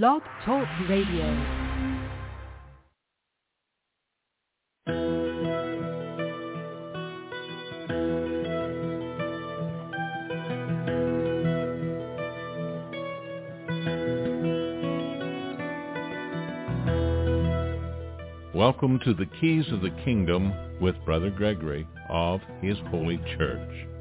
Blog 0.00 0.22
Talk 0.46 0.66
Radio. 0.88 1.26
Welcome 18.54 18.98
to 19.04 19.12
the 19.12 19.26
Keys 19.38 19.66
of 19.72 19.82
the 19.82 19.90
Kingdom 20.06 20.54
with 20.80 20.94
Brother 21.04 21.28
Gregory 21.28 21.86
of 22.08 22.40
His 22.62 22.78
Holy 22.90 23.18
Church. 23.36 23.91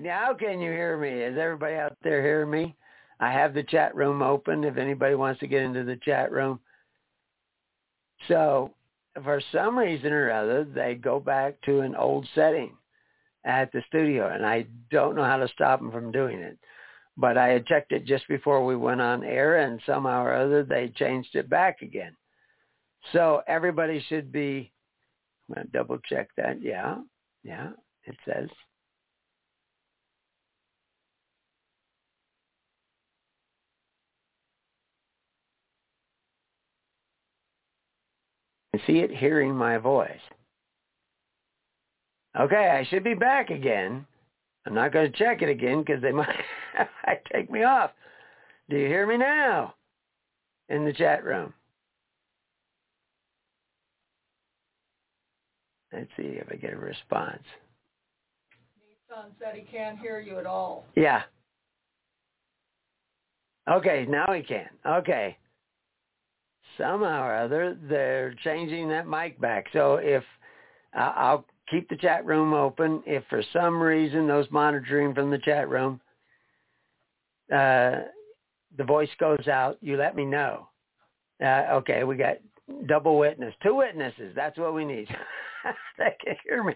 Now 0.00 0.34
can 0.34 0.60
you 0.60 0.70
hear 0.70 0.96
me? 0.96 1.10
Is 1.10 1.38
everybody 1.38 1.76
out 1.76 1.96
there 2.02 2.22
hearing 2.22 2.50
me? 2.50 2.76
I 3.20 3.30
have 3.30 3.54
the 3.54 3.62
chat 3.62 3.94
room 3.94 4.22
open 4.22 4.64
if 4.64 4.76
anybody 4.76 5.14
wants 5.14 5.40
to 5.40 5.46
get 5.46 5.62
into 5.62 5.84
the 5.84 5.96
chat 5.96 6.32
room. 6.32 6.60
So 8.28 8.72
for 9.22 9.40
some 9.52 9.78
reason 9.78 10.12
or 10.12 10.30
other, 10.30 10.64
they 10.64 10.94
go 10.94 11.20
back 11.20 11.60
to 11.62 11.80
an 11.80 11.94
old 11.94 12.26
setting 12.34 12.72
at 13.44 13.70
the 13.72 13.82
studio, 13.88 14.28
and 14.28 14.44
I 14.44 14.66
don't 14.90 15.14
know 15.14 15.24
how 15.24 15.36
to 15.36 15.48
stop 15.48 15.80
them 15.80 15.92
from 15.92 16.10
doing 16.10 16.38
it. 16.38 16.58
But 17.16 17.38
I 17.38 17.48
had 17.48 17.66
checked 17.66 17.92
it 17.92 18.06
just 18.06 18.26
before 18.26 18.64
we 18.64 18.74
went 18.74 19.00
on 19.00 19.22
air, 19.22 19.58
and 19.58 19.80
somehow 19.86 20.24
or 20.24 20.34
other 20.34 20.64
they 20.64 20.88
changed 20.96 21.34
it 21.34 21.48
back 21.48 21.82
again. 21.82 22.16
So 23.12 23.42
everybody 23.46 24.04
should 24.08 24.32
be. 24.32 24.72
I'm 25.48 25.54
going 25.56 25.66
to 25.66 25.72
double 25.72 25.98
check 26.08 26.30
that. 26.36 26.60
Yeah, 26.62 26.96
yeah, 27.44 27.70
it 28.04 28.16
says 28.26 28.48
see 38.86 38.98
it 38.98 39.10
hearing 39.10 39.54
my 39.54 39.78
voice. 39.78 40.10
Okay, 42.38 42.70
I 42.70 42.84
should 42.88 43.04
be 43.04 43.14
back 43.14 43.50
again. 43.50 44.06
I'm 44.66 44.74
not 44.74 44.92
going 44.92 45.10
to 45.10 45.18
check 45.18 45.42
it 45.42 45.48
again 45.48 45.82
because 45.84 46.02
they 46.02 46.12
might, 46.12 46.34
take 47.32 47.50
me 47.50 47.62
off. 47.62 47.90
Do 48.68 48.76
you 48.76 48.86
hear 48.86 49.06
me 49.06 49.16
now 49.16 49.74
in 50.68 50.84
the 50.84 50.92
chat 50.92 51.24
room? 51.24 51.52
Let's 55.92 56.10
see 56.16 56.22
if 56.24 56.48
I 56.50 56.56
get 56.56 56.72
a 56.72 56.76
response. 56.76 57.42
Son 59.08 59.26
said 59.38 59.54
he 59.54 59.62
can't 59.62 59.98
hear 59.98 60.18
you 60.18 60.38
at 60.38 60.46
all. 60.46 60.86
Yeah. 60.96 61.22
Okay, 63.70 64.06
now 64.08 64.32
he 64.32 64.42
can. 64.42 64.68
Okay 64.84 65.36
somehow 66.78 67.24
or 67.24 67.34
other 67.36 67.76
they're 67.88 68.34
changing 68.44 68.88
that 68.88 69.08
mic 69.08 69.40
back. 69.40 69.66
So 69.72 69.96
if 69.96 70.24
I'll 70.94 71.44
keep 71.70 71.88
the 71.88 71.96
chat 71.96 72.24
room 72.24 72.52
open, 72.52 73.02
if 73.06 73.24
for 73.28 73.42
some 73.52 73.80
reason 73.80 74.26
those 74.26 74.46
monitoring 74.50 75.14
from 75.14 75.30
the 75.30 75.38
chat 75.38 75.68
room, 75.68 76.00
uh, 77.52 78.02
the 78.76 78.84
voice 78.84 79.10
goes 79.18 79.48
out, 79.48 79.78
you 79.80 79.96
let 79.96 80.16
me 80.16 80.24
know. 80.24 80.68
Uh, 81.42 81.66
okay, 81.72 82.04
we 82.04 82.16
got 82.16 82.36
double 82.86 83.18
witness, 83.18 83.54
two 83.62 83.74
witnesses. 83.74 84.32
That's 84.34 84.58
what 84.58 84.74
we 84.74 84.84
need. 84.84 85.08
they 85.98 86.14
can 86.24 86.36
hear 86.44 86.62
me. 86.62 86.74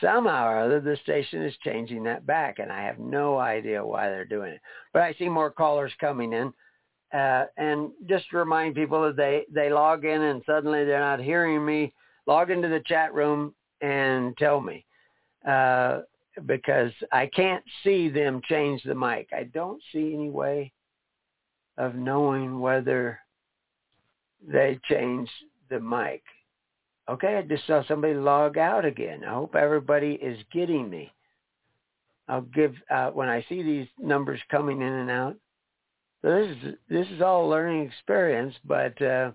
Somehow 0.00 0.46
or 0.46 0.58
other, 0.58 0.80
the 0.80 0.96
station 1.02 1.42
is 1.42 1.54
changing 1.62 2.04
that 2.04 2.26
back, 2.26 2.58
and 2.58 2.72
I 2.72 2.82
have 2.82 2.98
no 2.98 3.38
idea 3.38 3.84
why 3.84 4.08
they're 4.08 4.24
doing 4.24 4.52
it. 4.52 4.60
But 4.92 5.02
I 5.02 5.14
see 5.14 5.28
more 5.28 5.50
callers 5.50 5.92
coming 6.00 6.32
in. 6.32 6.52
Uh, 7.12 7.44
and 7.56 7.90
just 8.08 8.30
to 8.30 8.36
remind 8.36 8.74
people 8.74 9.02
that 9.02 9.16
they, 9.16 9.44
they 9.52 9.70
log 9.70 10.04
in 10.04 10.22
and 10.22 10.42
suddenly 10.46 10.84
they're 10.84 11.00
not 11.00 11.20
hearing 11.20 11.64
me, 11.64 11.92
log 12.26 12.50
into 12.50 12.68
the 12.68 12.82
chat 12.86 13.12
room 13.12 13.54
and 13.80 14.36
tell 14.36 14.60
me. 14.60 14.84
Uh, 15.46 16.00
because 16.46 16.92
I 17.12 17.26
can't 17.26 17.64
see 17.82 18.08
them 18.08 18.40
change 18.48 18.82
the 18.84 18.94
mic. 18.94 19.28
I 19.32 19.44
don't 19.44 19.82
see 19.92 20.14
any 20.14 20.30
way 20.30 20.72
of 21.76 21.94
knowing 21.94 22.60
whether 22.60 23.18
they 24.46 24.78
changed 24.88 25.32
the 25.68 25.80
mic. 25.80 26.22
Okay, 27.08 27.36
I 27.36 27.42
just 27.42 27.66
saw 27.66 27.82
somebody 27.88 28.14
log 28.14 28.56
out 28.58 28.84
again. 28.84 29.24
I 29.24 29.34
hope 29.34 29.56
everybody 29.56 30.12
is 30.12 30.38
getting 30.52 30.88
me. 30.88 31.12
I'll 32.28 32.42
give, 32.42 32.74
uh, 32.90 33.10
when 33.10 33.28
I 33.28 33.44
see 33.48 33.62
these 33.62 33.88
numbers 33.98 34.40
coming 34.50 34.82
in 34.82 34.92
and 34.92 35.10
out, 35.10 35.36
so 36.22 36.28
this 36.28 36.50
is 36.50 36.74
this 36.88 37.06
is 37.08 37.20
all 37.22 37.46
a 37.46 37.48
learning 37.48 37.86
experience, 37.86 38.54
but 38.64 39.00
uh, 39.02 39.30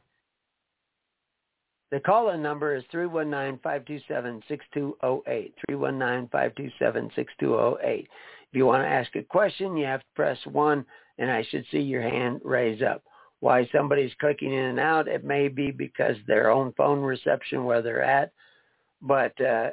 the 1.92 2.00
call-in 2.00 2.42
number 2.42 2.76
is 2.76 2.84
319-527-6208, 2.94 5.54
319-527-6208. 5.70 8.00
If 8.00 8.08
you 8.54 8.66
want 8.66 8.84
to 8.84 8.88
ask 8.88 9.16
a 9.16 9.24
question, 9.24 9.78
you 9.78 9.86
have 9.86 10.02
to 10.02 10.06
press 10.16 10.40
1, 10.52 10.86
and 11.18 11.32
I 11.32 11.46
should 11.50 11.66
see 11.72 11.80
your 11.80 12.02
hand 12.02 12.42
raise 12.44 12.82
up. 12.82 13.04
Why 13.40 13.70
somebody's 13.74 14.14
clicking 14.20 14.54
in 14.54 14.66
and 14.66 14.80
out, 14.80 15.08
it 15.08 15.24
may 15.24 15.48
be 15.48 15.72
because 15.72 16.18
their 16.26 16.50
own 16.50 16.74
phone 16.76 17.02
reception 17.02 17.64
where 17.64 17.82
they're 17.82 18.04
at, 18.04 18.34
but 19.02 19.40
uh, 19.42 19.70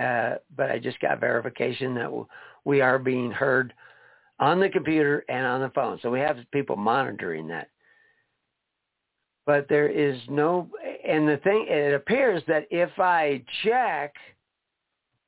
uh, 0.00 0.36
but 0.56 0.70
I 0.70 0.78
just 0.78 0.98
got 1.00 1.20
verification 1.20 1.94
that 1.94 2.10
we 2.64 2.80
are 2.80 2.98
being 2.98 3.30
heard 3.30 3.74
on 4.42 4.58
the 4.58 4.68
computer 4.68 5.24
and 5.28 5.46
on 5.46 5.60
the 5.60 5.70
phone. 5.70 6.00
So 6.02 6.10
we 6.10 6.18
have 6.18 6.36
people 6.52 6.74
monitoring 6.74 7.46
that. 7.46 7.68
But 9.46 9.68
there 9.68 9.88
is 9.88 10.20
no, 10.28 10.68
and 11.08 11.28
the 11.28 11.36
thing, 11.38 11.66
it 11.68 11.94
appears 11.94 12.42
that 12.48 12.66
if 12.72 12.90
I 12.98 13.44
check 13.62 14.12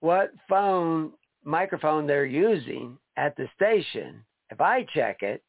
what 0.00 0.32
phone, 0.48 1.12
microphone 1.44 2.08
they're 2.08 2.26
using 2.26 2.98
at 3.16 3.36
the 3.36 3.46
station, 3.54 4.24
if 4.50 4.60
I 4.60 4.84
check 4.92 5.22
it, 5.22 5.44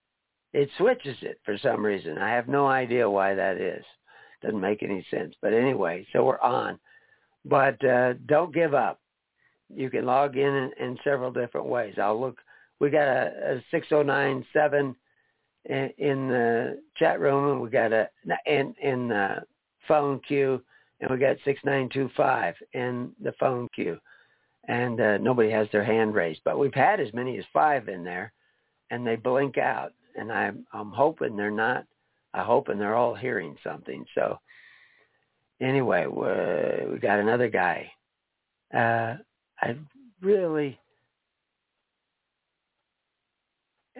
it 0.53 0.69
switches 0.77 1.17
it 1.23 1.39
for 1.43 1.57
some 1.57 1.83
reason. 1.83 2.19
I 2.19 2.29
have 2.29 2.47
no 2.47 2.67
idea 2.67 3.09
why 3.09 3.33
that 3.33 3.57
is. 3.57 3.83
Doesn't 4.43 4.61
make 4.61 4.83
any 4.83 5.03
sense. 5.09 5.33
But 5.41 5.53
anyway, 5.53 6.05
so 6.13 6.23
we're 6.23 6.39
on. 6.39 6.77
But 7.45 7.83
uh, 7.83 8.13
don't 8.27 8.53
give 8.53 8.75
up. 8.75 8.99
You 9.73 9.89
can 9.89 10.05
log 10.05 10.37
in, 10.37 10.53
in 10.55 10.71
in 10.79 10.97
several 11.03 11.31
different 11.31 11.65
ways. 11.65 11.95
I'll 11.97 12.21
look 12.21 12.37
we 12.79 12.89
got 12.89 13.07
a, 13.07 13.55
a 13.55 13.63
6097 13.71 14.95
in, 15.65 15.89
in 15.97 16.27
the 16.27 16.81
chat 16.97 17.19
room, 17.19 17.51
and 17.51 17.61
we 17.61 17.69
got 17.69 17.93
a 17.93 18.09
in 18.45 18.75
in 18.81 19.07
the 19.07 19.43
phone 19.87 20.19
queue, 20.27 20.61
and 20.99 21.09
we 21.09 21.17
got 21.17 21.37
6925 21.45 22.55
in 22.73 23.11
the 23.21 23.33
phone 23.39 23.67
queue, 23.73 23.97
and 24.67 24.99
uh, 24.99 25.17
nobody 25.17 25.49
has 25.51 25.67
their 25.71 25.83
hand 25.83 26.13
raised. 26.13 26.41
But 26.43 26.59
we've 26.59 26.73
had 26.73 26.99
as 26.99 27.13
many 27.13 27.37
as 27.37 27.45
five 27.53 27.87
in 27.87 28.03
there, 28.03 28.33
and 28.91 29.05
they 29.05 29.15
blink 29.15 29.57
out, 29.57 29.93
and 30.15 30.31
I'm 30.31 30.65
I'm 30.73 30.91
hoping 30.91 31.35
they're 31.35 31.51
not. 31.51 31.85
I'm 32.33 32.45
hoping 32.45 32.77
they're 32.77 32.95
all 32.95 33.15
hearing 33.15 33.55
something. 33.63 34.05
So 34.13 34.37
anyway, 35.61 36.05
we 36.05 36.99
got 36.99 37.19
another 37.19 37.47
guy. 37.47 37.91
Uh, 38.73 39.15
I 39.61 39.77
really 40.21 40.77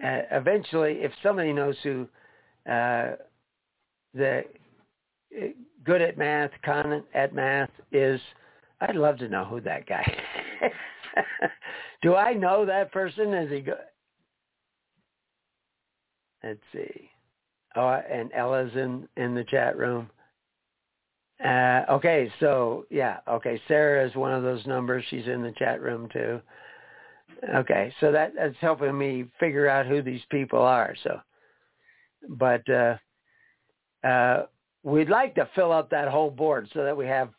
uh, 0.02 0.22
eventually, 0.30 0.98
if 1.00 1.12
somebody 1.22 1.52
knows 1.52 1.76
who 1.82 2.06
uh, 2.70 3.12
the 4.14 4.44
uh, 5.36 5.46
good 5.84 6.02
at 6.02 6.18
math, 6.18 6.50
con 6.64 7.02
at 7.14 7.34
math 7.34 7.70
is, 7.92 8.20
I'd 8.80 8.96
love 8.96 9.18
to 9.18 9.28
know 9.28 9.44
who 9.44 9.60
that 9.62 9.86
guy. 9.86 10.04
is. 10.62 10.72
Do 12.02 12.14
I 12.14 12.34
know 12.34 12.66
that 12.66 12.92
person? 12.92 13.32
Is 13.32 13.50
he 13.50 13.60
good? 13.60 13.74
Let's 16.44 16.60
see. 16.72 17.10
Oh, 17.74 17.88
and 17.88 18.30
Ella's 18.32 18.72
in 18.74 19.08
in 19.16 19.34
the 19.34 19.44
chat 19.44 19.76
room. 19.76 20.10
Uh, 21.44 21.82
okay, 21.90 22.30
so 22.40 22.86
yeah, 22.90 23.18
okay. 23.28 23.60
Sarah 23.68 24.06
is 24.06 24.14
one 24.14 24.32
of 24.32 24.42
those 24.42 24.64
numbers. 24.66 25.04
She's 25.10 25.26
in 25.26 25.42
the 25.42 25.52
chat 25.58 25.80
room 25.82 26.08
too. 26.12 26.40
Okay, 27.54 27.92
so 28.00 28.12
that 28.12 28.32
that's 28.34 28.56
helping 28.60 28.96
me 28.96 29.26
figure 29.38 29.68
out 29.68 29.86
who 29.86 30.02
these 30.02 30.22
people 30.30 30.60
are. 30.60 30.94
So, 31.02 31.20
but 32.28 32.68
uh, 32.68 32.96
uh, 34.06 34.46
we'd 34.82 35.10
like 35.10 35.34
to 35.34 35.48
fill 35.54 35.72
up 35.72 35.90
that 35.90 36.08
whole 36.08 36.30
board 36.30 36.68
so 36.72 36.84
that 36.84 36.96
we 36.96 37.06
have 37.06 37.30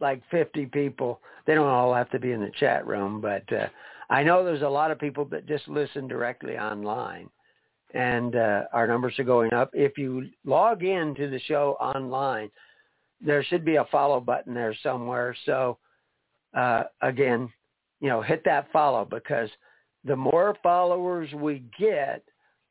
like 0.00 0.22
50 0.30 0.66
people. 0.66 1.20
They 1.46 1.54
don't 1.54 1.66
all 1.66 1.94
have 1.94 2.10
to 2.10 2.18
be 2.18 2.32
in 2.32 2.40
the 2.40 2.50
chat 2.58 2.86
room, 2.86 3.20
but 3.20 3.50
uh, 3.52 3.66
I 4.08 4.22
know 4.22 4.44
there's 4.44 4.62
a 4.62 4.68
lot 4.68 4.90
of 4.90 4.98
people 4.98 5.24
that 5.26 5.46
just 5.46 5.68
listen 5.68 6.08
directly 6.08 6.56
online, 6.56 7.28
and 7.94 8.36
uh, 8.36 8.62
our 8.72 8.86
numbers 8.86 9.18
are 9.18 9.24
going 9.24 9.52
up. 9.52 9.70
If 9.72 9.98
you 9.98 10.28
log 10.44 10.82
in 10.82 11.14
to 11.16 11.28
the 11.28 11.40
show 11.40 11.76
online, 11.80 12.50
there 13.20 13.42
should 13.44 13.64
be 13.64 13.76
a 13.76 13.86
follow 13.86 14.20
button 14.20 14.54
there 14.54 14.74
somewhere. 14.82 15.34
So 15.44 15.78
uh, 16.54 16.84
again, 17.02 17.50
you 18.00 18.08
know, 18.08 18.22
hit 18.22 18.42
that 18.44 18.70
follow 18.72 19.04
because 19.04 19.50
the 20.04 20.16
more 20.16 20.56
followers 20.62 21.32
we 21.34 21.64
get, 21.78 22.22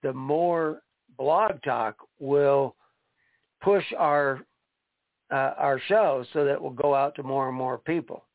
the 0.03 0.13
more 0.13 0.81
Blog 1.17 1.61
Talk 1.63 1.97
will 2.19 2.75
push 3.61 3.83
our 3.97 4.41
uh, 5.31 5.53
our 5.57 5.81
show 5.87 6.23
so 6.33 6.45
that 6.45 6.61
we'll 6.61 6.71
go 6.71 6.93
out 6.93 7.15
to 7.15 7.23
more 7.23 7.47
and 7.47 7.57
more 7.57 7.79
people. 7.79 8.25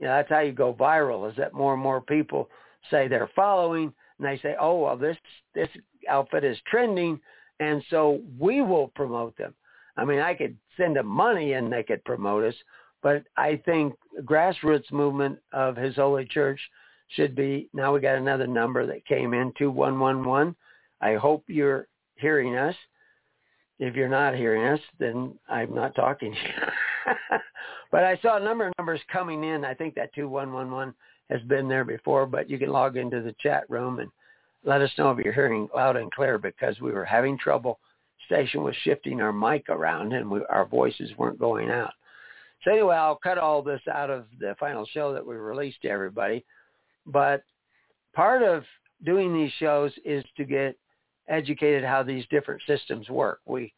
You 0.00 0.06
know, 0.06 0.14
that's 0.14 0.30
how 0.30 0.40
you 0.40 0.52
go 0.52 0.72
viral. 0.72 1.30
Is 1.30 1.36
that 1.36 1.52
more 1.52 1.74
and 1.74 1.82
more 1.82 2.00
people 2.00 2.48
say 2.90 3.06
they're 3.06 3.30
following, 3.36 3.92
and 4.18 4.26
they 4.26 4.38
say, 4.42 4.56
"Oh, 4.58 4.78
well, 4.78 4.96
this 4.96 5.16
this 5.54 5.68
outfit 6.08 6.44
is 6.44 6.56
trending," 6.66 7.20
and 7.60 7.82
so 7.90 8.22
we 8.38 8.62
will 8.62 8.88
promote 8.88 9.36
them. 9.36 9.54
I 9.96 10.04
mean, 10.04 10.20
I 10.20 10.34
could 10.34 10.56
send 10.76 10.96
them 10.96 11.06
money 11.06 11.54
and 11.54 11.72
they 11.72 11.82
could 11.82 12.04
promote 12.04 12.44
us, 12.44 12.54
but 13.02 13.24
I 13.36 13.60
think 13.64 13.94
grassroots 14.22 14.90
movement 14.92 15.38
of 15.52 15.76
His 15.76 15.96
Holy 15.96 16.24
Church 16.24 16.60
should 17.08 17.34
be. 17.34 17.68
Now 17.72 17.94
we 17.94 18.00
got 18.00 18.16
another 18.16 18.46
number 18.46 18.86
that 18.86 19.06
came 19.06 19.34
in 19.34 19.52
two 19.58 19.70
one 19.70 19.98
one 19.98 20.24
one. 20.24 20.54
I 21.00 21.14
hope 21.14 21.44
you're 21.46 21.86
hearing 22.16 22.56
us. 22.56 22.74
If 23.78 23.94
you're 23.94 24.08
not 24.08 24.34
hearing 24.34 24.64
us, 24.64 24.80
then 24.98 25.38
I'm 25.48 25.72
not 25.72 25.94
talking 25.94 26.34
but 27.92 28.04
I 28.04 28.18
saw 28.18 28.36
a 28.36 28.44
number 28.44 28.66
of 28.66 28.74
numbers 28.78 29.00
coming 29.12 29.44
in. 29.44 29.64
I 29.64 29.74
think 29.74 29.94
that 29.94 30.14
2111 30.14 30.94
has 31.30 31.40
been 31.42 31.68
there 31.68 31.84
before, 31.84 32.26
but 32.26 32.50
you 32.50 32.58
can 32.58 32.70
log 32.70 32.96
into 32.96 33.22
the 33.22 33.34
chat 33.40 33.64
room 33.68 34.00
and 34.00 34.10
let 34.64 34.80
us 34.80 34.90
know 34.98 35.10
if 35.10 35.18
you're 35.18 35.32
hearing 35.32 35.68
loud 35.74 35.96
and 35.96 36.10
clear 36.12 36.38
because 36.38 36.80
we 36.80 36.92
were 36.92 37.04
having 37.04 37.38
trouble. 37.38 37.78
Station 38.26 38.62
was 38.62 38.74
shifting 38.82 39.20
our 39.20 39.32
mic 39.32 39.68
around 39.68 40.12
and 40.12 40.30
we, 40.30 40.40
our 40.50 40.66
voices 40.66 41.10
weren't 41.16 41.38
going 41.38 41.70
out. 41.70 41.92
So 42.64 42.72
anyway, 42.72 42.96
I'll 42.96 43.16
cut 43.16 43.38
all 43.38 43.62
this 43.62 43.80
out 43.92 44.10
of 44.10 44.26
the 44.38 44.56
final 44.58 44.86
show 44.86 45.12
that 45.12 45.24
we 45.24 45.36
released 45.36 45.82
to 45.82 45.88
everybody. 45.88 46.44
But 47.06 47.42
part 48.14 48.42
of 48.42 48.64
doing 49.04 49.32
these 49.32 49.52
shows 49.58 49.92
is 50.04 50.24
to 50.36 50.44
get 50.44 50.76
educated 51.28 51.84
how 51.84 52.02
these 52.02 52.24
different 52.30 52.62
systems 52.66 53.08
work. 53.08 53.40
We 53.46 53.72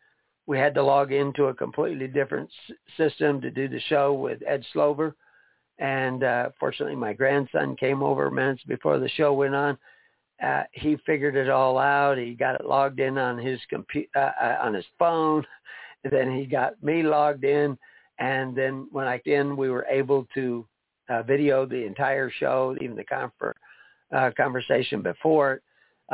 we 0.46 0.58
had 0.58 0.74
to 0.74 0.82
log 0.82 1.12
into 1.12 1.44
a 1.44 1.54
completely 1.54 2.08
different 2.08 2.50
s- 2.68 2.76
system 2.96 3.40
to 3.40 3.50
do 3.50 3.68
the 3.68 3.80
show 3.88 4.14
with 4.14 4.42
Ed 4.46 4.64
Slover, 4.72 5.14
and 5.78 6.24
uh, 6.24 6.50
fortunately, 6.58 6.96
my 6.96 7.12
grandson 7.12 7.76
came 7.76 8.02
over 8.02 8.30
minutes 8.30 8.62
before 8.66 8.98
the 8.98 9.08
show 9.10 9.32
went 9.32 9.54
on. 9.54 9.78
Uh, 10.42 10.62
he 10.72 10.96
figured 11.06 11.36
it 11.36 11.50
all 11.50 11.78
out. 11.78 12.18
He 12.18 12.34
got 12.34 12.54
it 12.54 12.66
logged 12.66 13.00
in 13.00 13.18
on 13.18 13.38
his 13.38 13.60
computer 13.68 14.08
uh, 14.16 14.32
uh, 14.42 14.58
on 14.62 14.74
his 14.74 14.86
phone. 14.98 15.46
And 16.04 16.12
then 16.12 16.34
he 16.34 16.46
got 16.46 16.82
me 16.82 17.02
logged 17.02 17.44
in, 17.44 17.78
and 18.20 18.54
then 18.54 18.86
when 18.92 19.08
I 19.08 19.20
in, 19.24 19.56
we 19.56 19.70
were 19.70 19.86
able 19.90 20.28
to 20.34 20.66
uh, 21.08 21.22
video 21.22 21.66
the 21.66 21.84
entire 21.84 22.30
show, 22.30 22.76
even 22.80 22.94
the 22.94 23.04
confer- 23.04 23.56
uh, 24.14 24.30
conversation 24.36 25.02
before 25.02 25.54
it. 25.54 25.62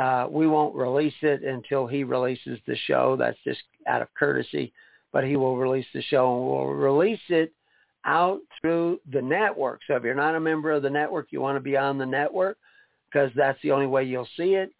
Uh, 0.01 0.27
we 0.29 0.47
won't 0.47 0.75
release 0.75 1.13
it 1.21 1.43
until 1.43 1.85
he 1.87 2.03
releases 2.03 2.59
the 2.65 2.75
show. 2.85 3.15
That's 3.17 3.37
just 3.43 3.61
out 3.87 4.01
of 4.01 4.07
courtesy, 4.17 4.71
but 5.11 5.23
he 5.23 5.35
will 5.35 5.57
release 5.57 5.87
the 5.93 6.03
show 6.03 6.37
and 6.37 6.47
we'll 6.47 6.75
release 6.75 7.19
it 7.29 7.51
out 8.05 8.39
through 8.61 9.01
the 9.11 9.21
network. 9.21 9.81
So 9.87 9.95
if 9.95 10.03
you're 10.03 10.15
not 10.15 10.35
a 10.35 10.39
member 10.39 10.71
of 10.71 10.83
the 10.83 10.89
network, 10.89 11.27
you 11.31 11.41
want 11.41 11.57
to 11.57 11.61
be 11.61 11.75
on 11.75 11.97
the 11.97 12.05
network 12.05 12.57
because 13.11 13.31
that's 13.35 13.59
the 13.63 13.71
only 13.71 13.87
way 13.87 14.03
you'll 14.03 14.29
see 14.37 14.53
it. 14.53 14.71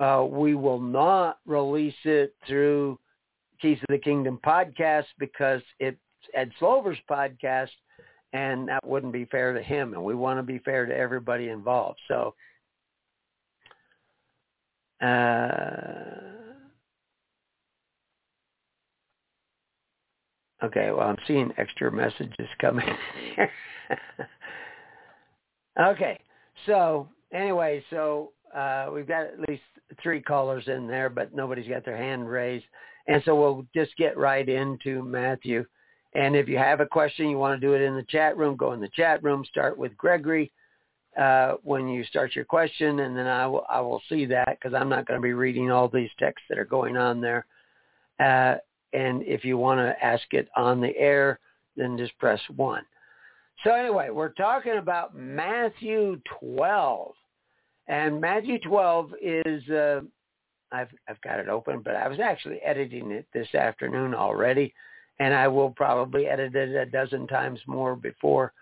Uh, 0.00 0.24
we 0.28 0.54
will 0.54 0.80
not 0.80 1.38
release 1.44 1.94
it 2.04 2.34
through 2.46 2.98
Keys 3.60 3.78
of 3.80 3.88
the 3.88 3.98
Kingdom 3.98 4.38
podcast 4.46 5.06
because 5.18 5.60
it's 5.80 5.98
Ed 6.34 6.52
Slover's 6.58 6.98
podcast 7.10 7.70
and 8.32 8.68
that 8.68 8.86
wouldn't 8.86 9.12
be 9.12 9.24
fair 9.26 9.54
to 9.54 9.62
him. 9.62 9.94
And 9.94 10.04
we 10.04 10.14
want 10.14 10.38
to 10.38 10.42
be 10.42 10.58
fair 10.58 10.86
to 10.86 10.96
everybody 10.96 11.48
involved. 11.48 11.98
So 12.08 12.34
uh, 15.00 15.94
okay, 20.64 20.90
well, 20.90 21.08
I'm 21.08 21.16
seeing 21.26 21.52
extra 21.56 21.92
messages 21.92 22.48
coming 22.60 22.86
okay, 25.80 26.18
so 26.66 27.08
anyway, 27.32 27.82
so 27.90 28.32
uh, 28.54 28.88
we've 28.92 29.06
got 29.06 29.26
at 29.26 29.40
least 29.48 29.62
three 30.02 30.20
callers 30.20 30.64
in 30.66 30.86
there, 30.86 31.08
but 31.08 31.34
nobody's 31.34 31.68
got 31.68 31.84
their 31.84 31.96
hand 31.96 32.28
raised. 32.28 32.64
And 33.06 33.22
so 33.24 33.34
we'll 33.34 33.66
just 33.74 33.96
get 33.96 34.18
right 34.18 34.48
into 34.48 35.02
Matthew. 35.02 35.64
And 36.18 36.34
if 36.34 36.48
you 36.48 36.58
have 36.58 36.80
a 36.80 36.86
question, 36.86 37.28
you 37.28 37.38
want 37.38 37.60
to 37.60 37.64
do 37.64 37.74
it 37.74 37.80
in 37.80 37.94
the 37.94 38.02
chat 38.02 38.36
room, 38.36 38.56
go 38.56 38.72
in 38.72 38.80
the 38.80 38.88
chat 38.88 39.22
room, 39.22 39.44
start 39.44 39.78
with 39.78 39.96
Gregory 39.96 40.50
uh, 41.16 41.54
when 41.62 41.86
you 41.86 42.02
start 42.02 42.34
your 42.34 42.44
question, 42.44 42.98
and 43.00 43.16
then 43.16 43.28
I 43.28 43.46
will 43.46 43.64
I 43.68 43.80
will 43.80 44.02
see 44.08 44.26
that 44.26 44.48
because 44.50 44.74
I'm 44.74 44.88
not 44.88 45.06
going 45.06 45.20
to 45.20 45.22
be 45.22 45.32
reading 45.32 45.70
all 45.70 45.86
these 45.86 46.10
texts 46.18 46.44
that 46.48 46.58
are 46.58 46.64
going 46.64 46.96
on 46.96 47.20
there. 47.20 47.46
Uh, 48.18 48.56
and 48.92 49.22
if 49.22 49.44
you 49.44 49.58
want 49.58 49.78
to 49.78 50.04
ask 50.04 50.24
it 50.32 50.48
on 50.56 50.80
the 50.80 50.96
air, 50.96 51.38
then 51.76 51.96
just 51.96 52.18
press 52.18 52.40
one. 52.56 52.82
So 53.62 53.72
anyway, 53.72 54.10
we're 54.10 54.32
talking 54.32 54.78
about 54.78 55.14
Matthew 55.14 56.20
12, 56.40 57.12
and 57.86 58.20
Matthew 58.20 58.58
12 58.58 59.10
is 59.22 59.68
uh, 59.70 60.00
I've 60.72 60.90
I've 61.08 61.20
got 61.20 61.38
it 61.38 61.48
open, 61.48 61.80
but 61.84 61.94
I 61.94 62.08
was 62.08 62.18
actually 62.18 62.58
editing 62.58 63.12
it 63.12 63.28
this 63.32 63.54
afternoon 63.54 64.16
already, 64.16 64.74
and 65.20 65.34
I 65.34 65.48
will 65.48 65.70
probably 65.70 66.26
edit 66.26 66.54
it 66.54 66.74
a 66.74 66.86
dozen 66.86 67.26
times 67.26 67.60
more 67.66 67.96
before 67.96 68.52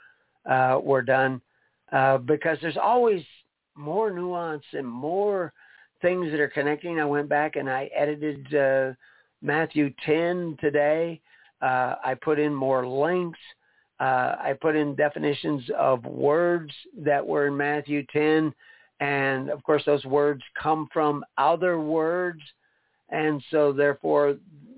uh, 0.48 0.78
we're 0.82 1.02
done 1.02 1.40
uh, 1.92 2.18
because 2.18 2.58
there's 2.62 2.76
always 2.76 3.22
more 3.74 4.10
nuance 4.10 4.64
and 4.72 4.86
more 4.86 5.52
things 6.02 6.30
that 6.30 6.40
are 6.40 6.48
connecting. 6.48 7.00
I 7.00 7.04
went 7.04 7.28
back 7.28 7.56
and 7.56 7.68
I 7.68 7.90
edited 7.94 8.54
uh, 8.54 8.92
Matthew 9.42 9.92
10 10.04 10.58
today. 10.60 11.20
Uh, 11.60 11.96
I 12.04 12.14
put 12.14 12.38
in 12.38 12.54
more 12.54 12.86
links. 12.86 13.38
Uh, 13.98 14.36
I 14.38 14.54
put 14.60 14.76
in 14.76 14.94
definitions 14.94 15.62
of 15.76 16.04
words 16.04 16.72
that 16.98 17.26
were 17.26 17.46
in 17.46 17.56
Matthew 17.56 18.04
10. 18.12 18.52
And 19.00 19.50
of 19.50 19.62
course, 19.62 19.82
those 19.86 20.04
words 20.04 20.42
come 20.60 20.88
from 20.92 21.24
other 21.38 21.80
words. 21.80 22.40
And 23.08 23.42
so 23.50 23.72
therefore, 23.72 24.36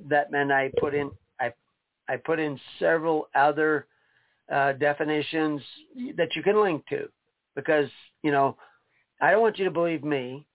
that 0.08 0.30
meant 0.30 0.52
I 0.52 0.70
put 0.78 0.94
in, 0.94 1.10
I, 2.08 2.16
put 2.16 2.38
in 2.40 2.58
several 2.78 3.28
other 3.34 3.86
uh, 4.52 4.72
definitions 4.72 5.60
that 6.16 6.34
you 6.34 6.42
can 6.42 6.60
link 6.60 6.86
to 6.88 7.08
because, 7.54 7.88
you 8.22 8.30
know, 8.30 8.56
I 9.20 9.30
don't 9.30 9.42
want 9.42 9.58
you 9.58 9.64
to 9.64 9.70
believe 9.70 10.04
me. 10.04 10.46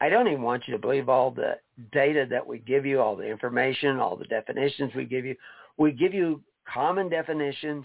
I 0.00 0.08
don't 0.08 0.28
even 0.28 0.42
want 0.42 0.64
you 0.66 0.72
to 0.72 0.78
believe 0.78 1.08
all 1.08 1.30
the 1.30 1.54
data 1.92 2.26
that 2.30 2.46
we 2.46 2.58
give 2.58 2.86
you, 2.86 3.00
all 3.00 3.16
the 3.16 3.26
information, 3.26 3.98
all 3.98 4.16
the 4.16 4.26
definitions 4.26 4.92
we 4.94 5.04
give 5.04 5.24
you. 5.24 5.34
We 5.76 5.92
give 5.92 6.14
you 6.14 6.42
common 6.72 7.08
definitions 7.08 7.84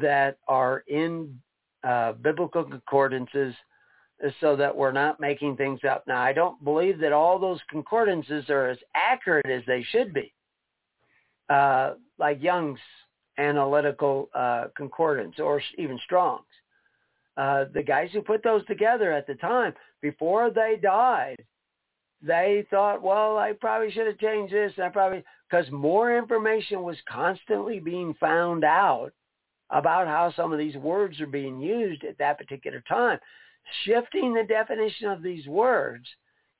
that 0.00 0.38
are 0.48 0.84
in 0.88 1.38
uh, 1.84 2.12
biblical 2.12 2.64
concordances 2.64 3.54
so 4.40 4.56
that 4.56 4.74
we're 4.74 4.92
not 4.92 5.20
making 5.20 5.56
things 5.56 5.80
up. 5.88 6.04
Now, 6.06 6.22
I 6.22 6.32
don't 6.32 6.62
believe 6.64 6.98
that 7.00 7.12
all 7.12 7.38
those 7.38 7.60
concordances 7.70 8.48
are 8.48 8.68
as 8.68 8.78
accurate 8.94 9.46
as 9.46 9.62
they 9.66 9.84
should 9.90 10.14
be. 10.14 10.32
Uh, 11.48 11.94
like 12.18 12.42
Young's 12.42 12.80
analytical 13.38 14.28
uh, 14.34 14.64
concordance 14.76 15.36
or 15.38 15.60
even 15.78 15.98
Strong's. 16.04 16.44
Uh, 17.36 17.66
the 17.74 17.82
guys 17.82 18.08
who 18.12 18.22
put 18.22 18.42
those 18.42 18.64
together 18.66 19.12
at 19.12 19.26
the 19.26 19.34
time, 19.34 19.74
before 20.00 20.50
they 20.50 20.78
died, 20.82 21.36
they 22.22 22.66
thought, 22.70 23.02
well, 23.02 23.36
I 23.36 23.52
probably 23.52 23.90
should 23.90 24.06
have 24.06 24.18
changed 24.18 24.54
this. 24.54 24.72
I 24.82 24.88
probably 24.88 25.22
because 25.48 25.70
more 25.70 26.16
information 26.16 26.82
was 26.82 26.96
constantly 27.08 27.78
being 27.78 28.14
found 28.14 28.64
out 28.64 29.12
about 29.70 30.06
how 30.06 30.32
some 30.34 30.52
of 30.52 30.58
these 30.58 30.76
words 30.76 31.20
are 31.20 31.26
being 31.26 31.60
used 31.60 32.04
at 32.04 32.18
that 32.18 32.38
particular 32.38 32.82
time. 32.88 33.18
Shifting 33.84 34.32
the 34.32 34.44
definition 34.44 35.08
of 35.08 35.22
these 35.22 35.46
words 35.46 36.06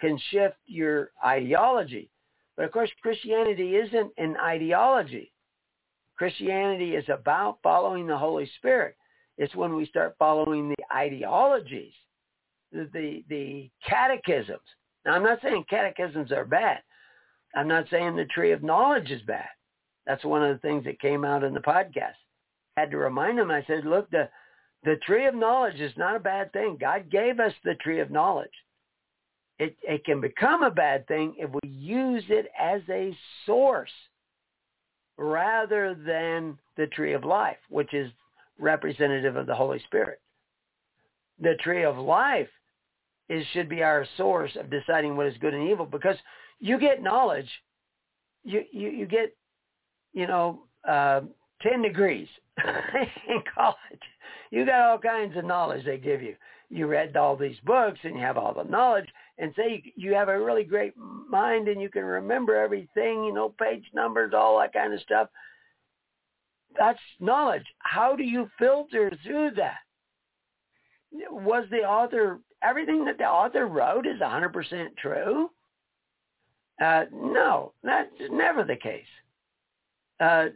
can 0.00 0.18
shift 0.30 0.56
your 0.66 1.10
ideology. 1.24 2.10
But 2.56 2.66
of 2.66 2.72
course, 2.72 2.90
Christianity 3.00 3.76
isn't 3.76 4.12
an 4.18 4.36
ideology. 4.36 5.32
Christianity 6.16 6.94
is 6.94 7.08
about 7.08 7.58
following 7.62 8.06
the 8.06 8.16
Holy 8.16 8.50
Spirit. 8.58 8.96
It's 9.38 9.54
when 9.54 9.74
we 9.74 9.86
start 9.86 10.16
following 10.18 10.70
the 10.70 10.94
ideologies, 10.94 11.92
the, 12.72 12.88
the, 12.92 13.24
the 13.28 13.70
catechisms. 13.86 14.60
Now, 15.04 15.12
I'm 15.12 15.22
not 15.22 15.38
saying 15.42 15.64
catechisms 15.68 16.32
are 16.32 16.44
bad. 16.44 16.78
I'm 17.54 17.68
not 17.68 17.86
saying 17.90 18.16
the 18.16 18.24
tree 18.26 18.52
of 18.52 18.62
knowledge 18.62 19.10
is 19.10 19.22
bad. 19.22 19.48
That's 20.06 20.24
one 20.24 20.42
of 20.42 20.54
the 20.54 20.60
things 20.60 20.84
that 20.84 21.00
came 21.00 21.24
out 21.24 21.44
in 21.44 21.52
the 21.52 21.60
podcast. 21.60 22.14
I 22.76 22.80
had 22.80 22.90
to 22.90 22.98
remind 22.98 23.38
them. 23.38 23.50
I 23.50 23.64
said, 23.66 23.84
look, 23.84 24.10
the 24.10 24.28
the 24.84 24.96
tree 25.04 25.26
of 25.26 25.34
knowledge 25.34 25.80
is 25.80 25.92
not 25.96 26.14
a 26.14 26.20
bad 26.20 26.52
thing. 26.52 26.76
God 26.80 27.10
gave 27.10 27.40
us 27.40 27.52
the 27.64 27.74
tree 27.76 27.98
of 27.98 28.10
knowledge. 28.10 28.48
It 29.58 29.76
it 29.82 30.04
can 30.04 30.20
become 30.20 30.62
a 30.62 30.70
bad 30.70 31.08
thing 31.08 31.34
if 31.38 31.50
we 31.50 31.68
use 31.68 32.22
it 32.28 32.46
as 32.58 32.82
a 32.88 33.16
source 33.46 33.90
rather 35.16 35.94
than 35.94 36.58
the 36.76 36.86
tree 36.88 37.12
of 37.12 37.24
life, 37.24 37.56
which 37.68 37.94
is 37.94 38.10
representative 38.58 39.36
of 39.36 39.46
the 39.46 39.54
Holy 39.54 39.78
Spirit. 39.80 40.20
The 41.40 41.54
tree 41.62 41.84
of 41.84 41.98
life 41.98 42.48
is 43.28 43.44
should 43.52 43.68
be 43.68 43.82
our 43.82 44.06
source 44.16 44.56
of 44.58 44.70
deciding 44.70 45.16
what 45.16 45.26
is 45.26 45.34
good 45.40 45.54
and 45.54 45.68
evil 45.68 45.86
because 45.86 46.16
you 46.60 46.78
get 46.78 47.02
knowledge. 47.02 47.48
You 48.44 48.62
you, 48.72 48.90
you 48.90 49.06
get 49.06 49.34
you 50.12 50.26
know 50.26 50.60
uh, 50.88 51.22
ten 51.60 51.82
degrees 51.82 52.28
in 53.28 53.42
college. 53.54 53.76
You 54.50 54.64
got 54.64 54.80
all 54.80 54.98
kinds 54.98 55.36
of 55.36 55.44
knowledge 55.44 55.84
they 55.84 55.98
give 55.98 56.22
you. 56.22 56.36
You 56.68 56.86
read 56.86 57.16
all 57.16 57.36
these 57.36 57.58
books 57.64 57.98
and 58.02 58.16
you 58.16 58.20
have 58.22 58.36
all 58.36 58.52
the 58.52 58.68
knowledge 58.68 59.08
and 59.38 59.52
say 59.56 59.82
you 59.96 60.14
have 60.14 60.28
a 60.28 60.40
really 60.40 60.64
great 60.64 60.94
mind 60.96 61.68
and 61.68 61.80
you 61.80 61.88
can 61.88 62.04
remember 62.04 62.56
everything, 62.56 63.24
you 63.24 63.32
know, 63.32 63.50
page 63.50 63.84
numbers, 63.94 64.32
all 64.34 64.58
that 64.58 64.72
kind 64.72 64.92
of 64.92 65.00
stuff. 65.00 65.28
That's 66.78 66.98
knowledge. 67.20 67.64
How 67.78 68.16
do 68.16 68.24
you 68.24 68.50
filter 68.58 69.12
through 69.24 69.52
that? 69.56 69.78
Was 71.30 71.66
the 71.70 71.78
author, 71.78 72.40
everything 72.62 73.04
that 73.04 73.18
the 73.18 73.24
author 73.24 73.66
wrote 73.66 74.06
is 74.06 74.20
100% 74.20 74.96
true? 74.96 75.50
Uh, 76.82 77.04
no, 77.12 77.72
that's 77.82 78.10
never 78.30 78.64
the 78.64 78.76
case. 78.76 79.04
Uh, 80.20 80.46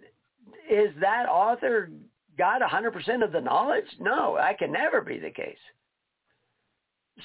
is 0.70 0.90
that 1.00 1.28
author 1.28 1.90
got 2.36 2.60
100% 2.60 3.24
of 3.24 3.32
the 3.32 3.40
knowledge? 3.40 3.84
No, 3.98 4.36
that 4.36 4.58
can 4.58 4.72
never 4.72 5.00
be 5.00 5.18
the 5.18 5.30
case. 5.30 5.56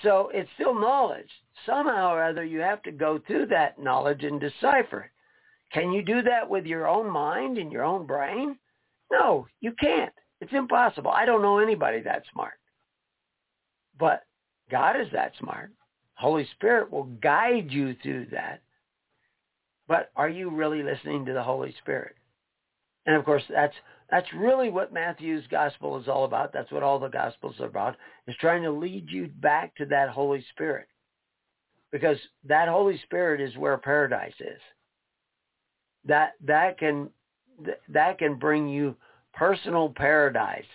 So 0.04 0.30
it's 0.34 0.50
still 0.56 0.80
knowledge. 0.80 1.30
Somehow 1.66 2.14
or 2.14 2.24
other, 2.24 2.44
you 2.44 2.60
have 2.60 2.84
to 2.84 2.92
go 2.92 3.20
through 3.26 3.48
that 3.48 3.80
knowledge 3.80 4.24
and 4.24 4.40
decipher 4.40 5.02
it. 5.02 5.12
Can 5.74 5.92
you 5.92 6.04
do 6.04 6.22
that 6.22 6.50
with 6.50 6.66
your 6.66 6.88
own 6.88 7.10
mind 7.10 7.58
and 7.58 7.72
your 7.72 7.84
own 7.84 8.06
brain? 8.06 8.58
No, 9.12 9.48
you 9.62 9.74
can't. 9.74 10.14
It's 10.42 10.54
impossible. 10.54 11.12
I 11.12 11.26
don't 11.26 11.42
know 11.42 11.60
anybody 11.60 12.02
that 12.02 12.24
smart. 12.32 12.54
But 13.98 14.24
God 14.70 15.00
is 15.00 15.08
that 15.14 15.34
smart. 15.40 15.72
Holy 16.16 16.48
Spirit 16.56 16.92
will 16.92 17.04
guide 17.04 17.72
you 17.72 17.96
through 18.02 18.28
that. 18.32 18.62
But 19.88 20.12
are 20.16 20.30
you 20.30 20.50
really 20.50 20.82
listening 20.82 21.26
to 21.26 21.34
the 21.34 21.44
Holy 21.44 21.74
Spirit? 21.82 22.16
And 23.06 23.16
of 23.16 23.26
course, 23.26 23.44
that's 23.50 23.76
that's 24.10 24.32
really 24.34 24.70
what 24.70 24.94
Matthew's 24.94 25.46
gospel 25.50 26.00
is 26.00 26.08
all 26.08 26.26
about. 26.26 26.54
That's 26.54 26.72
what 26.72 26.84
all 26.84 27.00
the 27.00 27.08
gospels 27.08 27.56
are 27.60 27.66
about, 27.66 27.96
is 28.28 28.36
trying 28.40 28.64
to 28.64 28.72
lead 28.72 29.10
you 29.10 29.28
back 29.28 29.76
to 29.78 29.86
that 29.88 30.10
Holy 30.10 30.46
Spirit. 30.52 30.88
Because 31.92 32.18
that 32.48 32.68
Holy 32.68 33.00
Spirit 33.04 33.42
is 33.42 33.56
where 33.58 33.78
paradise 33.78 34.34
is. 34.40 34.62
That 36.06 36.34
that 36.46 36.78
can 36.78 37.10
that 37.90 38.20
can 38.20 38.36
bring 38.36 38.68
you 38.68 38.96
personal 39.34 39.90
paradise 39.90 40.66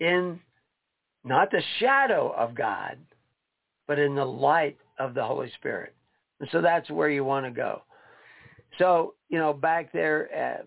in 0.00 0.40
not 1.24 1.50
the 1.50 1.62
shadow 1.78 2.34
of 2.36 2.54
God, 2.54 2.98
but 3.86 3.98
in 3.98 4.14
the 4.14 4.24
light 4.24 4.76
of 4.98 5.14
the 5.14 5.24
Holy 5.24 5.50
Spirit. 5.58 5.94
And 6.40 6.48
so 6.52 6.60
that's 6.60 6.90
where 6.90 7.08
you 7.08 7.24
want 7.24 7.46
to 7.46 7.50
go. 7.50 7.82
So, 8.78 9.14
you 9.28 9.38
know, 9.38 9.52
back 9.52 9.92
there, 9.92 10.28
uh, 10.60 10.64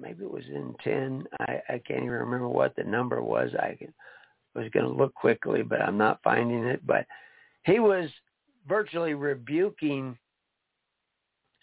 maybe 0.00 0.24
it 0.24 0.30
was 0.30 0.44
in 0.48 0.74
10. 0.82 1.24
I, 1.40 1.60
I 1.68 1.82
can't 1.86 2.02
even 2.02 2.10
remember 2.10 2.48
what 2.48 2.74
the 2.76 2.84
number 2.84 3.22
was. 3.22 3.50
I 3.58 3.76
was 4.54 4.68
going 4.70 4.86
to 4.86 4.92
look 4.92 5.14
quickly, 5.14 5.62
but 5.62 5.80
I'm 5.80 5.98
not 5.98 6.20
finding 6.22 6.64
it. 6.64 6.86
But 6.86 7.06
he 7.64 7.78
was 7.78 8.08
virtually 8.68 9.14
rebuking 9.14 10.16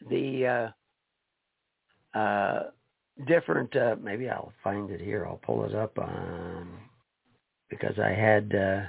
the 0.09 0.71
uh, 2.15 2.17
uh, 2.17 2.63
different. 3.27 3.75
Uh, 3.75 3.95
maybe 4.01 4.29
I'll 4.29 4.53
find 4.63 4.89
it 4.91 5.01
here. 5.01 5.25
I'll 5.25 5.41
pull 5.43 5.65
it 5.65 5.75
up 5.75 5.97
on 5.97 6.69
because 7.69 7.97
I 7.99 8.09
had. 8.09 8.55
Uh, 8.55 8.81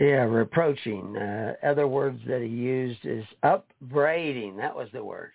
yeah, 0.00 0.24
reproaching. 0.24 1.16
Uh, 1.16 1.54
other 1.62 1.86
words 1.86 2.20
that 2.26 2.42
he 2.42 2.48
used 2.48 3.04
is 3.04 3.24
upbraiding. 3.44 4.56
That 4.56 4.74
was 4.74 4.88
the 4.92 5.04
word. 5.04 5.30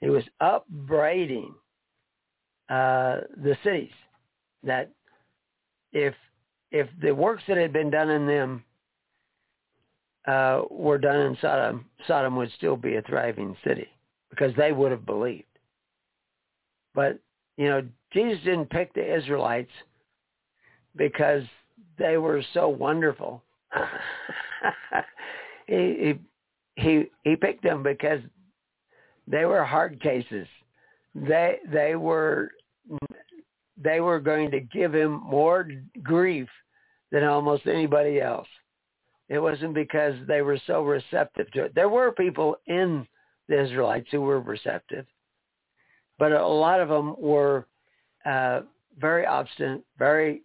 He 0.00 0.08
was 0.08 0.24
upbraiding 0.40 1.54
the 2.72 3.56
cities 3.64 3.92
that 4.62 4.90
if 5.92 6.14
if 6.70 6.88
the 7.02 7.12
works 7.14 7.42
that 7.48 7.58
had 7.58 7.72
been 7.72 7.90
done 7.90 8.08
in 8.08 8.26
them 8.26 8.64
uh, 10.26 10.62
were 10.70 10.98
done 10.98 11.20
in 11.20 11.36
Sodom, 11.40 11.84
Sodom 12.06 12.36
would 12.36 12.50
still 12.56 12.76
be 12.76 12.96
a 12.96 13.02
thriving 13.02 13.56
city 13.66 13.88
because 14.30 14.52
they 14.56 14.72
would 14.72 14.90
have 14.90 15.04
believed. 15.04 15.44
But 16.94 17.18
you 17.56 17.68
know, 17.68 17.86
Jesus 18.12 18.42
didn't 18.44 18.70
pick 18.70 18.94
the 18.94 19.16
Israelites 19.16 19.70
because 20.96 21.42
they 21.98 22.16
were 22.16 22.42
so 22.54 22.68
wonderful. 22.68 23.42
he, 25.66 25.74
he 25.74 26.14
he 26.76 27.04
he 27.24 27.36
picked 27.36 27.62
them 27.62 27.82
because 27.82 28.20
they 29.26 29.44
were 29.44 29.64
hard 29.64 30.00
cases. 30.00 30.46
They 31.14 31.58
they 31.70 31.96
were 31.96 32.52
they 33.82 34.00
were 34.00 34.20
going 34.20 34.50
to 34.50 34.60
give 34.60 34.94
him 34.94 35.20
more 35.24 35.68
grief 36.02 36.48
than 37.10 37.24
almost 37.24 37.66
anybody 37.66 38.20
else. 38.20 38.48
It 39.28 39.38
wasn't 39.38 39.74
because 39.74 40.14
they 40.26 40.42
were 40.42 40.58
so 40.66 40.82
receptive 40.82 41.50
to 41.52 41.64
it. 41.64 41.74
There 41.74 41.88
were 41.88 42.12
people 42.12 42.56
in 42.66 43.06
the 43.48 43.62
Israelites 43.62 44.08
who 44.10 44.20
were 44.20 44.40
receptive, 44.40 45.06
but 46.18 46.32
a 46.32 46.46
lot 46.46 46.80
of 46.80 46.88
them 46.88 47.14
were 47.18 47.66
uh, 48.24 48.60
very 48.98 49.26
obstinate, 49.26 49.82
very 49.98 50.42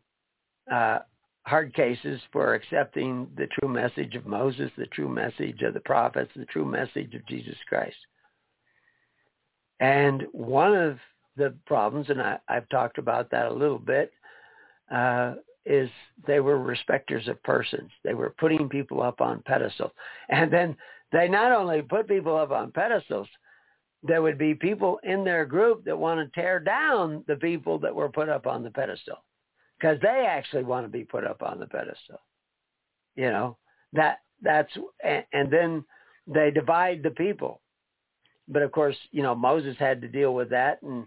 uh, 0.71 0.99
hard 1.43 1.73
cases 1.73 2.19
for 2.31 2.53
accepting 2.53 3.27
the 3.37 3.47
true 3.59 3.69
message 3.69 4.15
of 4.15 4.25
Moses, 4.25 4.71
the 4.77 4.85
true 4.87 5.09
message 5.09 5.61
of 5.61 5.73
the 5.73 5.79
prophets, 5.81 6.31
the 6.35 6.45
true 6.45 6.65
message 6.65 7.13
of 7.13 7.25
Jesus 7.27 7.55
Christ. 7.67 7.95
And 9.79 10.23
one 10.31 10.75
of 10.75 10.97
the 11.37 11.53
problems, 11.65 12.09
and 12.09 12.21
I, 12.21 12.39
I've 12.47 12.67
talked 12.69 12.97
about 12.97 13.29
that 13.31 13.47
a 13.47 13.53
little 13.53 13.79
bit, 13.79 14.11
uh, 14.91 15.35
is 15.65 15.89
they 16.25 16.39
were 16.39 16.57
respecters 16.57 17.27
of 17.27 17.41
persons. 17.43 17.91
They 18.03 18.13
were 18.13 18.33
putting 18.39 18.69
people 18.69 19.01
up 19.03 19.21
on 19.21 19.43
pedestals. 19.45 19.91
And 20.29 20.51
then 20.51 20.75
they 21.11 21.27
not 21.27 21.51
only 21.51 21.81
put 21.81 22.07
people 22.07 22.37
up 22.37 22.51
on 22.51 22.71
pedestals, 22.71 23.27
there 24.03 24.21
would 24.21 24.37
be 24.37 24.53
people 24.53 24.99
in 25.03 25.23
their 25.23 25.45
group 25.45 25.83
that 25.85 25.97
want 25.97 26.19
to 26.19 26.39
tear 26.39 26.59
down 26.59 27.23
the 27.27 27.35
people 27.35 27.79
that 27.79 27.93
were 27.93 28.09
put 28.09 28.29
up 28.29 28.47
on 28.47 28.63
the 28.63 28.71
pedestal 28.71 29.17
because 29.77 29.97
they 30.01 30.25
actually 30.27 30.63
want 30.63 30.85
to 30.85 30.89
be 30.89 31.03
put 31.03 31.25
up 31.25 31.41
on 31.41 31.59
the 31.59 31.67
pedestal. 31.67 32.21
You 33.15 33.29
know, 33.29 33.57
that 33.93 34.19
that's, 34.41 34.71
and, 35.03 35.23
and 35.33 35.51
then 35.51 35.83
they 36.27 36.51
divide 36.51 37.03
the 37.03 37.11
people. 37.11 37.61
But 38.47 38.61
of 38.61 38.71
course, 38.71 38.95
you 39.11 39.23
know, 39.23 39.35
Moses 39.35 39.75
had 39.79 40.01
to 40.01 40.07
deal 40.07 40.33
with 40.33 40.49
that 40.51 40.81
and 40.81 41.05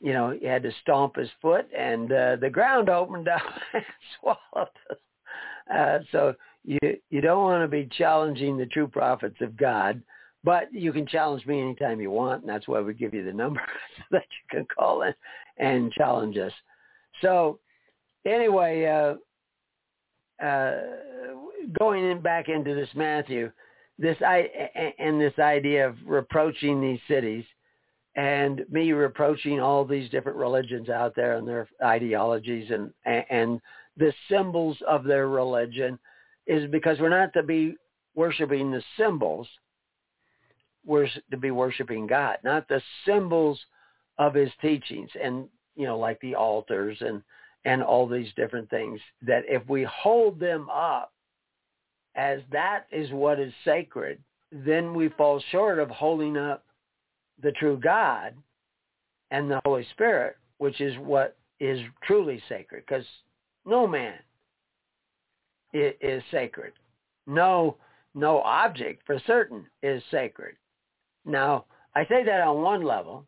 you 0.00 0.12
know, 0.12 0.30
he 0.38 0.46
had 0.46 0.62
to 0.62 0.72
stomp 0.82 1.16
his 1.16 1.28
foot 1.42 1.66
and 1.76 2.12
uh, 2.12 2.36
the 2.36 2.50
ground 2.50 2.88
opened 2.88 3.28
up 3.28 3.42
and 3.74 3.84
swallowed 4.20 4.68
him. 4.88 4.96
Uh, 5.74 5.98
so 6.12 6.34
you 6.64 6.78
you 7.10 7.20
don't 7.20 7.42
want 7.42 7.62
to 7.62 7.68
be 7.68 7.88
challenging 7.96 8.56
the 8.56 8.66
true 8.66 8.88
prophets 8.88 9.36
of 9.40 9.56
God, 9.56 10.02
but 10.44 10.72
you 10.72 10.92
can 10.92 11.06
challenge 11.06 11.44
me 11.46 11.60
anytime 11.60 12.00
you 12.00 12.10
want, 12.10 12.42
and 12.42 12.48
that's 12.48 12.68
why 12.68 12.80
we 12.80 12.94
give 12.94 13.12
you 13.12 13.24
the 13.24 13.32
number 13.32 13.60
so 13.96 14.04
that 14.12 14.24
you 14.30 14.58
can 14.58 14.66
call 14.66 15.02
in 15.02 15.14
and 15.58 15.92
challenge 15.92 16.38
us. 16.38 16.52
So 17.22 17.58
anyway, 18.24 18.86
uh, 18.86 20.44
uh, 20.44 20.80
going 21.78 22.10
in 22.10 22.20
back 22.20 22.48
into 22.48 22.74
this 22.74 22.88
Matthew, 22.94 23.50
this 23.98 24.16
I 24.24 24.48
and 24.98 25.20
this 25.20 25.38
idea 25.38 25.88
of 25.88 25.96
reproaching 26.06 26.80
these 26.80 27.00
cities 27.08 27.44
and 28.18 28.64
me 28.68 28.90
reproaching 28.90 29.60
all 29.60 29.84
these 29.84 30.10
different 30.10 30.36
religions 30.36 30.88
out 30.88 31.14
there 31.14 31.36
and 31.36 31.46
their 31.46 31.68
ideologies 31.84 32.68
and 32.68 32.92
and 33.30 33.60
the 33.96 34.12
symbols 34.28 34.76
of 34.88 35.04
their 35.04 35.28
religion 35.28 35.96
is 36.48 36.68
because 36.70 36.98
we're 36.98 37.08
not 37.08 37.32
to 37.32 37.44
be 37.44 37.76
worshiping 38.16 38.72
the 38.72 38.82
symbols. 38.98 39.46
We're 40.84 41.08
to 41.30 41.36
be 41.36 41.52
worshiping 41.52 42.08
God 42.08 42.38
not 42.42 42.66
the 42.66 42.82
symbols 43.06 43.60
of 44.18 44.34
his 44.34 44.50
teachings 44.60 45.10
and 45.22 45.48
you 45.76 45.86
know 45.86 45.98
like 45.98 46.20
the 46.20 46.34
altars 46.34 46.96
and 47.00 47.22
and 47.64 47.84
all 47.84 48.08
these 48.08 48.32
different 48.34 48.68
things 48.68 48.98
that 49.22 49.44
if 49.46 49.62
we 49.68 49.84
hold 49.84 50.40
them 50.40 50.68
up 50.70 51.12
as 52.16 52.40
that 52.50 52.86
is 52.90 53.12
what 53.12 53.38
is 53.38 53.52
sacred 53.64 54.18
then 54.50 54.92
we 54.92 55.08
fall 55.10 55.40
short 55.52 55.78
of 55.78 55.88
holding 55.90 56.36
up 56.36 56.64
the 57.42 57.52
true 57.52 57.78
God 57.82 58.34
and 59.30 59.50
the 59.50 59.60
Holy 59.64 59.86
Spirit, 59.92 60.36
which 60.58 60.80
is 60.80 60.96
what 60.98 61.36
is 61.60 61.80
truly 62.04 62.42
sacred, 62.48 62.84
because 62.86 63.04
no 63.66 63.86
man 63.86 64.14
is 65.72 66.22
sacred. 66.30 66.72
No, 67.26 67.76
no 68.14 68.40
object 68.40 69.02
for 69.06 69.20
certain 69.26 69.66
is 69.82 70.02
sacred. 70.10 70.56
Now, 71.24 71.66
I 71.94 72.04
say 72.06 72.24
that 72.24 72.40
on 72.40 72.62
one 72.62 72.82
level, 72.82 73.26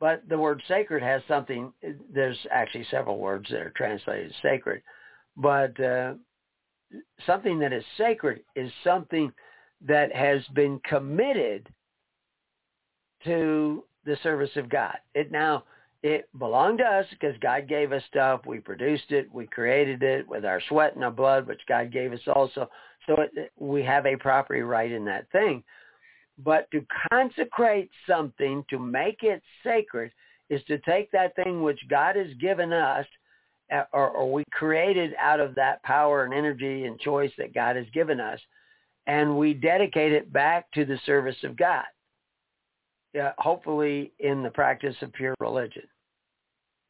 but 0.00 0.22
the 0.28 0.38
word 0.38 0.62
sacred 0.68 1.02
has 1.02 1.22
something, 1.28 1.72
there's 2.12 2.38
actually 2.50 2.86
several 2.90 3.18
words 3.18 3.48
that 3.50 3.60
are 3.60 3.72
translated 3.76 4.32
sacred, 4.42 4.82
but 5.36 5.78
uh, 5.80 6.14
something 7.26 7.58
that 7.58 7.72
is 7.72 7.84
sacred 7.98 8.40
is 8.56 8.70
something 8.82 9.32
that 9.86 10.14
has 10.14 10.42
been 10.54 10.80
committed 10.88 11.68
to 13.24 13.84
the 14.04 14.16
service 14.22 14.50
of 14.56 14.68
God. 14.68 14.96
It 15.14 15.30
now 15.30 15.64
it 16.02 16.28
belonged 16.38 16.78
to 16.78 16.84
us 16.84 17.06
because 17.10 17.34
God 17.40 17.68
gave 17.68 17.92
us 17.92 18.02
stuff. 18.08 18.42
We 18.46 18.58
produced 18.58 19.10
it. 19.10 19.32
We 19.32 19.46
created 19.46 20.02
it 20.02 20.28
with 20.28 20.44
our 20.44 20.60
sweat 20.68 20.94
and 20.94 21.04
our 21.04 21.10
blood, 21.10 21.46
which 21.46 21.62
God 21.66 21.90
gave 21.92 22.12
us 22.12 22.20
also. 22.34 22.68
So 23.06 23.16
it, 23.18 23.52
we 23.58 23.82
have 23.82 24.04
a 24.04 24.16
property 24.16 24.60
right 24.60 24.92
in 24.92 25.04
that 25.06 25.30
thing. 25.32 25.62
But 26.44 26.70
to 26.72 26.84
consecrate 27.10 27.90
something, 28.06 28.64
to 28.68 28.78
make 28.78 29.22
it 29.22 29.42
sacred, 29.62 30.12
is 30.50 30.60
to 30.64 30.78
take 30.80 31.10
that 31.12 31.34
thing 31.36 31.62
which 31.62 31.80
God 31.88 32.16
has 32.16 32.34
given 32.38 32.72
us 32.72 33.06
or, 33.92 34.08
or 34.08 34.32
we 34.32 34.44
created 34.52 35.12
out 35.18 35.40
of 35.40 35.54
that 35.54 35.82
power 35.82 36.24
and 36.24 36.34
energy 36.34 36.84
and 36.84 36.98
choice 37.00 37.32
that 37.38 37.54
God 37.54 37.76
has 37.76 37.86
given 37.92 38.20
us, 38.20 38.38
and 39.06 39.38
we 39.38 39.54
dedicate 39.54 40.12
it 40.12 40.32
back 40.32 40.70
to 40.72 40.84
the 40.84 40.98
service 41.06 41.36
of 41.44 41.56
God, 41.56 41.84
uh, 43.20 43.32
hopefully 43.38 44.12
in 44.18 44.42
the 44.42 44.50
practice 44.50 44.96
of 45.02 45.12
pure 45.12 45.34
religion. 45.40 45.84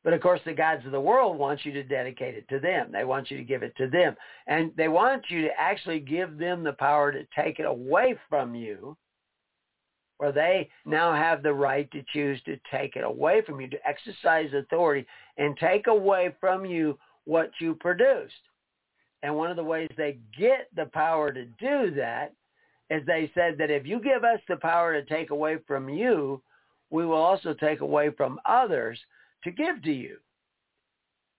But 0.02 0.12
of 0.12 0.21
course, 0.21 0.40
the 0.45 0.52
gods 0.52 0.85
of 0.85 0.93
the 0.93 1.00
world 1.00 1.38
want 1.38 1.64
you 1.64 1.73
to 1.73 1.83
dedicate 1.83 2.35
it 2.35 2.47
to 2.50 2.61
them. 2.61 2.90
They 2.93 3.04
want 3.04 3.31
you 3.31 3.38
to 3.38 3.43
give 3.43 3.62
it 3.62 3.75
to 3.78 3.88
them. 3.88 4.14
And 4.47 4.71
they 4.76 4.88
want 4.88 5.25
you 5.31 5.40
to 5.43 5.59
actually 5.59 6.00
give 6.00 6.37
them 6.37 6.62
the 6.62 6.75
power 6.75 7.11
to 7.11 7.26
take 7.35 7.59
it 7.59 7.64
away 7.64 8.14
from 8.28 8.54
you, 8.54 8.97
where 10.19 10.31
they 10.31 10.69
now 10.85 11.14
have 11.14 11.43
the 11.43 11.54
right 11.54 11.90
to 11.93 12.04
choose 12.12 12.40
to 12.45 12.59
take 12.71 12.97
it 12.97 13.04
away 13.04 13.40
from 13.47 13.61
you, 13.62 13.69
to 13.71 13.88
exercise 13.88 14.52
authority 14.52 15.07
and 15.38 15.57
take 15.57 15.87
away 15.87 16.35
from 16.38 16.66
you 16.66 16.99
what 17.25 17.50
you 17.59 17.75
produced. 17.75 18.35
And 19.23 19.35
one 19.35 19.50
of 19.50 19.57
the 19.57 19.64
ways 19.64 19.88
they 19.97 20.19
get 20.38 20.69
the 20.76 20.85
power 20.93 21.33
to 21.33 21.47
do 21.47 21.90
that 21.97 22.35
is 22.91 23.05
they 23.07 23.31
said 23.35 23.57
that 23.59 23.71
if 23.71 23.87
you 23.87 24.00
give 24.00 24.25
us 24.25 24.41
the 24.49 24.57
power 24.57 24.93
to 24.93 25.07
take 25.07 25.31
away 25.31 25.59
from 25.67 25.88
you, 25.88 26.43
we 26.91 27.07
will 27.07 27.14
also 27.14 27.55
take 27.55 27.81
away 27.81 28.11
from 28.11 28.41
others 28.45 28.99
to 29.43 29.50
give 29.50 29.83
to 29.83 29.93
you. 29.93 30.17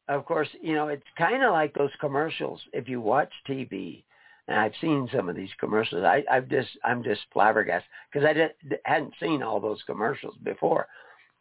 Of 0.08 0.26
course, 0.26 0.50
you 0.62 0.76
know, 0.76 0.90
it's 0.90 1.04
kind 1.18 1.44
of 1.44 1.52
like 1.52 1.74
those 1.74 1.92
commercials. 2.00 2.62
If 2.74 2.88
you 2.88 3.02
watch 3.02 3.32
TV, 3.48 4.04
and 4.48 4.60
I've 4.60 4.74
seen 4.80 5.10
some 5.16 5.30
of 5.30 5.36
these 5.36 5.50
commercials, 5.60 6.04
I, 6.04 6.24
I've 6.30 6.48
just, 6.50 6.70
I'm 6.84 7.04
just 7.04 7.22
flabbergasted 7.34 7.90
because 8.12 8.28
I 8.28 8.34
did, 8.34 8.52
hadn't 8.86 9.14
seen 9.20 9.42
all 9.42 9.60
those 9.60 9.82
commercials 9.88 10.36
before, 10.44 10.88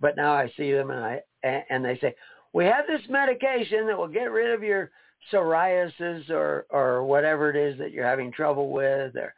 but 0.00 0.16
now 0.16 0.32
I 0.32 0.50
see 0.56 0.72
them 0.72 0.90
and 0.90 1.04
I, 1.04 1.20
and 1.68 1.84
they 1.84 1.98
say, 1.98 2.14
we 2.54 2.64
have 2.64 2.86
this 2.86 3.02
medication 3.10 3.86
that 3.86 3.98
will 3.98 4.08
get 4.08 4.30
rid 4.30 4.52
of 4.52 4.62
your 4.62 4.90
psoriasis 5.32 6.30
or, 6.30 6.66
or 6.70 7.04
whatever 7.04 7.50
it 7.50 7.56
is 7.56 7.78
that 7.78 7.90
you're 7.90 8.06
having 8.06 8.32
trouble 8.32 8.70
with 8.70 9.16
or, 9.16 9.34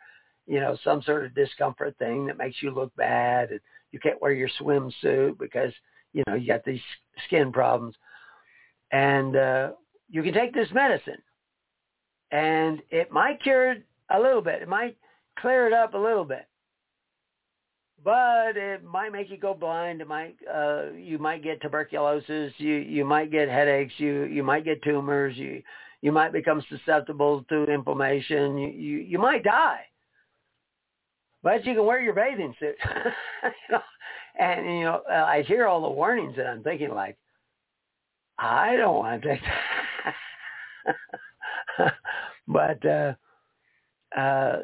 you 0.47 0.61
know, 0.61 0.77
some 0.85 1.03
sort 1.03 1.25
of 1.25 1.35
discomfort 1.35 1.97
thing 1.99 2.27
that 2.27 2.39
makes 2.39 2.63
you 2.63 2.71
look 2.71 2.95
bad 2.97 3.51
and 3.51 3.61
you 3.93 3.99
can't 3.99 4.21
wear 4.21 4.33
your 4.33 4.49
swimsuit 4.61 5.39
because 5.39 5.73
you 6.17 6.23
know, 6.27 6.35
you 6.35 6.47
got 6.47 6.65
these 6.65 6.81
skin 7.27 7.53
problems. 7.53 7.95
And 8.91 9.37
uh, 9.37 9.73
you 10.09 10.23
can 10.23 10.33
take 10.33 10.55
this 10.55 10.69
medicine. 10.73 11.23
And 12.31 12.81
it 12.91 13.13
might 13.13 13.43
cure 13.43 13.73
it 13.73 13.83
a 14.11 14.19
little 14.19 14.41
bit. 14.41 14.63
It 14.63 14.69
might 14.69 14.97
clear 15.39 15.67
it 15.67 15.75
up 15.75 15.93
a 15.93 15.99
little 15.99 16.25
bit. 16.25 16.47
But 18.03 18.57
it 18.57 18.83
might 18.83 19.13
make 19.13 19.31
you 19.31 19.37
go 19.37 19.53
blind. 19.53 20.01
It 20.01 20.09
might 20.09 20.37
uh, 20.53 20.93
you 20.93 21.19
might 21.19 21.43
get 21.43 21.61
tuberculosis. 21.61 22.53
You 22.57 22.75
you 22.75 23.05
might 23.05 23.33
get 23.33 23.49
headaches. 23.49 23.95
You 23.99 24.25
you 24.25 24.43
might 24.43 24.65
get 24.65 24.83
tumors. 24.83 25.37
You 25.37 25.63
you 26.03 26.13
might 26.13 26.33
become 26.33 26.63
susceptible 26.69 27.45
to 27.49 27.65
inflammation. 27.65 28.59
You 28.59 28.69
you, 28.69 28.99
you 28.99 29.19
might 29.19 29.43
die. 29.43 29.81
But 31.47 31.65
you 31.65 31.75
can 31.77 31.87
wear 31.87 32.01
your 32.01 32.13
bathing 32.13 32.53
suit. 32.59 32.75
you 33.45 33.51
know, 33.71 33.81
and, 34.37 34.67
you 34.67 34.81
know, 34.81 35.03
uh, 35.09 35.27
I 35.29 35.45
hear 35.47 35.69
all 35.69 35.81
the 35.81 35.89
warnings 35.89 36.35
and 36.39 36.49
I'm 36.49 36.63
thinking 36.65 36.91
like, 36.91 37.17
I 38.37 38.75
don't 38.75 38.97
want 38.97 39.23
to 39.23 39.29
take 39.29 39.41
that. 41.79 41.93
but 42.49 42.85
uh, 42.85 43.15
uh, 44.21 44.63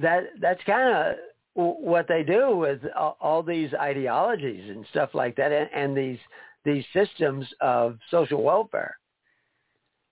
that 0.00 0.20
that's 0.40 0.62
kind 0.62 0.94
of 0.94 1.16
what 1.54 2.06
they 2.06 2.22
do 2.22 2.56
with 2.56 2.78
all, 2.96 3.16
all 3.20 3.42
these 3.42 3.74
ideologies 3.74 4.70
and 4.70 4.86
stuff 4.90 5.10
like 5.14 5.34
that, 5.34 5.50
and, 5.50 5.68
and 5.74 5.96
these 5.96 6.18
these 6.64 6.84
systems 6.94 7.44
of 7.60 7.98
social 8.08 8.44
welfare. 8.44 8.96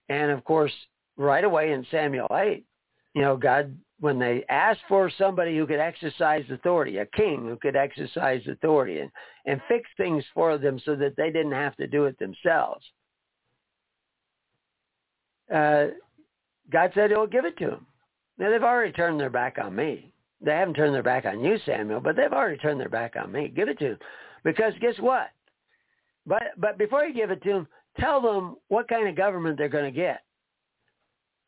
And 0.09 0.33
of 0.33 0.43
course, 0.43 0.73
right 1.17 1.45
away 1.45 1.71
in 1.71 1.87
Samuel 1.93 2.27
eight, 2.33 2.67
you 3.15 3.23
know, 3.23 3.37
God 3.37 3.79
when 4.01 4.19
they 4.19 4.45
asked 4.49 4.83
for 4.89 5.11
somebody 5.17 5.57
who 5.57 5.67
could 5.67 5.81
exercise 5.81 6.45
authority, 6.51 6.99
a 6.99 7.07
king 7.07 7.47
who 7.47 7.57
could 7.57 7.77
exercise 7.77 8.43
authority 8.47 9.01
and, 9.01 9.11
and 9.47 9.61
fix 9.69 9.89
things 9.97 10.23
for 10.35 10.59
them 10.59 10.79
so 10.85 10.95
that 10.97 11.17
they 11.17 11.31
didn't 11.31 11.53
have 11.53 11.75
to 11.77 11.87
do 11.87 12.05
it 12.05 12.19
themselves. 12.19 12.85
Uh, 15.53 15.87
God 16.71 16.91
said 16.95 17.11
he'll 17.11 17.27
give 17.27 17.45
it 17.45 17.57
to 17.59 17.67
them. 17.67 17.87
Now 18.39 18.51
they've 18.51 18.63
already 18.63 18.93
turned 18.93 19.19
their 19.19 19.31
back 19.31 19.57
on 19.63 19.75
me. 19.75 20.13
They 20.43 20.51
haven't 20.51 20.75
turned 20.75 20.95
their 20.95 21.03
back 21.03 21.25
on 21.25 21.41
you, 21.43 21.57
Samuel, 21.65 22.01
but 22.01 22.17
they've 22.17 22.33
already 22.33 22.59
turned 22.59 22.81
their 22.81 22.91
back 22.91 23.15
on 23.17 23.33
me. 23.33 23.49
Give 23.49 23.69
it 23.69 23.79
to 23.79 23.91
them. 23.91 23.99
Because 24.45 24.75
guess 24.81 24.95
what? 25.01 25.29
But 26.27 26.43
but 26.59 26.77
before 26.77 27.05
you 27.05 27.15
give 27.15 27.31
it 27.31 27.43
to 27.45 27.49
them, 27.51 27.69
tell 27.99 28.21
them 28.21 28.57
what 28.69 28.89
kind 28.89 29.09
of 29.09 29.17
government 29.17 29.57
they're 29.57 29.69
going 29.69 29.93
to 29.93 29.99
get 29.99 30.26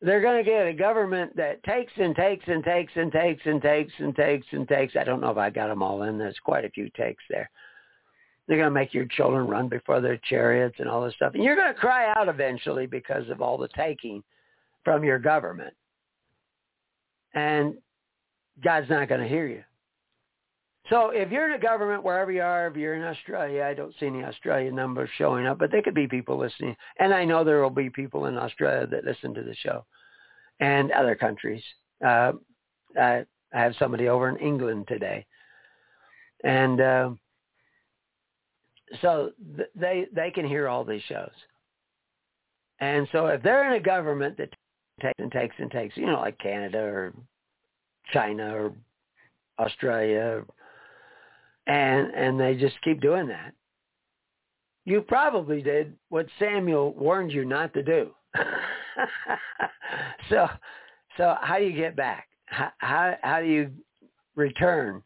they're 0.01 0.21
going 0.21 0.43
to 0.43 0.49
get 0.49 0.65
a 0.65 0.73
government 0.73 1.35
that 1.35 1.61
takes 1.63 1.91
and 1.97 2.15
takes 2.15 2.45
and 2.47 2.63
takes 2.63 2.93
and 2.95 3.11
takes 3.11 3.41
and 3.45 3.61
takes 3.61 3.93
and 3.99 4.15
takes 4.15 4.47
and 4.51 4.67
takes. 4.67 4.95
I 4.95 5.03
don't 5.03 5.19
know 5.19 5.31
if 5.31 5.37
I 5.37 5.49
got 5.49 5.67
them 5.67 5.83
all 5.83 6.03
in. 6.03 6.17
There's 6.17 6.39
quite 6.43 6.63
a 6.63 6.69
few 6.69 6.89
takes 6.91 7.23
there. 7.29 7.49
They're 8.47 8.57
going 8.57 8.69
to 8.69 8.73
make 8.73 8.93
your 8.93 9.05
children 9.05 9.45
run 9.45 9.67
before 9.67 10.01
their 10.01 10.17
chariots 10.29 10.77
and 10.79 10.89
all 10.89 11.03
this 11.03 11.13
stuff. 11.15 11.33
And 11.35 11.43
you're 11.43 11.55
going 11.55 11.73
to 11.73 11.79
cry 11.79 12.11
out 12.15 12.29
eventually 12.29 12.87
because 12.87 13.29
of 13.29 13.41
all 13.41 13.57
the 13.57 13.67
taking 13.75 14.23
from 14.83 15.03
your 15.03 15.19
government. 15.19 15.73
And 17.33 17.75
God's 18.63 18.89
not 18.89 19.07
going 19.09 19.21
to 19.21 19.27
hear 19.27 19.47
you. 19.47 19.63
So 20.89 21.09
if 21.09 21.31
you're 21.31 21.47
in 21.47 21.55
a 21.55 21.61
government, 21.61 22.03
wherever 22.03 22.31
you 22.31 22.41
are, 22.41 22.67
if 22.67 22.75
you're 22.75 22.95
in 22.95 23.03
Australia, 23.03 23.63
I 23.63 23.75
don't 23.75 23.93
see 23.99 24.07
any 24.07 24.23
Australian 24.23 24.75
numbers 24.75 25.09
showing 25.17 25.45
up, 25.45 25.59
but 25.59 25.71
there 25.71 25.83
could 25.83 25.93
be 25.93 26.07
people 26.07 26.37
listening. 26.37 26.75
And 26.99 27.13
I 27.13 27.25
know 27.25 27.43
there 27.43 27.61
will 27.61 27.69
be 27.69 27.91
people 27.91 28.25
in 28.25 28.37
Australia 28.37 28.87
that 28.87 29.05
listen 29.05 29.33
to 29.35 29.43
the 29.43 29.55
show 29.55 29.85
and 30.59 30.91
other 30.91 31.15
countries. 31.15 31.61
Uh, 32.03 32.33
I, 32.99 33.23
I 33.53 33.59
have 33.61 33.75
somebody 33.77 34.07
over 34.07 34.29
in 34.29 34.37
England 34.37 34.87
today. 34.87 35.25
And 36.43 36.81
uh, 36.81 37.09
so 39.01 39.31
th- 39.57 39.69
they, 39.75 40.07
they 40.11 40.31
can 40.31 40.47
hear 40.47 40.67
all 40.67 40.83
these 40.83 41.03
shows. 41.03 41.29
And 42.79 43.07
so 43.11 43.27
if 43.27 43.43
they're 43.43 43.71
in 43.71 43.79
a 43.79 43.83
government 43.83 44.37
that 44.37 44.49
takes 45.01 45.19
and 45.19 45.31
takes 45.31 45.55
and 45.59 45.69
takes, 45.69 45.95
you 45.97 46.07
know, 46.07 46.19
like 46.19 46.39
Canada 46.39 46.79
or 46.79 47.13
China 48.11 48.55
or 48.55 48.73
Australia 49.59 50.43
and 51.69 52.11
and 52.13 52.39
they 52.39 52.55
just 52.55 52.81
keep 52.81 52.99
doing 52.99 53.27
that. 53.27 53.53
You 54.85 55.01
probably 55.01 55.61
did 55.61 55.93
what 56.09 56.25
Samuel 56.39 56.93
warned 56.95 57.31
you 57.31 57.45
not 57.45 57.73
to 57.75 57.83
do. 57.83 58.09
so 60.29 60.47
so 61.15 61.35
how 61.39 61.59
do 61.59 61.65
you 61.65 61.77
get 61.79 61.95
back? 61.95 62.27
How, 62.47 62.71
how 62.79 63.15
how 63.21 63.39
do 63.39 63.45
you 63.45 63.71
return 64.35 65.03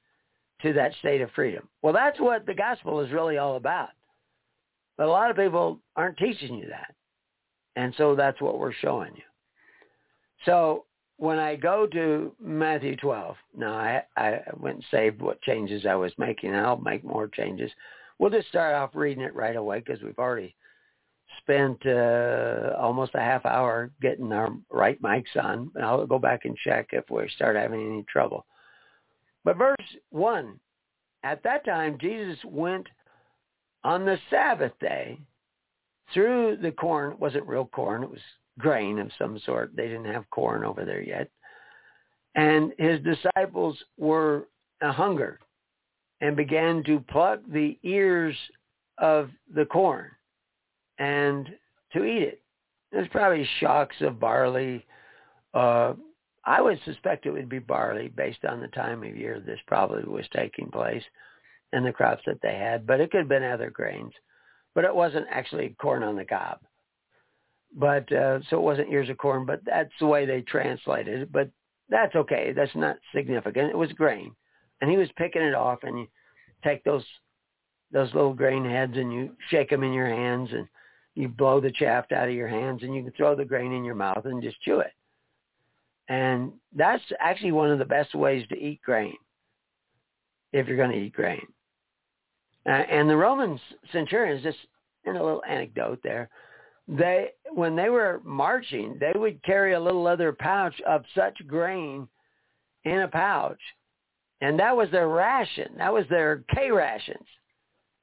to 0.61 0.73
that 0.73 0.93
state 0.99 1.21
of 1.21 1.29
freedom? 1.31 1.67
Well, 1.81 1.93
that's 1.93 2.19
what 2.19 2.45
the 2.45 2.53
gospel 2.53 3.01
is 3.01 3.11
really 3.11 3.37
all 3.37 3.57
about. 3.57 3.89
But 4.97 5.07
a 5.07 5.11
lot 5.11 5.31
of 5.31 5.35
people 5.35 5.79
aren't 5.97 6.17
teaching 6.17 6.55
you 6.55 6.69
that. 6.69 6.93
And 7.75 7.93
so 7.97 8.15
that's 8.15 8.39
what 8.39 8.59
we're 8.59 8.73
showing 8.73 9.11
you. 9.15 9.23
So 10.45 10.85
when 11.17 11.39
I 11.39 11.55
go 11.55 11.87
to 11.87 12.33
Matthew 12.41 12.95
12, 12.95 13.35
now 13.57 13.73
I, 13.73 14.03
I 14.17 14.39
went 14.57 14.77
and 14.77 14.85
saved 14.91 15.21
what 15.21 15.41
changes 15.41 15.85
I 15.85 15.95
was 15.95 16.11
making, 16.17 16.49
and 16.49 16.65
I'll 16.65 16.77
make 16.77 17.03
more 17.03 17.27
changes. 17.27 17.71
We'll 18.19 18.31
just 18.31 18.47
start 18.47 18.75
off 18.75 18.91
reading 18.93 19.23
it 19.23 19.35
right 19.35 19.55
away 19.55 19.79
because 19.79 20.01
we've 20.01 20.19
already 20.19 20.55
spent 21.39 21.85
uh, 21.85 22.73
almost 22.77 23.15
a 23.15 23.19
half 23.19 23.45
hour 23.45 23.91
getting 24.01 24.31
our 24.31 24.49
right 24.69 25.01
mics 25.01 25.35
on. 25.41 25.71
And 25.75 25.83
I'll 25.83 26.05
go 26.05 26.19
back 26.19 26.45
and 26.45 26.57
check 26.57 26.89
if 26.91 27.09
we 27.09 27.27
start 27.35 27.55
having 27.55 27.81
any 27.85 28.03
trouble. 28.03 28.45
But 29.43 29.57
verse 29.57 29.77
1, 30.11 30.59
at 31.23 31.43
that 31.43 31.65
time 31.65 31.97
Jesus 31.99 32.37
went 32.45 32.87
on 33.83 34.05
the 34.05 34.17
Sabbath 34.29 34.71
day 34.79 35.19
through 36.13 36.57
the 36.61 36.71
corn. 36.71 37.13
It 37.13 37.19
wasn't 37.19 37.47
real 37.47 37.65
corn. 37.65 38.03
It 38.03 38.09
was 38.09 38.19
grain 38.59 38.99
of 38.99 39.11
some 39.17 39.39
sort. 39.45 39.75
They 39.75 39.87
didn't 39.87 40.13
have 40.13 40.29
corn 40.29 40.63
over 40.63 40.85
there 40.85 41.01
yet. 41.01 41.29
And 42.35 42.73
his 42.77 42.99
disciples 43.01 43.77
were 43.97 44.47
hungered 44.81 45.39
and 46.21 46.35
began 46.35 46.83
to 46.85 46.99
pluck 47.09 47.39
the 47.51 47.77
ears 47.83 48.35
of 48.97 49.29
the 49.53 49.65
corn 49.65 50.09
and 50.97 51.49
to 51.93 52.03
eat 52.03 52.23
it. 52.23 52.41
There's 52.91 53.07
probably 53.09 53.47
shocks 53.59 53.95
of 54.01 54.19
barley. 54.19 54.85
Uh, 55.53 55.93
I 56.45 56.61
would 56.61 56.79
suspect 56.85 57.25
it 57.25 57.31
would 57.31 57.49
be 57.49 57.59
barley 57.59 58.09
based 58.09 58.45
on 58.45 58.61
the 58.61 58.67
time 58.67 59.03
of 59.03 59.15
year 59.15 59.39
this 59.39 59.59
probably 59.67 60.03
was 60.03 60.25
taking 60.33 60.69
place 60.69 61.03
and 61.71 61.85
the 61.85 61.91
crops 61.91 62.23
that 62.27 62.41
they 62.41 62.55
had, 62.55 62.85
but 62.85 62.99
it 62.99 63.11
could 63.11 63.21
have 63.21 63.29
been 63.29 63.43
other 63.43 63.69
grains. 63.69 64.13
But 64.75 64.85
it 64.85 64.95
wasn't 64.95 65.27
actually 65.29 65.75
corn 65.79 66.03
on 66.03 66.15
the 66.15 66.25
cob. 66.25 66.59
But 67.75 68.11
uh, 68.11 68.39
so 68.49 68.57
it 68.57 68.63
wasn't 68.63 68.91
ears 68.91 69.09
of 69.09 69.17
corn, 69.17 69.45
but 69.45 69.61
that's 69.65 69.93
the 69.99 70.05
way 70.05 70.25
they 70.25 70.41
translated 70.41 71.21
it. 71.23 71.31
But 71.31 71.49
that's 71.89 72.15
okay. 72.15 72.53
That's 72.55 72.75
not 72.75 72.97
significant. 73.13 73.71
It 73.71 73.77
was 73.77 73.91
grain. 73.93 74.35
And 74.81 74.89
he 74.91 74.97
was 74.97 75.09
picking 75.15 75.41
it 75.41 75.55
off 75.55 75.79
and 75.83 75.99
you 75.99 76.07
take 76.63 76.83
those 76.83 77.05
those 77.91 78.13
little 78.13 78.33
grain 78.33 78.65
heads 78.65 78.93
and 78.95 79.13
you 79.13 79.35
shake 79.49 79.69
them 79.69 79.83
in 79.83 79.93
your 79.93 80.07
hands 80.07 80.49
and 80.51 80.67
you 81.13 81.27
blow 81.27 81.61
the 81.61 81.71
chaff 81.71 82.11
out 82.11 82.27
of 82.27 82.33
your 82.33 82.47
hands 82.47 82.81
and 82.81 82.95
you 82.95 83.03
can 83.03 83.11
throw 83.13 83.35
the 83.35 83.45
grain 83.45 83.71
in 83.71 83.83
your 83.85 83.93
mouth 83.93 84.25
and 84.25 84.41
just 84.41 84.59
chew 84.61 84.79
it. 84.79 84.91
And 86.09 86.51
that's 86.75 87.03
actually 87.19 87.51
one 87.51 87.71
of 87.71 87.79
the 87.79 87.85
best 87.85 88.15
ways 88.15 88.45
to 88.49 88.57
eat 88.57 88.81
grain 88.81 89.15
if 90.51 90.67
you're 90.67 90.77
going 90.77 90.91
to 90.91 90.97
eat 90.97 91.13
grain. 91.13 91.45
Uh, 92.65 92.71
and 92.71 93.09
the 93.09 93.15
Roman 93.15 93.59
centurions, 93.91 94.43
just 94.43 94.57
in 95.05 95.15
a 95.15 95.23
little 95.23 95.43
anecdote 95.47 95.99
there, 96.03 96.29
they 96.87 97.29
when 97.53 97.75
they 97.75 97.89
were 97.89 98.21
marching, 98.23 98.97
they 98.99 99.17
would 99.17 99.41
carry 99.43 99.73
a 99.73 99.79
little 99.79 100.03
leather 100.03 100.33
pouch 100.33 100.75
of 100.87 101.03
such 101.15 101.45
grain 101.47 102.07
in 102.83 103.01
a 103.01 103.07
pouch, 103.07 103.59
and 104.41 104.59
that 104.59 104.75
was 104.75 104.89
their 104.91 105.07
ration. 105.07 105.71
That 105.77 105.93
was 105.93 106.05
their 106.09 106.43
K 106.53 106.71
rations. 106.71 107.25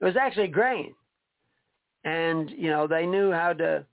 It 0.00 0.04
was 0.04 0.16
actually 0.16 0.48
grain, 0.48 0.94
and 2.04 2.50
you 2.50 2.70
know 2.70 2.86
they 2.86 3.06
knew 3.06 3.30
how 3.32 3.52
to 3.54 3.84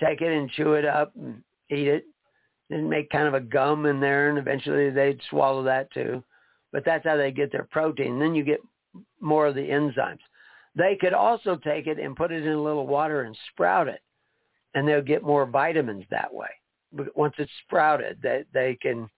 take 0.00 0.20
it 0.20 0.32
and 0.32 0.50
chew 0.50 0.74
it 0.74 0.84
up 0.84 1.12
and 1.14 1.42
eat 1.70 1.86
it, 1.86 2.04
and 2.70 2.90
make 2.90 3.10
kind 3.10 3.28
of 3.28 3.34
a 3.34 3.40
gum 3.40 3.86
in 3.86 4.00
there, 4.00 4.28
and 4.28 4.38
eventually 4.38 4.90
they'd 4.90 5.20
swallow 5.30 5.62
that 5.62 5.90
too. 5.92 6.22
But 6.72 6.84
that's 6.84 7.04
how 7.04 7.16
they 7.16 7.30
get 7.30 7.52
their 7.52 7.68
protein. 7.70 8.18
Then 8.18 8.34
you 8.34 8.42
get 8.42 8.60
more 9.20 9.46
of 9.46 9.54
the 9.54 9.60
enzymes. 9.60 10.18
They 10.74 10.96
could 11.00 11.14
also 11.14 11.56
take 11.56 11.86
it 11.86 11.98
and 11.98 12.16
put 12.16 12.32
it 12.32 12.44
in 12.44 12.52
a 12.52 12.62
little 12.62 12.86
water 12.86 13.22
and 13.22 13.36
sprout 13.52 13.88
it, 13.88 14.00
and 14.76 14.86
they'll 14.86 15.02
get 15.02 15.22
more 15.24 15.46
vitamins 15.46 16.04
that 16.10 16.32
way. 16.32 16.50
But 16.92 17.16
once 17.16 17.34
it's 17.38 17.50
sprouted, 17.64 18.18
they 18.22 18.44
they 18.52 18.78
can. 18.80 19.10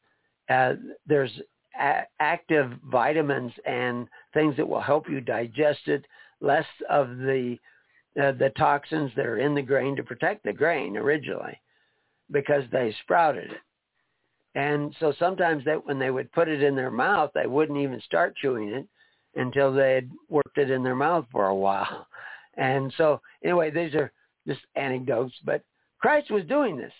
Uh, 0.49 0.75
there's 1.07 1.42
a- 1.79 2.07
active 2.21 2.73
vitamins 2.90 3.53
and 3.66 4.09
things 4.33 4.57
that 4.57 4.66
will 4.66 4.81
help 4.81 5.11
you 5.11 5.21
digest 5.21 5.87
it. 5.87 6.07
Less 6.40 6.64
of 6.88 7.18
the 7.18 7.59
uh, 8.18 8.33
the 8.33 8.53
toxins 8.57 9.11
that 9.16 9.27
are 9.27 9.38
in 9.38 9.55
the 9.55 9.61
grain 9.61 9.97
to 9.97 10.03
protect 10.03 10.44
the 10.44 10.53
grain 10.53 10.97
originally, 10.97 11.61
because 12.31 12.62
they 12.71 12.94
sprouted 13.03 13.51
it. 13.51 13.59
And 14.55 14.94
so 15.01 15.12
sometimes 15.18 15.64
that 15.64 15.85
when 15.85 15.99
they 15.99 16.11
would 16.11 16.33
put 16.33 16.49
it 16.49 16.62
in 16.62 16.75
their 16.75 16.90
mouth, 16.90 17.33
they 17.35 17.47
wouldn't 17.47 17.79
even 17.79 18.01
start 18.01 18.37
chewing 18.37 18.68
it 18.71 18.88
until 19.35 19.73
they 19.73 19.94
had 19.94 20.11
worked 20.29 20.57
it 20.57 20.71
in 20.71 20.83
their 20.83 20.97
mouth 20.97 21.27
for 21.33 21.49
a 21.49 21.55
while. 21.55 22.07
And 22.61 22.92
so 22.97 23.21
anyway, 23.44 23.71
these 23.71 23.94
are 23.94 24.11
just 24.49 24.61
anecdotes, 24.75 25.35
but 25.45 25.63
Christ 26.01 26.31
was 26.31 26.45
doing 26.45 26.77
this 26.77 26.93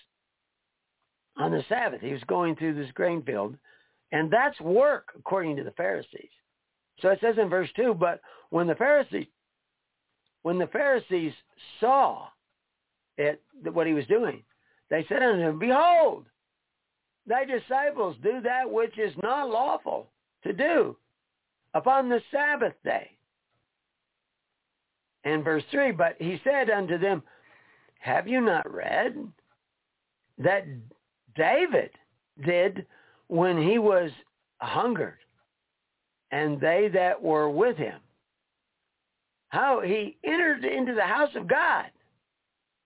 on 1.37 1.51
the 1.51 1.65
Sabbath. 1.69 2.01
He 2.01 2.13
was 2.13 2.23
going 2.25 2.57
through 2.57 2.75
this 2.75 2.91
grain 2.93 3.23
field, 3.23 3.57
and 4.13 4.31
that's 4.31 4.61
work 4.61 5.09
according 5.19 5.57
to 5.57 5.65
the 5.65 5.71
Pharisees. 5.73 6.31
So 7.01 7.09
it 7.09 7.19
says 7.21 7.37
in 7.41 7.49
verse 7.49 7.71
2, 7.77 7.95
but 7.95 8.21
when 8.51 8.67
the 8.67 8.75
Pharisees 8.75 9.27
when 10.43 10.59
the 10.59 10.67
Pharisees 10.69 11.33
saw 11.81 12.29
it 13.17 13.43
what 13.73 13.87
he 13.87 13.93
was 13.93 14.07
doing, 14.07 14.43
they 14.89 15.05
said 15.09 15.23
unto 15.23 15.43
him, 15.43 15.59
Behold, 15.59 16.27
thy 17.27 17.45
disciples 17.45 18.17
do 18.23 18.41
that 18.43 18.71
which 18.71 18.97
is 18.99 19.13
not 19.23 19.51
lawful 19.51 20.11
to 20.45 20.53
do 20.53 20.97
upon 21.75 22.09
the 22.09 22.23
Sabbath 22.31 22.75
day. 22.85 23.11
And 25.25 25.45
verse 25.45 25.65
3, 25.71 25.93
but 25.93 26.17
he 26.19 26.41
said 26.45 26.71
unto 26.71 26.97
them, 26.97 27.23
have 27.99 28.29
you 28.29 28.41
not 28.41 28.73
read 28.73 29.17
that 30.39 30.65
David 31.37 31.91
did 32.45 32.87
when 33.27 33.61
he 33.61 33.79
was 33.79 34.11
hungered 34.59 35.19
and 36.31 36.61
they 36.61 36.89
that 36.93 37.21
were 37.21 37.51
with 37.51 37.77
him? 37.77 38.01
How 39.51 39.81
he 39.81 40.17
entered 40.25 40.65
into 40.65 40.95
the 40.95 41.03
house 41.03 41.35
of 41.35 41.49
God 41.49 41.87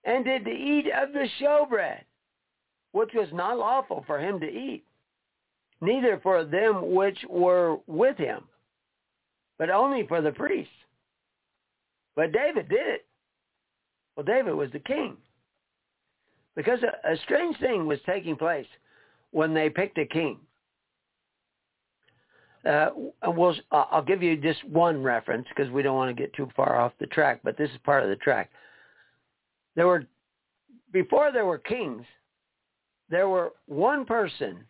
and 0.05 0.25
did 0.25 0.47
eat 0.49 0.87
of 0.91 1.13
the 1.13 1.27
showbread, 1.41 2.01
which 2.93 3.11
was 3.15 3.29
not 3.33 3.59
lawful 3.59 4.05
for 4.07 4.19
him 4.19 4.41
to 4.41 4.47
eat, 4.47 4.85
neither 5.81 6.21
for 6.23 6.45
them 6.45 6.95
which 6.95 7.19
were 7.29 7.79
with 7.87 8.17
him, 8.17 8.45
but 9.59 9.71
only 9.71 10.07
for 10.07 10.21
the 10.21 10.33
priests. 10.33 10.73
But 12.15 12.33
David 12.33 12.69
did 12.69 12.87
it. 12.87 13.07
Well, 14.17 14.25
David 14.25 14.55
was 14.55 14.71
the 14.73 14.79
king. 14.79 15.17
Because 16.55 16.81
a, 16.83 17.13
a 17.13 17.17
strange 17.25 17.59
thing 17.59 17.87
was 17.87 17.99
taking 18.05 18.37
place 18.37 18.67
when 19.31 19.55
they 19.55 19.71
picked 19.71 19.99
a 19.99 20.07
king. 20.07 20.39
Uh, 22.69 22.91
we'll, 23.27 23.57
I'll 23.73 24.05
give 24.05 24.23
you 24.23 24.37
just 24.37 24.63
one 24.65 25.03
reference 25.03 25.47
because 25.49 25.73
we 25.73 25.83
don't 25.83 25.97
want 25.97 26.15
to 26.15 26.21
get 26.21 26.33
too 26.35 26.49
far 26.55 26.81
off 26.81 26.93
the 27.01 27.07
track, 27.07 27.41
but 27.43 27.57
this 27.59 27.71
is 27.71 27.77
part 27.85 28.05
of 28.05 28.09
the 28.09 28.17
track. 28.17 28.51
There 29.75 29.87
were, 29.87 30.05
before 30.93 31.33
there 31.33 31.47
were 31.47 31.59
kings, 31.59 32.05
there 33.09 33.29
were 33.29 33.53
one 33.67 34.05
person 34.05 34.65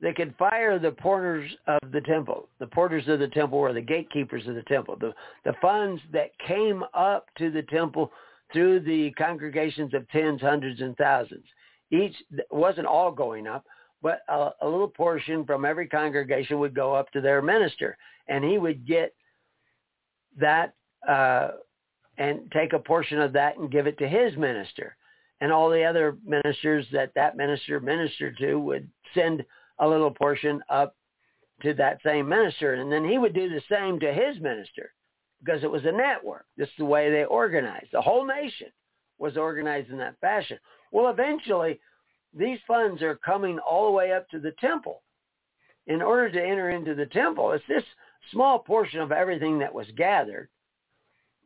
that 0.00 0.14
could 0.14 0.32
fire 0.38 0.78
the 0.78 0.92
porters 0.92 1.50
of 1.66 1.90
the 1.90 2.00
temple. 2.02 2.48
The 2.60 2.68
porters 2.68 3.08
of 3.08 3.18
the 3.18 3.28
temple 3.28 3.58
were 3.58 3.72
the 3.72 3.80
gatekeepers 3.80 4.46
of 4.46 4.54
the 4.54 4.62
temple. 4.62 4.96
The, 5.00 5.12
the 5.44 5.54
funds 5.60 6.00
that 6.12 6.30
came 6.46 6.84
up 6.94 7.26
to 7.38 7.50
the 7.50 7.62
temple 7.62 8.12
through 8.52 8.80
the 8.80 9.10
congregations 9.12 9.94
of 9.94 10.08
tens, 10.10 10.40
hundreds, 10.40 10.80
and 10.80 10.96
thousands. 10.96 11.44
Each 11.90 12.14
wasn't 12.50 12.86
all 12.86 13.10
going 13.10 13.46
up, 13.46 13.64
but 14.02 14.20
a, 14.28 14.50
a 14.62 14.68
little 14.68 14.88
portion 14.88 15.44
from 15.44 15.64
every 15.64 15.86
congregation 15.86 16.58
would 16.58 16.74
go 16.74 16.94
up 16.94 17.10
to 17.12 17.20
their 17.20 17.42
minister, 17.42 17.96
and 18.28 18.44
he 18.44 18.58
would 18.58 18.86
get 18.86 19.14
that 20.38 20.74
uh, 21.06 21.50
and 22.18 22.50
take 22.52 22.72
a 22.72 22.78
portion 22.78 23.20
of 23.20 23.32
that 23.32 23.58
and 23.58 23.70
give 23.70 23.86
it 23.86 23.98
to 23.98 24.08
his 24.08 24.36
minister. 24.36 24.96
And 25.40 25.52
all 25.52 25.70
the 25.70 25.84
other 25.84 26.16
ministers 26.24 26.84
that 26.92 27.12
that 27.14 27.36
minister 27.36 27.78
ministered 27.80 28.36
to 28.38 28.56
would 28.56 28.88
send 29.14 29.44
a 29.78 29.86
little 29.86 30.10
portion 30.10 30.60
up 30.68 30.96
to 31.62 31.74
that 31.74 32.00
same 32.04 32.28
minister. 32.28 32.74
And 32.74 32.90
then 32.90 33.08
he 33.08 33.18
would 33.18 33.34
do 33.34 33.48
the 33.48 33.62
same 33.70 34.00
to 34.00 34.12
his 34.12 34.40
minister 34.40 34.92
because 35.44 35.62
it 35.62 35.70
was 35.70 35.84
a 35.84 35.92
network. 35.92 36.46
This 36.56 36.68
is 36.68 36.74
the 36.78 36.84
way 36.84 37.10
they 37.10 37.24
organized. 37.24 37.88
The 37.92 38.00
whole 38.00 38.26
nation 38.26 38.68
was 39.18 39.36
organized 39.36 39.90
in 39.90 39.98
that 39.98 40.18
fashion. 40.20 40.58
Well, 40.92 41.10
eventually, 41.10 41.80
these 42.34 42.58
funds 42.66 43.02
are 43.02 43.16
coming 43.16 43.58
all 43.58 43.86
the 43.86 43.92
way 43.92 44.12
up 44.12 44.28
to 44.30 44.40
the 44.40 44.52
temple. 44.60 45.02
In 45.86 46.02
order 46.02 46.30
to 46.30 46.42
enter 46.42 46.70
into 46.70 46.94
the 46.94 47.06
temple, 47.06 47.52
it's 47.52 47.64
this 47.68 47.84
small 48.30 48.58
portion 48.58 49.00
of 49.00 49.12
everything 49.12 49.58
that 49.58 49.72
was 49.72 49.86
gathered, 49.96 50.48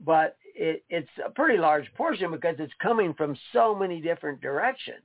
but 0.01 0.37
it, 0.55 0.85
it's 0.89 1.09
a 1.25 1.31
pretty 1.31 1.59
large 1.59 1.93
portion 1.95 2.31
because 2.31 2.57
it's 2.59 2.73
coming 2.83 3.15
from 3.15 3.37
so 3.53 3.75
many 3.75 4.01
different 4.01 4.41
directions. 4.41 5.05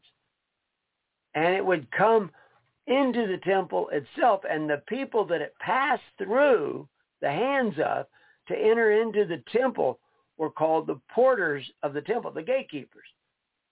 And 1.36 1.54
it 1.54 1.64
would 1.64 1.92
come 1.92 2.32
into 2.88 3.28
the 3.28 3.38
temple 3.44 3.90
itself, 3.92 4.42
and 4.50 4.70
the 4.70 4.82
people 4.88 5.26
that 5.26 5.42
it 5.42 5.54
passed 5.60 6.02
through 6.18 6.88
the 7.22 7.30
hands 7.30 7.76
of 7.84 8.08
to 8.48 8.58
enter 8.58 9.02
into 9.02 9.26
the 9.26 9.44
temple 9.52 10.00
were 10.38 10.50
called 10.50 10.88
the 10.88 11.00
porters 11.14 11.66
of 11.84 11.94
the 11.94 12.02
temple, 12.02 12.32
the 12.32 12.44
gatekeepers. 12.44 13.08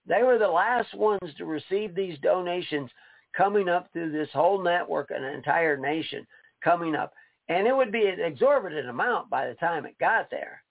They 0.08 0.24
were 0.24 0.38
the 0.38 0.48
last 0.48 0.94
ones 0.94 1.34
to 1.38 1.46
receive 1.46 1.96
these 1.96 2.18
donations 2.20 2.90
coming 3.36 3.70
up 3.70 3.90
through 3.92 4.12
this 4.12 4.30
whole 4.34 4.62
network, 4.62 5.12
an 5.12 5.24
entire 5.24 5.78
nation 5.78 6.26
coming 6.64 6.96
up. 6.96 7.14
And 7.50 7.68
it 7.68 7.76
would 7.76 7.92
be 7.92 8.08
an 8.08 8.20
exorbitant 8.20 8.90
amount 8.90 9.30
by 9.30 9.48
the 9.48 9.56
time 9.56 9.86
it 9.86 9.98
got 10.00 10.30
there. 10.32 10.64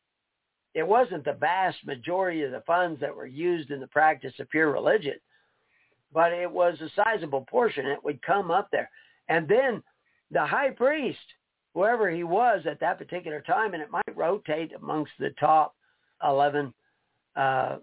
It 0.74 0.86
wasn't 0.86 1.24
the 1.24 1.34
vast 1.34 1.78
majority 1.86 2.42
of 2.42 2.50
the 2.50 2.62
funds 2.66 3.00
that 3.00 3.14
were 3.14 3.26
used 3.26 3.70
in 3.70 3.80
the 3.80 3.86
practice 3.86 4.32
of 4.40 4.50
pure 4.50 4.72
religion, 4.72 5.14
but 6.12 6.32
it 6.32 6.50
was 6.50 6.80
a 6.80 6.90
sizable 6.96 7.46
portion. 7.48 7.86
It 7.86 8.02
would 8.02 8.20
come 8.22 8.50
up 8.50 8.68
there. 8.72 8.90
And 9.28 9.46
then 9.48 9.82
the 10.32 10.44
high 10.44 10.70
priest, 10.70 11.18
whoever 11.74 12.10
he 12.10 12.24
was 12.24 12.64
at 12.66 12.80
that 12.80 12.98
particular 12.98 13.40
time, 13.40 13.74
and 13.74 13.82
it 13.82 13.90
might 13.90 14.16
rotate 14.16 14.72
amongst 14.74 15.12
the 15.18 15.30
top 15.40 15.74
11, 16.22 16.72
uh, 17.36 17.76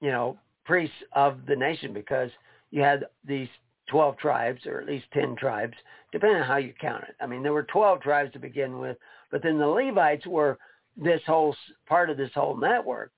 you 0.00 0.10
know, 0.10 0.36
priests 0.64 0.96
of 1.12 1.38
the 1.46 1.56
nation 1.56 1.92
because 1.92 2.30
you 2.70 2.82
had 2.82 3.06
these 3.24 3.48
12 3.88 4.18
tribes, 4.18 4.66
or 4.66 4.80
at 4.80 4.86
least 4.86 5.06
10 5.14 5.36
tribes, 5.36 5.74
depending 6.12 6.40
on 6.40 6.46
how 6.46 6.58
you 6.58 6.74
count 6.80 7.04
it. 7.04 7.14
I 7.20 7.26
mean, 7.26 7.42
there 7.42 7.54
were 7.54 7.62
12 7.62 8.02
tribes 8.02 8.32
to 8.32 8.38
begin 8.38 8.78
with, 8.78 8.98
but 9.30 9.42
then 9.42 9.58
the 9.58 9.66
Levites 9.66 10.26
were 10.26 10.58
this 10.96 11.22
whole 11.26 11.54
part 11.86 12.10
of 12.10 12.16
this 12.16 12.30
whole 12.34 12.56
network. 12.56 13.12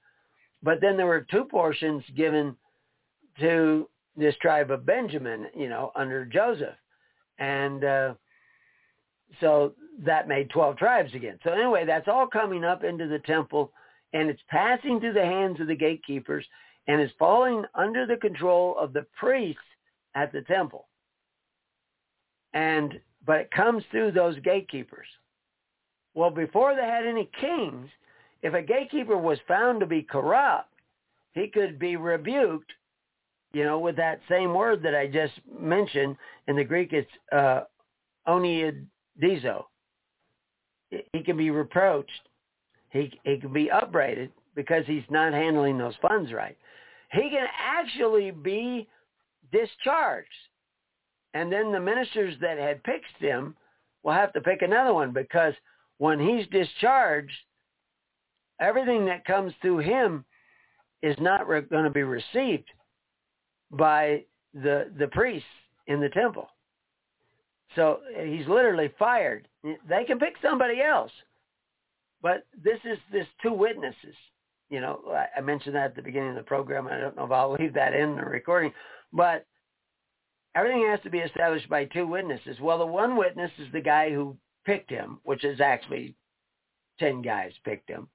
But 0.63 0.81
then 0.81 0.97
there 0.97 1.07
were 1.07 1.27
two 1.31 1.45
portions 1.45 2.05
given 2.17 2.55
to 3.41 3.89
this 4.17 4.35
tribe 4.43 4.71
of 4.71 4.85
Benjamin, 4.85 5.47
you 5.57 5.69
know, 5.69 5.91
under 5.97 6.25
Joseph. 6.25 6.77
And 7.39 7.85
uh, 7.85 8.15
so 9.41 9.75
that 10.05 10.29
made 10.29 10.51
12 10.51 10.77
tribes 10.77 11.15
again. 11.15 11.39
So 11.45 11.53
anyway, 11.53 11.85
that's 11.85 12.09
all 12.09 12.27
coming 12.27 12.65
up 12.65 12.85
into 12.85 13.07
the 13.07 13.19
temple 13.21 13.73
and 14.13 14.29
it's 14.29 14.43
passing 14.49 15.01
through 15.01 15.13
the 15.13 15.25
hands 15.25 15.61
of 15.61 15.69
the 15.69 15.77
gatekeepers 15.77 16.45
and 16.87 17.01
is 17.01 17.11
falling 17.19 17.65
under 17.75 18.07
the 18.07 18.17
control 18.17 18.77
of 18.79 18.93
the 18.93 19.07
priests 19.19 19.61
at 20.15 20.33
the 20.33 20.43
temple. 20.43 20.89
And 22.53 23.01
but 23.27 23.41
it 23.41 23.51
comes 23.51 23.85
through 23.91 24.13
those 24.13 24.39
gatekeepers. 24.41 25.07
Well, 26.15 26.31
before 26.31 26.75
they 26.75 26.83
had 26.83 27.07
any 27.07 27.29
kings, 27.41 27.89
if 28.43 28.55
a 28.55 28.63
gatekeeper 28.63 29.17
was 29.17 29.39
found 29.47 29.81
to 29.81 29.87
be 29.87 30.03
corrupt, 30.03 30.73
he 31.33 31.47
could 31.47 31.79
be 31.79 31.97
rebuked, 31.97 32.73
you 33.53 33.63
know, 33.63 33.79
with 33.79 33.95
that 33.97 34.21
same 34.29 34.55
word 34.55 34.83
that 34.83 34.95
I 34.95 35.07
just 35.07 35.35
mentioned. 35.61 36.17
In 36.49 36.57
the 36.57 36.65
Greek, 36.65 36.93
it's 36.93 37.11
uh, 37.31 37.63
oneidizo. 39.21 39.65
He 40.91 41.23
can 41.23 41.37
be 41.37 41.51
reproached. 41.51 42.11
He, 42.91 43.19
he 43.25 43.39
can 43.39 43.53
be 43.53 43.71
upbraided 43.71 44.33
because 44.55 44.85
he's 44.87 45.05
not 45.09 45.33
handling 45.33 45.79
those 45.79 45.95
funds 46.03 46.33
right. 46.33 46.57
He 47.13 47.31
can 47.31 47.47
actually 47.59 48.31
be 48.31 48.89
discharged. 49.53 50.29
And 51.35 51.53
then 51.53 51.71
the 51.71 51.81
ministers 51.81 52.35
that 52.41 52.59
had 52.59 52.83
picked 52.83 53.07
him 53.19 53.55
will 54.03 54.13
have 54.13 54.33
to 54.33 54.41
pick 54.41 54.63
another 54.63 54.93
one 54.93 55.13
because 55.13 55.55
when 55.99 56.19
he's 56.19 56.47
discharged, 56.49 57.33
everything 58.61 59.07
that 59.07 59.25
comes 59.25 59.53
through 59.61 59.79
him 59.79 60.25
is 61.03 61.17
not 61.21 61.47
re- 61.49 61.61
going 61.63 61.85
to 61.85 61.91
be 61.91 62.03
received 62.03 62.69
by 63.71 64.25
the 64.55 64.91
the 64.99 65.07
priests 65.09 65.47
in 65.87 66.01
the 66.01 66.09
temple. 66.09 66.49
So 67.77 68.01
he's 68.25 68.47
literally 68.49 68.93
fired. 68.99 69.47
They 69.63 70.05
can 70.05 70.19
pick 70.19 70.35
somebody 70.43 70.83
else, 70.83 71.13
but 72.21 72.47
this 72.63 72.79
is 72.85 72.99
this 73.13 73.27
two 73.43 73.53
witnesses. 73.53 74.15
You 74.71 74.81
know, 74.81 75.01
I 75.37 75.41
mentioned 75.41 75.75
that 75.75 75.87
at 75.87 75.97
the 75.97 76.03
beginning 76.03 76.31
of 76.31 76.37
the 76.37 76.43
program. 76.43 76.87
I 76.87 76.99
don't 76.99 77.17
know 77.17 77.25
if 77.25 77.33
I'll 77.33 77.53
leave 77.53 77.75
that 77.75 77.95
in 77.95 78.17
the 78.17 78.25
recording, 78.25 78.73
but 79.13 79.47
everything 80.55 80.87
has 80.89 81.01
to 81.03 81.11
be 81.11 81.19
established 81.19 81.69
by 81.69 81.85
two 81.87 82.07
witnesses. 82.07 82.61
Well, 82.61 82.79
the 82.79 82.87
one 82.87 83.17
witness 83.17 83.51
is 83.59 83.71
the 83.73 83.81
guy 83.81 84.11
who 84.11 84.37
picked 84.65 84.91
him, 84.91 85.19
which 85.25 85.45
is 85.45 85.61
actually 85.61 86.15
10 86.99 87.23
guys 87.23 87.53
picked 87.65 87.89
him. 87.89 88.09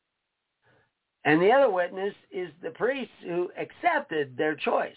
And 1.25 1.41
the 1.41 1.51
other 1.51 1.69
witness 1.69 2.13
is 2.31 2.49
the 2.61 2.69
priest 2.69 3.11
who 3.23 3.49
accepted 3.57 4.37
their 4.37 4.55
choice. 4.55 4.95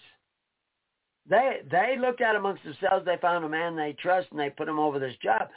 They 1.28 1.58
they 1.70 1.96
looked 1.98 2.20
at 2.20 2.36
amongst 2.36 2.64
themselves. 2.64 3.04
They 3.04 3.16
found 3.20 3.44
a 3.44 3.48
man 3.48 3.76
they 3.76 3.94
trust, 4.00 4.28
and 4.30 4.40
they 4.40 4.50
put 4.50 4.68
him 4.68 4.78
over 4.78 4.98
this 4.98 5.16
job. 5.22 5.48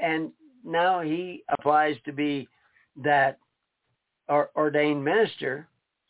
And 0.00 0.30
now 0.64 1.00
he 1.00 1.42
applies 1.58 1.96
to 2.04 2.12
be 2.12 2.48
that 3.02 3.38
or, 4.28 4.50
ordained 4.56 5.04
minister, 5.04 5.68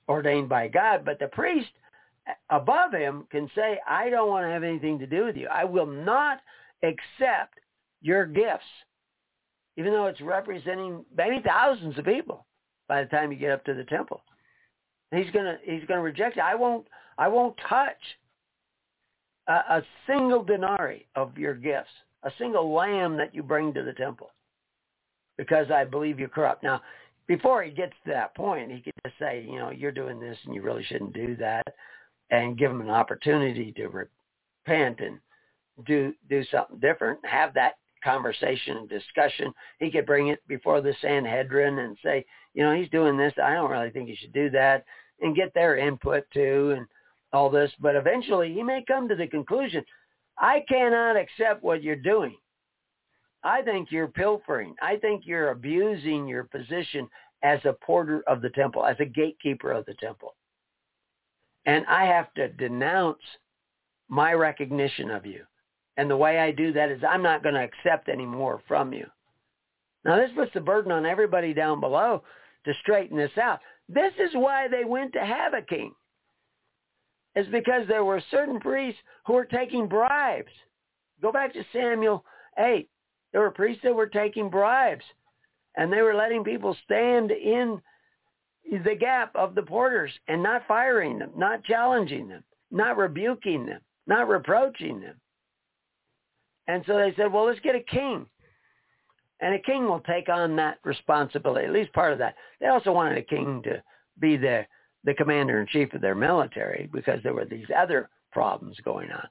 ordained 0.09 0.49
by 0.49 0.69
God. 0.69 1.05
But 1.05 1.19
the 1.19 1.29
priest 1.29 1.71
above 2.51 2.93
him 2.93 3.27
can 3.31 3.51
say, 3.55 3.81
"I 3.89 4.11
don't 4.11 4.29
want 4.29 4.45
to 4.45 4.51
have 4.51 4.65
anything 4.65 4.99
to 4.99 5.07
do 5.07 5.25
with 5.25 5.37
you. 5.37 5.49
I 5.49 5.65
will 5.65 5.87
not 5.87 6.41
accept 6.83 7.59
your 8.03 8.27
gifts." 8.27 8.65
even 9.77 9.93
though 9.93 10.07
it's 10.07 10.21
representing 10.21 11.05
many 11.17 11.41
thousands 11.43 11.99
of 11.99 12.05
people 12.05 12.47
by 12.89 13.03
the 13.03 13.09
time 13.09 13.31
you 13.31 13.39
get 13.39 13.51
up 13.51 13.65
to 13.65 13.75
the 13.75 13.85
temple. 13.85 14.23
He's 15.13 15.31
gonna 15.33 15.59
he's 15.63 15.85
gonna 15.87 16.03
reject 16.03 16.37
it. 16.37 16.43
I 16.43 16.55
won't 16.55 16.87
I 17.19 17.29
won't 17.29 17.57
touch 17.69 17.97
a, 19.49 19.53
a 19.53 19.83
single 20.07 20.43
denarii 20.43 21.07
of 21.15 21.37
your 21.39 21.55
gifts, 21.55 21.91
a 22.23 22.31
single 22.39 22.73
lamb 22.73 23.17
that 23.17 23.35
you 23.35 23.43
bring 23.43 23.73
to 23.75 23.83
the 23.83 23.93
temple, 23.93 24.31
because 25.39 25.71
I 25.71 25.85
believe 25.85 26.19
you're 26.19 26.29
corrupt. 26.29 26.63
Now, 26.63 26.81
before 27.27 27.63
he 27.63 27.71
gets 27.71 27.93
to 28.05 28.13
that 28.13 28.35
point, 28.37 28.71
he 28.71 28.81
could 28.81 28.93
just 29.05 29.19
say, 29.19 29.45
you 29.49 29.59
know, 29.59 29.71
you're 29.71 29.93
doing 29.93 30.21
this 30.21 30.39
and 30.45 30.55
you 30.55 30.63
really 30.63 30.85
shouldn't 30.85 31.13
do 31.13 31.37
that, 31.37 31.67
and 32.31 32.59
give 32.59 32.71
him 32.71 32.81
an 32.81 32.91
opportunity 32.91 33.73
to 33.73 33.89
repent 33.89 35.01
and 35.01 35.19
do 35.87 36.13
do 36.29 36.43
something 36.51 36.79
different. 36.79 37.19
Have 37.25 37.53
that 37.55 37.75
conversation 38.03 38.77
and 38.77 38.89
discussion. 38.89 39.53
He 39.79 39.91
could 39.91 40.07
bring 40.07 40.29
it 40.29 40.41
before 40.47 40.81
the 40.81 40.95
Sanhedrin 41.03 41.81
and 41.81 41.97
say, 42.03 42.25
you 42.55 42.63
know, 42.63 42.75
he's 42.75 42.91
doing 42.91 43.17
this. 43.17 43.33
I 43.43 43.55
don't 43.55 43.71
really 43.71 43.91
think 43.91 44.09
he 44.09 44.17
should 44.17 44.33
do 44.33 44.49
that 44.51 44.85
and 45.21 45.37
get 45.37 45.53
their 45.55 45.77
input 45.77 46.25
too 46.33 46.75
and 46.77 46.87
all 47.33 47.51
this. 47.51 47.71
But 47.81 47.97
eventually 47.97 48.53
he 48.53 48.63
may 48.63 48.85
come 48.87 49.09
to 49.09 49.17
the 49.17 49.27
conclusion, 49.27 49.85
I 50.39 50.65
cannot 50.69 51.17
accept 51.17 51.63
what 51.63 51.83
you're 51.83 51.97
doing. 51.97 52.37
I 53.43 53.63
think 53.63 53.91
you're 53.91 54.09
pilfering. 54.09 54.75
I 54.83 54.97
think 54.97 55.23
you're 55.25 55.51
abusing 55.51 56.27
your 56.27 56.45
position 56.45 57.09
as 57.43 57.61
a 57.65 57.73
porter 57.73 58.23
of 58.27 58.43
the 58.43 58.51
temple, 58.51 58.85
as 58.85 58.97
a 58.99 59.05
gatekeeper 59.05 59.71
of 59.71 59.87
the 59.87 59.95
temple. 59.95 60.35
And 61.65 61.85
I 61.87 62.07
have 62.07 62.33
to 62.35 62.49
denounce 62.49 63.23
my 64.09 64.33
recognition 64.33 65.11
of 65.11 65.27
you. 65.27 65.45
And 65.97 66.11
the 66.11 66.17
way 66.17 66.39
I 66.39 66.51
do 66.51 66.73
that 66.73 66.91
is 66.91 67.03
I'm 67.09 67.23
not 67.23 67.43
going 67.43 67.55
to 67.55 67.63
accept 67.63 68.09
any 68.09 68.27
more 68.27 68.61
from 68.69 68.93
you. 68.93 69.07
Now 70.05 70.17
this 70.17 70.31
puts 70.37 70.53
the 70.55 70.61
burden 70.61 70.93
on 70.93 71.07
everybody 71.07 71.53
down 71.53 71.81
below 71.81 72.23
to 72.65 72.75
straighten 72.83 73.17
this 73.17 73.37
out. 73.41 73.61
This 73.89 74.13
is 74.19 74.31
why 74.35 74.69
they 74.69 74.85
went 74.85 75.13
to 75.15 75.25
have 75.25 75.55
a 75.55 75.63
king. 75.63 75.95
It's 77.37 77.49
because 77.51 77.87
there 77.87 78.05
were 78.05 78.23
certain 78.31 78.59
priests 78.59 79.01
who 79.27 79.35
were 79.35 79.45
taking 79.45 79.87
bribes. 79.87 80.51
Go 81.21 81.31
back 81.31 81.53
to 81.53 81.63
Samuel 81.71 82.25
8. 82.59 82.89
There 83.33 83.43
were 83.43 83.51
priests 83.51 83.83
that 83.85 83.95
were 83.95 84.07
taking 84.07 84.49
bribes. 84.49 85.05
And 85.77 85.93
they 85.93 86.01
were 86.01 86.15
letting 86.15 86.43
people 86.43 86.75
stand 86.85 87.31
in 87.31 87.81
the 88.85 88.97
gap 88.99 89.37
of 89.37 89.55
the 89.55 89.63
porters 89.63 90.11
and 90.29 90.43
not 90.43 90.67
firing 90.67 91.19
them, 91.19 91.31
not 91.37 91.63
challenging 91.65 92.27
them, 92.27 92.43
not 92.71 92.97
rebuking 92.97 93.67
them, 93.67 93.81
not 94.07 94.29
reproaching 94.29 95.03
them. 95.03 95.21
And 96.69 96.83
so 96.87 96.97
they 96.97 97.13
said, 97.17 97.31
well, 97.31 97.45
let's 97.45 97.61
get 97.61 97.75
a 97.75 97.81
king. 97.81 98.25
And 99.41 99.55
a 99.55 99.59
king 99.59 99.85
will 99.85 100.01
take 100.01 100.31
on 100.31 100.57
that 100.57 100.79
responsibility, 100.85 101.67
at 101.67 101.73
least 101.73 101.93
part 101.93 102.15
of 102.15 102.19
that. 102.19 102.35
They 102.61 102.69
also 102.69 102.93
wanted 102.93 103.19
a 103.19 103.23
king 103.23 103.61
to 103.65 103.83
be 104.19 104.39
the, 105.07 105.13
the 105.13 105.15
commander-in-chief 105.15 105.95
of 105.95 106.01
their 106.01 106.15
military 106.15 106.91
because 106.93 107.23
there 107.23 107.35
were 107.35 107.45
these 107.45 107.67
other 107.77 108.11
problems 108.33 108.77
going 108.85 109.11
on. 109.11 109.27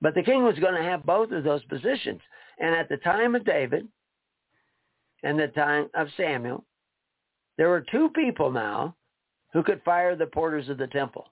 But 0.00 0.14
the 0.14 0.22
king 0.22 0.44
was 0.44 0.58
going 0.58 0.74
to 0.74 0.82
have 0.82 1.06
both 1.06 1.30
of 1.30 1.44
those 1.44 1.64
positions. 1.64 2.20
And 2.58 2.74
at 2.74 2.88
the 2.88 2.98
time 2.98 3.34
of 3.34 3.44
David 3.44 3.88
and 5.22 5.38
the 5.38 5.48
time 5.48 5.88
of 5.94 6.08
Samuel, 6.16 6.64
there 7.56 7.70
were 7.70 7.84
two 7.90 8.10
people 8.10 8.50
now 8.50 8.94
who 9.52 9.62
could 9.62 9.80
fire 9.84 10.16
the 10.16 10.26
porters 10.26 10.68
of 10.68 10.76
the 10.76 10.88
temple. 10.88 11.26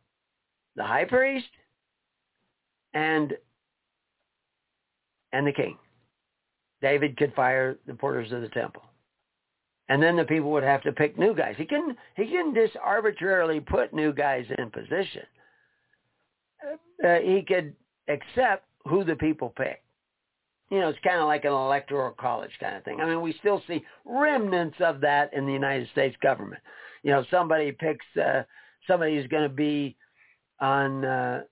The 0.77 0.85
high 0.85 1.05
priest 1.05 1.47
and 2.95 3.35
and 5.33 5.47
the 5.47 5.53
king. 5.53 5.77
David 6.81 7.17
could 7.17 7.35
fire 7.35 7.77
the 7.87 7.95
porters 7.95 8.33
of 8.33 8.41
the 8.41 8.49
temple. 8.49 8.83
And 9.89 10.03
then 10.03 10.17
the 10.17 10.25
people 10.25 10.51
would 10.53 10.63
have 10.63 10.83
to 10.83 10.93
pick 10.93 11.19
new 11.19 11.35
guys. 11.35 11.55
He 11.59 11.67
can 11.67 11.97
he 12.17 12.27
can 12.27 12.55
just 12.55 12.77
arbitrarily 12.83 13.61
put 13.61 13.93
new 13.93 14.13
guys 14.13 14.47
in 14.59 14.71
position. 14.71 15.23
Uh, 17.05 17.17
he 17.17 17.45
could 17.47 17.75
accept 18.09 18.65
who 18.87 19.05
the 19.05 19.17
people 19.17 19.53
pick. 19.57 19.83
You 20.71 20.81
know, 20.81 20.89
it's 20.89 20.99
kind 21.05 21.21
of 21.21 21.27
like 21.27 21.45
an 21.45 21.53
electoral 21.53 22.13
college 22.13 22.51
kind 22.59 22.77
of 22.77 22.85
thing. 22.85 23.01
I 23.01 23.07
mean, 23.07 23.21
we 23.21 23.35
still 23.41 23.63
see 23.69 23.85
remnants 24.07 24.77
of 24.81 25.01
that 25.03 25.33
in 25.35 25.45
the 25.47 25.53
United 25.53 25.89
States 25.91 26.17
government. 26.23 26.63
You 27.03 27.11
know, 27.11 27.25
somebody 27.31 27.71
picks 27.71 28.07
uh, 28.17 28.45
somebody 28.87 29.17
who's 29.17 29.27
going 29.29 29.49
to 29.49 29.55
be 29.55 29.97
on, 30.61 31.05
uh, 31.05 31.43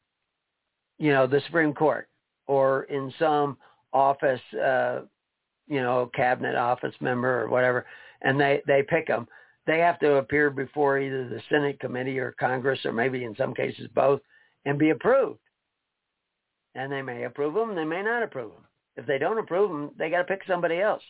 you 0.99 1.13
know, 1.13 1.27
the 1.27 1.43
Supreme 1.47 1.75
Court 1.75 2.09
or 2.47 2.85
in 2.85 3.13
some 3.19 3.59
office, 3.93 4.41
uh, 4.55 5.01
you 5.69 5.83
know, 5.83 6.11
cabinet 6.15 6.57
office 6.57 6.95
member 7.01 7.43
or 7.43 7.49
whatever, 7.49 7.87
and 8.23 8.41
they 8.41 8.63
they 8.67 8.83
pick 8.83 9.07
them. 9.07 9.27
They 9.67 9.79
have 9.79 9.99
to 10.01 10.15
appear 10.17 10.51
before 10.51 10.99
either 10.99 11.29
the 11.29 11.41
Senate 11.49 11.79
committee 11.79 12.19
or 12.19 12.35
Congress, 12.39 12.85
or 12.85 12.93
maybe 12.93 13.25
in 13.25 13.37
some 13.37 13.55
cases 13.55 13.89
both, 13.95 14.21
and 14.65 14.79
be 14.79 14.91
approved. 14.91 15.39
And 16.75 16.91
they 16.91 17.03
may 17.03 17.25
approve 17.25 17.55
them, 17.55 17.75
they 17.75 17.85
may 17.85 18.03
not 18.03 18.23
approve 18.23 18.53
them. 18.53 18.67
If 18.97 19.07
they 19.07 19.19
don't 19.19 19.39
approve 19.39 19.71
them, 19.71 19.91
they 19.99 20.11
got 20.11 20.19
to 20.19 20.25
pick 20.25 20.43
somebody 20.47 20.81
else. 20.81 21.03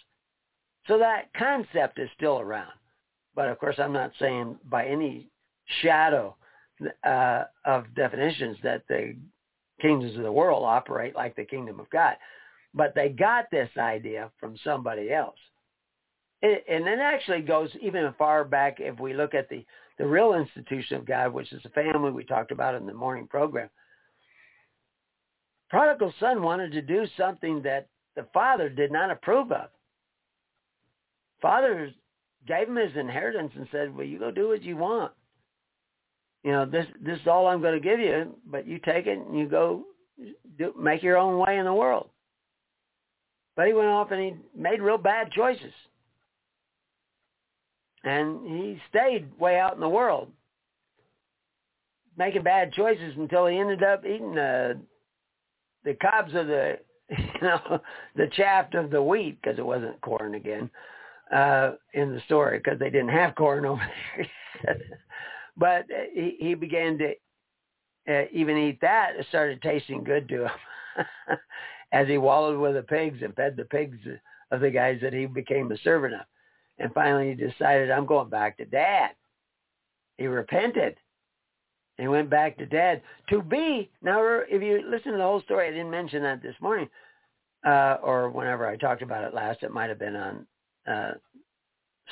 So 0.87 0.99
that 0.99 1.33
concept 1.37 1.99
is 1.99 2.11
still 2.17 2.41
around. 2.41 2.73
But 3.35 3.49
of 3.49 3.59
course, 3.59 3.77
I'm 3.79 3.93
not 3.93 4.13
saying 4.19 4.59
by 4.69 4.87
any 4.87 5.31
shadow 5.81 6.37
uh, 7.05 7.45
of 7.65 7.95
definitions 7.95 8.59
that 8.63 8.83
the 8.89 9.17
kingdoms 9.81 10.17
of 10.17 10.23
the 10.23 10.33
world 10.33 10.65
operate 10.65 11.15
like 11.15 11.37
the 11.37 11.45
kingdom 11.45 11.81
of 11.81 11.89
God. 11.91 12.17
But 12.75 12.95
they 12.95 13.09
got 13.09 13.47
this 13.51 13.71
idea 13.79 14.31
from 14.39 14.57
somebody 14.65 15.13
else. 15.13 15.39
And 16.43 16.89
it 16.89 16.99
actually 16.99 17.43
goes 17.43 17.71
even 17.81 18.13
far 18.19 18.45
back 18.45 18.79
if 18.81 18.99
we 18.99 19.15
look 19.15 19.33
at 19.33 19.49
the, 19.49 19.65
the 19.99 20.07
real 20.07 20.35
institution 20.35 20.97
of 20.97 21.07
God, 21.07 21.33
which 21.33 21.53
is 21.53 21.63
the 21.63 21.69
family 21.69 22.11
we 22.11 22.25
talked 22.25 22.51
about 22.51 22.75
in 22.75 22.85
the 22.85 22.93
morning 22.93 23.29
program. 23.29 23.71
Prodigal 25.71 26.13
son 26.19 26.43
wanted 26.43 26.73
to 26.73 26.83
do 26.83 27.07
something 27.17 27.63
that 27.63 27.89
the 28.17 28.27
father 28.35 28.69
did 28.69 28.91
not 28.91 29.11
approve 29.11 29.53
of. 29.53 29.69
Father 31.41 31.91
gave 32.47 32.69
him 32.69 32.77
his 32.77 32.97
inheritance 32.97 33.53
and 33.57 33.69
said, 33.71 33.95
well, 33.95 34.07
you 34.07 34.19
go 34.19 34.31
do 34.31 34.49
what 34.49 34.63
you 34.63 34.77
want. 34.77 35.13
You 36.45 36.51
know, 36.51 36.67
this 36.67 36.87
this 37.01 37.21
is 37.21 37.27
all 37.29 37.47
I'm 37.47 37.63
going 37.63 37.81
to 37.81 37.89
give 37.89 38.01
you, 38.01 38.35
but 38.47 38.67
you 38.67 38.81
take 38.85 39.07
it 39.07 39.17
and 39.17 39.39
you 39.39 39.47
go 39.47 39.85
do, 40.59 40.75
make 40.79 41.03
your 41.03 41.17
own 41.17 41.39
way 41.39 41.57
in 41.57 41.65
the 41.65 41.73
world. 41.73 42.11
But 43.55 43.69
he 43.69 43.73
went 43.73 43.89
off 43.89 44.11
and 44.11 44.21
he 44.21 44.35
made 44.61 44.83
real 44.83 44.99
bad 44.99 45.31
choices. 45.31 45.73
And 48.05 48.47
he 48.47 48.81
stayed 48.89 49.39
way 49.39 49.59
out 49.59 49.75
in 49.75 49.81
the 49.81 49.89
world, 49.89 50.31
making 52.19 52.43
bad 52.43 52.73
choices 52.73 53.15
until 53.17 53.47
he 53.47 53.59
ended 53.59 53.83
up 53.83 54.05
eating 54.05 54.35
the 54.35 54.79
the 55.85 55.95
cobs 55.95 56.35
of 56.35 56.47
the 56.47 56.79
you 57.11 57.41
know 57.43 57.81
the 58.17 58.29
chaff 58.33 58.73
of 58.75 58.91
the 58.91 59.03
wheat 59.03 59.41
because 59.41 59.59
it 59.59 59.67
wasn't 59.67 60.01
corn 60.01 60.35
again 60.35 60.71
uh 61.35 61.73
in 61.95 62.15
the 62.15 62.21
story 62.27 62.59
because 62.59 62.79
they 62.79 62.91
didn't 62.91 63.09
have 63.09 63.35
corn 63.35 63.65
over 63.67 63.83
there. 64.65 64.77
but 65.57 65.87
he, 66.13 66.37
he 66.39 66.55
began 66.55 66.99
to 66.99 67.13
uh, 68.09 68.25
even 68.33 68.57
eat 68.57 68.81
that. 68.81 69.17
It 69.17 69.27
started 69.29 69.63
tasting 69.63 70.05
good 70.05 70.29
to 70.29 70.45
him 70.45 70.51
as 71.93 72.09
he 72.09 72.19
wallowed 72.19 72.59
with 72.59 72.75
the 72.75 72.83
pigs 72.83 73.19
and 73.23 73.35
fed 73.35 73.57
the 73.57 73.65
pigs 73.65 73.99
of 74.51 74.61
the 74.61 74.71
guys 74.71 74.99
that 75.03 75.13
he 75.13 75.27
became 75.27 75.71
a 75.71 75.79
servant 75.79 76.15
of. 76.15 76.21
And 76.83 76.93
finally 76.93 77.29
he 77.29 77.35
decided, 77.35 77.93
I'm 77.93 78.07
going 78.07 78.29
back 78.29 78.57
to 78.57 78.65
dad. 78.65 79.11
He 80.19 80.27
repented. 80.27 80.97
He 81.97 82.09
went 82.09 82.29
back 82.29 82.59
to 82.59 82.67
dad 82.67 83.03
to 83.31 83.41
be, 83.41 83.89
now 84.03 84.21
if 84.49 84.61
you 84.61 84.83
listen 84.91 85.13
to 85.13 85.19
the 85.19 85.23
whole 85.23 85.43
story, 85.43 85.69
I 85.69 85.71
didn't 85.71 85.93
mention 85.93 86.23
that 86.25 86.43
this 86.43 86.57
morning, 86.61 86.89
uh, 87.65 87.99
or 88.03 88.31
whenever 88.31 88.67
I 88.67 88.77
talked 88.77 89.03
about 89.03 89.23
it 89.23 89.33
last, 89.33 89.63
it 89.63 89.71
might 89.71 89.91
have 89.91 90.01
been 90.01 90.17
on 90.17 90.47
uh, 90.91 91.13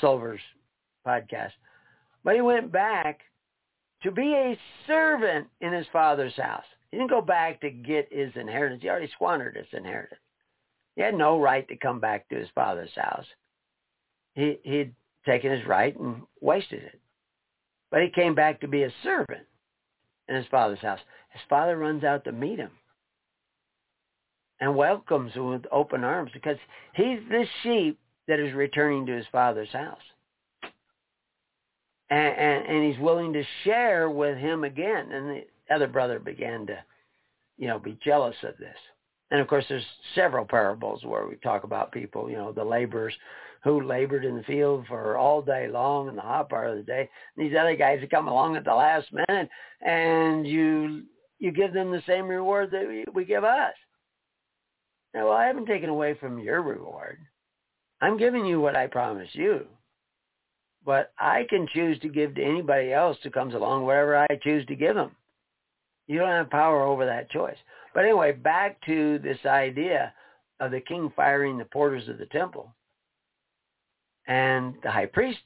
Silver's 0.00 0.40
podcast. 1.04 1.50
But 2.22 2.36
he 2.36 2.40
went 2.40 2.70
back 2.70 3.22
to 4.04 4.12
be 4.12 4.34
a 4.34 4.58
servant 4.86 5.48
in 5.60 5.72
his 5.72 5.86
father's 5.92 6.36
house. 6.36 6.64
He 6.92 6.98
didn't 6.98 7.10
go 7.10 7.22
back 7.22 7.60
to 7.62 7.70
get 7.70 8.06
his 8.12 8.30
inheritance. 8.36 8.82
He 8.82 8.88
already 8.88 9.10
squandered 9.14 9.56
his 9.56 9.66
inheritance. 9.72 10.20
He 10.94 11.02
had 11.02 11.14
no 11.14 11.40
right 11.40 11.66
to 11.66 11.76
come 11.76 11.98
back 11.98 12.28
to 12.28 12.36
his 12.36 12.48
father's 12.54 12.94
house. 12.94 13.26
He, 14.40 14.58
he'd 14.62 14.94
taken 15.26 15.52
his 15.52 15.66
right 15.66 15.98
and 15.98 16.22
wasted 16.40 16.82
it. 16.82 16.98
But 17.90 18.02
he 18.02 18.08
came 18.08 18.34
back 18.34 18.60
to 18.60 18.68
be 18.68 18.84
a 18.84 18.92
servant 19.02 19.46
in 20.28 20.36
his 20.36 20.46
father's 20.50 20.80
house. 20.80 21.00
His 21.30 21.42
father 21.48 21.76
runs 21.76 22.04
out 22.04 22.24
to 22.24 22.32
meet 22.32 22.58
him 22.58 22.70
and 24.60 24.74
welcomes 24.74 25.34
him 25.34 25.50
with 25.50 25.66
open 25.70 26.04
arms 26.04 26.30
because 26.32 26.56
he's 26.94 27.18
the 27.28 27.44
sheep 27.62 27.98
that 28.28 28.40
is 28.40 28.54
returning 28.54 29.04
to 29.06 29.16
his 29.16 29.26
father's 29.30 29.72
house. 29.72 29.98
And, 32.08 32.36
and, 32.36 32.66
and 32.66 32.90
he's 32.90 33.00
willing 33.00 33.32
to 33.34 33.42
share 33.64 34.08
with 34.08 34.38
him 34.38 34.64
again. 34.64 35.12
And 35.12 35.28
the 35.28 35.74
other 35.74 35.86
brother 35.86 36.18
began 36.18 36.66
to, 36.66 36.78
you 37.58 37.68
know, 37.68 37.78
be 37.78 37.98
jealous 38.02 38.36
of 38.42 38.56
this. 38.56 38.76
And 39.30 39.40
of 39.40 39.48
course, 39.48 39.64
there's 39.68 39.84
several 40.14 40.44
parables 40.44 41.04
where 41.04 41.26
we 41.26 41.36
talk 41.36 41.64
about 41.64 41.92
people, 41.92 42.30
you 42.30 42.36
know, 42.36 42.52
the 42.52 42.64
laborers 42.64 43.14
who 43.62 43.82
labored 43.82 44.24
in 44.24 44.36
the 44.36 44.42
field 44.44 44.86
for 44.86 45.18
all 45.18 45.42
day 45.42 45.68
long 45.68 46.08
in 46.08 46.16
the 46.16 46.22
hot 46.22 46.48
part 46.48 46.70
of 46.70 46.76
the 46.76 46.82
day. 46.82 47.08
These 47.36 47.54
other 47.58 47.76
guys 47.76 48.00
that 48.00 48.10
come 48.10 48.28
along 48.28 48.56
at 48.56 48.64
the 48.64 48.74
last 48.74 49.08
minute, 49.12 49.48
and 49.82 50.46
you 50.46 51.02
you 51.38 51.52
give 51.52 51.72
them 51.72 51.90
the 51.90 52.02
same 52.06 52.28
reward 52.28 52.70
that 52.70 52.86
we, 52.86 53.04
we 53.14 53.24
give 53.24 53.44
us. 53.44 53.72
Now, 55.14 55.28
well, 55.28 55.36
I 55.36 55.46
haven't 55.46 55.66
taken 55.66 55.88
away 55.88 56.14
from 56.14 56.38
your 56.38 56.62
reward. 56.62 57.18
I'm 58.00 58.18
giving 58.18 58.44
you 58.46 58.60
what 58.60 58.76
I 58.76 58.86
promised 58.86 59.34
you. 59.34 59.66
But 60.84 61.12
I 61.18 61.46
can 61.48 61.66
choose 61.74 61.98
to 62.00 62.08
give 62.08 62.34
to 62.34 62.44
anybody 62.44 62.92
else 62.92 63.16
who 63.22 63.30
comes 63.30 63.54
along 63.54 63.84
whatever 63.84 64.16
I 64.16 64.26
choose 64.42 64.64
to 64.66 64.76
give 64.76 64.94
them. 64.94 65.16
You 66.06 66.18
don't 66.18 66.28
have 66.28 66.50
power 66.50 66.82
over 66.82 67.04
that 67.06 67.30
choice. 67.30 67.56
But 67.94 68.04
anyway, 68.04 68.32
back 68.32 68.80
to 68.86 69.18
this 69.18 69.38
idea 69.44 70.12
of 70.60 70.70
the 70.70 70.80
king 70.80 71.12
firing 71.16 71.58
the 71.58 71.64
porters 71.66 72.08
of 72.08 72.18
the 72.18 72.26
temple 72.26 72.74
and 74.30 74.76
the 74.84 74.90
high 74.90 75.06
priest 75.06 75.40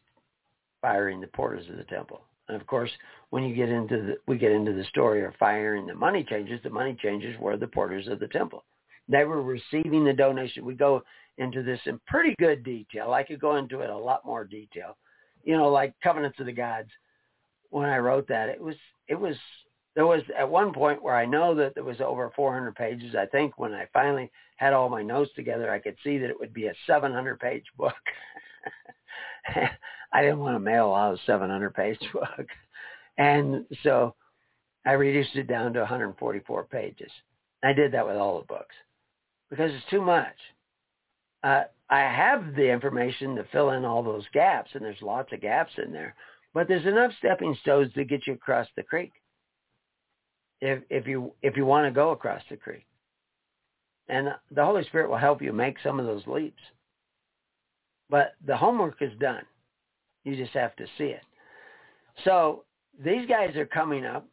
firing 0.83 1.21
the 1.21 1.27
porters 1.29 1.69
of 1.71 1.77
the 1.79 1.85
temple. 1.85 2.21
And 2.49 2.61
of 2.61 2.67
course, 2.67 2.91
when 3.31 3.43
you 3.43 3.57
get 3.57 3.71
into 3.71 3.97
the, 3.97 4.17
we 4.29 4.37
get 4.37 4.53
into 4.53 4.75
the 4.75 4.85
story 4.85 5.25
of 5.25 5.33
firing 5.39 5.87
the 5.87 5.95
money 5.95 6.23
changers, 6.23 6.61
the 6.63 6.71
money 6.71 6.95
changers 7.03 7.37
were 7.41 7.57
the 7.57 7.67
porters 7.67 8.07
of 8.07 8.21
the 8.21 8.29
temple. 8.29 8.63
They 9.09 9.25
were 9.25 9.43
receiving 9.43 10.05
the 10.05 10.13
donation. 10.13 10.65
We 10.65 10.75
go 10.75 11.03
into 11.39 11.63
this 11.63 11.81
in 11.87 11.99
pretty 12.07 12.35
good 12.39 12.63
detail. 12.63 13.13
I 13.13 13.23
could 13.23 13.41
go 13.41 13.57
into 13.57 13.81
it 13.81 13.89
a 13.89 13.97
lot 13.97 14.27
more 14.27 14.45
detail. 14.45 14.99
You 15.43 15.57
know, 15.57 15.71
like 15.71 15.95
Covenants 16.03 16.39
of 16.39 16.47
the 16.47 16.53
Gods. 16.53 16.91
When 17.71 17.89
I 17.89 17.99
wrote 17.99 18.29
that, 18.29 18.51
it 18.51 18.61
was 18.61 18.77
it 19.09 19.19
was 19.19 19.35
there 19.95 20.07
was 20.07 20.23
at 20.37 20.49
one 20.49 20.73
point 20.73 21.03
where 21.03 21.15
I 21.15 21.27
know 21.27 21.55
that 21.55 21.75
there 21.75 21.85
was 21.85 22.01
over 22.01 22.31
400 22.35 22.75
pages. 22.75 23.15
I 23.15 23.27
think 23.27 23.59
when 23.59 23.73
I 23.73 23.87
finally 23.93 24.31
had 24.57 24.73
all 24.73 24.89
my 24.89 25.03
notes 25.03 25.31
together, 25.37 25.71
I 25.71 25.79
could 25.79 25.97
see 26.03 26.19
that 26.19 26.31
it 26.31 26.39
would 26.39 26.53
be 26.53 26.67
a 26.67 26.75
700 26.87 27.39
page 27.39 27.65
book. 27.77 27.95
I 30.13 30.23
didn't 30.23 30.41
want 30.41 30.57
to 30.57 30.61
mail 30.61 30.93
out 30.95 31.15
a 31.15 31.19
700 31.27 31.75
page 31.75 32.01
book. 32.13 32.47
And 33.19 33.65
so 33.83 34.15
I 34.85 34.93
reduced 34.93 35.37
it 35.37 35.47
down 35.47 35.73
to 35.75 35.81
144 35.81 36.65
pages. 36.65 37.11
I 37.63 37.73
did 37.73 37.93
that 37.93 38.07
with 38.07 38.17
all 38.17 38.41
the 38.41 38.47
books 38.47 38.75
because 39.49 39.71
it's 39.73 39.91
too 39.91 40.03
much. 40.03 40.35
Uh, 41.43 41.65
I 41.89 42.01
have 42.01 42.55
the 42.57 42.71
information 42.71 43.37
to 43.37 43.45
fill 43.53 43.71
in 43.71 43.85
all 43.85 44.03
those 44.03 44.25
gaps, 44.33 44.71
and 44.75 44.83
there's 44.83 45.01
lots 45.03 45.33
of 45.33 45.41
gaps 45.41 45.73
in 45.83 45.93
there. 45.93 46.15
But 46.53 46.69
there's 46.69 46.87
enough 46.87 47.13
stepping 47.19 47.57
stones 47.63 47.93
to 47.95 48.05
get 48.05 48.27
you 48.27 48.35
across 48.35 48.67
the 48.77 48.83
creek. 48.83 49.13
If 50.65 50.83
if 50.89 51.07
you 51.07 51.31
if 51.43 51.59
you 51.59 51.67
want 51.67 51.87
to 51.87 51.91
go 51.91 52.13
across 52.13 52.41
the 52.49 52.57
creek, 52.57 52.87
and 54.09 54.29
the 54.51 54.65
Holy 54.65 54.83
Spirit 54.85 55.11
will 55.11 55.19
help 55.19 55.43
you 55.43 55.53
make 55.53 55.77
some 55.83 56.01
of 56.01 56.07
those 56.07 56.27
leaps. 56.27 56.63
But 58.09 58.35
the 58.47 58.57
homework 58.57 59.03
is 59.03 59.13
done. 59.21 59.43
You 60.25 60.37
just 60.37 60.55
have 60.55 60.75
to 60.77 60.87
see 60.97 61.05
it. 61.05 61.23
So 62.25 62.65
these 62.99 63.27
guys 63.29 63.57
are 63.57 63.67
coming 63.67 64.07
up 64.07 64.27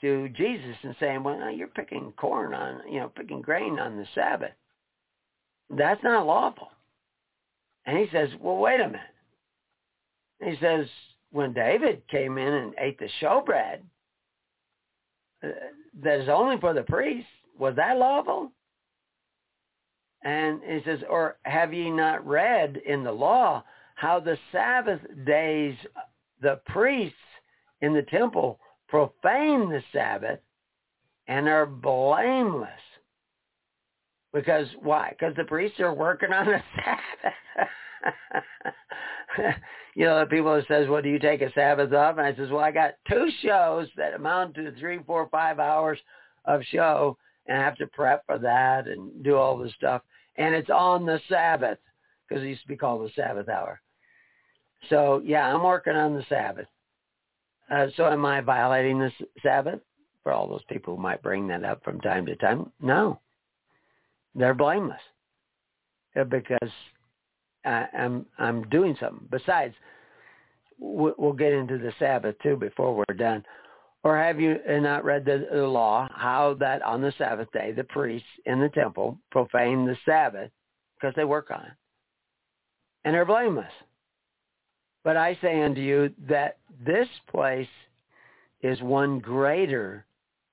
to 0.00 0.28
Jesus 0.28 0.76
and 0.84 0.94
saying, 1.00 1.24
well, 1.24 1.38
no, 1.38 1.48
you're 1.48 1.68
picking 1.68 2.12
corn 2.16 2.54
on, 2.54 2.82
you 2.88 3.00
know, 3.00 3.08
picking 3.08 3.40
grain 3.40 3.80
on 3.80 3.96
the 3.96 4.06
Sabbath. 4.14 4.52
That's 5.70 6.02
not 6.04 6.26
lawful. 6.26 6.68
And 7.84 7.98
he 7.98 8.06
says, 8.12 8.28
well, 8.40 8.58
wait 8.58 8.80
a 8.80 8.86
minute. 8.86 9.00
he 10.40 10.56
says, 10.60 10.86
when 11.32 11.52
David 11.52 12.06
came 12.08 12.38
in 12.38 12.52
and 12.52 12.74
ate 12.78 12.98
the 13.00 13.08
showbread, 13.20 13.80
that 15.42 16.20
is 16.20 16.28
only 16.28 16.58
for 16.60 16.72
the 16.74 16.82
priests, 16.82 17.28
was 17.58 17.74
that 17.76 17.96
lawful? 17.96 18.52
And 20.22 20.60
he 20.66 20.80
says, 20.84 21.00
or 21.08 21.36
have 21.42 21.72
ye 21.72 21.90
not 21.90 22.26
read 22.26 22.78
in 22.86 23.04
the 23.04 23.12
law 23.12 23.62
how 23.94 24.20
the 24.20 24.36
Sabbath 24.52 25.00
days 25.24 25.74
the 26.40 26.60
priests 26.66 27.16
in 27.80 27.94
the 27.94 28.02
temple 28.02 28.58
profane 28.88 29.68
the 29.68 29.82
Sabbath 29.92 30.40
and 31.28 31.48
are 31.48 31.66
blameless? 31.66 32.70
Because 34.32 34.66
why? 34.82 35.10
Because 35.10 35.34
the 35.36 35.44
priests 35.44 35.80
are 35.80 35.94
working 35.94 36.32
on 36.32 36.46
the 36.46 36.62
Sabbath. 36.76 37.68
you 39.94 40.04
know, 40.04 40.20
the 40.20 40.26
people 40.26 40.54
that 40.54 40.66
says, 40.68 40.88
well, 40.88 41.02
do 41.02 41.08
you 41.08 41.18
take 41.18 41.42
a 41.42 41.52
Sabbath 41.52 41.92
off? 41.92 42.18
And 42.18 42.26
I 42.26 42.34
says, 42.36 42.50
well, 42.50 42.64
I 42.64 42.70
got 42.70 42.94
two 43.08 43.28
shows 43.42 43.88
that 43.96 44.14
amount 44.14 44.54
to 44.54 44.72
three, 44.78 44.98
four, 45.06 45.28
five 45.30 45.58
hours 45.58 45.98
of 46.44 46.62
show, 46.70 47.16
and 47.46 47.58
I 47.58 47.64
have 47.64 47.76
to 47.76 47.86
prep 47.88 48.24
for 48.26 48.38
that 48.38 48.86
and 48.88 49.24
do 49.24 49.36
all 49.36 49.58
this 49.58 49.72
stuff. 49.74 50.02
And 50.36 50.54
it's 50.54 50.70
on 50.70 51.06
the 51.06 51.20
Sabbath 51.28 51.78
because 52.28 52.44
it 52.44 52.48
used 52.48 52.62
to 52.62 52.68
be 52.68 52.76
called 52.76 53.08
the 53.08 53.12
Sabbath 53.14 53.48
hour. 53.48 53.80
So, 54.90 55.22
yeah, 55.24 55.52
I'm 55.52 55.62
working 55.62 55.94
on 55.94 56.14
the 56.14 56.24
Sabbath. 56.28 56.66
Uh, 57.70 57.86
so 57.96 58.06
am 58.06 58.24
I 58.24 58.40
violating 58.40 58.98
the 58.98 59.10
Sabbath? 59.42 59.80
For 60.22 60.32
all 60.32 60.48
those 60.48 60.64
people 60.68 60.96
who 60.96 61.02
might 61.02 61.22
bring 61.22 61.46
that 61.48 61.64
up 61.64 61.84
from 61.84 62.00
time 62.00 62.26
to 62.26 62.34
time, 62.34 62.72
no. 62.80 63.20
they're 64.34 64.54
blameless 64.54 64.98
uh, 66.18 66.24
because 66.24 66.70
I, 67.66 67.86
I'm 67.98 68.26
I'm 68.38 68.68
doing 68.68 68.96
something. 69.00 69.26
Besides, 69.30 69.74
we'll 70.78 71.32
get 71.32 71.52
into 71.52 71.78
the 71.78 71.92
Sabbath 71.98 72.36
too 72.42 72.56
before 72.56 72.94
we're 72.94 73.16
done. 73.16 73.44
Or 74.04 74.16
have 74.16 74.40
you 74.40 74.60
not 74.68 75.04
read 75.04 75.24
the, 75.24 75.48
the 75.52 75.66
law, 75.66 76.08
how 76.14 76.54
that 76.60 76.80
on 76.82 77.02
the 77.02 77.12
Sabbath 77.18 77.50
day 77.52 77.72
the 77.72 77.82
priests 77.84 78.28
in 78.44 78.60
the 78.60 78.68
temple 78.68 79.18
profane 79.32 79.84
the 79.84 79.96
Sabbath 80.04 80.50
because 80.94 81.14
they 81.16 81.24
work 81.24 81.50
on 81.50 81.62
it. 81.62 81.72
And 83.04 83.14
they're 83.14 83.24
blameless. 83.24 83.72
But 85.02 85.16
I 85.16 85.36
say 85.42 85.62
unto 85.62 85.80
you 85.80 86.10
that 86.28 86.58
this 86.84 87.08
place 87.30 87.68
is 88.62 88.80
one 88.80 89.18
greater 89.18 90.04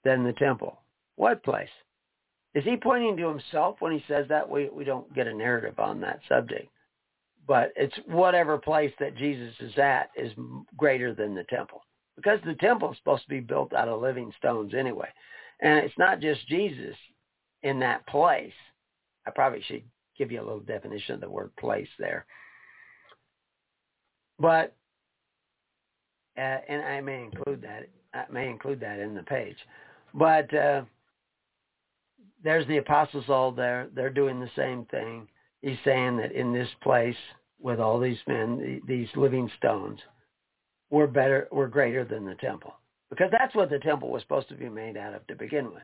than 0.03 0.24
the 0.24 0.34
temple. 0.34 0.80
What 1.16 1.43
place? 1.43 1.70
Is 2.55 2.64
he 2.64 2.76
pointing 2.76 3.18
to 3.18 3.28
himself 3.28 3.78
when 3.80 3.91
he 3.91 4.03
says 4.07 4.26
that? 4.30 4.47
We, 4.47 4.70
we 4.70 4.84
don't 4.84 5.11
get 5.16 5.28
a 5.28 5.34
narrative 5.34 5.80
on 5.80 5.99
that 6.01 6.20
subject. 6.30 6.70
But 7.48 7.74
it's 7.76 7.96
whatever 8.08 8.58
place 8.58 8.94
that 9.00 9.18
Jesus 9.18 9.54
is 9.60 9.78
at 9.78 10.10
is 10.16 10.32
greater 10.78 11.14
than 11.14 11.36
the 11.36 11.44
temple. 11.50 11.84
Because 12.16 12.39
the 12.46 12.56
temple 12.56 12.91
is 12.91 12.98
supposed 12.98 13.24
to 13.24 13.30
be 13.30 13.39
built 13.39 13.74
out 13.74 13.88
of 13.88 14.02
living 14.02 14.32
stones 14.38 14.74
anyway. 14.74 15.10
And 15.62 15.80
it's 15.80 15.98
not 15.98 16.20
just 16.20 16.48
Jesus 16.48 16.96
in 17.64 17.80
that 17.80 18.06
place. 18.08 18.54
I 19.26 19.32
probably 19.32 19.62
should 19.64 19.84
give 20.18 20.32
you 20.32 20.39
a 20.39 20.44
little 20.44 20.60
definition 20.60 21.16
of 21.16 21.22
the 21.22 21.30
word 21.30 21.56
place 21.58 21.88
there. 21.98 22.26
But, 24.39 24.76
uh, 26.38 26.58
and 26.68 26.82
I 26.82 27.02
may 27.02 27.24
include 27.24 27.62
that, 27.62 27.88
I 28.14 28.32
may 28.32 28.50
include 28.50 28.80
that 28.82 29.00
in 29.00 29.16
the 29.16 29.24
page. 29.24 29.58
But 30.14 30.54
uh, 30.54 30.84
there's 32.44 32.68
the 32.68 32.78
apostles 32.78 33.26
all 33.30 33.52
there. 33.52 33.88
They're 33.94 34.10
doing 34.10 34.39
the 34.39 34.50
same 34.56 34.86
thing. 34.86 35.28
He's 35.64 35.78
saying 35.86 36.18
that 36.18 36.34
in 36.34 36.53
this 36.53 36.68
place 36.82 37.16
with 37.59 37.80
all 37.80 37.97
these 37.97 38.20
men, 38.28 38.82
these 38.86 39.07
living 39.16 39.49
stones, 39.57 39.99
we're 40.91 41.07
better, 41.07 41.47
we're 41.51 41.68
greater 41.68 42.03
than 42.03 42.26
the 42.26 42.36
temple. 42.36 42.74
Because 43.09 43.32
that's 43.32 43.55
what 43.55 43.70
the 43.70 43.80
temple 43.80 44.11
was 44.11 44.22
supposed 44.24 44.49
to 44.49 44.55
be 44.55 44.68
made 44.68 44.97
out 44.97 45.16
of 45.16 45.26
to 45.28 45.36
begin 45.36 45.66
with, 45.74 45.84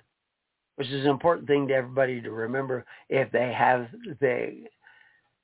which 0.75 0.89
is 0.89 1.05
an 1.05 1.09
important 1.09 1.47
thing 1.47 1.67
to 1.69 1.73
everybody 1.73 2.21
to 2.21 2.31
remember 2.31 2.85
if 3.07 3.31
they 3.31 3.53
have 3.53 3.87
the, 4.19 4.65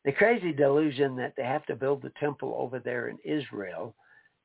the 0.03 0.11
crazy 0.11 0.51
delusion 0.51 1.15
that 1.15 1.33
they 1.37 1.43
have 1.43 1.65
to 1.67 1.75
build 1.75 2.01
the 2.01 2.11
temple 2.19 2.55
over 2.57 2.79
there 2.79 3.07
in 3.07 3.17
Israel 3.23 3.95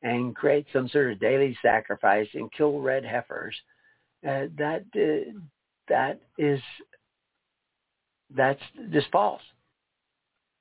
and 0.02 0.36
create 0.36 0.66
some 0.72 0.88
sort 0.88 1.10
of 1.10 1.18
daily 1.18 1.58
sacrifice 1.60 2.28
and 2.34 2.52
kill 2.52 2.78
red 2.78 3.04
heifers. 3.04 3.56
Uh, 4.24 4.46
that 4.56 4.84
uh, 4.94 5.32
that 5.88 6.20
is 6.38 6.60
that's 8.36 8.62
just 8.92 9.10
false. 9.10 9.42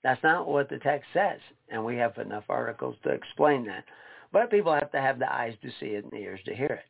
That's 0.04 0.24
not 0.24 0.48
what 0.48 0.70
the 0.70 0.80
text 0.80 1.08
says, 1.14 1.40
and 1.70 1.84
we 1.84 1.98
have 1.98 2.18
enough 2.18 2.46
articles 2.50 2.96
to 3.04 3.10
explain 3.10 3.66
that. 3.66 3.84
But 4.32 4.52
people 4.52 4.74
have 4.74 4.92
to 4.92 5.02
have 5.02 5.20
the 5.20 5.32
eyes 5.32 5.56
to 5.62 5.70
see 5.80 5.88
it 5.88 6.04
and 6.04 6.12
the 6.12 6.18
ears 6.18 6.40
to 6.46 6.56
hear 6.56 6.68
it. 6.68 6.86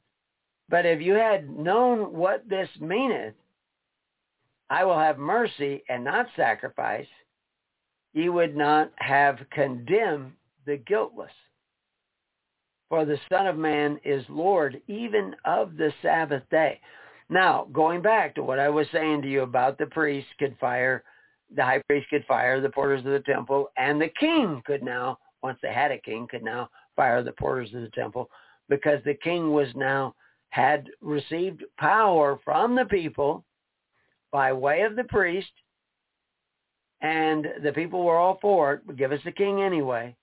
But 0.69 0.85
if 0.85 1.01
you 1.01 1.13
had 1.13 1.49
known 1.49 2.13
what 2.13 2.47
this 2.47 2.69
meaneth, 2.79 3.33
I 4.69 4.83
will 4.83 4.99
have 4.99 5.17
mercy 5.17 5.83
and 5.89 6.03
not 6.03 6.27
sacrifice, 6.35 7.07
ye 8.13 8.29
would 8.29 8.55
not 8.55 8.91
have 8.97 9.39
condemned 9.51 10.33
the 10.65 10.77
guiltless. 10.77 11.31
For 12.89 13.05
the 13.05 13.19
Son 13.31 13.47
of 13.47 13.55
Man 13.57 13.99
is 14.03 14.23
Lord 14.29 14.81
even 14.87 15.35
of 15.45 15.77
the 15.77 15.91
Sabbath 16.01 16.43
day. 16.51 16.79
Now, 17.29 17.67
going 17.71 18.01
back 18.01 18.35
to 18.35 18.43
what 18.43 18.59
I 18.59 18.69
was 18.69 18.87
saying 18.91 19.21
to 19.23 19.27
you 19.29 19.41
about 19.41 19.77
the 19.77 19.85
priest 19.87 20.27
could 20.39 20.57
fire, 20.59 21.03
the 21.55 21.63
high 21.63 21.81
priest 21.87 22.09
could 22.09 22.25
fire 22.25 22.61
the 22.61 22.69
porters 22.69 23.05
of 23.05 23.11
the 23.11 23.19
temple, 23.21 23.71
and 23.77 23.99
the 23.99 24.11
king 24.19 24.61
could 24.65 24.83
now, 24.83 25.17
once 25.41 25.57
they 25.61 25.73
had 25.73 25.91
a 25.91 25.97
king, 25.97 26.27
could 26.29 26.43
now 26.43 26.69
fire 26.95 27.23
the 27.23 27.31
porters 27.33 27.73
of 27.73 27.81
the 27.81 27.89
temple 27.89 28.29
because 28.67 28.99
the 29.03 29.15
king 29.15 29.51
was 29.51 29.67
now 29.75 30.13
had 30.49 30.89
received 31.01 31.63
power 31.77 32.39
from 32.43 32.75
the 32.75 32.85
people 32.85 33.43
by 34.31 34.53
way 34.53 34.81
of 34.81 34.95
the 34.95 35.03
priest, 35.05 35.51
and 37.01 37.47
the 37.63 37.71
people 37.71 38.03
were 38.03 38.17
all 38.17 38.37
for 38.41 38.73
it. 38.73 38.97
Give 38.97 39.11
us 39.11 39.21
the 39.25 39.31
king 39.31 39.61
anyway. 39.61 40.15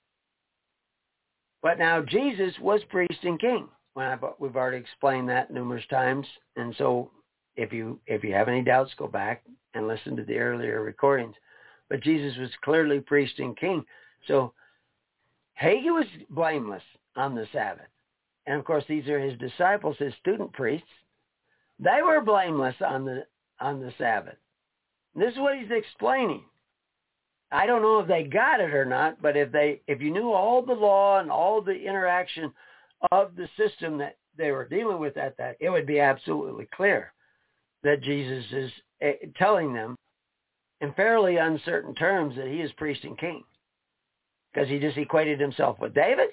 But 1.63 1.79
now 1.79 2.03
Jesus 2.03 2.55
was 2.61 2.81
priest 2.89 3.19
and 3.23 3.41
king. 3.41 3.69
I, 3.97 4.17
we've 4.39 4.57
already 4.57 4.77
explained 4.77 5.29
that 5.31 5.51
numerous 5.51 5.85
times, 5.89 6.27
and 6.57 6.75
so 6.77 7.11
if 7.57 7.73
you 7.73 7.99
if 8.07 8.23
you 8.23 8.35
have 8.35 8.49
any 8.49 8.63
doubts, 8.63 8.93
go 8.99 9.07
back 9.07 9.43
and 9.77 9.87
listen 9.87 10.17
to 10.17 10.25
the 10.25 10.39
earlier 10.39 10.83
recordings. 10.83 11.35
But 11.89 12.03
Jesus 12.03 12.37
was 12.39 12.51
clearly 12.65 13.01
priest 13.01 13.39
and 13.39 13.57
king. 13.57 13.85
So 14.27 14.53
Hagee 15.61 15.91
was 15.91 16.07
blameless 16.31 16.83
on 17.15 17.35
the 17.35 17.47
Sabbath. 17.53 17.87
And 18.47 18.59
of 18.59 18.65
course, 18.65 18.85
these 18.89 19.09
are 19.09 19.21
his 19.21 19.39
disciples, 19.39 19.97
his 19.99 20.15
student 20.21 20.53
priests. 20.53 20.87
They 21.79 22.01
were 22.03 22.21
blameless 22.21 22.77
on 22.87 23.05
the 23.05 23.27
on 23.61 23.81
the 23.81 23.93
Sabbath. 23.99 24.37
And 25.15 25.23
this 25.23 25.33
is 25.33 25.41
what 25.41 25.59
he's 25.59 25.71
explaining. 25.71 26.43
I 27.51 27.67
don't 27.67 27.83
know 27.83 28.01
if 28.01 28.09
they 28.09 28.25
got 28.25 28.61
it 28.61 28.75
or 28.75 28.85
not, 28.85 29.21
but 29.23 29.37
if 29.37 29.53
they 29.53 29.81
if 29.87 30.01
you 30.01 30.11
knew 30.11 30.33
all 30.33 30.63
the 30.63 30.73
law 30.73 31.21
and 31.21 31.31
all 31.31 31.61
the 31.61 31.75
interaction 31.75 32.53
of 33.13 33.37
the 33.37 33.49
system 33.57 33.99
that 33.99 34.17
they 34.37 34.51
were 34.51 34.69
dealing 34.69 34.99
with 34.99 35.17
at 35.17 35.37
that, 35.39 35.57
it 35.61 35.71
would 35.71 35.87
be 35.87 36.01
absolutely 36.01 36.69
clear 36.75 37.13
that 37.83 38.03
Jesus 38.03 38.45
is 38.53 38.71
Eh, 39.01 39.13
telling 39.37 39.75
them 39.75 39.97
in 40.81 40.93
fairly 40.95 41.37
uncertain 41.37 41.95
terms 41.95 42.35
that 42.37 42.47
he 42.47 42.61
is 42.61 42.73
priest 42.73 43.05
and 43.05 43.19
king 43.19 43.45
because 44.53 44.69
he 44.69 44.79
just 44.79 44.97
equated 44.97 45.39
himself 45.39 45.79
with 45.79 45.95
David 45.95 46.31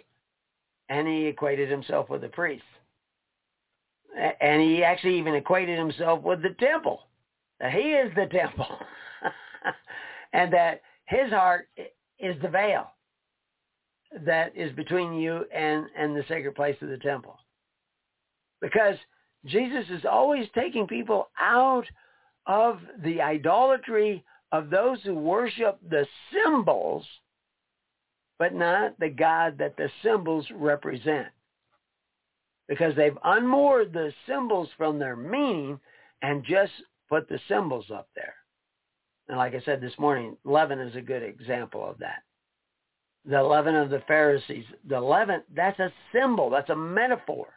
and 0.89 1.07
he 1.07 1.25
equated 1.25 1.69
himself 1.69 2.09
with 2.09 2.21
the 2.21 2.29
priest. 2.29 2.63
And 4.39 4.61
he 4.61 4.83
actually 4.83 5.17
even 5.17 5.33
equated 5.33 5.77
himself 5.77 6.21
with 6.21 6.41
the 6.41 6.55
temple. 6.59 7.01
That 7.59 7.73
he 7.73 7.93
is 7.93 8.11
the 8.15 8.27
temple. 8.27 8.67
and 10.33 10.53
that 10.53 10.81
his 11.05 11.31
heart 11.31 11.67
is 12.19 12.35
the 12.41 12.49
veil 12.49 12.91
that 14.25 14.55
is 14.55 14.71
between 14.73 15.13
you 15.13 15.45
and, 15.53 15.87
and 15.97 16.15
the 16.15 16.23
sacred 16.27 16.55
place 16.55 16.77
of 16.81 16.89
the 16.89 16.97
temple. 16.97 17.39
Because 18.61 18.95
Jesus 19.45 19.85
is 19.89 20.05
always 20.05 20.47
taking 20.53 20.87
people 20.87 21.29
out 21.39 21.85
of 22.45 22.79
the 23.03 23.21
idolatry 23.21 24.23
of 24.51 24.69
those 24.69 25.01
who 25.03 25.15
worship 25.15 25.79
the 25.89 26.05
symbols, 26.31 27.05
but 28.39 28.53
not 28.53 28.99
the 28.99 29.09
God 29.09 29.57
that 29.57 29.77
the 29.77 29.89
symbols 30.03 30.45
represent. 30.53 31.27
Because 32.67 32.95
they've 32.95 33.17
unmoored 33.23 33.93
the 33.93 34.13
symbols 34.27 34.69
from 34.77 34.99
their 34.99 35.15
meaning 35.15 35.79
and 36.21 36.43
just 36.43 36.71
put 37.09 37.27
the 37.27 37.39
symbols 37.47 37.85
up 37.93 38.07
there. 38.15 38.35
And 39.27 39.37
like 39.37 39.53
I 39.53 39.61
said 39.63 39.81
this 39.81 39.97
morning, 39.97 40.37
leaven 40.43 40.79
is 40.79 40.95
a 40.95 41.01
good 41.01 41.23
example 41.23 41.87
of 41.87 41.97
that 41.99 42.23
the 43.25 43.41
leaven 43.41 43.75
of 43.75 43.89
the 43.89 44.01
Pharisees. 44.07 44.65
The 44.87 44.99
leaven, 44.99 45.43
that's 45.55 45.79
a 45.79 45.91
symbol, 46.13 46.49
that's 46.49 46.69
a 46.69 46.75
metaphor 46.75 47.47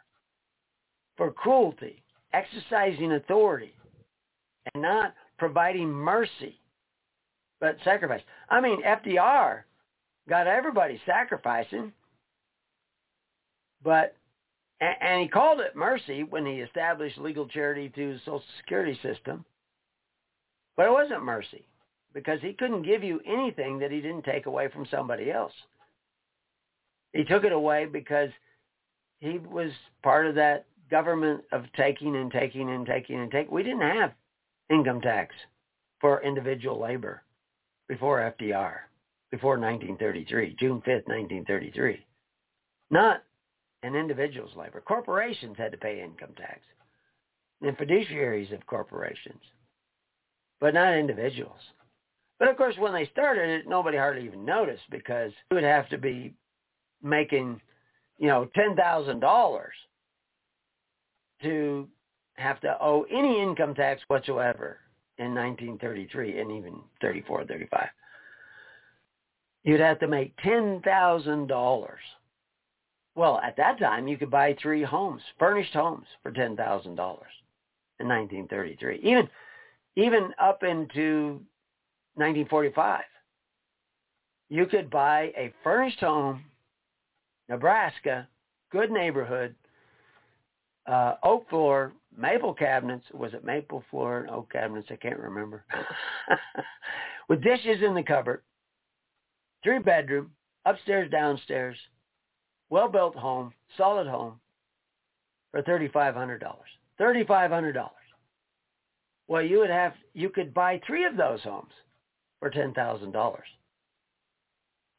for 1.17 1.31
cruelty, 1.31 2.03
exercising 2.33 3.13
authority, 3.13 3.73
and 4.73 4.81
not 4.81 5.13
providing 5.37 5.89
mercy, 5.89 6.59
but 7.59 7.77
sacrifice. 7.83 8.21
I 8.49 8.61
mean, 8.61 8.81
FDR 8.83 9.61
got 10.29 10.47
everybody 10.47 11.01
sacrificing, 11.05 11.91
but 13.83 14.15
and 14.79 15.21
he 15.21 15.27
called 15.27 15.59
it 15.59 15.75
mercy 15.75 16.23
when 16.23 16.45
he 16.45 16.59
established 16.59 17.17
legal 17.17 17.47
charity 17.47 17.89
through 17.89 18.13
the 18.13 18.19
Social 18.19 18.43
Security 18.59 18.99
system. 19.01 19.43
But 20.75 20.85
it 20.85 20.91
wasn't 20.91 21.23
mercy 21.23 21.65
because 22.13 22.39
he 22.41 22.53
couldn't 22.53 22.83
give 22.83 23.03
you 23.03 23.19
anything 23.25 23.79
that 23.79 23.91
he 23.91 24.01
didn't 24.01 24.23
take 24.23 24.45
away 24.45 24.69
from 24.69 24.85
somebody 24.91 25.31
else. 25.31 25.53
He 27.13 27.23
took 27.23 27.43
it 27.43 27.51
away 27.51 27.85
because 27.85 28.29
he 29.19 29.39
was 29.39 29.71
part 30.03 30.27
of 30.27 30.35
that 30.35 30.65
government 30.91 31.43
of 31.51 31.63
taking 31.75 32.15
and 32.15 32.31
taking 32.31 32.69
and 32.69 32.85
taking 32.85 33.19
and 33.19 33.31
taking. 33.31 33.53
We 33.53 33.63
didn't 33.63 33.81
have 33.81 34.11
income 34.69 35.01
tax 35.01 35.33
for 35.99 36.23
individual 36.23 36.79
labor 36.79 37.23
before 37.87 38.33
FDR, 38.39 38.75
before 39.31 39.57
1933, 39.59 40.55
June 40.59 40.81
5th, 40.81 41.07
1933. 41.07 42.05
Not 42.89 43.23
an 43.83 43.95
individual's 43.95 44.55
labor. 44.55 44.81
Corporations 44.81 45.55
had 45.57 45.71
to 45.71 45.77
pay 45.77 46.01
income 46.01 46.33
tax 46.37 46.59
and 47.61 47.77
fiduciaries 47.77 48.53
of 48.53 48.65
corporations, 48.67 49.41
but 50.59 50.73
not 50.73 50.93
individuals. 50.93 51.59
But 52.39 52.49
of 52.49 52.57
course, 52.57 52.75
when 52.77 52.93
they 52.93 53.09
started 53.11 53.49
it, 53.49 53.67
nobody 53.67 53.97
hardly 53.97 54.25
even 54.25 54.45
noticed 54.45 54.83
because 54.91 55.31
you 55.49 55.55
would 55.55 55.63
have 55.63 55.89
to 55.89 55.97
be 55.97 56.33
making, 57.01 57.59
you 58.19 58.27
know, 58.27 58.47
ten 58.55 58.75
thousand 58.75 59.19
dollars 59.21 59.73
to 61.41 61.87
have 62.37 62.59
to 62.61 62.77
owe 62.81 63.05
any 63.11 63.41
income 63.41 63.73
tax 63.75 64.01
whatsoever 64.07 64.77
in 65.17 65.33
1933 65.33 66.39
and 66.39 66.51
even 66.51 66.79
34, 67.01 67.45
35. 67.45 67.87
You'd 69.63 69.79
have 69.79 69.99
to 69.99 70.07
make 70.07 70.35
$10,000. 70.37 71.87
Well, 73.15 73.39
at 73.43 73.57
that 73.57 73.79
time, 73.79 74.07
you 74.07 74.17
could 74.17 74.29
buy 74.29 74.55
three 74.61 74.83
homes, 74.83 75.21
furnished 75.39 75.73
homes, 75.73 76.05
for 76.21 76.31
$10,000 76.31 76.57
in 76.85 78.07
1933. 78.07 78.99
Even, 79.03 79.27
even 79.95 80.33
up 80.39 80.61
into 80.63 81.41
1945, 82.13 83.01
you 84.49 84.65
could 84.67 84.89
buy 84.89 85.33
a 85.35 85.51
furnished 85.63 85.99
home, 85.99 86.45
Nebraska, 87.49 88.27
good 88.71 88.91
neighborhood, 88.91 89.55
uh, 90.85 91.15
oak 91.23 91.49
floor, 91.49 91.91
maple 92.17 92.53
cabinets. 92.53 93.05
Was 93.13 93.33
it 93.33 93.45
maple 93.45 93.83
floor 93.89 94.19
and 94.19 94.29
oak 94.29 94.51
cabinets? 94.51 94.87
I 94.91 94.95
can't 94.95 95.19
remember. 95.19 95.63
With 97.29 97.43
dishes 97.43 97.83
in 97.85 97.93
the 97.93 98.03
cupboard, 98.03 98.41
three 99.63 99.79
bedroom, 99.79 100.31
upstairs, 100.65 101.11
downstairs, 101.11 101.77
well-built 102.69 103.15
home, 103.15 103.53
solid 103.77 104.07
home 104.07 104.39
for 105.51 105.61
$3,500. 105.61 106.39
$3,500. 106.99 107.89
Well, 109.27 109.41
you 109.41 109.59
would 109.59 109.69
have, 109.69 109.93
you 110.13 110.29
could 110.29 110.53
buy 110.53 110.81
three 110.87 111.05
of 111.05 111.17
those 111.17 111.41
homes 111.41 111.71
for 112.39 112.49
$10,000. 112.49 113.37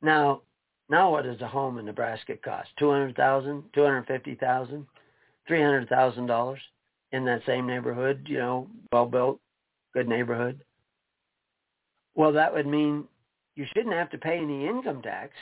Now, 0.03 0.43
now 0.89 1.11
what 1.11 1.25
does 1.25 1.41
a 1.41 1.49
home 1.49 1.79
in 1.79 1.87
Nebraska 1.87 2.37
cost? 2.37 2.69
$200,000, 2.81 3.63
$250,000, 3.75 4.87
$300,000 5.51 6.57
in 7.13 7.25
that 7.25 7.43
same 7.47 7.67
neighborhood, 7.67 8.27
you 8.27 8.39
know, 8.39 8.69
well-built, 8.93 9.41
good 9.95 10.09
neighborhood. 10.09 10.63
Well, 12.15 12.33
that 12.33 12.53
would 12.53 12.67
mean 12.67 13.05
you 13.55 13.67
shouldn't 13.75 13.95
have 13.95 14.11
to 14.11 14.19
pay 14.19 14.39
any 14.39 14.67
income 14.67 15.03
tax 15.03 15.33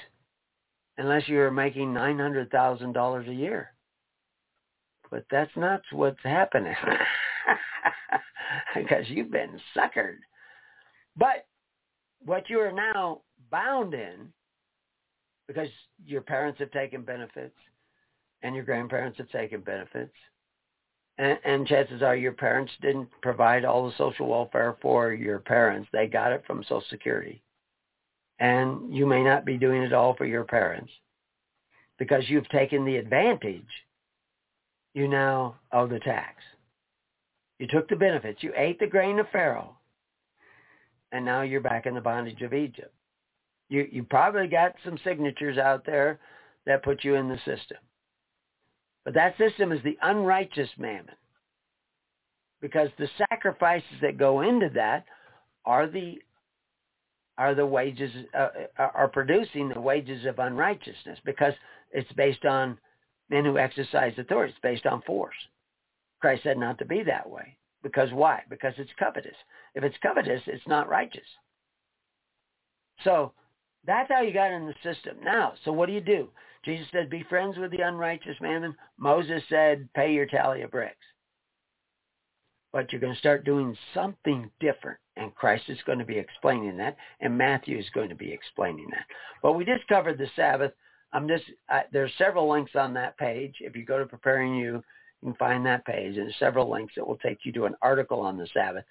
unless 0.98 1.28
you're 1.28 1.50
making 1.50 1.92
$900,000 1.92 3.28
a 3.28 3.34
year. 3.34 3.72
But 5.10 5.24
that's 5.30 5.54
not 5.56 5.82
what's 5.92 6.22
happening 6.22 6.74
because 8.74 9.04
you've 9.08 9.30
been 9.30 9.60
suckered. 9.76 10.18
But 11.16 11.46
what 12.24 12.48
you 12.50 12.58
are 12.60 12.72
now 12.72 13.22
bound 13.50 13.94
in, 13.94 14.32
because 15.46 15.68
your 16.04 16.22
parents 16.22 16.58
have 16.58 16.72
taken 16.72 17.02
benefits 17.02 17.54
and 18.42 18.54
your 18.54 18.64
grandparents 18.64 19.18
have 19.18 19.30
taken 19.30 19.60
benefits, 19.60 20.14
and, 21.18 21.66
chances 21.66 22.02
are 22.02 22.14
your 22.14 22.32
parents 22.32 22.72
didn't 22.82 23.08
provide 23.22 23.64
all 23.64 23.86
the 23.86 23.96
social 23.96 24.28
welfare 24.28 24.76
for 24.82 25.14
your 25.14 25.38
parents. 25.38 25.88
They 25.92 26.06
got 26.06 26.32
it 26.32 26.44
from 26.46 26.62
Social 26.62 26.84
Security. 26.90 27.42
And 28.38 28.94
you 28.94 29.06
may 29.06 29.24
not 29.24 29.46
be 29.46 29.56
doing 29.56 29.82
it 29.82 29.94
all 29.94 30.14
for 30.14 30.26
your 30.26 30.44
parents 30.44 30.90
because 31.98 32.28
you've 32.28 32.48
taken 32.50 32.84
the 32.84 32.96
advantage. 32.96 33.64
You 34.92 35.08
now 35.08 35.56
owe 35.72 35.86
the 35.86 36.00
tax. 36.00 36.42
You 37.58 37.66
took 37.66 37.88
the 37.88 37.96
benefits. 37.96 38.42
You 38.42 38.52
ate 38.54 38.78
the 38.78 38.86
grain 38.86 39.18
of 39.18 39.26
Pharaoh. 39.30 39.76
And 41.12 41.24
now 41.24 41.40
you're 41.40 41.62
back 41.62 41.86
in 41.86 41.94
the 41.94 42.00
bondage 42.00 42.42
of 42.42 42.52
Egypt. 42.52 42.92
You, 43.70 43.88
you 43.90 44.02
probably 44.02 44.48
got 44.48 44.74
some 44.84 44.98
signatures 45.02 45.56
out 45.56 45.86
there 45.86 46.20
that 46.66 46.84
put 46.84 47.04
you 47.04 47.14
in 47.14 47.28
the 47.28 47.38
system. 47.38 47.78
But 49.06 49.14
that 49.14 49.38
system 49.38 49.70
is 49.70 49.80
the 49.84 49.96
unrighteous 50.02 50.68
mammon. 50.76 51.14
Because 52.60 52.88
the 52.98 53.08
sacrifices 53.30 53.86
that 54.02 54.18
go 54.18 54.40
into 54.40 54.68
that 54.74 55.04
are 55.64 55.86
the 55.86 56.18
are 57.38 57.54
the 57.54 57.66
wages 57.66 58.10
uh, 58.34 58.48
uh, 58.78 58.88
are 58.94 59.08
producing 59.08 59.68
the 59.68 59.80
wages 59.80 60.26
of 60.26 60.40
unrighteousness 60.40 61.20
because 61.24 61.52
it's 61.92 62.10
based 62.14 62.44
on 62.44 62.78
men 63.30 63.44
who 63.44 63.58
exercise 63.58 64.12
authority. 64.18 64.52
It's 64.52 64.60
based 64.60 64.86
on 64.86 65.02
force. 65.02 65.36
Christ 66.20 66.42
said 66.42 66.58
not 66.58 66.78
to 66.78 66.84
be 66.84 67.04
that 67.04 67.28
way. 67.30 67.56
Because 67.84 68.10
why? 68.12 68.42
Because 68.50 68.74
it's 68.76 68.90
covetous. 68.98 69.36
If 69.76 69.84
it's 69.84 69.98
covetous, 70.02 70.42
it's 70.46 70.66
not 70.66 70.88
righteous. 70.88 71.28
So 73.04 73.32
that's 73.86 74.10
how 74.10 74.22
you 74.22 74.32
got 74.32 74.50
in 74.50 74.66
the 74.66 74.74
system. 74.82 75.18
Now, 75.22 75.52
so 75.64 75.70
what 75.70 75.86
do 75.86 75.92
you 75.92 76.00
do? 76.00 76.28
Jesus 76.66 76.86
said, 76.92 77.08
be 77.08 77.24
friends 77.28 77.56
with 77.56 77.70
the 77.70 77.80
unrighteous 77.80 78.36
mammon. 78.40 78.74
Moses 78.98 79.42
said, 79.48 79.88
pay 79.94 80.12
your 80.12 80.26
tally 80.26 80.62
of 80.62 80.72
bricks. 80.72 80.96
But 82.72 82.90
you're 82.92 83.00
going 83.00 83.14
to 83.14 83.18
start 83.18 83.44
doing 83.44 83.74
something 83.94 84.50
different. 84.60 84.98
And 85.16 85.34
Christ 85.34 85.62
is 85.68 85.78
going 85.86 86.00
to 86.00 86.04
be 86.04 86.18
explaining 86.18 86.76
that. 86.76 86.96
And 87.20 87.38
Matthew 87.38 87.78
is 87.78 87.86
going 87.94 88.08
to 88.08 88.16
be 88.16 88.32
explaining 88.32 88.88
that. 88.90 89.06
But 89.42 89.52
we 89.52 89.64
just 89.64 89.86
covered 89.86 90.18
the 90.18 90.26
Sabbath. 90.34 90.72
I'm 91.12 91.28
just, 91.28 91.44
I, 91.70 91.84
there's 91.92 92.12
several 92.18 92.50
links 92.50 92.72
on 92.74 92.92
that 92.94 93.16
page. 93.16 93.54
If 93.60 93.76
you 93.76 93.84
go 93.86 93.98
to 93.98 94.04
Preparing 94.04 94.56
You, 94.56 94.82
you 95.22 95.28
can 95.28 95.34
find 95.34 95.64
that 95.64 95.86
page. 95.86 96.16
And 96.16 96.34
several 96.38 96.68
links 96.68 96.94
that 96.96 97.06
will 97.06 97.16
take 97.18 97.38
you 97.44 97.52
to 97.52 97.66
an 97.66 97.76
article 97.80 98.20
on 98.20 98.36
the 98.36 98.48
Sabbath. 98.52 98.84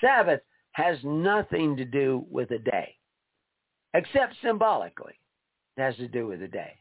Sabbath 0.00 0.40
has 0.72 0.96
nothing 1.04 1.76
to 1.76 1.84
do 1.84 2.24
with 2.30 2.50
a 2.52 2.58
day, 2.58 2.94
except 3.94 4.34
symbolically. 4.42 5.14
It 5.76 5.82
has 5.82 5.96
to 5.96 6.08
do 6.08 6.26
with 6.26 6.42
a 6.42 6.48
day. 6.48 6.72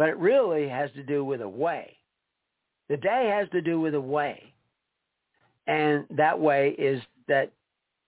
But 0.00 0.08
it 0.08 0.16
really 0.16 0.66
has 0.66 0.90
to 0.92 1.02
do 1.02 1.22
with 1.22 1.42
a 1.42 1.48
way. 1.48 1.98
The 2.88 2.96
day 2.96 3.30
has 3.36 3.50
to 3.50 3.60
do 3.60 3.78
with 3.78 3.94
a 3.94 4.00
way. 4.00 4.54
And 5.66 6.06
that 6.08 6.40
way 6.40 6.70
is 6.70 7.02
that 7.28 7.52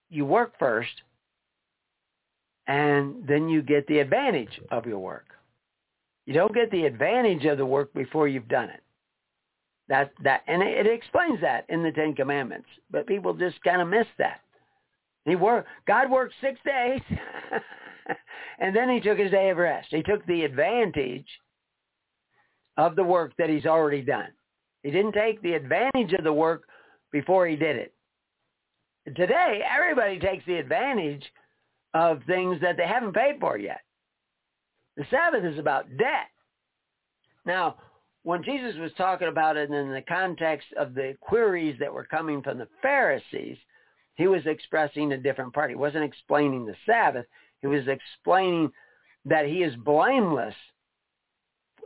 you 0.09 0.25
work 0.25 0.53
first 0.57 0.89
and 2.65 3.27
then 3.27 3.47
you 3.47 3.61
get 3.61 3.85
the 3.85 3.99
advantage 3.99 4.59
of 4.71 4.87
your 4.87 4.97
work. 4.97 5.27
You 6.25 6.33
don't 6.33 6.55
get 6.55 6.71
the 6.71 6.85
advantage 6.85 7.45
of 7.45 7.59
the 7.59 7.65
work 7.67 7.93
before 7.93 8.27
you've 8.27 8.47
done 8.47 8.69
it. 8.69 8.81
That 9.87 10.13
that 10.23 10.41
and 10.47 10.63
it, 10.63 10.87
explains 10.87 11.41
that 11.41 11.67
in 11.69 11.83
the 11.83 11.91
Ten 11.91 12.15
Commandments, 12.15 12.69
but 12.89 13.05
people 13.05 13.35
just 13.35 13.63
kind 13.63 13.83
of 13.83 13.87
miss 13.87 14.07
that. 14.17 14.41
He 15.25 15.35
worked. 15.35 15.67
God 15.85 16.09
worked 16.09 16.33
six 16.41 16.59
days, 16.65 17.01
and 18.59 18.75
then 18.75 18.89
he 18.89 18.99
took 18.99 19.19
his 19.19 19.29
day 19.29 19.51
of 19.51 19.57
rest. 19.57 19.89
He 19.91 20.01
took 20.01 20.25
the 20.25 20.43
advantage 20.43 21.27
of 22.77 22.95
the 22.95 23.03
work 23.03 23.33
that 23.37 23.49
he's 23.49 23.65
already 23.65 24.01
done. 24.01 24.29
He 24.83 24.91
didn't 24.91 25.13
take 25.13 25.41
the 25.41 25.53
advantage 25.53 26.13
of 26.13 26.23
the 26.23 26.33
work 26.33 26.63
before 27.11 27.47
he 27.47 27.55
did 27.55 27.75
it. 27.75 27.93
Today, 29.15 29.61
everybody 29.69 30.19
takes 30.19 30.45
the 30.45 30.55
advantage 30.55 31.23
of 31.93 32.21
things 32.25 32.59
that 32.61 32.77
they 32.77 32.87
haven't 32.87 33.13
paid 33.13 33.39
for 33.39 33.57
yet. 33.57 33.81
The 34.97 35.05
Sabbath 35.09 35.43
is 35.43 35.59
about 35.59 35.97
debt. 35.97 36.29
Now, 37.45 37.75
when 38.23 38.43
Jesus 38.43 38.75
was 38.77 38.91
talking 38.97 39.27
about 39.27 39.57
it 39.57 39.69
in 39.69 39.91
the 39.91 40.03
context 40.07 40.67
of 40.77 40.93
the 40.93 41.15
queries 41.19 41.77
that 41.79 41.93
were 41.93 42.05
coming 42.05 42.41
from 42.41 42.57
the 42.57 42.69
Pharisees, 42.81 43.57
he 44.15 44.27
was 44.27 44.45
expressing 44.45 45.11
a 45.11 45.17
different 45.17 45.53
part. 45.53 45.69
He 45.69 45.75
wasn't 45.75 46.05
explaining 46.05 46.65
the 46.65 46.75
Sabbath. 46.85 47.25
He 47.61 47.67
was 47.67 47.83
explaining 47.87 48.71
that 49.25 49.45
he 49.45 49.63
is 49.63 49.75
blameless 49.77 50.55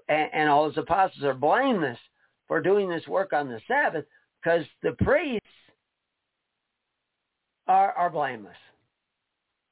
and, 0.10 0.49
all 0.49 0.68
his 0.68 0.78
apostles 0.78 1.24
are 1.24 1.34
blameless 1.34 1.99
for 2.47 2.62
doing 2.62 2.89
this 2.89 3.08
work 3.08 3.34
on 3.34 3.47
the 3.49 3.60
Sabbath 3.68 4.05
because 4.41 4.66
the 4.82 4.93
priests 5.03 5.47
are, 7.68 7.91
are 7.93 8.10
blameless 8.10 8.55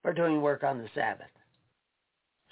for 0.02 0.14
doing 0.14 0.42
work 0.42 0.64
on 0.64 0.78
the 0.78 0.90
Sabbath. 0.94 1.28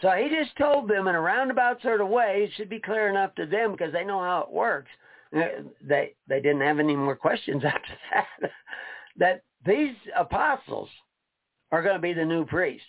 So 0.02 0.10
he 0.12 0.30
just 0.30 0.56
told 0.58 0.90
them 0.90 1.08
in 1.08 1.16
a 1.16 1.22
roundabout 1.22 1.82
sort 1.82 2.02
of 2.02 2.10
way, 2.10 2.46
it 2.46 2.52
should 2.56 2.70
be 2.70 2.80
clear 2.80 3.10
enough 3.10 3.36
to 3.36 3.46
them 3.46 3.72
because 3.72 3.94
they 3.94 4.04
know 4.04 4.20
how 4.20 4.42
it 4.42 4.52
works. 4.52 4.90
Uh, 5.36 5.64
they 5.82 6.14
they 6.28 6.42
didn't 6.42 6.62
have 6.62 6.80
any 6.80 6.96
more 6.96 7.16
questions 7.16 7.64
after 7.66 7.94
that. 8.14 8.52
that 9.18 9.44
these 9.66 9.96
apostles 10.18 10.90
are 11.72 11.82
going 11.82 11.96
to 11.96 12.02
be 12.02 12.14
the 12.14 12.26
new 12.26 12.46
priests. 12.46 12.86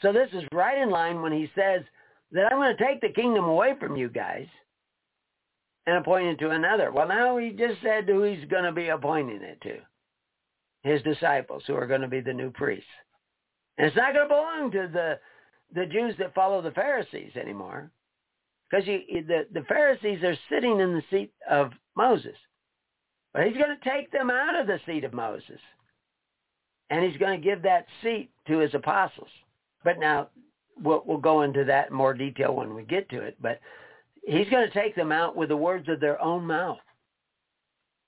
So 0.00 0.12
this 0.12 0.30
is 0.32 0.44
right 0.52 0.78
in 0.78 0.90
line 0.90 1.20
when 1.20 1.32
he 1.32 1.50
says 1.54 1.82
that 2.32 2.52
I'm 2.52 2.58
going 2.58 2.76
to 2.76 2.84
take 2.84 3.00
the 3.00 3.08
kingdom 3.08 3.44
away 3.44 3.74
from 3.78 3.96
you 3.96 4.08
guys 4.08 4.46
and 5.86 5.96
appoint 5.96 6.26
it 6.26 6.38
to 6.38 6.50
another. 6.50 6.92
Well, 6.92 7.08
now 7.08 7.38
he 7.38 7.50
just 7.50 7.80
said 7.82 8.04
who 8.06 8.22
he's 8.22 8.48
going 8.48 8.64
to 8.64 8.72
be 8.72 8.88
appointing 8.88 9.42
it 9.42 9.60
to. 9.62 9.78
His 10.82 11.02
disciples 11.02 11.62
who 11.66 11.74
are 11.74 11.86
going 11.86 12.00
to 12.00 12.08
be 12.08 12.20
the 12.20 12.32
new 12.32 12.50
priests. 12.50 12.88
And 13.76 13.86
it's 13.86 13.96
not 13.96 14.14
going 14.14 14.28
to 14.28 14.34
belong 14.34 14.70
to 14.72 14.90
the, 14.92 15.18
the 15.74 15.86
Jews 15.86 16.14
that 16.18 16.34
follow 16.34 16.62
the 16.62 16.70
Pharisees 16.70 17.32
anymore. 17.36 17.90
Because 18.70 18.86
the, 18.86 19.46
the 19.52 19.64
Pharisees 19.68 20.22
are 20.22 20.36
sitting 20.48 20.80
in 20.80 20.94
the 20.94 21.02
seat 21.10 21.32
of 21.50 21.72
Moses. 21.96 22.36
But 23.32 23.46
he's 23.46 23.56
going 23.56 23.76
to 23.76 23.90
take 23.90 24.10
them 24.12 24.30
out 24.30 24.58
of 24.58 24.66
the 24.66 24.80
seat 24.86 25.04
of 25.04 25.12
Moses. 25.12 25.60
And 26.88 27.04
he's 27.04 27.18
going 27.18 27.40
to 27.40 27.44
give 27.44 27.62
that 27.62 27.86
seat 28.02 28.30
to 28.48 28.58
his 28.58 28.74
apostles. 28.74 29.28
But 29.84 29.98
now 29.98 30.28
we'll, 30.82 31.02
we'll 31.06 31.18
go 31.18 31.42
into 31.42 31.64
that 31.64 31.90
in 31.90 31.96
more 31.96 32.14
detail 32.14 32.54
when 32.54 32.74
we 32.74 32.82
get 32.82 33.08
to 33.10 33.20
it. 33.22 33.36
But 33.40 33.60
he's 34.26 34.48
going 34.48 34.66
to 34.66 34.74
take 34.74 34.94
them 34.94 35.12
out 35.12 35.36
with 35.36 35.48
the 35.48 35.56
words 35.56 35.88
of 35.88 36.00
their 36.00 36.20
own 36.20 36.44
mouth. 36.44 36.78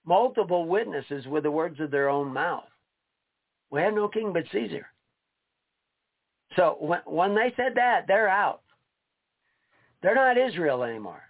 multiple 0.05 0.67
witnesses 0.67 1.27
with 1.27 1.45
the 1.45 1.51
words 1.51 1.81
of 1.81 1.91
their 1.91 2.09
own 2.09 2.33
mouth. 2.33 2.65
We 3.71 3.81
have 3.81 3.95
no 3.95 4.09
king 4.09 4.33
but 4.33 4.45
Caesar. 4.53 4.87
So 6.57 6.77
when, 6.81 7.01
when 7.07 7.35
they 7.35 7.53
said 7.57 7.73
that, 7.77 8.05
they're 8.07 8.29
out. 8.29 8.63
They're 10.03 10.15
not 10.15 10.37
Israel 10.37 10.83
anymore. 10.83 11.23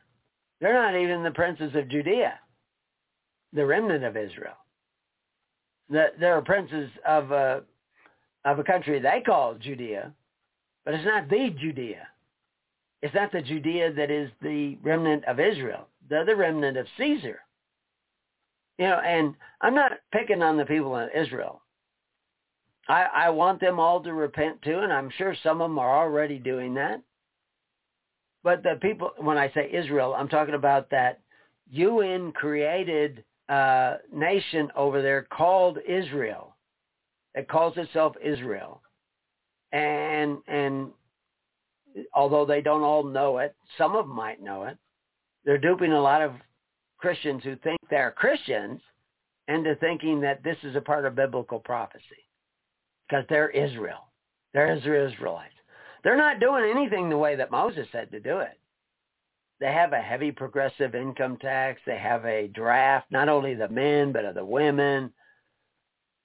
They're 0.61 0.74
not 0.74 0.97
even 0.99 1.22
the 1.22 1.30
princes 1.30 1.72
of 1.74 1.88
Judea, 1.88 2.38
the 3.53 3.66
remnant 3.66 4.05
of 4.05 4.16
Israel. 4.16 4.55
They're 5.90 6.40
princes 6.43 6.90
of 7.07 7.30
a, 7.32 7.62
of 8.45 8.59
a 8.59 8.64
country 8.64 8.99
they 8.99 9.22
call 9.24 9.55
Judea, 9.55 10.12
but 10.85 10.95
it's 10.95 11.05
not 11.05 11.28
the 11.28 11.51
Judea. 11.59 12.07
It's 13.03 13.14
not 13.14 13.33
the 13.33 13.43
Judea 13.43 13.93
that 13.95 14.11
is 14.11 14.30
the 14.41 14.76
remnant 14.83 15.24
of 15.24 15.41
Israel. 15.41 15.89
The 16.09 16.35
remnant 16.37 16.76
of 16.76 16.87
Caesar. 16.99 17.41
You 18.78 18.87
know, 18.87 19.01
and 19.01 19.35
I'm 19.61 19.74
not 19.74 19.93
picking 20.12 20.43
on 20.43 20.57
the 20.57 20.64
people 20.64 20.97
in 20.97 21.09
Israel. 21.14 21.62
I, 22.89 23.05
I 23.14 23.30
want 23.30 23.61
them 23.61 23.78
all 23.78 24.03
to 24.03 24.12
repent 24.12 24.61
too, 24.62 24.80
and 24.80 24.93
I'm 24.93 25.11
sure 25.16 25.37
some 25.43 25.61
of 25.61 25.70
them 25.70 25.78
are 25.78 26.03
already 26.03 26.39
doing 26.39 26.74
that. 26.74 27.01
But 28.43 28.62
the 28.62 28.78
people, 28.83 29.12
when 29.18 29.39
I 29.39 29.53
say 29.53 29.70
Israel, 29.72 30.14
I'm 30.16 30.28
talking 30.28 30.55
about 30.55 30.91
that 30.91 31.20
UN 31.70 32.33
created 32.33 33.24
uh, 33.49 33.99
nation 34.12 34.70
over 34.76 35.01
there 35.01 35.22
called 35.30 35.78
Israel. 35.89 36.57
It 37.35 37.49
calls 37.49 37.76
itself 37.76 38.14
Israel, 38.22 38.82
and 39.72 40.38
and 40.46 40.90
although 42.14 42.46
they 42.46 42.60
don't 42.60 42.82
all 42.82 43.04
know 43.04 43.38
it, 43.38 43.54
some 43.78 43.96
of 43.96 44.06
them 44.06 44.16
might 44.16 44.42
know 44.42 44.64
it. 44.64 44.76
They're 45.44 45.58
duping 45.58 45.92
a 45.92 46.00
lot 46.00 46.22
of 46.22 46.32
Christians 46.98 47.42
who 47.42 47.56
think 47.56 47.80
they're 47.90 48.12
Christians 48.12 48.80
into 49.48 49.74
thinking 49.76 50.20
that 50.20 50.42
this 50.44 50.56
is 50.62 50.76
a 50.76 50.80
part 50.80 51.04
of 51.04 51.16
biblical 51.16 51.58
prophecy 51.58 52.04
because 53.08 53.24
they're 53.28 53.50
Israel. 53.50 54.12
They're 54.54 54.74
Israelites. 54.74 55.52
They're 56.04 56.16
not 56.16 56.40
doing 56.40 56.70
anything 56.70 57.08
the 57.08 57.16
way 57.16 57.36
that 57.36 57.50
Moses 57.50 57.86
said 57.92 58.10
to 58.10 58.20
do 58.20 58.38
it. 58.38 58.58
They 59.60 59.72
have 59.72 59.92
a 59.92 60.00
heavy 60.00 60.32
progressive 60.32 60.94
income 60.94 61.36
tax. 61.36 61.80
They 61.86 61.98
have 61.98 62.24
a 62.24 62.48
draft, 62.48 63.06
not 63.10 63.28
only 63.28 63.54
the 63.54 63.68
men, 63.68 64.12
but 64.12 64.24
of 64.24 64.34
the 64.34 64.44
women. 64.44 65.12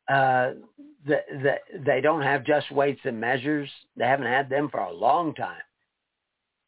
Uh, 0.08 0.54
the, 1.08 1.22
the, 1.32 1.80
they 1.86 2.02
don't 2.02 2.22
have 2.22 2.44
just 2.44 2.72
weights 2.72 3.02
and 3.04 3.20
measures. 3.20 3.70
They 3.96 4.06
haven't 4.06 4.28
had 4.28 4.50
them 4.50 4.70
for 4.70 4.80
a 4.80 4.94
long 4.94 5.34
time. 5.34 5.62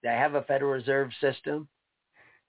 They 0.01 0.09
have 0.09 0.35
a 0.35 0.43
Federal 0.43 0.71
Reserve 0.71 1.09
system. 1.19 1.67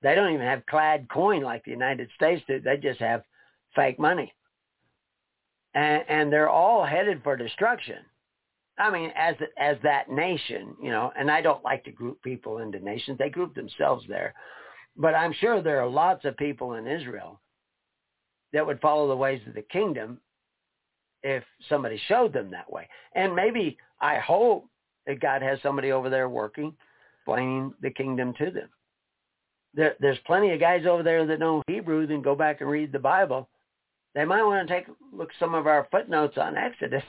They 0.02 0.14
don't 0.14 0.32
even 0.32 0.46
have 0.46 0.64
clad 0.66 1.08
coin 1.10 1.42
like 1.42 1.64
the 1.64 1.72
United 1.72 2.08
States 2.14 2.42
do. 2.46 2.60
They 2.60 2.76
just 2.76 3.00
have 3.00 3.24
fake 3.74 3.98
money. 3.98 4.32
And, 5.74 6.04
and 6.08 6.32
they're 6.32 6.48
all 6.48 6.84
headed 6.84 7.22
for 7.22 7.36
destruction. 7.36 7.98
I 8.78 8.90
mean, 8.90 9.12
as 9.14 9.34
as 9.58 9.76
that 9.82 10.10
nation, 10.10 10.74
you 10.82 10.90
know, 10.90 11.12
and 11.18 11.30
I 11.30 11.42
don't 11.42 11.62
like 11.62 11.84
to 11.84 11.90
group 11.90 12.22
people 12.22 12.58
into 12.58 12.80
nations. 12.80 13.18
They 13.18 13.28
group 13.28 13.54
themselves 13.54 14.06
there. 14.08 14.32
But 14.96 15.14
I'm 15.14 15.34
sure 15.34 15.60
there 15.60 15.82
are 15.82 15.88
lots 15.88 16.24
of 16.24 16.36
people 16.38 16.74
in 16.74 16.86
Israel 16.86 17.40
that 18.54 18.66
would 18.66 18.80
follow 18.80 19.06
the 19.06 19.16
ways 19.16 19.42
of 19.46 19.54
the 19.54 19.62
kingdom 19.62 20.18
if 21.22 21.44
somebody 21.68 22.00
showed 22.08 22.32
them 22.32 22.50
that 22.50 22.70
way. 22.70 22.88
And 23.14 23.34
maybe 23.34 23.76
I 24.00 24.18
hope 24.18 24.66
that 25.06 25.20
God 25.20 25.42
has 25.42 25.58
somebody 25.62 25.92
over 25.92 26.10
there 26.10 26.28
working, 26.28 26.74
explaining 27.18 27.74
the 27.82 27.90
kingdom 27.90 28.34
to 28.38 28.50
them. 28.50 28.68
There, 29.74 29.94
there's 30.00 30.18
plenty 30.26 30.52
of 30.52 30.60
guys 30.60 30.84
over 30.86 31.02
there 31.02 31.26
that 31.26 31.38
know 31.38 31.62
Hebrew, 31.66 32.06
then 32.06 32.22
go 32.22 32.34
back 32.34 32.60
and 32.60 32.70
read 32.70 32.92
the 32.92 32.98
Bible. 32.98 33.48
They 34.14 34.24
might 34.24 34.42
want 34.42 34.66
to 34.66 34.74
take 34.74 34.86
look 35.12 35.30
some 35.38 35.54
of 35.54 35.66
our 35.66 35.86
footnotes 35.92 36.36
on 36.36 36.56
Exodus 36.56 37.04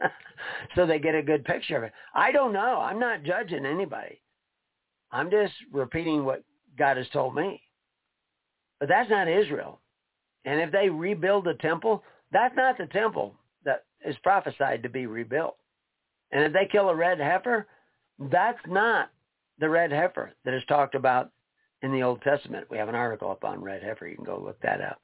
so 0.74 0.86
they 0.86 0.98
get 0.98 1.14
a 1.14 1.22
good 1.22 1.44
picture 1.44 1.76
of 1.76 1.84
it. 1.84 1.92
I 2.14 2.32
don't 2.32 2.52
know. 2.52 2.80
I'm 2.80 2.98
not 2.98 3.22
judging 3.22 3.64
anybody. 3.64 4.20
I'm 5.12 5.30
just 5.30 5.52
repeating 5.70 6.24
what 6.24 6.42
God 6.76 6.96
has 6.96 7.08
told 7.12 7.36
me. 7.36 7.62
But 8.80 8.88
that's 8.88 9.10
not 9.10 9.28
Israel. 9.28 9.78
And 10.44 10.60
if 10.60 10.72
they 10.72 10.88
rebuild 10.88 11.44
the 11.44 11.54
temple, 11.54 12.02
that's 12.32 12.56
not 12.56 12.76
the 12.78 12.86
temple 12.86 13.36
is 14.04 14.16
prophesied 14.22 14.82
to 14.82 14.88
be 14.88 15.06
rebuilt. 15.06 15.56
And 16.30 16.44
if 16.44 16.52
they 16.52 16.68
kill 16.70 16.88
a 16.88 16.94
red 16.94 17.18
heifer, 17.18 17.66
that's 18.18 18.58
not 18.66 19.10
the 19.58 19.68
red 19.68 19.92
heifer 19.92 20.32
that 20.44 20.54
is 20.54 20.62
talked 20.68 20.94
about 20.94 21.30
in 21.82 21.92
the 21.92 22.02
Old 22.02 22.22
Testament. 22.22 22.68
We 22.70 22.78
have 22.78 22.88
an 22.88 22.94
article 22.94 23.30
up 23.30 23.44
on 23.44 23.62
red 23.62 23.82
heifer. 23.82 24.06
You 24.06 24.16
can 24.16 24.24
go 24.24 24.40
look 24.40 24.60
that 24.62 24.80
up 24.80 25.00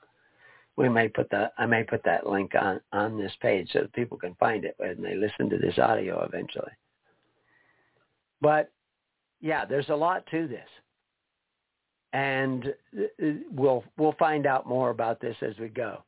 we 0.78 0.88
may 0.88 1.08
put 1.08 1.28
that 1.30 1.52
I 1.58 1.66
may 1.66 1.82
put 1.82 2.04
that 2.04 2.26
link 2.26 2.52
on 2.54 2.80
on 2.92 3.18
this 3.18 3.32
page 3.42 3.68
so 3.72 3.80
that 3.80 3.92
people 3.92 4.16
can 4.16 4.36
find 4.36 4.64
it 4.64 4.76
when 4.78 5.02
they 5.02 5.16
listen 5.16 5.50
to 5.50 5.58
this 5.58 5.76
audio 5.76 6.24
eventually. 6.24 6.70
But 8.40 8.70
yeah, 9.40 9.64
there's 9.64 9.88
a 9.88 9.96
lot 9.96 10.24
to 10.30 10.46
this, 10.46 10.68
and 12.12 12.72
uh, 12.96 13.26
we'll 13.50 13.82
we'll 13.98 14.14
find 14.20 14.46
out 14.46 14.68
more 14.68 14.90
about 14.90 15.20
this 15.20 15.34
as 15.42 15.58
we 15.58 15.66
go. 15.68 16.04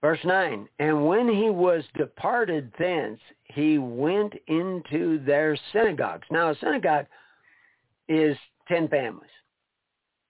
Verse 0.00 0.20
9, 0.24 0.66
and 0.78 1.06
when 1.06 1.28
he 1.28 1.50
was 1.50 1.84
departed 1.94 2.72
thence, 2.78 3.20
he 3.44 3.76
went 3.76 4.32
into 4.46 5.22
their 5.24 5.58
synagogues. 5.72 6.26
Now, 6.30 6.50
a 6.50 6.56
synagogue 6.58 7.06
is 8.08 8.36
10 8.68 8.88
families. 8.88 9.30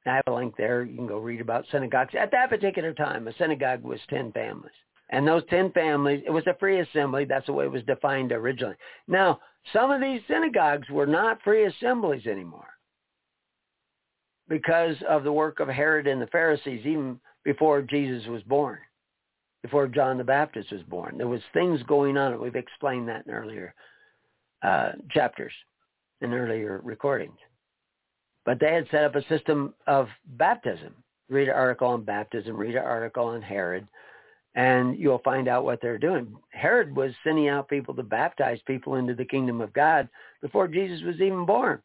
I 0.07 0.17
have 0.17 0.25
a 0.27 0.33
link 0.33 0.57
there. 0.57 0.83
You 0.83 0.97
can 0.97 1.07
go 1.07 1.19
read 1.19 1.41
about 1.41 1.67
synagogues. 1.71 2.15
At 2.19 2.33
that 2.33 2.51
particular 2.51 2.93
time, 2.93 3.29
a 3.29 3.35
synagogue 3.35 3.83
was 3.83 4.01
10 4.09 4.33
families. 4.33 4.73
And 5.11 5.27
those 5.27 5.43
10 5.51 5.73
families, 5.73 6.23
it 6.27 6.31
was 6.31 6.47
a 6.47 6.57
free 6.59 6.81
assembly. 6.81 7.25
That's 7.25 7.47
the 7.47 7.53
way 7.53 7.65
it 7.65 7.71
was 7.71 7.83
defined 7.85 8.33
originally. 8.33 8.77
Now, 9.07 9.41
some 9.73 9.91
of 9.91 10.01
these 10.01 10.21
synagogues 10.27 10.89
were 10.89 11.07
not 11.07 11.43
free 11.43 11.67
assemblies 11.67 12.27
anymore 12.27 12.69
because 14.49 14.97
of 15.09 15.23
the 15.23 15.33
work 15.33 15.61
of 15.61 15.69
Herod 15.69 16.07
and 16.07 16.21
the 16.21 16.27
Pharisees, 16.29 16.85
even 16.85 17.21
before 17.45 17.83
Jesus 17.83 18.27
was 18.27 18.43
born, 18.43 18.79
before 19.63 19.89
John 19.89 20.19
the 20.19 20.25
Baptist 20.25 20.73
was 20.73 20.83
born. 20.83 21.19
There 21.19 21.29
was 21.29 21.43
things 21.53 21.83
going 21.85 22.17
on. 22.17 22.41
We've 22.41 22.57
explained 22.57 23.09
that 23.09 23.27
in 23.27 23.33
earlier 23.33 23.75
uh, 24.63 24.93
chapters, 25.11 25.53
in 26.21 26.33
earlier 26.33 26.81
recordings. 26.83 27.39
But 28.45 28.59
they 28.59 28.73
had 28.73 28.87
set 28.91 29.05
up 29.05 29.15
a 29.15 29.27
system 29.29 29.75
of 29.87 30.09
baptism. 30.25 30.95
Read 31.29 31.49
an 31.49 31.55
article 31.55 31.89
on 31.89 32.03
baptism, 32.03 32.57
read 32.57 32.75
an 32.75 32.85
article 32.85 33.27
on 33.27 33.41
Herod, 33.41 33.87
and 34.57 34.99
you'll 34.99 35.21
find 35.25 35.47
out 35.47 35.65
what 35.65 35.81
they're 35.81 35.99
doing. 35.99 36.35
Herod 36.51 36.97
was 36.97 37.13
sending 37.23 37.49
out 37.49 37.69
people 37.69 37.95
to 37.95 38.03
baptize 38.03 38.59
people 38.67 38.97
into 38.97 39.15
the 39.15 39.25
kingdom 39.25 39.61
of 39.61 39.73
God 39.73 40.09
before 40.43 40.67
Jesus 40.67 41.03
was 41.03 41.17
even 41.17 41.47
born. 41.47 41.81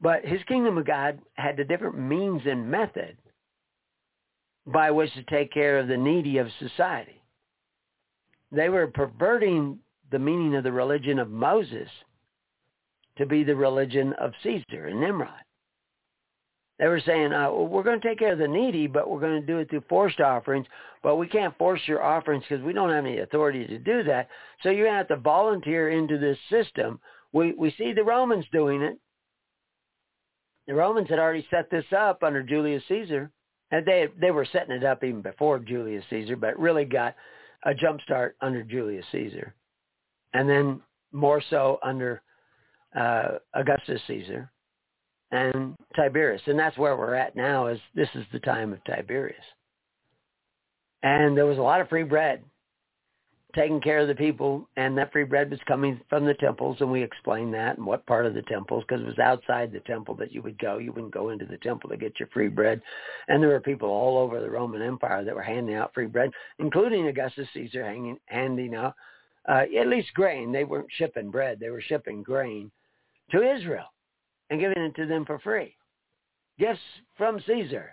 But 0.00 0.24
his 0.24 0.40
kingdom 0.44 0.78
of 0.78 0.86
God 0.86 1.18
had 1.34 1.58
a 1.58 1.64
different 1.64 1.98
means 1.98 2.42
and 2.46 2.70
method 2.70 3.16
by 4.72 4.90
which 4.90 5.12
to 5.14 5.22
take 5.24 5.52
care 5.52 5.78
of 5.78 5.88
the 5.88 5.96
needy 5.96 6.38
of 6.38 6.48
society. 6.58 7.22
They 8.52 8.68
were 8.68 8.86
perverting 8.88 9.78
the 10.10 10.18
meaning 10.18 10.56
of 10.56 10.64
the 10.64 10.72
religion 10.72 11.18
of 11.18 11.30
Moses 11.30 11.88
to 13.18 13.26
be 13.26 13.44
the 13.44 13.54
religion 13.54 14.12
of 14.14 14.32
Caesar 14.42 14.86
and 14.86 15.00
Nimrod. 15.00 15.30
They 16.78 16.88
were 16.88 17.02
saying, 17.04 17.34
uh, 17.34 17.52
well, 17.52 17.66
we're 17.66 17.82
going 17.82 18.00
to 18.00 18.08
take 18.08 18.18
care 18.18 18.32
of 18.32 18.38
the 18.38 18.48
needy, 18.48 18.86
but 18.86 19.08
we're 19.08 19.20
going 19.20 19.38
to 19.38 19.46
do 19.46 19.58
it 19.58 19.68
through 19.68 19.84
forced 19.86 20.18
offerings, 20.20 20.66
but 21.02 21.16
we 21.16 21.28
can't 21.28 21.56
force 21.58 21.80
your 21.86 22.02
offerings 22.02 22.42
because 22.48 22.64
we 22.64 22.72
don't 22.72 22.88
have 22.88 23.04
any 23.04 23.18
authority 23.18 23.66
to 23.66 23.78
do 23.78 24.02
that. 24.04 24.28
So 24.62 24.70
you're 24.70 24.86
going 24.86 24.94
to 24.94 24.98
have 24.98 25.08
to 25.08 25.16
volunteer 25.16 25.90
into 25.90 26.16
this 26.16 26.38
system. 26.48 26.98
We, 27.32 27.52
we 27.52 27.74
see 27.76 27.92
the 27.92 28.02
Romans 28.02 28.46
doing 28.50 28.80
it. 28.80 28.98
The 30.66 30.74
Romans 30.74 31.10
had 31.10 31.18
already 31.18 31.46
set 31.50 31.70
this 31.70 31.84
up 31.94 32.22
under 32.22 32.42
Julius 32.42 32.82
Caesar. 32.88 33.30
And 33.70 33.86
they, 33.86 34.08
they 34.20 34.30
were 34.30 34.46
setting 34.52 34.74
it 34.74 34.84
up 34.84 35.04
even 35.04 35.22
before 35.22 35.58
Julius 35.58 36.04
Caesar, 36.10 36.36
but 36.36 36.58
really 36.58 36.84
got 36.84 37.14
a 37.64 37.74
jump 37.74 38.00
start 38.02 38.36
under 38.40 38.62
Julius 38.62 39.04
Caesar. 39.12 39.54
And 40.32 40.48
then 40.48 40.80
more 41.12 41.42
so 41.50 41.78
under 41.82 42.22
uh, 42.98 43.38
Augustus 43.54 44.00
Caesar 44.06 44.50
and 45.30 45.76
Tiberius. 45.94 46.42
And 46.46 46.58
that's 46.58 46.78
where 46.78 46.96
we're 46.96 47.14
at 47.14 47.36
now 47.36 47.68
is 47.68 47.78
this 47.94 48.08
is 48.14 48.24
the 48.32 48.40
time 48.40 48.72
of 48.72 48.84
Tiberius. 48.84 49.36
And 51.02 51.36
there 51.36 51.46
was 51.46 51.58
a 51.58 51.62
lot 51.62 51.80
of 51.80 51.88
free 51.88 52.02
bread 52.02 52.42
taking 53.54 53.80
care 53.80 53.98
of 53.98 54.08
the 54.08 54.14
people 54.14 54.68
and 54.76 54.96
that 54.96 55.12
free 55.12 55.24
bread 55.24 55.50
was 55.50 55.60
coming 55.66 56.00
from 56.08 56.24
the 56.24 56.34
temples 56.34 56.76
and 56.80 56.90
we 56.90 57.02
explained 57.02 57.52
that 57.54 57.76
and 57.76 57.86
what 57.86 58.06
part 58.06 58.26
of 58.26 58.34
the 58.34 58.42
temples 58.42 58.84
because 58.86 59.02
it 59.02 59.06
was 59.06 59.18
outside 59.18 59.72
the 59.72 59.80
temple 59.80 60.14
that 60.14 60.32
you 60.32 60.42
would 60.42 60.58
go 60.58 60.78
you 60.78 60.92
wouldn't 60.92 61.14
go 61.14 61.30
into 61.30 61.44
the 61.44 61.58
temple 61.58 61.88
to 61.90 61.96
get 61.96 62.18
your 62.18 62.28
free 62.32 62.48
bread 62.48 62.80
and 63.28 63.42
there 63.42 63.50
were 63.50 63.60
people 63.60 63.88
all 63.88 64.18
over 64.18 64.40
the 64.40 64.50
roman 64.50 64.82
empire 64.82 65.24
that 65.24 65.34
were 65.34 65.42
handing 65.42 65.74
out 65.74 65.92
free 65.94 66.06
bread 66.06 66.30
including 66.58 67.06
augustus 67.08 67.48
caesar 67.54 67.84
hanging, 67.84 68.18
handing 68.26 68.74
out 68.74 68.94
uh, 69.48 69.64
at 69.78 69.88
least 69.88 70.12
grain 70.14 70.52
they 70.52 70.64
weren't 70.64 70.88
shipping 70.90 71.30
bread 71.30 71.58
they 71.60 71.70
were 71.70 71.80
shipping 71.80 72.22
grain 72.22 72.70
to 73.30 73.42
Israel 73.42 73.86
and 74.50 74.60
giving 74.60 74.82
it 74.82 74.94
to 74.96 75.06
them 75.06 75.24
for 75.24 75.38
free. 75.38 75.74
Gifts 76.58 76.80
from 77.16 77.40
Caesar. 77.46 77.90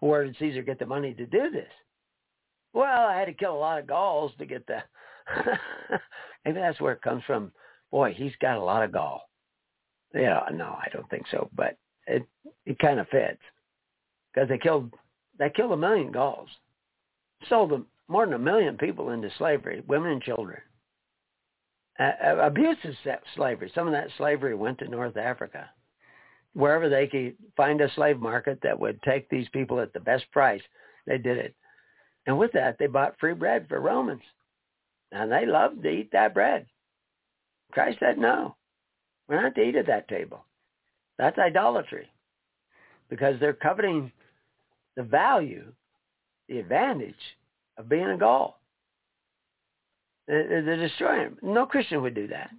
Where 0.00 0.24
did 0.24 0.36
Caesar 0.38 0.62
get 0.62 0.78
the 0.78 0.86
money 0.86 1.14
to 1.14 1.26
do 1.26 1.50
this? 1.50 1.70
Well, 2.78 3.08
I 3.08 3.18
had 3.18 3.24
to 3.24 3.32
kill 3.32 3.56
a 3.56 3.58
lot 3.58 3.80
of 3.80 3.88
Gauls 3.88 4.30
to 4.38 4.46
get 4.46 4.64
the. 4.68 4.78
Maybe 6.44 6.60
that's 6.60 6.80
where 6.80 6.92
it 6.92 7.02
comes 7.02 7.24
from. 7.26 7.50
Boy, 7.90 8.14
he's 8.16 8.36
got 8.40 8.56
a 8.56 8.62
lot 8.62 8.84
of 8.84 8.92
gall. 8.92 9.28
Yeah, 10.14 10.42
no, 10.54 10.66
I 10.66 10.86
don't 10.92 11.10
think 11.10 11.24
so, 11.28 11.50
but 11.56 11.76
it 12.06 12.22
it 12.66 12.78
kind 12.78 13.00
of 13.00 13.08
fits 13.08 13.40
because 14.32 14.48
they 14.48 14.58
killed 14.58 14.94
they 15.40 15.50
killed 15.50 15.72
a 15.72 15.76
million 15.76 16.12
Gauls, 16.12 16.48
sold 17.48 17.70
them 17.70 17.86
more 18.06 18.24
than 18.24 18.34
a 18.34 18.38
million 18.38 18.76
people 18.76 19.10
into 19.10 19.28
slavery, 19.38 19.82
women 19.88 20.12
and 20.12 20.22
children. 20.22 20.60
Uh, 21.98 22.36
abusive 22.40 22.94
slavery. 23.34 23.72
Some 23.74 23.88
of 23.88 23.92
that 23.92 24.10
slavery 24.18 24.54
went 24.54 24.78
to 24.78 24.88
North 24.88 25.16
Africa. 25.16 25.68
Wherever 26.52 26.88
they 26.88 27.08
could 27.08 27.34
find 27.56 27.80
a 27.80 27.92
slave 27.94 28.20
market 28.20 28.60
that 28.62 28.78
would 28.78 29.02
take 29.02 29.28
these 29.28 29.48
people 29.48 29.80
at 29.80 29.92
the 29.92 30.00
best 30.00 30.30
price, 30.30 30.62
they 31.04 31.18
did 31.18 31.38
it. 31.38 31.56
And 32.28 32.38
with 32.38 32.52
that, 32.52 32.76
they 32.78 32.86
bought 32.86 33.18
free 33.18 33.32
bread 33.32 33.66
for 33.68 33.80
Romans. 33.80 34.22
And 35.12 35.32
they 35.32 35.46
loved 35.46 35.82
to 35.82 35.88
eat 35.88 36.10
that 36.12 36.34
bread. 36.34 36.66
Christ 37.72 37.98
said, 38.00 38.18
no, 38.18 38.54
we're 39.26 39.42
not 39.42 39.54
to 39.54 39.62
eat 39.62 39.76
at 39.76 39.86
that 39.86 40.08
table. 40.08 40.44
That's 41.16 41.38
idolatry 41.38 42.06
because 43.08 43.40
they're 43.40 43.54
coveting 43.54 44.12
the 44.94 45.02
value, 45.02 45.72
the 46.50 46.58
advantage 46.58 47.14
of 47.78 47.88
being 47.88 48.10
a 48.10 48.18
Gaul. 48.18 48.60
They're 50.26 50.76
destroying. 50.76 51.38
No 51.40 51.64
Christian 51.64 52.02
would 52.02 52.14
do 52.14 52.28
that. 52.28 52.50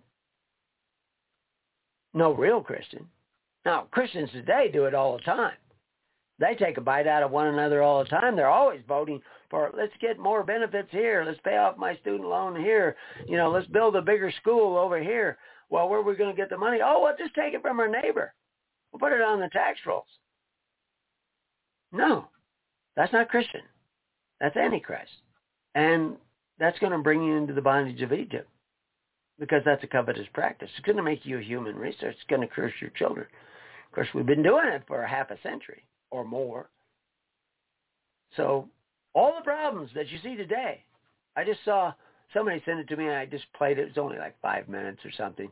No 2.15 2.33
real 2.33 2.61
Christian. 2.61 3.05
Now, 3.65 3.85
Christians 3.91 4.31
today 4.31 4.71
do 4.73 4.85
it 4.85 4.95
all 4.95 5.15
the 5.15 5.23
time. 5.23 5.53
They 6.39 6.55
take 6.55 6.77
a 6.77 6.81
bite 6.81 7.05
out 7.05 7.23
of 7.23 7.31
one 7.31 7.47
another 7.47 7.83
all 7.83 8.01
the 8.01 8.09
time. 8.09 8.35
They're 8.35 8.47
always 8.47 8.81
voting 8.87 9.21
for, 9.49 9.71
let's 9.75 9.93
get 9.99 10.17
more 10.17 10.43
benefits 10.43 10.87
here. 10.89 11.23
Let's 11.25 11.39
pay 11.43 11.57
off 11.57 11.77
my 11.77 11.97
student 11.97 12.29
loan 12.29 12.55
here. 12.55 12.95
You 13.27 13.35
know, 13.35 13.51
let's 13.51 13.67
build 13.67 13.95
a 13.97 14.01
bigger 14.01 14.31
school 14.39 14.77
over 14.77 15.01
here. 15.01 15.37
Well, 15.69 15.89
where 15.89 15.99
are 15.99 16.03
we 16.03 16.15
going 16.15 16.33
to 16.33 16.41
get 16.41 16.49
the 16.49 16.57
money? 16.57 16.79
Oh, 16.83 17.01
well, 17.03 17.15
just 17.17 17.35
take 17.35 17.53
it 17.53 17.61
from 17.61 17.79
our 17.79 17.89
neighbor. 17.89 18.33
We'll 18.91 18.99
put 18.99 19.11
it 19.11 19.21
on 19.21 19.39
the 19.39 19.49
tax 19.49 19.79
rolls. 19.85 20.07
No, 21.91 22.29
that's 22.95 23.13
not 23.13 23.29
Christian. 23.29 23.61
That's 24.39 24.55
Antichrist. 24.55 25.11
And 25.75 26.15
that's 26.57 26.79
going 26.79 26.93
to 26.93 26.99
bring 26.99 27.21
you 27.21 27.35
into 27.35 27.53
the 27.53 27.61
bondage 27.61 28.01
of 28.01 28.13
Egypt 28.13 28.49
because 29.39 29.61
that's 29.65 29.83
a 29.83 29.87
covetous 29.87 30.27
practice. 30.33 30.69
It's 30.77 30.85
going 30.85 30.97
to 30.97 31.03
make 31.03 31.25
you 31.25 31.37
a 31.37 31.43
human 31.43 31.75
resource. 31.75 32.15
It's 32.15 32.29
going 32.29 32.41
to 32.41 32.47
curse 32.47 32.73
your 32.79 32.91
children. 32.91 33.27
Of 33.87 33.95
course, 33.95 34.07
we've 34.13 34.25
been 34.25 34.43
doing 34.43 34.67
it 34.67 34.83
for 34.87 35.05
half 35.05 35.31
a 35.31 35.37
century 35.43 35.83
or 36.11 36.23
more. 36.23 36.69
So 38.35 38.67
all 39.13 39.33
the 39.37 39.43
problems 39.43 39.91
that 39.95 40.09
you 40.09 40.19
see 40.23 40.35
today, 40.35 40.83
I 41.35 41.43
just 41.43 41.63
saw 41.65 41.93
somebody 42.33 42.61
send 42.65 42.79
it 42.79 42.87
to 42.89 42.95
me 42.95 43.05
and 43.05 43.15
I 43.15 43.25
just 43.25 43.45
played 43.53 43.79
it. 43.79 43.83
It 43.83 43.95
was 43.95 43.97
only 43.97 44.17
like 44.17 44.39
five 44.41 44.67
minutes 44.69 44.99
or 45.03 45.11
something. 45.11 45.51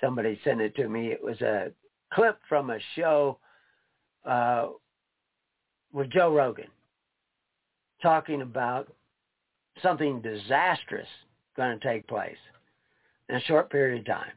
Somebody 0.00 0.38
sent 0.44 0.60
it 0.60 0.74
to 0.76 0.88
me. 0.88 1.08
It 1.08 1.22
was 1.22 1.40
a 1.40 1.72
clip 2.12 2.38
from 2.48 2.70
a 2.70 2.78
show 2.96 3.38
uh, 4.24 4.68
with 5.92 6.10
Joe 6.10 6.34
Rogan 6.34 6.68
talking 8.02 8.42
about 8.42 8.92
something 9.82 10.20
disastrous 10.20 11.08
going 11.56 11.78
to 11.78 11.86
take 11.86 12.06
place 12.06 12.36
in 13.28 13.36
a 13.36 13.40
short 13.42 13.70
period 13.70 14.00
of 14.00 14.06
time. 14.06 14.32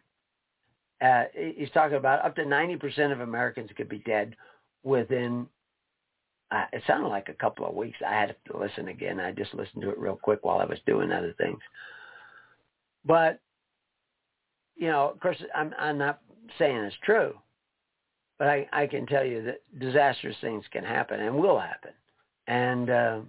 Uh, 1.02 1.24
he's 1.56 1.70
talking 1.72 1.98
about 1.98 2.24
up 2.24 2.36
to 2.36 2.44
90% 2.44 3.12
of 3.12 3.22
Americans 3.22 3.70
could 3.76 3.90
be 3.90 4.00
dead 4.00 4.36
within, 4.84 5.48
uh, 6.52 6.66
it 6.74 6.84
sounded 6.88 7.08
like 7.08 7.30
a 7.30 7.34
couple 7.34 7.66
of 7.66 7.76
weeks. 7.76 7.98
I 8.06 8.14
had 8.14 8.36
to 8.48 8.58
listen 8.58 8.88
again. 8.88 9.20
I 9.20 9.32
just 9.32 9.54
listened 9.54 9.82
to 9.84 9.90
it 9.90 10.00
real 10.00 10.20
quick 10.22 10.44
while 10.44 10.60
I 10.60 10.66
was 10.66 10.80
doing 10.86 11.12
other 11.12 11.34
things. 11.38 11.60
But, 13.06 13.40
you 14.76 14.88
know, 14.88 15.10
of 15.10 15.20
course, 15.20 15.38
I'm, 15.56 15.74
I'm 15.80 15.98
not 15.98 16.22
saying 16.60 16.78
it's 16.78 16.96
true, 17.04 17.34
but 18.38 18.48
I, 18.48 18.68
I 18.74 18.88
can 18.88 19.06
tell 19.06 19.26
you 19.26 19.44
that 19.44 19.62
disastrous 19.80 20.36
things 20.42 20.64
can 20.72 20.84
happen 20.84 21.20
and 21.20 21.36
will 21.36 21.60
happen. 21.60 21.92
And 22.48 22.90
uh, 22.90 23.20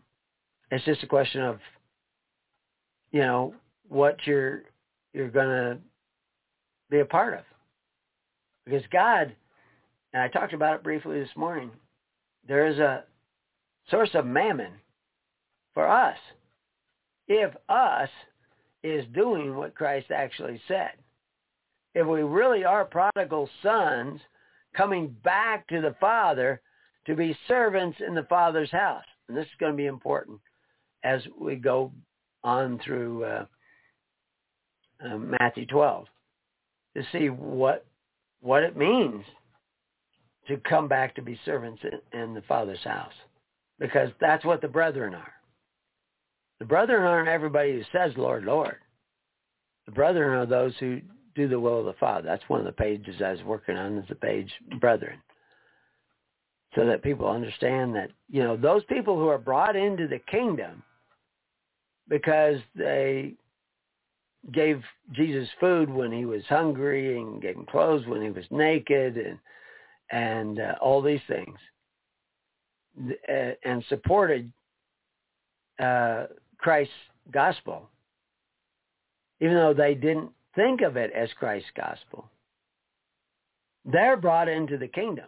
it's 0.70 0.84
just 0.84 1.02
a 1.02 1.06
question 1.06 1.42
of, 1.42 1.58
you 3.12 3.20
know, 3.20 3.54
what 3.88 4.16
you're 4.26 4.62
you're 5.12 5.28
to 5.30 5.78
be 6.90 7.00
a 7.00 7.04
part 7.04 7.34
of. 7.34 7.44
Because 8.64 8.82
God, 8.90 9.34
and 10.12 10.22
I 10.22 10.28
talked 10.28 10.52
about 10.52 10.76
it 10.76 10.82
briefly 10.82 11.20
this 11.20 11.36
morning, 11.36 11.70
there 12.46 12.66
is 12.66 12.78
a 12.78 13.04
source 13.90 14.10
of 14.14 14.26
mammon 14.26 14.72
for 15.74 15.88
us 15.88 16.18
if 17.28 17.54
us 17.68 18.08
is 18.82 19.04
doing 19.14 19.56
what 19.56 19.74
Christ 19.74 20.10
actually 20.10 20.60
said. 20.68 20.92
If 21.94 22.06
we 22.06 22.22
really 22.22 22.64
are 22.64 22.84
prodigal 22.84 23.48
sons 23.62 24.20
coming 24.76 25.14
back 25.22 25.66
to 25.68 25.80
the 25.80 25.94
Father 26.00 26.60
to 27.06 27.14
be 27.14 27.36
servants 27.48 27.98
in 28.06 28.14
the 28.14 28.24
Father's 28.24 28.70
house. 28.70 29.04
And 29.28 29.36
this 29.36 29.44
is 29.44 29.52
going 29.60 29.72
to 29.72 29.76
be 29.76 29.86
important 29.86 30.40
as 31.04 31.20
we 31.38 31.56
go 31.56 31.92
on 32.44 32.80
through 32.84 33.24
uh, 33.24 33.44
uh, 35.04 35.18
Matthew 35.18 35.66
12 35.66 36.06
to 36.96 37.02
see 37.12 37.28
what 37.28 37.86
what 38.40 38.64
it 38.64 38.76
means 38.76 39.24
to 40.48 40.56
come 40.58 40.88
back 40.88 41.14
to 41.14 41.22
be 41.22 41.38
servants 41.44 41.82
in, 41.84 42.20
in 42.20 42.34
the 42.34 42.42
Father's 42.42 42.82
house, 42.84 43.12
because 43.78 44.10
that's 44.20 44.44
what 44.44 44.60
the 44.60 44.68
brethren 44.68 45.14
are. 45.14 45.32
The 46.58 46.66
brethren 46.66 47.02
aren't 47.02 47.28
everybody 47.28 47.72
who 47.72 47.82
says 47.92 48.12
Lord, 48.16 48.44
Lord. 48.44 48.76
The 49.86 49.92
brethren 49.92 50.38
are 50.38 50.46
those 50.46 50.74
who 50.78 51.00
do 51.34 51.48
the 51.48 51.58
will 51.58 51.80
of 51.80 51.86
the 51.86 51.94
Father. 51.94 52.26
That's 52.26 52.48
one 52.48 52.60
of 52.60 52.66
the 52.66 52.72
pages 52.72 53.20
I 53.20 53.32
was 53.32 53.42
working 53.42 53.76
on 53.76 53.98
is 53.98 54.08
the 54.08 54.14
page 54.14 54.52
Brethren. 54.80 55.18
So 56.74 56.86
that 56.86 57.02
people 57.02 57.28
understand 57.28 57.94
that, 57.96 58.10
you 58.30 58.42
know, 58.42 58.56
those 58.56 58.84
people 58.84 59.18
who 59.18 59.28
are 59.28 59.38
brought 59.38 59.76
into 59.76 60.08
the 60.08 60.20
kingdom 60.30 60.82
because 62.08 62.58
they 62.74 63.34
gave 64.52 64.82
Jesus 65.12 65.48
food 65.60 65.90
when 65.90 66.10
he 66.10 66.24
was 66.24 66.42
hungry 66.48 67.18
and 67.18 67.42
gave 67.42 67.56
him 67.56 67.66
clothes 67.66 68.06
when 68.06 68.22
he 68.22 68.30
was 68.30 68.44
naked 68.50 69.16
and 69.16 69.38
and 70.12 70.60
uh, 70.60 70.74
all 70.80 71.02
these 71.02 71.20
things 71.26 71.58
uh, 73.28 73.52
and 73.64 73.84
supported 73.88 74.52
uh, 75.80 76.26
Christ's 76.58 76.94
gospel 77.32 77.88
even 79.40 79.54
though 79.54 79.74
they 79.74 79.94
didn't 79.94 80.30
think 80.54 80.82
of 80.82 80.96
it 80.96 81.10
as 81.12 81.28
Christ's 81.38 81.70
gospel 81.76 82.28
they're 83.84 84.16
brought 84.16 84.48
into 84.48 84.78
the 84.78 84.88
kingdom 84.88 85.26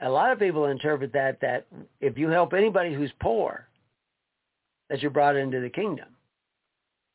a 0.00 0.08
lot 0.08 0.30
of 0.30 0.38
people 0.38 0.66
interpret 0.66 1.12
that 1.12 1.40
that 1.40 1.66
if 2.00 2.16
you 2.16 2.28
help 2.28 2.52
anybody 2.52 2.94
who's 2.94 3.12
poor 3.20 3.66
that 4.88 5.02
you're 5.02 5.10
brought 5.10 5.36
into 5.36 5.60
the 5.60 5.70
kingdom 5.70 6.06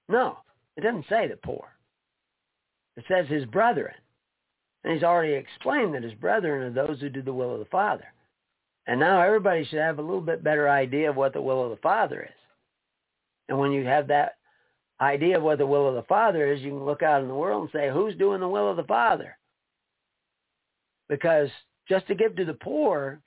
no, 0.10 0.38
it 0.76 0.82
doesn't 0.82 1.06
say 1.10 1.28
the 1.28 1.38
poor. 1.38 1.68
It 2.96 3.06
says 3.08 3.28
his 3.28 3.46
brethren. 3.46 3.96
And 4.84 4.94
he's 4.94 5.04
already 5.04 5.34
explained 5.34 5.94
that 5.96 6.04
his 6.04 6.14
brethren 6.14 6.64
are 6.64 6.88
those 6.88 7.00
who 7.00 7.10
do 7.10 7.22
the 7.22 7.34
will 7.34 7.54
of 7.54 7.60
the 7.60 7.66
Father. 7.66 8.06
And 8.86 9.00
now 9.00 9.22
everybody 9.22 9.64
should 9.64 9.80
have 9.80 10.00
a 10.00 10.02
little 10.02 10.22
bit 10.22 10.44
better 10.44 10.70
idea 10.70 11.10
of 11.10 11.16
what 11.16 11.34
the 11.34 11.42
will 11.42 11.64
of 11.64 11.70
the 11.70 11.78
Father 11.78 12.24
is. 12.24 12.44
And 13.48 13.58
when 13.58 13.72
you 13.72 13.86
have 13.86 14.08
that 14.08 14.38
idea 15.00 15.38
of 15.38 15.44
what 15.44 15.58
the 15.58 15.66
will 15.66 15.88
of 15.88 15.96
the 15.96 16.04
Father 16.04 16.52
is, 16.52 16.62
you 16.62 16.72
can 16.72 16.86
look 16.86 17.02
out 17.02 17.22
in 17.22 17.28
the 17.28 17.36
world 17.36 17.64
and 17.64 17.72
say, 17.72 17.90
who's 17.92 18.16
doing 18.16 18.42
the 18.42 18.48
will 18.48 18.70
of 18.70 18.78
the 18.78 18.84
Father? 18.84 19.38
Because 21.08 21.50
just 21.88 22.08
to 22.08 22.16
give 22.16 22.36
to 22.36 22.46
the 22.46 22.54
poor, 22.54 23.22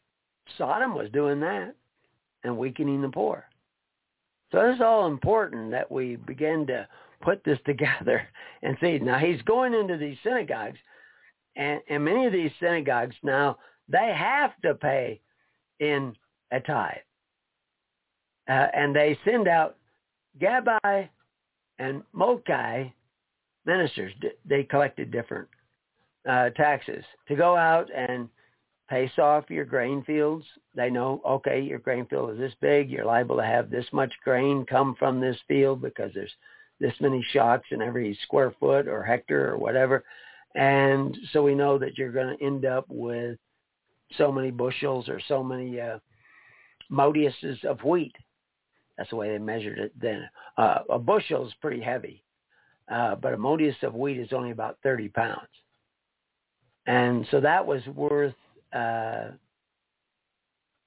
Sodom 0.58 0.94
was 0.94 1.10
doing 1.10 1.40
that 1.40 1.74
and 2.44 2.56
weakening 2.56 3.02
the 3.02 3.08
poor. 3.08 3.44
So 4.52 4.60
it's 4.60 4.80
all 4.80 5.06
important 5.06 5.70
that 5.72 5.90
we 5.90 6.16
begin 6.16 6.66
to 6.68 6.86
put 7.20 7.42
this 7.44 7.58
together 7.66 8.26
and 8.62 8.76
see. 8.80 8.98
Now 8.98 9.18
he's 9.18 9.42
going 9.42 9.74
into 9.74 9.96
these 9.96 10.16
synagogues, 10.22 10.78
and, 11.56 11.80
and 11.88 12.04
many 12.04 12.26
of 12.26 12.32
these 12.32 12.50
synagogues 12.60 13.16
now 13.22 13.58
they 13.88 14.12
have 14.16 14.52
to 14.62 14.74
pay 14.74 15.20
in 15.80 16.14
a 16.52 16.60
tithe, 16.60 16.96
uh, 18.48 18.66
and 18.74 18.94
they 18.94 19.18
send 19.24 19.48
out 19.48 19.76
Gabbai 20.40 21.08
and 21.78 22.02
Mokai 22.12 22.92
ministers. 23.64 24.12
They 24.44 24.64
collected 24.64 25.10
different 25.10 25.48
uh, 26.28 26.50
taxes 26.50 27.04
to 27.28 27.36
go 27.36 27.56
out 27.56 27.88
and 27.94 28.28
pace 28.88 29.18
off 29.18 29.50
your 29.50 29.64
grain 29.64 30.02
fields. 30.04 30.44
They 30.74 30.90
know, 30.90 31.20
okay, 31.26 31.60
your 31.60 31.78
grain 31.78 32.06
field 32.06 32.30
is 32.32 32.38
this 32.38 32.54
big. 32.60 32.90
You're 32.90 33.04
liable 33.04 33.36
to 33.36 33.44
have 33.44 33.70
this 33.70 33.86
much 33.92 34.12
grain 34.24 34.64
come 34.68 34.94
from 34.98 35.20
this 35.20 35.36
field 35.48 35.82
because 35.82 36.12
there's 36.14 36.32
this 36.78 36.94
many 37.00 37.24
shocks 37.32 37.68
in 37.70 37.82
every 37.82 38.18
square 38.22 38.54
foot 38.60 38.86
or 38.86 39.02
hectare 39.02 39.52
or 39.52 39.58
whatever. 39.58 40.04
And 40.56 41.16
so 41.32 41.42
we 41.42 41.54
know 41.54 41.78
that 41.78 41.98
you're 41.98 42.10
going 42.10 42.36
to 42.36 42.44
end 42.44 42.64
up 42.64 42.86
with 42.88 43.38
so 44.16 44.32
many 44.32 44.50
bushels 44.50 45.08
or 45.08 45.20
so 45.28 45.44
many 45.44 45.78
uh, 45.78 45.98
modiuses 46.90 47.62
of 47.64 47.84
wheat. 47.84 48.16
That's 48.96 49.10
the 49.10 49.16
way 49.16 49.30
they 49.30 49.38
measured 49.38 49.78
it 49.78 49.92
then. 50.00 50.26
Uh, 50.56 50.78
a 50.88 50.98
bushel 50.98 51.46
is 51.46 51.52
pretty 51.60 51.82
heavy, 51.82 52.24
uh, 52.90 53.16
but 53.16 53.34
a 53.34 53.36
modius 53.36 53.76
of 53.82 53.94
wheat 53.94 54.18
is 54.18 54.32
only 54.32 54.50
about 54.50 54.78
30 54.82 55.10
pounds. 55.10 55.48
And 56.86 57.26
so 57.30 57.40
that 57.40 57.66
was 57.66 57.82
worth, 57.94 58.34
uh, 58.72 59.32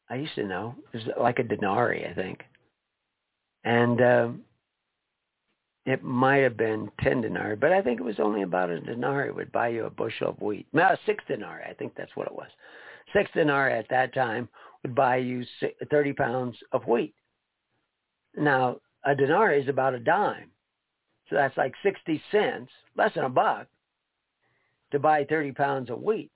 I 0.09 0.15
used 0.15 0.33
to 0.35 0.47
know, 0.47 0.73
it 0.91 0.97
was 0.97 1.15
like 1.19 1.37
a 1.37 1.43
denarii, 1.43 2.07
I 2.07 2.13
think. 2.15 2.39
And 3.63 4.01
um, 4.01 4.41
it 5.85 6.03
might 6.03 6.43
have 6.43 6.57
been 6.57 6.91
10 7.01 7.21
denarii, 7.21 7.55
but 7.55 7.71
I 7.71 7.81
think 7.81 7.99
it 7.99 8.03
was 8.03 8.19
only 8.19 8.41
about 8.43 8.69
a 8.69 8.79
denarii 8.79 9.31
would 9.31 9.51
buy 9.51 9.69
you 9.69 9.85
a 9.85 9.89
bushel 9.89 10.29
of 10.29 10.41
wheat. 10.41 10.67
No, 10.73 10.95
six 11.05 11.23
denarii, 11.27 11.65
I 11.69 11.73
think 11.73 11.93
that's 11.95 12.15
what 12.15 12.27
it 12.27 12.35
was. 12.35 12.49
Six 13.13 13.29
denarii 13.33 13.73
at 13.73 13.89
that 13.89 14.13
time 14.13 14.49
would 14.83 14.93
buy 14.93 15.17
you 15.17 15.43
30 15.89 16.13
pounds 16.13 16.57
of 16.71 16.85
wheat. 16.85 17.15
Now, 18.37 18.77
a 19.05 19.15
denarii 19.15 19.61
is 19.61 19.69
about 19.69 19.93
a 19.95 19.99
dime. 19.99 20.51
So 21.29 21.35
that's 21.35 21.57
like 21.57 21.73
60 21.83 22.21
cents, 22.31 22.71
less 22.97 23.13
than 23.15 23.23
a 23.23 23.29
buck, 23.29 23.67
to 24.91 24.99
buy 24.99 25.25
30 25.25 25.51
pounds 25.53 25.89
of 25.89 26.01
wheat. 26.01 26.31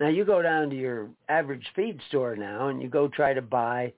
Now 0.00 0.08
you 0.08 0.24
go 0.24 0.42
down 0.42 0.70
to 0.70 0.76
your 0.76 1.10
average 1.28 1.66
feed 1.76 2.00
store 2.08 2.36
now 2.36 2.68
and 2.68 2.82
you 2.82 2.88
go 2.88 3.06
try 3.08 3.32
to 3.34 3.42
buy, 3.42 3.92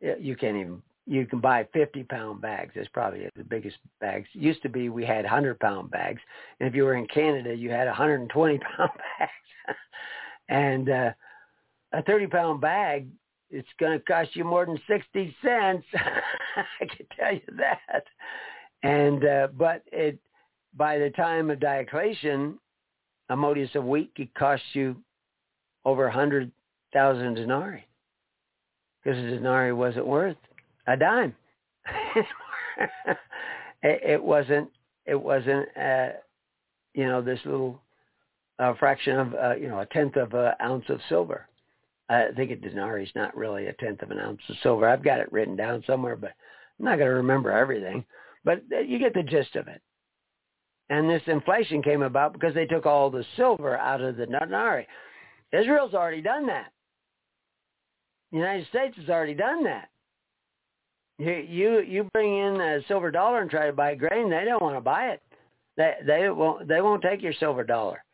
you 0.00 0.36
can't 0.36 0.56
even, 0.56 0.82
you 1.06 1.26
can 1.26 1.40
buy 1.40 1.66
50 1.72 2.04
pound 2.04 2.40
bags. 2.40 2.72
That's 2.74 2.88
probably 2.88 3.28
the 3.36 3.44
biggest 3.44 3.76
bags. 4.00 4.26
Used 4.32 4.62
to 4.62 4.68
be 4.68 4.88
we 4.88 5.04
had 5.04 5.24
100 5.24 5.60
pound 5.60 5.90
bags. 5.90 6.20
And 6.58 6.68
if 6.68 6.74
you 6.74 6.84
were 6.84 6.94
in 6.94 7.06
Canada, 7.06 7.54
you 7.54 7.70
had 7.70 7.86
120 7.86 8.58
pound 8.76 8.90
bags. 9.18 9.78
and 10.48 10.88
uh, 10.88 11.10
a 11.92 12.02
30 12.02 12.26
pound 12.28 12.60
bag, 12.60 13.08
it's 13.50 13.68
going 13.78 13.98
to 13.98 14.04
cost 14.04 14.34
you 14.34 14.44
more 14.44 14.64
than 14.64 14.80
60 14.88 15.36
cents. 15.44 15.86
I 15.94 16.86
can 16.86 17.06
tell 17.18 17.34
you 17.34 17.56
that. 17.58 18.04
And, 18.82 19.24
uh, 19.24 19.48
but 19.56 19.82
it, 19.92 20.18
by 20.74 20.98
the 20.98 21.10
time 21.10 21.50
of 21.50 21.60
Diocletian, 21.60 22.58
a 23.28 23.36
modius 23.36 23.74
of 23.74 23.84
wheat 23.84 24.14
could 24.16 24.32
cost 24.34 24.62
you 24.72 24.96
over 25.84 26.06
a 26.06 26.12
hundred 26.12 26.50
thousand 26.92 27.34
denarii 27.34 27.84
because 29.02 29.18
a 29.18 29.30
denarii 29.30 29.72
wasn't 29.72 30.06
worth 30.06 30.36
a 30.86 30.96
dime. 30.96 31.34
it, 32.16 33.16
it, 33.82 34.22
wasn't. 34.22 34.70
It 35.06 35.20
wasn't. 35.20 35.68
Uh, 35.76 36.08
you 36.94 37.06
know, 37.06 37.20
this 37.22 37.40
little 37.44 37.80
uh, 38.58 38.74
fraction 38.78 39.18
of 39.18 39.34
uh, 39.34 39.54
you 39.56 39.68
know 39.68 39.80
a 39.80 39.86
tenth 39.86 40.16
of 40.16 40.34
an 40.34 40.52
ounce 40.62 40.84
of 40.88 41.00
silver. 41.08 41.48
I 42.08 42.28
think 42.36 42.50
a 42.50 42.56
denarii 42.56 43.04
is 43.04 43.10
not 43.14 43.36
really 43.36 43.66
a 43.66 43.72
tenth 43.74 44.02
of 44.02 44.10
an 44.10 44.18
ounce 44.18 44.40
of 44.48 44.56
silver. 44.62 44.88
I've 44.88 45.04
got 45.04 45.20
it 45.20 45.32
written 45.32 45.56
down 45.56 45.82
somewhere, 45.86 46.16
but 46.16 46.32
I'm 46.78 46.84
not 46.84 46.98
going 46.98 47.08
to 47.08 47.16
remember 47.16 47.50
everything. 47.50 48.04
But 48.44 48.62
you 48.86 48.98
get 48.98 49.14
the 49.14 49.22
gist 49.22 49.56
of 49.56 49.68
it. 49.68 49.80
And 50.90 51.08
this 51.08 51.22
inflation 51.26 51.82
came 51.82 52.02
about 52.02 52.34
because 52.34 52.54
they 52.54 52.66
took 52.66 52.84
all 52.84 53.10
the 53.10 53.24
silver 53.36 53.76
out 53.76 54.02
of 54.02 54.16
the 54.16 54.26
denarii. 54.26 54.86
Israel's 55.50 55.94
already 55.94 56.20
done 56.20 56.46
that. 56.48 56.72
The 58.30 58.38
United 58.38 58.66
States 58.68 58.96
has 58.98 59.08
already 59.08 59.34
done 59.34 59.64
that. 59.64 59.88
You 61.18 61.80
you, 61.80 62.10
bring 62.12 62.38
in 62.38 62.60
a 62.60 62.80
silver 62.88 63.10
dollar 63.10 63.40
and 63.40 63.50
try 63.50 63.66
to 63.66 63.72
buy 63.72 63.94
grain, 63.94 64.30
they 64.30 64.44
don't 64.44 64.62
want 64.62 64.76
to 64.76 64.80
buy 64.80 65.10
it. 65.10 65.22
They 65.76 65.94
they 66.06 66.28
won't 66.30 66.66
they 66.66 66.80
won't 66.80 67.02
take 67.02 67.22
your 67.22 67.32
silver 67.34 67.62
dollar, 67.62 68.04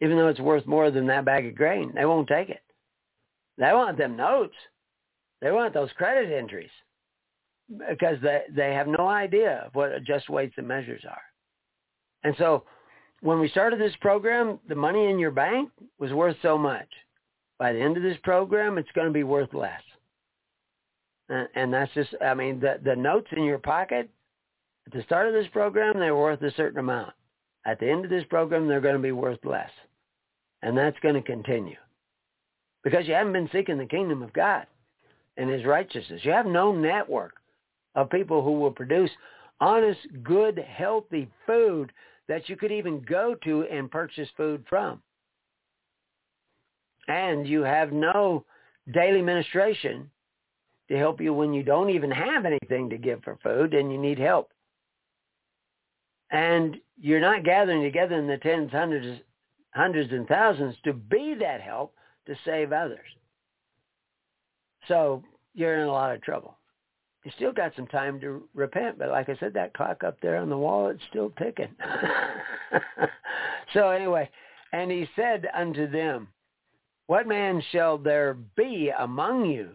even 0.00 0.16
though 0.16 0.28
it's 0.28 0.40
worth 0.40 0.66
more 0.66 0.90
than 0.90 1.06
that 1.08 1.24
bag 1.24 1.46
of 1.46 1.56
grain. 1.56 1.92
They 1.94 2.04
won't 2.04 2.28
take 2.28 2.48
it. 2.48 2.62
They 3.56 3.72
want 3.72 3.98
them 3.98 4.16
notes. 4.16 4.54
They 5.40 5.50
want 5.50 5.74
those 5.74 5.90
credit 5.96 6.32
entries 6.32 6.70
because 7.88 8.18
they 8.22 8.42
they 8.54 8.72
have 8.72 8.86
no 8.86 9.08
idea 9.08 9.64
of 9.66 9.74
what 9.74 9.90
just 10.04 10.28
weights 10.28 10.54
and 10.58 10.68
measures 10.68 11.02
are. 11.08 11.22
And 12.22 12.34
so 12.38 12.64
when 13.20 13.40
we 13.40 13.48
started 13.48 13.80
this 13.80 13.96
program, 14.00 14.60
the 14.68 14.74
money 14.74 15.10
in 15.10 15.18
your 15.18 15.30
bank 15.32 15.70
was 15.98 16.12
worth 16.12 16.36
so 16.42 16.56
much. 16.56 16.88
By 17.58 17.72
the 17.72 17.80
end 17.80 17.96
of 17.96 18.04
this 18.04 18.18
program, 18.22 18.78
it's 18.78 18.90
going 18.94 19.08
to 19.08 19.12
be 19.12 19.24
worth 19.24 19.52
less. 19.52 19.82
And, 21.28 21.72
that's 21.72 21.92
just, 21.92 22.14
I 22.24 22.32
mean, 22.34 22.58
the, 22.58 22.80
the 22.82 22.96
notes 22.96 23.28
in 23.32 23.44
your 23.44 23.58
pocket 23.58 24.08
at 24.86 24.92
the 24.92 25.02
start 25.02 25.28
of 25.28 25.34
this 25.34 25.46
program, 25.52 25.98
they 25.98 26.10
were 26.10 26.22
worth 26.22 26.42
a 26.42 26.52
certain 26.52 26.78
amount. 26.78 27.12
At 27.66 27.78
the 27.78 27.90
end 27.90 28.04
of 28.04 28.10
this 28.10 28.24
program, 28.30 28.66
they're 28.66 28.80
going 28.80 28.96
to 28.96 29.02
be 29.02 29.12
worth 29.12 29.44
less. 29.44 29.70
And 30.62 30.76
that's 30.76 30.98
going 31.00 31.16
to 31.16 31.22
continue. 31.22 31.76
Because 32.82 33.06
you 33.06 33.12
haven't 33.12 33.34
been 33.34 33.50
seeking 33.52 33.76
the 33.76 33.84
kingdom 33.84 34.22
of 34.22 34.32
God 34.32 34.66
and 35.36 35.50
his 35.50 35.66
righteousness. 35.66 36.22
You 36.24 36.32
have 36.32 36.46
no 36.46 36.72
network 36.72 37.34
of 37.94 38.08
people 38.08 38.42
who 38.42 38.52
will 38.52 38.70
produce 38.70 39.10
honest, 39.60 40.00
good, 40.22 40.58
healthy 40.58 41.28
food 41.46 41.92
that 42.28 42.48
you 42.48 42.56
could 42.56 42.72
even 42.72 43.04
go 43.08 43.34
to 43.44 43.64
and 43.64 43.90
purchase 43.90 44.28
food 44.36 44.64
from. 44.68 45.02
And 47.08 47.46
you 47.46 47.62
have 47.62 47.92
no 47.92 48.44
daily 48.92 49.22
ministration 49.22 50.10
to 50.88 50.96
help 50.96 51.20
you 51.20 51.34
when 51.34 51.52
you 51.52 51.62
don't 51.62 51.90
even 51.90 52.10
have 52.10 52.44
anything 52.44 52.90
to 52.90 52.98
give 52.98 53.22
for 53.22 53.38
food 53.42 53.74
and 53.74 53.92
you 53.92 53.98
need 53.98 54.18
help. 54.18 54.50
And 56.30 56.76
you're 57.00 57.20
not 57.20 57.44
gathering 57.44 57.82
together 57.82 58.16
in 58.16 58.26
the 58.26 58.38
tens, 58.38 58.70
hundreds, 58.70 59.20
hundreds 59.74 60.12
and 60.12 60.26
thousands 60.26 60.76
to 60.84 60.92
be 60.92 61.34
that 61.40 61.60
help 61.60 61.94
to 62.26 62.34
save 62.44 62.72
others. 62.72 62.98
So 64.88 65.22
you're 65.54 65.78
in 65.80 65.88
a 65.88 65.92
lot 65.92 66.14
of 66.14 66.22
trouble 66.22 66.58
you 67.28 67.34
still 67.36 67.52
got 67.52 67.72
some 67.76 67.86
time 67.86 68.18
to 68.20 68.48
repent. 68.54 68.98
But 68.98 69.10
like 69.10 69.28
I 69.28 69.36
said, 69.38 69.52
that 69.52 69.74
clock 69.74 70.02
up 70.02 70.18
there 70.22 70.36
on 70.36 70.48
the 70.48 70.56
wall, 70.56 70.88
it's 70.88 71.02
still 71.10 71.30
ticking. 71.38 71.68
so 73.74 73.90
anyway, 73.90 74.30
and 74.72 74.90
he 74.90 75.06
said 75.14 75.46
unto 75.54 75.90
them, 75.90 76.28
what 77.06 77.28
man 77.28 77.62
shall 77.70 77.98
there 77.98 78.32
be 78.56 78.90
among 78.98 79.44
you? 79.44 79.70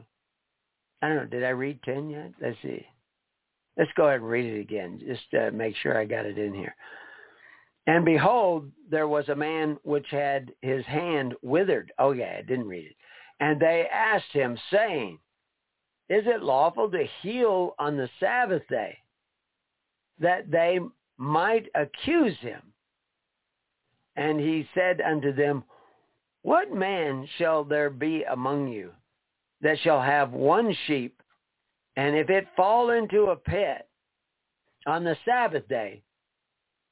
I 1.04 1.10
don't 1.10 1.18
know. 1.18 1.26
Did 1.26 1.43
I 1.43 1.49
read 1.49 1.84
10 1.84 2.10
yet? 2.10 2.32
Let's 2.41 2.56
see. 2.64 2.86
Let's 3.78 3.91
go 3.97 4.08
ahead 4.08 4.22
and 4.22 4.30
read 4.30 4.45
it 4.45 4.62
again, 4.62 5.01
just 5.06 5.30
to 5.32 5.51
make 5.51 5.76
sure 5.76 5.99
I 5.99 6.06
got 6.06 6.26
it 6.26 6.38
in 6.38 6.54
here. 6.54 6.74
And 7.88 8.06
behold, 8.06 8.72
there 8.89 9.10
was 9.10 9.28
a 9.28 9.36
man 9.36 9.78
which 9.84 10.06
had 10.10 10.54
his 10.62 10.86
hand 10.86 11.34
withered. 11.41 11.91
Oh 11.99 12.14
yeah, 12.14 12.38
I 12.39 12.41
didn't 12.41 12.70
read 12.70 12.86
it. 12.86 12.95
And 13.41 13.60
they 13.60 13.86
asked 13.91 14.32
him, 14.32 14.58
saying, 14.72 15.20
is 16.08 16.24
it 16.26 16.41
lawful 16.41 16.89
to 16.91 17.06
heal 17.22 17.76
on 17.80 17.97
the 17.97 18.10
Sabbath 18.22 18.66
day 18.70 18.97
that 20.20 20.49
they 20.49 20.80
might 21.18 21.66
accuse 21.76 22.38
him? 22.39 22.62
And 24.16 24.39
he 24.39 24.70
said 24.74 25.01
unto 25.01 25.34
them, 25.34 25.66
What 26.43 26.72
man 26.72 27.28
shall 27.38 27.66
there 27.66 27.89
be 27.89 28.24
among 28.24 28.70
you 28.70 28.93
that 29.64 29.80
shall 29.80 30.01
have 30.01 30.32
one 30.32 30.76
sheep, 30.86 31.22
and 31.95 32.16
if 32.16 32.30
it 32.30 32.47
fall 32.55 32.91
into 32.91 33.28
a 33.28 33.36
pit 33.36 33.88
on 34.86 35.03
the 35.03 35.16
Sabbath 35.26 35.68
day, 35.68 36.01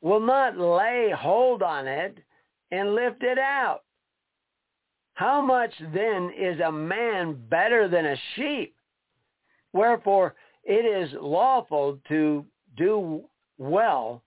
will 0.02 0.22
not 0.22 0.58
lay 0.58 1.12
hold 1.16 1.62
on 1.62 1.88
it 1.88 2.18
and 2.72 2.96
lift 2.96 3.24
it 3.24 3.38
out? 3.38 3.82
How 5.16 5.42
much 5.42 5.74
then 5.94 6.32
is 6.36 6.60
a 6.62 6.72
man 6.72 7.38
better 7.50 7.88
than 7.90 8.06
a 8.06 8.16
sheep? 8.36 8.76
Wherefore, 9.74 10.36
it 10.64 10.86
is 10.86 11.12
lawful 11.20 12.00
to 12.08 12.46
do 12.78 13.24
well 13.58 14.24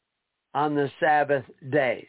on 0.52 0.74
the 0.74 0.90
Sabbath 1.00 1.44
days. 1.70 2.06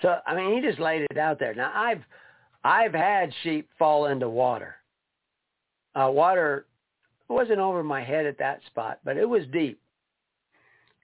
So, 0.00 0.18
I 0.26 0.34
mean, 0.34 0.54
he 0.54 0.66
just 0.66 0.80
laid 0.80 1.06
it 1.10 1.18
out 1.18 1.38
there. 1.38 1.54
Now, 1.54 1.72
I've, 1.74 2.02
I've 2.64 2.94
had 2.94 3.32
sheep 3.42 3.68
fall 3.78 4.06
into 4.06 4.28
water. 4.28 4.76
Uh, 5.94 6.10
water 6.10 6.66
wasn't 7.28 7.58
over 7.58 7.82
my 7.82 8.02
head 8.02 8.26
at 8.26 8.38
that 8.38 8.60
spot, 8.66 9.00
but 9.04 9.16
it 9.16 9.28
was 9.28 9.42
deep. 9.52 9.80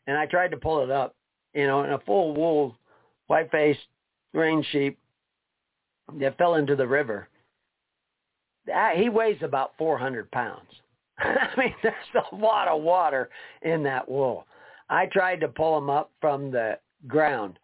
And 0.07 0.17
I 0.17 0.27
tried 0.27 0.51
to 0.51 0.57
pull 0.57 0.83
it 0.83 0.91
up, 0.91 1.15
you 1.55 1.67
know, 1.67 1.85
in 1.85 1.93
a 1.93 1.99
full 2.01 2.35
wool, 2.35 2.79
white-faced 3.27 3.81
range 4.33 4.67
sheep 4.73 4.99
that 6.19 6.39
fell 6.39 6.55
into 6.55 6.77
the 6.77 6.87
river. 6.87 7.29
He 8.97 9.09
weighs 9.09 9.39
about 9.43 9.73
400 9.79 10.31
pounds. 10.31 10.69
I 11.19 11.49
mean, 11.57 11.75
there's 11.83 11.95
a 12.33 12.37
lot 12.37 12.69
of 12.69 12.83
water 12.83 13.31
in 13.63 13.83
that 13.85 14.09
wool. 14.09 14.47
I 14.89 15.07
tried 15.07 15.41
to 15.41 15.49
pull 15.49 15.77
him 15.77 15.91
up 15.91 16.11
from 16.21 16.51
the 16.51 16.79
ground, 17.07 17.59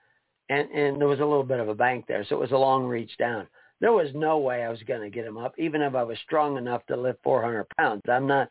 and 0.48 0.68
and 0.70 1.00
there 1.00 1.08
was 1.08 1.20
a 1.20 1.24
little 1.24 1.44
bit 1.44 1.60
of 1.60 1.68
a 1.68 1.74
bank 1.74 2.06
there, 2.06 2.24
so 2.28 2.36
it 2.36 2.40
was 2.40 2.52
a 2.52 2.56
long 2.56 2.84
reach 2.84 3.16
down. 3.16 3.46
There 3.80 3.92
was 3.92 4.08
no 4.14 4.38
way 4.38 4.64
I 4.64 4.70
was 4.70 4.82
going 4.86 5.02
to 5.02 5.14
get 5.14 5.26
him 5.26 5.36
up, 5.36 5.54
even 5.58 5.82
if 5.82 5.94
I 5.94 6.02
was 6.02 6.18
strong 6.24 6.56
enough 6.56 6.86
to 6.86 6.96
lift 6.96 7.22
400 7.22 7.66
pounds. 7.76 8.02
I'm 8.08 8.26
not, 8.26 8.48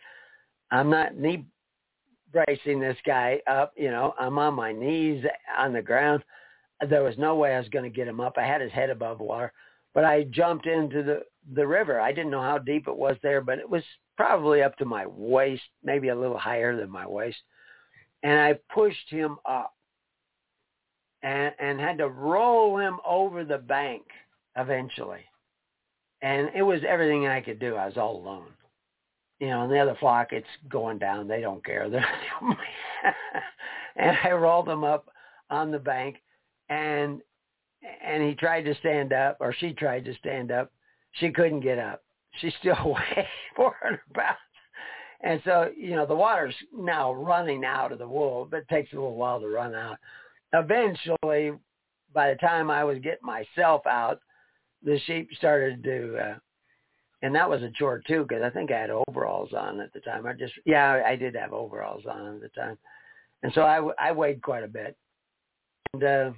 I'm 0.71 0.89
not 0.89 1.15
knee 1.15 1.45
bracing 2.31 2.79
this 2.79 2.97
guy 3.05 3.39
up. 3.47 3.73
You 3.77 3.91
know, 3.91 4.13
I'm 4.19 4.37
on 4.37 4.55
my 4.55 4.71
knees 4.71 5.23
on 5.57 5.73
the 5.73 5.81
ground. 5.81 6.23
There 6.89 7.03
was 7.03 7.17
no 7.17 7.35
way 7.35 7.55
I 7.55 7.59
was 7.59 7.69
going 7.69 7.89
to 7.89 7.95
get 7.95 8.07
him 8.07 8.19
up. 8.19 8.37
I 8.37 8.45
had 8.45 8.61
his 8.61 8.71
head 8.71 8.89
above 8.89 9.19
water. 9.19 9.53
but 9.93 10.03
I 10.03 10.23
jumped 10.25 10.65
into 10.65 11.03
the 11.03 11.21
the 11.55 11.67
river. 11.67 11.99
I 11.99 12.11
didn't 12.13 12.31
know 12.31 12.41
how 12.41 12.57
deep 12.57 12.87
it 12.87 12.95
was 12.95 13.17
there, 13.21 13.41
but 13.41 13.59
it 13.59 13.69
was 13.69 13.83
probably 14.15 14.61
up 14.61 14.77
to 14.77 14.85
my 14.85 15.05
waist, 15.05 15.63
maybe 15.83 16.09
a 16.09 16.15
little 16.15 16.37
higher 16.37 16.75
than 16.75 16.89
my 16.89 17.05
waist. 17.05 17.37
And 18.23 18.39
I 18.39 18.59
pushed 18.73 19.09
him 19.09 19.37
up 19.45 19.73
and 21.21 21.53
and 21.59 21.79
had 21.79 21.97
to 21.99 22.09
roll 22.09 22.77
him 22.77 22.97
over 23.05 23.43
the 23.43 23.57
bank 23.57 24.03
eventually. 24.57 25.21
And 26.21 26.49
it 26.55 26.63
was 26.63 26.81
everything 26.87 27.27
I 27.27 27.41
could 27.41 27.59
do. 27.59 27.75
I 27.75 27.85
was 27.85 27.97
all 27.97 28.17
alone. 28.17 28.47
You 29.39 29.49
know, 29.49 29.63
and 29.63 29.71
the 29.71 29.79
other 29.79 29.97
flock, 29.99 30.31
it's 30.31 30.47
going 30.69 30.99
down. 30.99 31.27
They 31.27 31.41
don't 31.41 31.65
care. 31.65 31.83
and 33.95 34.17
I 34.23 34.31
rolled 34.31 34.67
them 34.67 34.83
up 34.83 35.09
on 35.49 35.71
the 35.71 35.79
bank, 35.79 36.17
and 36.69 37.21
and 38.01 38.23
he 38.23 38.35
tried 38.35 38.63
to 38.63 38.75
stand 38.75 39.11
up, 39.11 39.37
or 39.41 39.53
she 39.53 39.73
tried 39.73 40.05
to 40.05 40.13
stand 40.15 40.51
up. 40.51 40.71
She 41.13 41.31
couldn't 41.31 41.59
get 41.59 41.77
up. 41.77 42.01
She's 42.39 42.53
still 42.59 42.77
weighed 42.85 43.27
400 43.55 43.99
pounds. 44.13 44.37
And 45.21 45.41
so, 45.45 45.71
you 45.77 45.95
know, 45.95 46.05
the 46.05 46.15
water's 46.15 46.55
now 46.75 47.13
running 47.13 47.63
out 47.63 47.91
of 47.91 47.99
the 47.99 48.07
wool, 48.07 48.47
but 48.49 48.57
it 48.57 48.69
takes 48.69 48.91
a 48.91 48.95
little 48.95 49.15
while 49.15 49.39
to 49.39 49.47
run 49.47 49.73
out. 49.73 49.97
Eventually, 50.53 51.53
by 52.13 52.29
the 52.29 52.35
time 52.35 52.69
I 52.69 52.83
was 52.83 52.99
getting 52.99 53.25
myself 53.25 53.87
out, 53.87 54.19
the 54.83 54.99
sheep 55.05 55.29
started 55.37 55.83
to, 55.83 56.17
uh, 56.17 56.35
and 57.21 57.33
that 57.35 57.49
was 57.49 57.61
a 57.61 57.71
chore 57.71 58.01
too, 58.05 58.25
because 58.27 58.43
I 58.43 58.49
think 58.49 58.71
I 58.71 58.79
had 58.79 58.89
overalls 58.89 59.53
on 59.53 59.79
at 59.79 59.93
the 59.93 60.01
time. 60.01 60.25
I 60.25 60.33
just, 60.33 60.53
yeah, 60.65 61.01
I 61.05 61.15
did 61.15 61.35
have 61.35 61.53
overalls 61.53 62.03
on 62.05 62.35
at 62.35 62.41
the 62.41 62.49
time. 62.49 62.77
And 63.43 63.53
so 63.53 63.61
I, 63.61 64.09
I 64.09 64.11
weighed 64.11 64.41
quite 64.41 64.63
a 64.63 64.67
bit. 64.67 64.97
And 65.93 66.03
uh, 66.03 66.31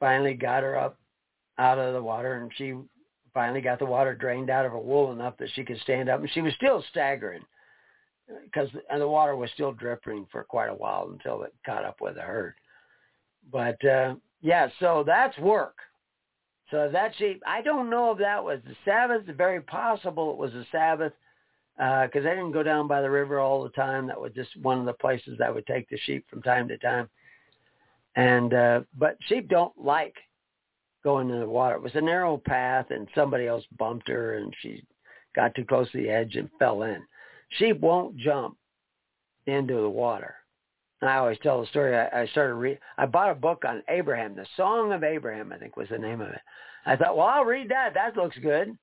finally 0.00 0.34
got 0.34 0.62
her 0.62 0.76
up 0.76 0.98
out 1.58 1.78
of 1.78 1.94
the 1.94 2.02
water, 2.02 2.34
and 2.34 2.50
she 2.56 2.74
finally 3.32 3.60
got 3.60 3.78
the 3.78 3.84
water 3.84 4.14
drained 4.14 4.50
out 4.50 4.66
of 4.66 4.72
her 4.72 4.78
wool 4.78 5.12
enough 5.12 5.36
that 5.38 5.48
she 5.54 5.64
could 5.64 5.80
stand 5.80 6.08
up. 6.08 6.20
And 6.20 6.30
she 6.32 6.40
was 6.40 6.54
still 6.54 6.84
staggering 6.90 7.42
because 8.44 8.68
and 8.90 9.00
the 9.00 9.08
water 9.08 9.36
was 9.36 9.50
still 9.54 9.72
dripping 9.72 10.26
for 10.32 10.44
quite 10.44 10.68
a 10.68 10.74
while 10.74 11.08
until 11.12 11.42
it 11.42 11.54
caught 11.64 11.84
up 11.84 12.00
with 12.00 12.16
herd. 12.16 12.54
But 13.52 13.84
uh, 13.84 14.14
yeah, 14.40 14.68
so 14.80 15.04
that's 15.06 15.36
work. 15.38 15.76
So 16.74 16.90
that 16.90 17.12
sheep, 17.18 17.40
I 17.46 17.62
don't 17.62 17.88
know 17.88 18.10
if 18.10 18.18
that 18.18 18.42
was 18.42 18.58
the 18.66 18.74
Sabbath. 18.84 19.22
Very 19.36 19.60
possible 19.60 20.32
it 20.32 20.36
was 20.36 20.50
the 20.50 20.66
Sabbath 20.72 21.12
because 21.76 22.26
uh, 22.26 22.28
I 22.28 22.34
didn't 22.34 22.50
go 22.50 22.64
down 22.64 22.88
by 22.88 23.00
the 23.00 23.08
river 23.08 23.38
all 23.38 23.62
the 23.62 23.68
time. 23.68 24.08
That 24.08 24.20
was 24.20 24.32
just 24.34 24.56
one 24.60 24.80
of 24.80 24.84
the 24.84 24.92
places 24.94 25.38
I 25.40 25.50
would 25.50 25.68
take 25.68 25.88
the 25.88 25.98
sheep 25.98 26.26
from 26.28 26.42
time 26.42 26.66
to 26.66 26.76
time. 26.78 27.08
And 28.16 28.54
uh, 28.54 28.80
but 28.98 29.16
sheep 29.28 29.48
don't 29.48 29.72
like 29.78 30.16
going 31.04 31.30
in 31.30 31.38
the 31.38 31.48
water. 31.48 31.76
It 31.76 31.82
was 31.82 31.94
a 31.94 32.00
narrow 32.00 32.38
path, 32.38 32.86
and 32.90 33.06
somebody 33.14 33.46
else 33.46 33.62
bumped 33.78 34.08
her, 34.08 34.38
and 34.38 34.52
she 34.60 34.82
got 35.36 35.54
too 35.54 35.64
close 35.64 35.88
to 35.92 35.98
the 35.98 36.10
edge 36.10 36.34
and 36.34 36.50
fell 36.58 36.82
in. 36.82 37.04
Sheep 37.50 37.78
won't 37.78 38.16
jump 38.16 38.56
into 39.46 39.74
the 39.74 39.88
water. 39.88 40.34
And 41.04 41.10
I 41.10 41.18
always 41.18 41.36
tell 41.42 41.60
the 41.60 41.66
story. 41.66 41.94
I, 41.94 42.22
I 42.22 42.26
started 42.28 42.54
read. 42.54 42.78
I 42.96 43.04
bought 43.04 43.30
a 43.30 43.34
book 43.34 43.64
on 43.68 43.82
Abraham, 43.90 44.34
the 44.34 44.46
Song 44.56 44.90
of 44.90 45.04
Abraham, 45.04 45.52
I 45.52 45.58
think 45.58 45.76
was 45.76 45.90
the 45.90 45.98
name 45.98 46.22
of 46.22 46.28
it. 46.30 46.40
I 46.86 46.96
thought, 46.96 47.14
well, 47.14 47.26
I'll 47.26 47.44
read 47.44 47.68
that. 47.68 47.92
That 47.92 48.16
looks 48.16 48.38
good. 48.38 48.74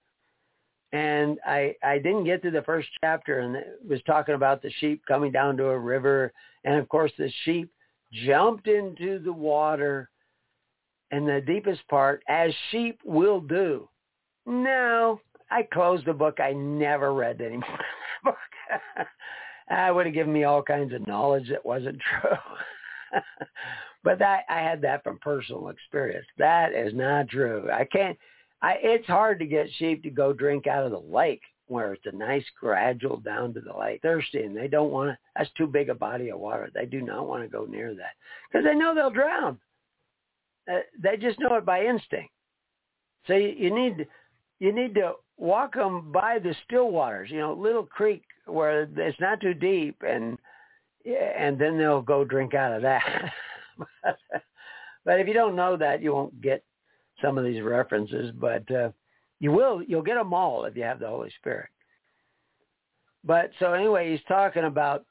And 0.93 1.39
I 1.43 1.73
I 1.83 1.97
didn't 1.97 2.25
get 2.25 2.43
to 2.43 2.51
the 2.51 2.61
first 2.61 2.89
chapter, 3.03 3.39
and 3.39 3.55
it 3.55 3.79
was 3.89 4.03
talking 4.05 4.35
about 4.35 4.61
the 4.61 4.69
sheep 4.79 5.01
coming 5.07 5.31
down 5.31 5.57
to 5.57 5.69
a 5.69 5.79
river, 5.79 6.31
and 6.63 6.75
of 6.75 6.87
course 6.89 7.11
the 7.17 7.31
sheep 7.43 7.71
jumped 8.13 8.67
into 8.67 9.17
the 9.17 9.33
water 9.33 10.07
and 11.09 11.27
the 11.27 11.41
deepest 11.41 11.81
part, 11.87 12.21
as 12.29 12.53
sheep 12.69 12.99
will 13.03 13.39
do. 13.39 13.89
No, 14.45 15.19
I 15.49 15.63
closed 15.73 16.05
the 16.05 16.13
book. 16.13 16.39
I 16.39 16.53
never 16.53 17.15
read 17.15 17.41
any 17.41 17.57
more 17.57 17.79
book. 18.23 18.37
I 19.71 19.91
would 19.91 20.05
have 20.05 20.15
given 20.15 20.33
me 20.33 20.43
all 20.43 20.61
kinds 20.61 20.93
of 20.93 21.07
knowledge 21.07 21.49
that 21.49 21.65
wasn't 21.65 21.99
true. 22.21 23.21
but 24.03 24.19
that 24.19 24.43
I 24.49 24.59
had 24.59 24.81
that 24.81 25.03
from 25.03 25.19
personal 25.19 25.69
experience. 25.69 26.25
That 26.37 26.73
is 26.73 26.93
not 26.93 27.29
true. 27.29 27.69
I 27.71 27.85
can't. 27.85 28.17
I, 28.61 28.75
it's 28.81 29.07
hard 29.07 29.39
to 29.39 29.45
get 29.45 29.67
sheep 29.77 30.03
to 30.03 30.09
go 30.09 30.33
drink 30.33 30.67
out 30.67 30.85
of 30.85 30.91
the 30.91 30.99
lake 30.99 31.41
where 31.67 31.93
it's 31.93 32.05
a 32.05 32.15
nice 32.15 32.43
gradual 32.59 33.17
down 33.17 33.53
to 33.53 33.61
the 33.61 33.75
lake. 33.75 34.01
Thirsty 34.01 34.43
and 34.43 34.55
they 34.55 34.67
don't 34.67 34.91
want 34.91 35.11
to. 35.11 35.17
That's 35.35 35.49
too 35.57 35.67
big 35.67 35.89
a 35.89 35.95
body 35.95 36.29
of 36.29 36.39
water. 36.39 36.69
They 36.73 36.85
do 36.85 37.01
not 37.01 37.27
want 37.27 37.43
to 37.43 37.49
go 37.49 37.65
near 37.65 37.95
that 37.95 38.13
because 38.51 38.65
they 38.65 38.75
know 38.75 38.93
they'll 38.93 39.09
drown. 39.09 39.57
Uh, 40.71 40.79
they 41.01 41.17
just 41.17 41.39
know 41.39 41.55
it 41.55 41.65
by 41.65 41.85
instinct. 41.85 42.29
So 43.25 43.33
you, 43.33 43.53
you 43.57 43.73
need 43.73 44.05
you 44.59 44.73
need 44.73 44.93
to 44.95 45.13
walk 45.37 45.73
them 45.73 46.11
by 46.11 46.37
the 46.37 46.53
still 46.65 46.91
waters, 46.91 47.31
you 47.31 47.39
know, 47.39 47.53
little 47.53 47.85
creek 47.85 48.23
where 48.51 48.83
it's 48.95 49.19
not 49.19 49.41
too 49.41 49.53
deep, 49.53 50.01
and 50.07 50.37
and 51.05 51.59
then 51.59 51.77
they'll 51.77 52.01
go 52.01 52.23
drink 52.23 52.53
out 52.53 52.73
of 52.73 52.81
that. 52.83 53.31
but 55.05 55.19
if 55.19 55.27
you 55.27 55.33
don't 55.33 55.55
know 55.55 55.75
that, 55.77 56.01
you 56.01 56.13
won't 56.13 56.41
get 56.41 56.63
some 57.21 57.37
of 57.37 57.43
these 57.43 57.61
references. 57.61 58.31
But 58.39 58.69
uh, 58.71 58.89
you 59.39 59.51
will, 59.51 59.81
you'll 59.81 60.01
get 60.01 60.15
them 60.15 60.33
all 60.33 60.65
if 60.65 60.75
you 60.75 60.83
have 60.83 60.99
the 60.99 61.07
Holy 61.07 61.31
Spirit. 61.39 61.69
But 63.23 63.51
so 63.59 63.73
anyway, 63.73 64.11
he's 64.11 64.25
talking 64.27 64.65
about 64.65 65.05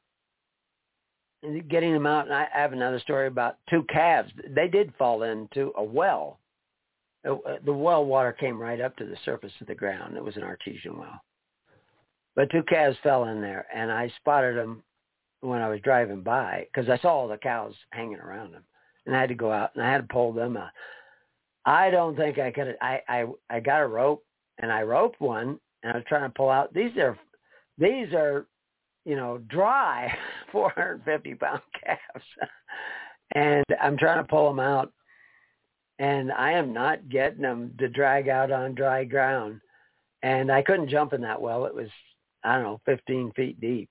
getting 1.69 1.93
them 1.93 2.07
out. 2.07 2.27
And 2.27 2.35
I 2.35 2.47
have 2.53 2.73
another 2.73 3.01
story 3.01 3.27
about 3.27 3.59
two 3.69 3.85
calves. 3.93 4.31
They 4.49 4.69
did 4.69 4.93
fall 4.99 5.23
into 5.23 5.73
a 5.77 5.83
well. 5.83 6.39
Uh, 7.29 7.37
the 7.65 7.73
well 7.73 8.05
water 8.05 8.33
came 8.33 8.59
right 8.59 8.81
up 8.81 8.97
to 8.97 9.05
the 9.05 9.17
surface 9.25 9.53
of 9.61 9.67
the 9.67 9.75
ground. 9.75 10.17
It 10.17 10.25
was 10.25 10.37
an 10.37 10.43
artesian 10.43 10.99
well. 10.99 11.21
But 12.37 12.51
two 12.51 12.63
calves 12.63 12.97
fell 13.03 13.25
in 13.25 13.41
there, 13.41 13.67
and 13.75 13.91
I 13.91 14.13
spotted 14.17 14.57
them 14.57 14.83
when 15.41 15.63
I 15.63 15.69
was 15.69 15.81
driving 15.81 16.23
by 16.23 16.67
because 16.73 16.89
I 16.89 16.99
saw 16.99 17.09
all 17.09 17.29
the 17.29 17.37
cows 17.37 17.75
hanging 17.93 18.19
around 18.19 18.53
them, 18.53 18.65
and 19.07 19.17
I 19.17 19.21
had 19.21 19.29
to 19.31 19.35
go 19.35 19.53
out 19.53 19.71
and 19.75 19.85
I 19.85 19.91
had 19.91 20.09
to 20.09 20.13
pull 20.13 20.33
them 20.33 20.57
out. 20.57 20.71
I 21.65 21.91
don't 21.91 22.17
think 22.17 22.39
I 22.39 22.51
could. 22.51 22.77
I 22.81 23.01
I 23.09 23.27
I 23.49 23.61
got 23.61 23.83
a 23.83 23.87
rope 23.87 24.25
and 24.59 24.73
I 24.73 24.83
roped 24.83 25.21
one, 25.21 25.59
and 25.83 25.93
I 25.93 25.97
was 25.97 26.05
trying 26.09 26.29
to 26.29 26.35
pull 26.35 26.51
out. 26.51 26.73
These 26.73 26.97
are 26.97 27.19
these 27.79 28.13
are 28.15 28.47
you 29.05 29.17
know, 29.17 29.39
dry 29.49 30.13
450 30.53 31.35
pound 31.35 31.61
calves. 31.85 32.27
and 33.35 33.65
I'm 33.81 33.97
trying 33.97 34.19
to 34.19 34.29
pull 34.29 34.49
them 34.49 34.61
out 34.61 34.93
and 35.99 36.33
I 36.33 36.53
am 36.53 36.73
not 36.73 37.09
getting 37.09 37.43
them 37.43 37.75
to 37.79 37.89
drag 37.89 38.29
out 38.29 38.51
on 38.51 38.75
dry 38.75 39.05
ground. 39.05 39.61
And 40.23 40.51
I 40.51 40.63
couldn't 40.63 40.89
jump 40.89 41.13
in 41.13 41.21
that 41.23 41.41
well. 41.41 41.67
It 41.67 41.75
was, 41.75 41.89
I 42.45 42.55
don't 42.55 42.65
know, 42.65 42.81
15 42.87 43.33
feet 43.33 43.61
deep. 43.61 43.89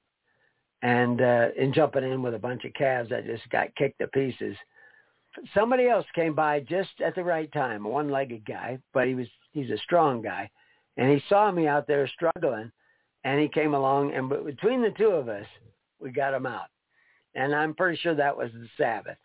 And 0.82 1.22
uh, 1.22 1.47
in 1.58 1.74
jumping 1.74 2.04
in 2.04 2.22
with 2.22 2.36
a 2.36 2.39
bunch 2.39 2.64
of 2.66 2.74
calves, 2.74 3.12
I 3.12 3.22
just 3.22 3.47
got 3.50 3.76
kicked 3.76 4.00
to 4.00 4.08
pieces. 4.08 4.56
Somebody 5.54 5.88
else 5.88 6.06
came 6.16 6.34
by 6.34 6.62
just 6.62 6.89
at 7.06 7.16
the 7.16 7.24
right 7.24 7.52
time, 7.52 7.86
a 7.86 7.89
one-legged 7.89 8.45
guy, 8.45 8.80
but 8.93 9.08
he 9.08 9.16
was 9.16 9.28
he's 9.52 9.70
a 9.70 9.78
strong 9.80 10.22
guy, 10.22 10.50
and 10.97 11.12
he 11.12 11.22
saw 11.28 11.52
me 11.52 11.68
out 11.68 11.86
there 11.86 12.08
struggling, 12.08 12.72
and 13.24 13.39
he 13.39 13.47
came 13.47 13.74
along, 13.74 14.14
and 14.14 14.30
between 14.45 14.82
the 14.82 14.93
two 14.97 15.10
of 15.10 15.28
us, 15.28 15.45
we 16.00 16.12
got 16.12 16.34
him 16.34 16.45
out. 16.45 16.68
And 17.36 17.54
I'm 17.54 17.76
pretty 17.76 17.97
sure 17.97 18.16
that 18.16 18.36
was 18.36 18.52
the 18.54 18.68
Sabbath. 18.78 19.18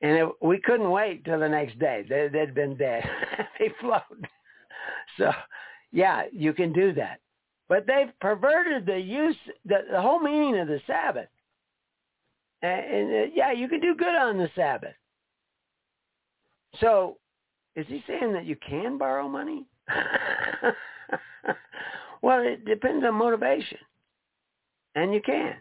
And 0.00 0.16
it, 0.16 0.28
we 0.40 0.60
couldn't 0.60 0.90
wait 0.90 1.24
till 1.24 1.40
the 1.40 1.48
next 1.48 1.78
day. 1.78 2.04
They, 2.08 2.28
they'd 2.32 2.54
been 2.54 2.76
dead. 2.76 3.04
they 3.58 3.72
floated. 3.80 4.26
So, 5.16 5.30
yeah, 5.92 6.24
you 6.32 6.52
can 6.52 6.72
do 6.72 6.92
that. 6.94 7.20
But 7.68 7.86
they've 7.86 8.12
perverted 8.20 8.86
the 8.86 8.98
use, 8.98 9.36
the, 9.64 9.78
the 9.90 10.00
whole 10.00 10.20
meaning 10.20 10.58
of 10.58 10.68
the 10.68 10.80
Sabbath. 10.86 11.28
And, 12.62 12.84
and 12.84 13.12
uh, 13.12 13.30
yeah, 13.34 13.52
you 13.52 13.68
can 13.68 13.80
do 13.80 13.94
good 13.94 14.14
on 14.14 14.38
the 14.38 14.48
Sabbath. 14.54 14.94
So, 16.80 17.18
is 17.76 17.86
he 17.88 18.02
saying 18.06 18.32
that 18.32 18.46
you 18.46 18.56
can 18.56 18.98
borrow 18.98 19.28
money? 19.28 19.66
Well, 22.22 22.40
it 22.40 22.64
depends 22.64 23.04
on 23.04 23.14
motivation. 23.14 23.78
And 24.94 25.12
you 25.12 25.20
can. 25.20 25.54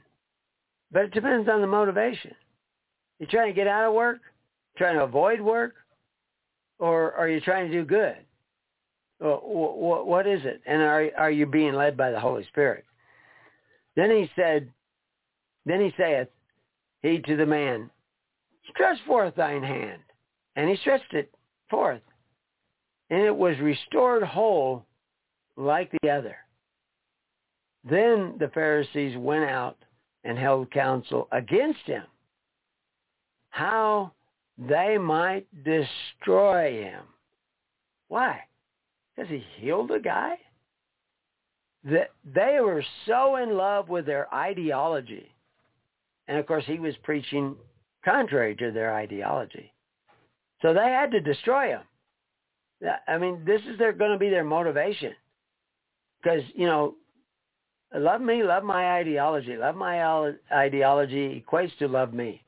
But 0.91 1.05
it 1.05 1.13
depends 1.13 1.47
on 1.49 1.61
the 1.61 1.67
motivation. 1.67 2.33
You 3.19 3.27
trying 3.27 3.53
to 3.53 3.55
get 3.55 3.67
out 3.67 3.87
of 3.87 3.93
work? 3.93 4.21
Trying 4.77 4.95
to 4.95 5.03
avoid 5.03 5.41
work? 5.41 5.75
Or 6.79 7.13
are 7.13 7.27
you 7.27 7.41
trying 7.41 7.69
to 7.69 7.73
do 7.73 7.85
good? 7.85 8.17
What 9.19 10.27
is 10.27 10.41
it? 10.43 10.61
And 10.65 10.81
are, 10.81 11.09
are 11.17 11.31
you 11.31 11.45
being 11.45 11.73
led 11.73 11.97
by 11.97 12.11
the 12.11 12.19
Holy 12.19 12.45
Spirit? 12.45 12.85
Then 13.95 14.11
he 14.11 14.29
said, 14.35 14.69
then 15.65 15.81
he 15.81 15.91
saith, 15.97 16.27
he 17.01 17.19
to 17.19 17.35
the 17.35 17.45
man, 17.45 17.89
stretch 18.69 18.97
forth 19.07 19.35
thine 19.35 19.63
hand. 19.63 20.01
And 20.55 20.69
he 20.69 20.75
stretched 20.77 21.13
it 21.13 21.33
forth. 21.69 22.01
And 23.09 23.21
it 23.21 23.35
was 23.35 23.57
restored 23.59 24.23
whole 24.23 24.85
like 25.55 25.91
the 26.01 26.09
other. 26.09 26.37
Then 27.89 28.35
the 28.39 28.49
Pharisees 28.53 29.17
went 29.17 29.45
out 29.49 29.77
and 30.23 30.37
held 30.37 30.69
counsel 30.71 31.27
against 31.31 31.81
him, 31.85 32.03
how 33.49 34.11
they 34.57 34.97
might 34.97 35.47
destroy 35.63 36.83
him. 36.83 37.03
Why? 38.09 38.41
Has 39.17 39.27
he 39.27 39.43
healed 39.59 39.91
a 39.91 39.99
guy? 39.99 40.35
That 41.83 42.09
they 42.25 42.57
were 42.61 42.83
so 43.05 43.37
in 43.37 43.55
love 43.55 43.89
with 43.89 44.05
their 44.05 44.33
ideology. 44.33 45.29
And 46.27 46.37
of 46.37 46.45
course 46.45 46.65
he 46.65 46.79
was 46.79 46.93
preaching 47.03 47.55
contrary 48.03 48.55
to 48.57 48.71
their 48.71 48.93
ideology. 48.93 49.71
So 50.61 50.73
they 50.73 50.89
had 50.89 51.11
to 51.11 51.19
destroy 51.19 51.69
him. 51.69 51.81
I 53.07 53.17
mean, 53.17 53.43
this 53.45 53.61
is 53.63 53.77
their, 53.77 53.93
going 53.93 54.11
to 54.11 54.17
be 54.17 54.29
their 54.29 54.43
motivation. 54.43 55.13
Because, 56.21 56.41
you 56.53 56.65
know, 56.65 56.95
love 57.95 58.21
me, 58.21 58.43
love 58.43 58.63
my 58.63 58.97
ideology. 58.97 59.55
Love 59.55 59.75
my 59.75 60.33
ideology 60.51 61.43
equates 61.43 61.75
to 61.79 61.87
love 61.87 62.13
me. 62.13 62.43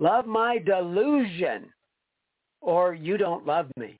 Love 0.00 0.26
my 0.26 0.58
delusion 0.58 1.66
or 2.60 2.94
you 2.94 3.16
don't 3.16 3.46
love 3.46 3.70
me. 3.76 3.98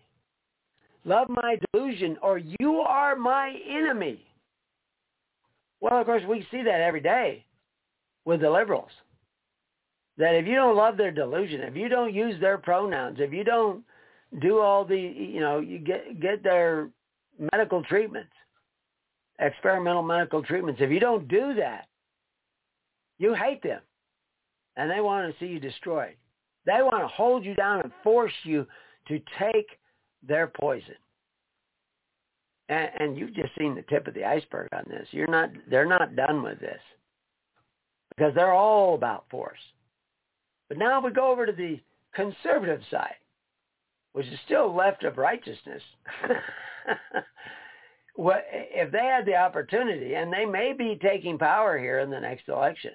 Love 1.09 1.31
my 1.31 1.59
delusion 1.73 2.19
or 2.23 2.37
you 2.37 2.81
are 2.87 3.17
my 3.17 3.55
enemy. 3.67 4.27
Well, 5.81 5.99
of 5.99 6.05
course, 6.05 6.23
we 6.29 6.47
see 6.51 6.63
that 6.63 6.83
every 6.83 7.01
day 7.01 7.47
with 8.27 8.43
the 8.43 8.51
liberals. 8.51 8.91
That 10.19 10.35
if 10.35 10.47
you 10.47 10.55
don't 10.55 10.77
love 10.77 10.99
their 10.99 11.11
delusion, 11.11 11.63
if 11.63 11.75
you 11.75 11.89
don't 11.89 12.13
use 12.13 12.39
their 12.41 12.59
pronouns, 12.59 13.21
if 13.21 13.33
you 13.33 13.43
don't 13.43 13.85
do 14.43 14.59
all 14.59 14.85
the, 14.85 14.99
you 14.99 15.41
know, 15.41 15.61
you 15.61 15.79
get 15.79 16.21
get 16.21 16.43
their 16.43 16.91
medical 17.55 17.83
treatments, 17.85 18.33
experimental 19.41 20.03
medical 20.03 20.43
treatments. 20.43 20.83
If 20.83 20.91
you 20.91 21.01
don't 21.01 21.27
do 21.27 21.55
that, 21.55 21.87
you 23.19 23.33
hate 23.33 23.63
them, 23.63 23.81
and 24.77 24.91
they 24.91 25.01
want 25.01 25.33
to 25.33 25.39
see 25.41 25.51
you 25.51 25.59
destroyed. 25.59 26.17
They 26.67 26.83
want 26.83 27.03
to 27.03 27.09
hold 27.09 27.47
you 27.47 27.55
down 27.55 27.81
and 27.81 27.93
force 28.03 28.33
you 28.43 28.67
to 29.07 29.19
take 29.39 29.69
their 30.27 30.47
poison. 30.47 30.95
And, 32.69 32.91
and 32.99 33.19
you've 33.19 33.35
just 33.35 33.55
seen 33.59 33.75
the 33.75 33.83
tip 33.83 34.07
of 34.07 34.15
the 34.15 34.25
iceberg 34.25 34.69
on 34.73 34.85
this. 34.89 35.09
You're 35.11 35.27
not. 35.27 35.51
They're 35.71 35.87
not 35.87 36.17
done 36.17 36.43
with 36.43 36.61
this 36.61 36.81
because 38.11 38.35
they're 38.35 38.53
all 38.53 38.95
about 38.95 39.25
force. 39.31 39.59
But 40.69 40.79
now 40.79 41.01
we 41.01 41.11
go 41.11 41.31
over 41.31 41.47
to 41.47 41.53
the 41.53 41.81
conservative 42.15 42.81
side 42.91 43.15
which 44.19 44.27
is 44.27 44.39
still 44.45 44.75
left 44.75 45.05
of 45.05 45.17
righteousness, 45.17 45.83
what, 48.17 48.45
if 48.51 48.91
they 48.91 49.05
had 49.05 49.25
the 49.27 49.37
opportunity, 49.37 50.15
and 50.15 50.33
they 50.33 50.45
may 50.45 50.73
be 50.73 50.99
taking 51.01 51.39
power 51.39 51.79
here 51.79 52.01
in 52.01 52.11
the 52.11 52.19
next 52.19 52.49
election, 52.49 52.91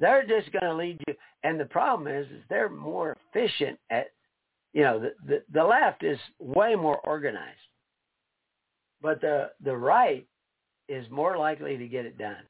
they're 0.00 0.26
just 0.26 0.50
going 0.52 0.64
to 0.64 0.74
lead 0.74 1.00
you. 1.06 1.14
And 1.44 1.60
the 1.60 1.66
problem 1.66 2.12
is, 2.12 2.26
is 2.32 2.42
they're 2.48 2.68
more 2.68 3.16
efficient 3.32 3.78
at, 3.90 4.08
you 4.72 4.82
know, 4.82 5.00
the, 5.00 5.14
the, 5.26 5.42
the 5.52 5.64
left 5.64 6.04
is 6.04 6.18
way 6.38 6.74
more 6.74 6.98
organized, 6.98 7.58
but 9.02 9.20
the 9.20 9.50
the 9.64 9.76
right 9.76 10.26
is 10.88 11.08
more 11.10 11.36
likely 11.36 11.76
to 11.76 11.88
get 11.88 12.06
it 12.06 12.18
done. 12.18 12.44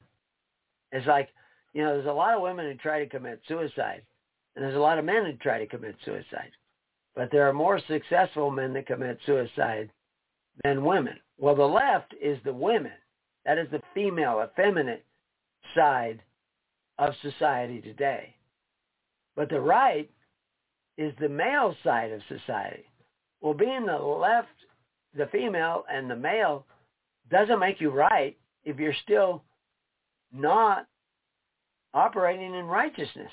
It's 0.92 1.06
like, 1.06 1.28
you 1.72 1.82
know, 1.82 1.94
there's 1.94 2.06
a 2.06 2.12
lot 2.12 2.34
of 2.34 2.42
women 2.42 2.66
who 2.66 2.74
try 2.76 2.98
to 2.98 3.08
commit 3.08 3.40
suicide, 3.46 4.02
and 4.54 4.64
there's 4.64 4.76
a 4.76 4.80
lot 4.80 4.98
of 4.98 5.04
men 5.04 5.24
who 5.24 5.32
try 5.34 5.58
to 5.58 5.66
commit 5.66 5.96
suicide. 6.04 6.50
But 7.14 7.30
there 7.30 7.48
are 7.48 7.52
more 7.52 7.80
successful 7.88 8.50
men 8.50 8.72
that 8.74 8.86
commit 8.86 9.18
suicide 9.26 9.90
than 10.64 10.84
women. 10.84 11.18
Well, 11.38 11.54
the 11.54 11.64
left 11.64 12.14
is 12.20 12.38
the 12.44 12.52
women. 12.52 12.92
That 13.44 13.58
is 13.58 13.68
the 13.70 13.82
female, 13.94 14.44
effeminate 14.44 15.04
side 15.74 16.22
of 16.98 17.14
society 17.22 17.80
today. 17.80 18.34
But 19.36 19.48
the 19.48 19.60
right 19.60 20.10
is 21.00 21.12
the 21.18 21.28
male 21.28 21.74
side 21.82 22.12
of 22.12 22.20
society. 22.28 22.84
Well, 23.40 23.54
being 23.54 23.86
the 23.86 23.96
left, 23.96 24.48
the 25.16 25.26
female, 25.32 25.84
and 25.90 26.10
the 26.10 26.16
male 26.16 26.66
doesn't 27.30 27.58
make 27.58 27.80
you 27.80 27.90
right 27.90 28.36
if 28.64 28.78
you're 28.78 28.94
still 29.02 29.42
not 30.32 30.86
operating 31.94 32.54
in 32.54 32.66
righteousness 32.66 33.30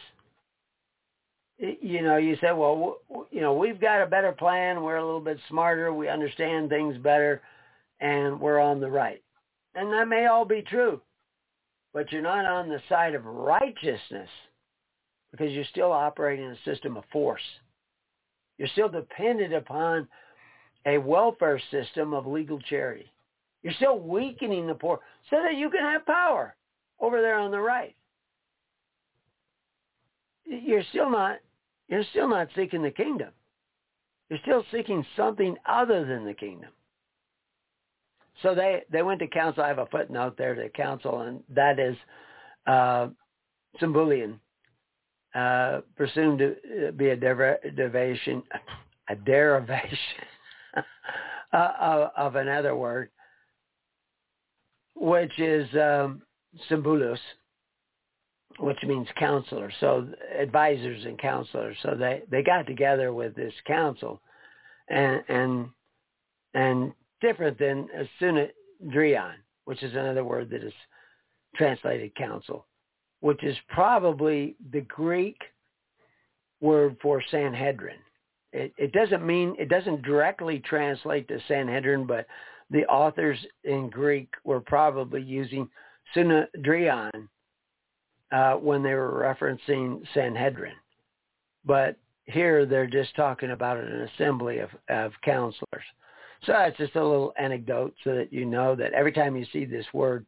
you 1.60 2.04
know, 2.04 2.18
you 2.18 2.36
say, 2.36 2.54
well, 2.54 2.98
you 3.32 3.42
know, 3.42 3.54
we've 3.54 3.82
got 3.82 4.02
a 4.02 4.08
better 4.08 4.32
plan. 4.32 4.84
We're 4.84 4.98
a 4.98 5.06
little 5.06 5.20
bit 5.20 5.40
smarter. 5.50 5.92
We 5.92 6.08
understand 6.08 6.70
things 6.70 6.98
better, 6.98 7.42
and 8.00 8.40
we're 8.40 8.60
on 8.60 8.80
the 8.80 8.90
right. 8.90 9.22
And 9.74 9.92
that 9.92 10.08
may 10.08 10.28
all 10.28 10.46
be 10.46 10.62
true, 10.62 11.02
but 11.94 12.12
you're 12.12 12.22
not 12.22 12.46
on 12.46 12.70
the 12.70 12.82
side 12.90 13.16
of 13.16 13.26
righteousness 13.26 14.30
because 15.32 15.52
you're 15.52 15.66
still 15.66 15.92
operating 15.92 16.46
a 16.46 16.58
system 16.66 16.98
of 16.98 17.04
force. 17.12 17.42
You're 18.58 18.70
still 18.70 18.90
dependent 18.90 19.54
upon 19.54 20.08
a 20.86 20.98
welfare 20.98 21.62
system 21.72 22.14
of 22.14 22.26
legal 22.26 22.60
charity. 22.62 23.12
You're 23.62 23.74
still 23.74 24.00
weakening 24.00 24.68
the 24.68 24.76
poor 24.76 25.00
so 25.30 25.38
that 25.44 25.56
you 25.56 25.70
can 25.70 25.82
have 25.82 26.06
power 26.06 26.56
over 27.00 27.22
there 27.22 27.38
on 27.38 27.52
the 27.52 27.60
right. 27.60 27.96
You're 30.46 30.84
still 30.92 31.10
not 31.10 31.40
you're 31.90 32.04
still 32.12 32.28
not 32.28 32.48
seeking 32.56 32.82
the 32.82 32.92
kingdom. 32.92 33.30
You're 34.30 34.40
still 34.40 34.64
seeking 34.72 35.06
something 35.16 35.56
other 35.66 36.06
than 36.06 36.26
the 36.26 36.34
kingdom. 36.34 36.70
So 38.44 38.54
they, 38.54 38.84
they 38.92 39.02
went 39.02 39.20
to 39.20 39.28
council. 39.28 39.64
I 39.64 39.70
have 39.70 39.80
a 39.80 39.88
footnote 39.88 40.36
there 40.38 40.54
to 40.54 40.70
council, 40.70 41.22
and 41.22 41.42
that 41.50 41.80
is 41.80 41.96
uh, 42.68 43.08
symboulion, 43.82 44.40
uh, 45.38 45.82
presumed 45.96 46.40
to 46.40 46.92
be 46.94 47.10
a 47.10 47.16
derivation, 47.16 48.42
a 49.10 49.16
derivation 49.16 49.98
uh, 51.54 51.72
of, 51.80 52.10
of, 52.18 52.36
another 52.36 52.76
word, 52.76 53.10
which 54.96 55.38
is 55.40 55.68
um, 55.76 56.24
which 58.60 58.78
means 58.84 59.08
counselor. 59.20 59.72
So 59.80 60.08
advisors 60.38 61.06
and 61.06 61.20
counselors. 61.20 61.78
So 61.84 61.96
they, 61.96 62.24
they 62.32 62.42
got 62.42 62.66
together 62.66 63.14
with 63.14 63.36
this 63.36 63.54
council 63.68 64.20
and, 64.90 65.22
and, 65.28 65.70
and 66.56 66.94
different 67.22 67.60
than 67.60 67.88
Synedrion, 68.20 69.34
which 69.66 69.84
is 69.84 69.94
another 69.94 70.24
word 70.24 70.50
that 70.50 70.64
is 70.64 70.74
translated 71.56 72.16
council, 72.16 72.66
which 73.22 73.44
is 73.44 73.56
probably 73.70 74.56
the 74.72 74.82
Greek 74.82 75.38
word 76.62 76.98
for 77.02 77.22
Sanhedrin. 77.32 77.98
It, 78.54 78.74
it 78.78 78.92
doesn't 78.92 79.26
mean, 79.26 79.56
it 79.60 79.70
doesn't 79.70 80.04
directly 80.04 80.60
translate 80.60 81.28
to 81.28 81.40
Sanhedrin, 81.48 82.06
but 82.06 82.26
the 82.70 82.86
authors 82.86 83.38
in 83.64 83.90
Greek 83.90 84.30
were 84.44 84.60
probably 84.60 85.22
using 85.22 85.70
Synedrion 86.16 87.28
uh, 88.32 88.54
when 88.54 88.84
they 88.84 88.94
were 88.94 89.36
referencing 89.40 90.02
Sanhedrin. 90.14 90.76
But 91.66 91.98
here 92.26 92.66
they're 92.66 92.88
just 92.88 93.16
talking 93.16 93.52
about 93.52 93.78
an 93.78 94.10
assembly 94.14 94.60
of, 94.60 94.70
of 94.90 95.12
counselors. 95.24 95.84
So 96.46 96.52
that's 96.52 96.78
just 96.78 96.96
a 96.96 97.04
little 97.04 97.34
anecdote 97.40 97.94
so 98.04 98.16
that 98.16 98.32
you 98.32 98.46
know 98.46 98.76
that 98.76 98.94
every 98.94 99.12
time 99.12 99.36
you 99.36 99.46
see 99.52 99.66
this 99.66 99.86
word 99.94 100.26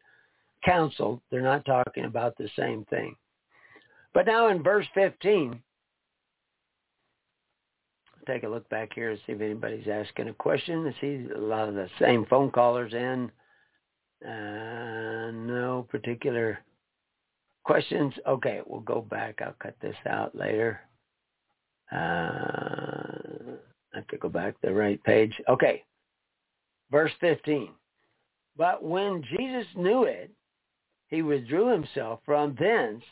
council, 0.63 1.21
they're 1.29 1.41
not 1.41 1.65
talking 1.65 2.05
about 2.05 2.37
the 2.37 2.49
same 2.57 2.85
thing. 2.85 3.15
But 4.13 4.25
now 4.25 4.49
in 4.49 4.63
verse 4.63 4.87
15, 4.93 5.61
take 8.25 8.43
a 8.43 8.49
look 8.49 8.67
back 8.69 8.91
here 8.93 9.11
and 9.11 9.19
see 9.25 9.33
if 9.33 9.41
anybody's 9.41 9.87
asking 9.87 10.29
a 10.29 10.33
question. 10.33 10.87
I 10.87 11.01
see 11.01 11.27
a 11.35 11.39
lot 11.39 11.69
of 11.69 11.75
the 11.75 11.89
same 11.99 12.25
phone 12.25 12.51
callers 12.51 12.93
in. 12.93 13.31
Uh, 14.27 15.31
no 15.31 15.87
particular 15.89 16.59
Questions? 17.69 18.15
Okay, 18.25 18.61
we'll 18.65 18.79
go 18.81 19.01
back. 19.01 19.43
I'll 19.43 19.55
cut 19.61 19.75
this 19.79 19.95
out 20.07 20.33
later. 20.33 20.81
Uh, 21.91 21.95
I 23.93 23.95
have 23.97 24.07
to 24.07 24.17
go 24.17 24.27
back 24.27 24.59
to 24.59 24.67
the 24.67 24.73
right 24.73 25.03
page. 25.03 25.39
Okay. 25.47 25.83
Verse 26.91 27.11
15. 27.19 27.69
But 28.57 28.83
when 28.83 29.23
Jesus 29.23 29.67
knew 29.75 30.05
it, 30.05 30.31
he 31.09 31.21
withdrew 31.21 31.71
himself 31.71 32.19
from 32.25 32.55
thence, 32.59 33.03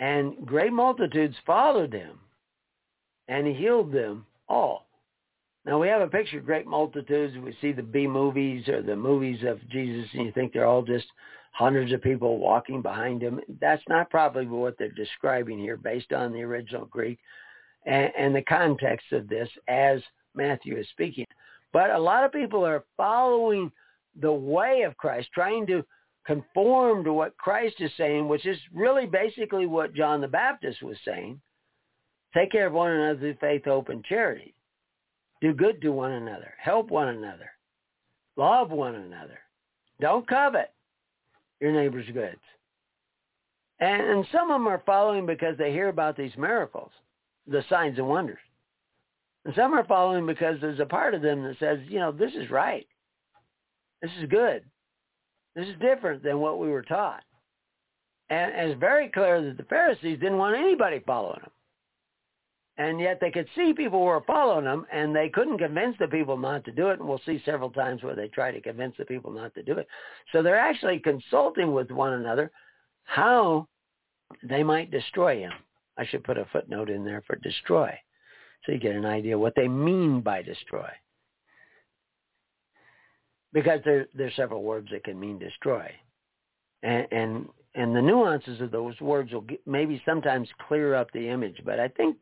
and 0.00 0.46
great 0.46 0.72
multitudes 0.72 1.36
followed 1.46 1.92
him, 1.92 2.18
and 3.28 3.46
he 3.46 3.54
healed 3.54 3.92
them 3.92 4.26
all. 4.48 4.86
Now 5.64 5.78
we 5.78 5.88
have 5.88 6.00
a 6.00 6.08
picture 6.08 6.38
of 6.38 6.46
great 6.46 6.66
multitudes. 6.66 7.36
We 7.36 7.56
see 7.60 7.72
the 7.72 7.82
B 7.82 8.06
movies 8.06 8.68
or 8.68 8.80
the 8.80 8.96
movies 8.96 9.40
of 9.46 9.58
Jesus, 9.68 10.08
and 10.14 10.24
you 10.24 10.32
think 10.32 10.52
they're 10.52 10.66
all 10.66 10.82
just 10.82 11.06
hundreds 11.52 11.92
of 11.92 12.00
people 12.00 12.38
walking 12.38 12.80
behind 12.80 13.20
him. 13.20 13.40
That's 13.60 13.82
not 13.88 14.10
probably 14.10 14.46
what 14.46 14.78
they're 14.78 14.90
describing 14.90 15.58
here 15.58 15.76
based 15.76 16.12
on 16.12 16.32
the 16.32 16.42
original 16.42 16.86
Greek 16.86 17.18
and, 17.84 18.12
and 18.16 18.34
the 18.34 18.42
context 18.42 19.12
of 19.12 19.28
this 19.28 19.48
as 19.66 20.00
Matthew 20.34 20.76
is 20.78 20.88
speaking. 20.90 21.26
But 21.72 21.90
a 21.90 21.98
lot 21.98 22.24
of 22.24 22.32
people 22.32 22.64
are 22.64 22.84
following 22.96 23.70
the 24.20 24.32
way 24.32 24.82
of 24.82 24.96
Christ, 24.96 25.28
trying 25.34 25.66
to 25.66 25.84
conform 26.28 27.04
to 27.04 27.12
what 27.12 27.38
Christ 27.38 27.76
is 27.80 27.90
saying, 27.96 28.28
which 28.28 28.44
is 28.44 28.58
really 28.74 29.06
basically 29.06 29.64
what 29.64 29.94
John 29.94 30.20
the 30.20 30.28
Baptist 30.28 30.82
was 30.82 30.98
saying. 31.02 31.40
Take 32.34 32.52
care 32.52 32.66
of 32.66 32.74
one 32.74 32.92
another 32.92 33.18
through 33.18 33.36
faith, 33.40 33.64
hope, 33.64 33.88
and 33.88 34.04
charity. 34.04 34.54
Do 35.40 35.54
good 35.54 35.80
to 35.80 35.90
one 35.90 36.12
another. 36.12 36.52
Help 36.62 36.90
one 36.90 37.08
another. 37.08 37.50
Love 38.36 38.70
one 38.70 38.94
another. 38.94 39.38
Don't 40.02 40.28
covet 40.28 40.74
your 41.60 41.72
neighbor's 41.72 42.08
goods. 42.12 42.36
And, 43.80 44.02
and 44.02 44.26
some 44.30 44.50
of 44.50 44.56
them 44.56 44.68
are 44.68 44.82
following 44.84 45.24
because 45.24 45.56
they 45.56 45.72
hear 45.72 45.88
about 45.88 46.14
these 46.14 46.36
miracles, 46.36 46.90
the 47.46 47.64
signs 47.70 47.96
and 47.96 48.06
wonders. 48.06 48.38
And 49.46 49.54
some 49.54 49.72
are 49.72 49.86
following 49.86 50.26
because 50.26 50.60
there's 50.60 50.80
a 50.80 50.84
part 50.84 51.14
of 51.14 51.22
them 51.22 51.42
that 51.44 51.58
says, 51.58 51.78
you 51.88 52.00
know, 52.00 52.12
this 52.12 52.32
is 52.34 52.50
right. 52.50 52.86
This 54.02 54.10
is 54.20 54.28
good. 54.28 54.62
This 55.58 55.66
is 55.66 55.80
different 55.80 56.22
than 56.22 56.38
what 56.38 56.60
we 56.60 56.68
were 56.68 56.82
taught. 56.82 57.24
And, 58.30 58.52
and 58.52 58.70
it's 58.70 58.78
very 58.78 59.08
clear 59.08 59.42
that 59.42 59.56
the 59.56 59.64
Pharisees 59.64 60.20
didn't 60.20 60.38
want 60.38 60.56
anybody 60.56 61.02
following 61.04 61.40
them. 61.40 61.50
And 62.76 63.00
yet 63.00 63.18
they 63.20 63.32
could 63.32 63.48
see 63.56 63.72
people 63.72 64.04
were 64.04 64.22
following 64.24 64.66
them 64.66 64.86
and 64.92 65.16
they 65.16 65.28
couldn't 65.28 65.58
convince 65.58 65.96
the 65.98 66.06
people 66.06 66.36
not 66.36 66.64
to 66.66 66.70
do 66.70 66.90
it. 66.90 67.00
And 67.00 67.08
we'll 67.08 67.20
see 67.26 67.42
several 67.44 67.70
times 67.70 68.04
where 68.04 68.14
they 68.14 68.28
try 68.28 68.52
to 68.52 68.60
convince 68.60 68.94
the 68.96 69.04
people 69.04 69.32
not 69.32 69.52
to 69.56 69.64
do 69.64 69.72
it. 69.72 69.88
So 70.30 70.44
they're 70.44 70.56
actually 70.56 71.00
consulting 71.00 71.72
with 71.72 71.90
one 71.90 72.12
another 72.12 72.52
how 73.02 73.66
they 74.44 74.62
might 74.62 74.92
destroy 74.92 75.40
him. 75.40 75.52
I 75.96 76.06
should 76.06 76.22
put 76.22 76.38
a 76.38 76.46
footnote 76.52 76.88
in 76.88 77.04
there 77.04 77.24
for 77.26 77.34
destroy 77.34 77.98
so 78.64 78.70
you 78.70 78.78
get 78.78 78.94
an 78.94 79.06
idea 79.06 79.36
what 79.36 79.54
they 79.56 79.66
mean 79.66 80.20
by 80.20 80.40
destroy. 80.40 80.88
Because 83.58 83.80
there, 83.84 84.06
there's 84.14 84.36
several 84.36 84.62
words 84.62 84.86
that 84.92 85.02
can 85.02 85.18
mean 85.18 85.36
destroy. 85.36 85.90
And, 86.84 87.08
and, 87.10 87.48
and 87.74 87.96
the 87.96 88.00
nuances 88.00 88.60
of 88.60 88.70
those 88.70 88.98
words 89.00 89.32
will 89.32 89.40
get, 89.40 89.60
maybe 89.66 90.00
sometimes 90.06 90.48
clear 90.68 90.94
up 90.94 91.10
the 91.10 91.28
image. 91.28 91.60
But 91.64 91.80
I 91.80 91.88
think 91.88 92.18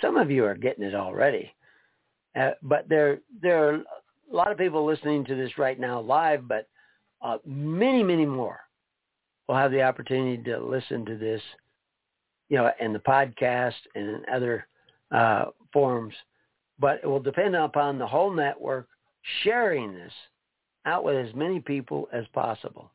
some 0.00 0.16
of 0.16 0.30
you 0.30 0.46
are 0.46 0.54
getting 0.54 0.84
it 0.84 0.94
already. 0.94 1.52
Uh, 2.34 2.52
but 2.62 2.88
there, 2.88 3.18
there 3.42 3.68
are 3.68 3.74
a 3.74 3.84
lot 4.30 4.50
of 4.50 4.56
people 4.56 4.86
listening 4.86 5.26
to 5.26 5.34
this 5.34 5.58
right 5.58 5.78
now 5.78 6.00
live, 6.00 6.48
but 6.48 6.66
uh, 7.20 7.36
many, 7.44 8.02
many 8.02 8.24
more 8.24 8.60
will 9.46 9.56
have 9.56 9.70
the 9.70 9.82
opportunity 9.82 10.42
to 10.42 10.58
listen 10.58 11.04
to 11.04 11.18
this, 11.18 11.42
you 12.48 12.56
know, 12.56 12.70
in 12.80 12.94
the 12.94 12.98
podcast 13.00 13.74
and 13.94 14.08
in 14.08 14.22
other 14.32 14.66
uh, 15.12 15.46
forums. 15.70 16.14
But 16.78 17.00
it 17.02 17.06
will 17.06 17.20
depend 17.20 17.56
upon 17.56 17.98
the 17.98 18.06
whole 18.06 18.32
network 18.32 18.88
sharing 19.42 19.92
this 19.92 20.12
out 20.88 21.04
with 21.04 21.16
as 21.16 21.34
many 21.34 21.60
people 21.60 22.08
as 22.12 22.24
possible. 22.32 22.90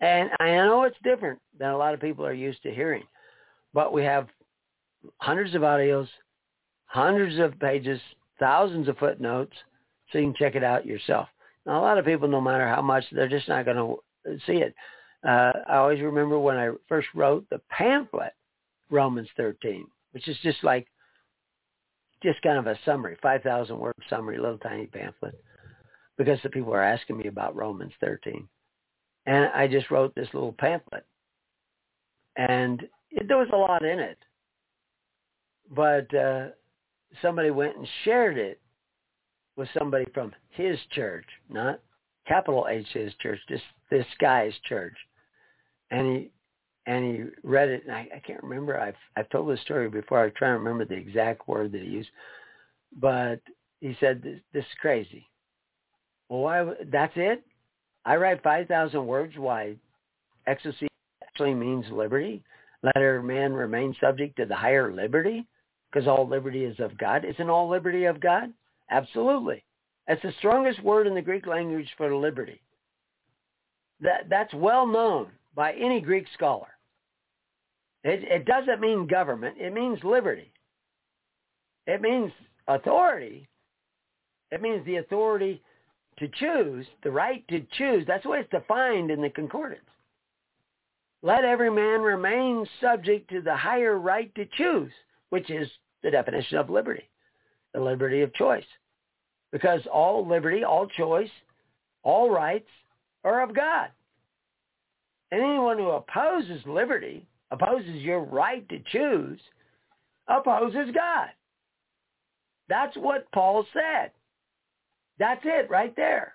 And 0.00 0.30
I 0.38 0.50
know 0.56 0.82
it's 0.82 0.96
different 1.02 1.40
than 1.58 1.70
a 1.70 1.76
lot 1.76 1.94
of 1.94 2.00
people 2.00 2.26
are 2.26 2.32
used 2.32 2.62
to 2.62 2.74
hearing, 2.74 3.04
but 3.72 3.92
we 3.92 4.04
have 4.04 4.28
hundreds 5.18 5.54
of 5.54 5.62
audios, 5.62 6.08
hundreds 6.86 7.38
of 7.38 7.58
pages, 7.58 8.00
thousands 8.38 8.88
of 8.88 8.98
footnotes, 8.98 9.54
so 10.12 10.18
you 10.18 10.26
can 10.26 10.34
check 10.34 10.54
it 10.54 10.64
out 10.64 10.86
yourself. 10.86 11.28
Now, 11.66 11.80
a 11.80 11.82
lot 11.82 11.98
of 11.98 12.04
people, 12.04 12.28
no 12.28 12.40
matter 12.40 12.68
how 12.68 12.82
much, 12.82 13.04
they're 13.12 13.28
just 13.28 13.48
not 13.48 13.64
going 13.64 13.76
to 13.76 14.38
see 14.46 14.58
it. 14.58 14.74
Uh, 15.26 15.52
I 15.68 15.76
always 15.76 16.02
remember 16.02 16.38
when 16.38 16.56
I 16.56 16.70
first 16.88 17.08
wrote 17.14 17.48
the 17.50 17.60
pamphlet, 17.70 18.34
Romans 18.90 19.28
13, 19.36 19.86
which 20.12 20.28
is 20.28 20.36
just 20.42 20.62
like, 20.62 20.86
just 22.22 22.42
kind 22.42 22.58
of 22.58 22.66
a 22.66 22.78
summary, 22.84 23.16
5,000 23.22 23.78
word 23.78 23.94
summary, 24.08 24.38
little 24.38 24.58
tiny 24.58 24.86
pamphlet, 24.86 25.34
because 26.18 26.38
the 26.42 26.50
people 26.50 26.72
were 26.72 26.82
asking 26.82 27.18
me 27.18 27.26
about 27.26 27.56
Romans 27.56 27.92
13. 28.00 28.48
And 29.26 29.46
I 29.54 29.66
just 29.66 29.90
wrote 29.90 30.14
this 30.14 30.28
little 30.34 30.52
pamphlet. 30.52 31.06
And 32.36 32.82
it, 33.10 33.28
there 33.28 33.38
was 33.38 33.48
a 33.52 33.56
lot 33.56 33.84
in 33.84 33.98
it 33.98 34.18
but 35.70 36.12
uh, 36.14 36.48
somebody 37.22 37.50
went 37.50 37.76
and 37.76 37.88
shared 38.04 38.38
it 38.38 38.60
with 39.56 39.68
somebody 39.78 40.06
from 40.12 40.32
his 40.50 40.78
church, 40.92 41.26
not 41.48 41.80
capital 42.26 42.66
H 42.68 42.86
his 42.92 43.12
church, 43.20 43.38
just 43.48 43.62
this 43.90 44.06
guy's 44.20 44.52
church, 44.68 44.96
and 45.90 46.06
he 46.06 46.30
and 46.86 47.04
he 47.04 47.24
read 47.42 47.68
it. 47.68 47.84
And 47.84 47.92
I, 47.92 48.08
I 48.16 48.18
can't 48.26 48.42
remember. 48.42 48.78
I've 48.78 48.96
I've 49.16 49.28
told 49.30 49.48
this 49.48 49.60
story 49.62 49.88
before. 49.88 50.20
I 50.20 50.24
was 50.24 50.32
trying 50.36 50.54
to 50.54 50.58
remember 50.58 50.84
the 50.84 50.94
exact 50.94 51.46
word 51.48 51.72
that 51.72 51.82
he 51.82 51.88
used, 51.88 52.10
but 53.00 53.40
he 53.80 53.96
said 54.00 54.22
this, 54.22 54.40
this 54.52 54.64
is 54.64 54.78
crazy. 54.80 55.26
That's 56.90 57.12
it. 57.16 57.42
I 58.04 58.16
write 58.16 58.42
five 58.42 58.68
thousand 58.68 59.06
words. 59.06 59.34
Why? 59.36 59.76
Exousia 60.48 60.86
actually 61.22 61.54
means 61.54 61.84
liberty. 61.90 62.42
Let 62.82 62.96
every 62.96 63.22
man 63.22 63.52
remain 63.52 63.94
subject 64.00 64.36
to 64.36 64.46
the 64.46 64.54
higher 64.54 64.92
liberty 64.92 65.46
because 65.90 66.06
all 66.06 66.28
liberty 66.28 66.64
is 66.64 66.78
of 66.80 66.98
God. 66.98 67.24
Isn't 67.24 67.48
all 67.48 67.68
liberty 67.68 68.04
of 68.04 68.20
God? 68.20 68.52
Absolutely. 68.90 69.64
That's 70.06 70.20
the 70.22 70.32
strongest 70.38 70.82
word 70.82 71.06
in 71.06 71.14
the 71.14 71.22
Greek 71.22 71.46
language 71.46 71.88
for 71.96 72.14
liberty. 72.14 72.60
That, 74.00 74.28
that's 74.28 74.52
well 74.52 74.86
known 74.86 75.28
by 75.54 75.72
any 75.72 76.00
Greek 76.00 76.26
scholar. 76.34 76.66
It, 78.02 78.22
it 78.24 78.44
doesn't 78.44 78.80
mean 78.80 79.06
government. 79.06 79.56
It 79.58 79.72
means 79.72 79.98
liberty. 80.04 80.52
It 81.86 82.02
means 82.02 82.32
authority. 82.68 83.48
It 84.50 84.60
means 84.60 84.84
the 84.84 84.96
authority 84.96 85.62
to 86.18 86.28
choose, 86.28 86.86
the 87.02 87.10
right 87.10 87.46
to 87.48 87.64
choose. 87.76 88.04
That's 88.06 88.22
the 88.22 88.30
way 88.30 88.40
it's 88.40 88.50
defined 88.50 89.10
in 89.10 89.22
the 89.22 89.30
concordance. 89.30 89.82
Let 91.22 91.44
every 91.44 91.70
man 91.70 92.02
remain 92.02 92.66
subject 92.80 93.30
to 93.30 93.40
the 93.40 93.56
higher 93.56 93.98
right 93.98 94.34
to 94.34 94.46
choose, 94.56 94.92
which 95.30 95.50
is 95.50 95.68
the 96.02 96.10
definition 96.10 96.58
of 96.58 96.68
liberty, 96.68 97.08
the 97.72 97.80
liberty 97.80 98.20
of 98.20 98.34
choice. 98.34 98.64
Because 99.50 99.80
all 99.92 100.26
liberty, 100.26 100.64
all 100.64 100.86
choice, 100.86 101.30
all 102.02 102.30
rights 102.30 102.68
are 103.24 103.42
of 103.42 103.54
God. 103.54 103.88
And 105.30 105.42
anyone 105.42 105.78
who 105.78 105.88
opposes 105.90 106.60
liberty, 106.66 107.26
opposes 107.50 108.02
your 108.02 108.20
right 108.20 108.68
to 108.68 108.78
choose, 108.92 109.40
opposes 110.28 110.94
God. 110.94 111.28
That's 112.68 112.96
what 112.96 113.30
Paul 113.32 113.64
said. 113.72 114.10
That's 115.18 115.42
it 115.44 115.70
right 115.70 115.94
there. 115.96 116.34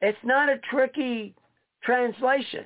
It's 0.00 0.18
not 0.24 0.48
a 0.48 0.58
tricky 0.70 1.34
translation. 1.82 2.64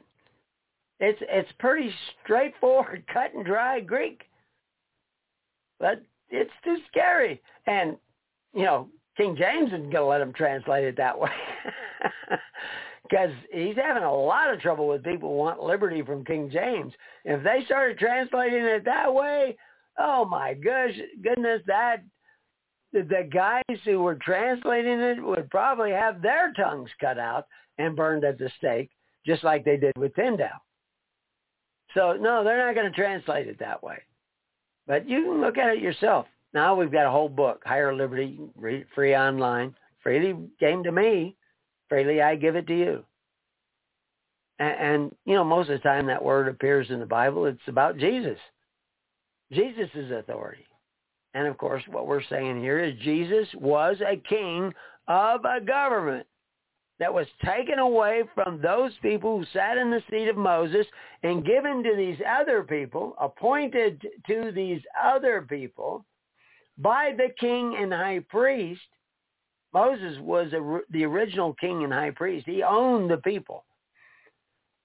It's 0.99 1.19
it's 1.23 1.51
pretty 1.59 1.93
straightforward, 2.23 3.05
cut 3.13 3.35
and 3.35 3.45
dry 3.45 3.81
Greek 3.81 4.25
but 5.81 6.03
it's 6.29 6.53
too 6.63 6.77
scary. 6.89 7.41
And, 7.67 7.97
you 8.55 8.63
know, 8.63 8.89
King 9.17 9.35
James 9.37 9.69
isn't 9.69 9.91
going 9.91 9.93
to 9.93 10.05
let 10.05 10.21
him 10.21 10.33
translate 10.33 10.85
it 10.85 10.97
that 10.99 11.19
way. 11.19 11.31
Because 13.09 13.31
he's 13.53 13.75
having 13.75 14.05
a 14.05 14.15
lot 14.15 14.55
of 14.55 14.61
trouble 14.61 14.87
with 14.87 15.03
people 15.03 15.31
who 15.31 15.35
want 15.35 15.61
liberty 15.61 16.01
from 16.01 16.25
King 16.25 16.49
James. 16.49 16.93
If 17.25 17.43
they 17.43 17.65
started 17.65 17.99
translating 17.99 18.63
it 18.63 18.85
that 18.85 19.13
way, 19.13 19.57
oh 19.99 20.25
my 20.25 20.55
gosh, 20.55 20.93
goodness, 21.21 21.61
that 21.67 22.05
the 22.93 23.29
guys 23.33 23.79
who 23.85 24.01
were 24.01 24.17
translating 24.17 25.01
it 25.01 25.23
would 25.23 25.51
probably 25.51 25.93
have 25.93 26.23
their 26.23 26.53
tongues 26.53 26.91
cut 27.01 27.19
out 27.19 27.47
and 27.79 27.97
burned 27.97 28.25
at 28.25 28.39
the 28.39 28.51
stake, 28.59 28.91
just 29.27 29.45
like 29.45 29.65
they 29.65 29.77
did 29.77 29.97
with 29.97 30.15
Tyndale. 30.15 30.49
So 31.95 32.15
no, 32.15 32.45
they're 32.45 32.67
not 32.67 32.75
going 32.75 32.91
to 32.91 32.97
translate 32.97 33.49
it 33.49 33.59
that 33.59 33.83
way. 33.83 33.99
But 34.87 35.09
you 35.09 35.23
can 35.25 35.41
look 35.41 35.59
at 35.59 35.77
it 35.77 35.83
yourself. 35.83 36.27
Now 36.53 36.75
we've 36.75 36.93
got 36.93 37.07
a 37.07 37.11
whole 37.11 37.29
book, 37.29 37.63
Higher 37.65 37.95
Liberty, 37.95 38.39
free 38.95 39.15
online. 39.15 39.75
Freely 40.03 40.35
came 40.59 40.83
to 40.83 40.93
me. 40.93 41.37
Freely 41.89 42.23
I 42.23 42.35
give 42.37 42.57
it 42.57 42.67
to 42.67 42.77
you. 42.77 43.05
And, 44.59 44.95
and, 44.95 45.17
you 45.25 45.35
know, 45.35 45.45
most 45.45 45.71
of 45.71 45.79
the 45.81 45.89
time 45.89 46.07
that 46.07 46.23
word 46.23 46.49
appears 46.49 46.91
in 46.91 47.01
the 47.01 47.07
Bible, 47.07 47.47
it's 47.47 47.59
about 47.67 47.99
Jesus. 47.99 48.39
Jesus 49.53 49.89
authority. 50.11 50.67
And 51.35 51.47
of 51.47 51.59
course, 51.59 51.83
what 51.89 52.07
we're 52.07 52.25
saying 52.25 52.61
here 52.61 52.81
is 52.81 52.95
Jesus 53.03 53.47
was 53.55 53.97
a 54.01 54.17
king 54.29 54.73
of 55.09 55.45
a 55.45 55.61
government 55.61 56.27
that 56.99 57.13
was 57.13 57.27
taken 57.45 57.79
away 57.79 58.23
from 58.35 58.61
those 58.61 58.93
people 59.01 59.39
who 59.39 59.45
sat 59.53 59.79
in 59.79 59.91
the 59.91 60.03
seat 60.11 60.29
of 60.29 60.37
Moses 60.37 60.87
and 61.23 61.45
given 61.45 61.83
to 61.83 61.97
these 61.97 62.19
other 62.29 62.63
people, 62.63 63.15
appointed 63.19 64.05
to 64.27 64.53
these 64.55 64.83
other 65.03 65.43
people 65.49 66.05
by 66.77 67.15
the 67.17 67.29
king 67.39 67.77
and 67.79 67.93
high 67.93 68.21
priest. 68.29 68.83
Moses 69.73 70.19
was 70.21 70.53
a, 70.53 70.81
the 70.91 71.05
original 71.05 71.55
king 71.55 71.85
and 71.85 71.93
high 71.93 72.11
priest. 72.11 72.45
He 72.47 72.63
owned 72.63 73.11
the 73.11 73.19
people. 73.19 73.65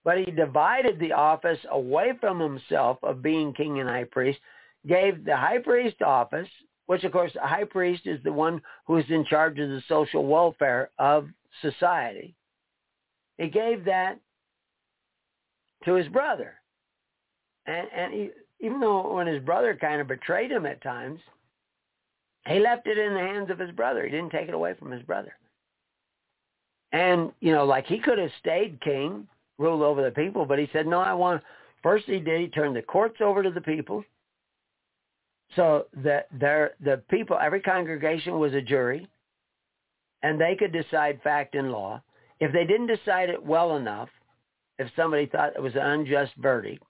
But 0.06 0.20
he 0.20 0.26
divided 0.26 1.00
the 1.00 1.12
office 1.12 1.60
away 1.72 2.14
from 2.22 2.40
himself 2.40 2.98
of 3.04 3.24
being 3.24 3.54
king 3.54 3.80
and 3.80 3.90
high 3.90 4.04
priest, 4.06 4.40
gave 4.88 5.26
the 5.26 5.36
high 5.36 5.60
priest 5.60 6.02
office, 6.02 6.48
which 6.86 7.04
of 7.04 7.12
course 7.12 7.32
the 7.34 7.42
high 7.42 7.64
priest 7.64 8.06
is 8.06 8.20
the 8.24 8.32
one 8.32 8.62
who 8.86 8.98
is 8.98 9.06
in 9.10 9.26
charge 9.26 9.60
of 9.60 9.70
the 9.70 9.82
social 9.88 10.26
welfare 10.26 10.90
of 11.00 11.28
society. 11.62 12.36
He 13.38 13.48
gave 13.48 13.86
that 13.86 14.20
to 15.86 15.94
his 15.94 16.08
brother. 16.08 16.56
And, 17.66 17.88
and 17.96 18.14
he, 18.14 18.30
even 18.60 18.80
though 18.80 19.16
when 19.16 19.28
his 19.28 19.44
brother 19.44 19.78
kind 19.80 20.00
of 20.00 20.08
betrayed 20.08 20.52
him 20.52 20.66
at 20.66 20.82
times, 20.82 21.20
he 22.48 22.60
left 22.60 22.88
it 22.88 22.98
in 22.98 23.14
the 23.14 23.20
hands 23.20 23.50
of 23.50 23.60
his 23.60 23.72
brother. 23.72 24.04
He 24.04 24.12
didn't 24.12 24.30
take 24.30 24.48
it 24.48 24.54
away 24.54 24.76
from 24.78 24.92
his 24.92 25.02
brother. 25.02 25.34
And, 26.92 27.32
you 27.42 27.52
know, 27.52 27.66
like 27.66 27.88
he 27.88 28.00
could 28.00 28.20
have 28.20 28.30
stayed 28.40 28.80
king, 28.82 29.28
ruled 29.58 29.82
over 29.82 30.04
the 30.04 30.12
people, 30.12 30.46
but 30.46 30.60
he 30.60 30.70
said, 30.72 30.86
no, 30.86 31.00
I 31.00 31.14
want, 31.14 31.42
first 31.82 32.06
he 32.06 32.20
did, 32.20 32.40
he 32.40 32.48
turned 32.48 32.76
the 32.76 32.82
courts 32.82 33.18
over 33.22 33.42
to 33.42 33.50
the 33.50 33.62
people. 33.62 34.04
So 35.56 35.86
that 36.04 36.28
there, 36.32 36.72
the 36.84 37.02
people, 37.10 37.38
every 37.42 37.62
congregation 37.62 38.40
was 38.40 38.54
a 38.54 38.62
jury, 38.62 39.08
and 40.24 40.40
they 40.40 40.56
could 40.58 40.74
decide 40.74 41.22
fact 41.24 41.56
and 41.56 41.72
law. 41.72 42.02
If 42.40 42.52
they 42.52 42.66
didn't 42.66 42.88
decide 42.88 43.30
it 43.30 43.42
well 43.42 43.78
enough, 43.78 44.10
if 44.78 44.90
somebody 44.96 45.28
thought 45.28 45.56
it 45.56 45.62
was 45.62 45.76
an 45.76 45.82
unjust 45.82 46.34
verdict, 46.38 46.84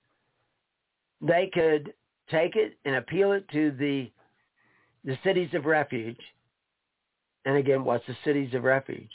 they 1.22 1.50
could 1.54 1.94
take 2.30 2.56
it 2.56 2.78
and 2.86 2.96
appeal 2.96 3.32
it 3.34 3.48
to 3.50 3.72
the 3.72 4.12
the 5.04 5.18
cities 5.24 5.50
of 5.54 5.66
refuge. 5.66 6.20
And 7.46 7.58
again, 7.58 7.84
what's 7.84 8.06
the 8.08 8.18
cities 8.26 8.56
of 8.56 8.64
refuge? 8.64 9.12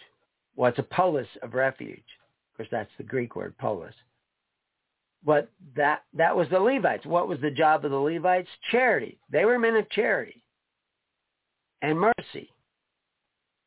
What's 0.55 0.79
a 0.79 0.85
polis 0.85 1.27
of 1.43 1.55
refuge? 1.55 2.05
Of 2.53 2.57
course, 2.57 2.69
that's 2.71 2.91
the 2.97 3.03
Greek 3.03 3.35
word 3.35 3.59
polis. 3.59 3.95
But 5.25 5.51
that 5.77 6.03
that 6.15 6.35
was 6.35 6.49
the 6.49 6.59
Levites. 6.59 7.05
What 7.05 7.29
was 7.29 7.41
the 7.41 7.51
job 7.51 7.85
of 7.85 7.91
the 7.91 7.97
Levites? 7.97 8.49
Charity. 8.71 9.19
They 9.31 9.45
were 9.45 9.59
men 9.59 9.77
of 9.77 9.91
charity 9.91 10.43
and 11.83 11.99
mercy. 11.99 12.51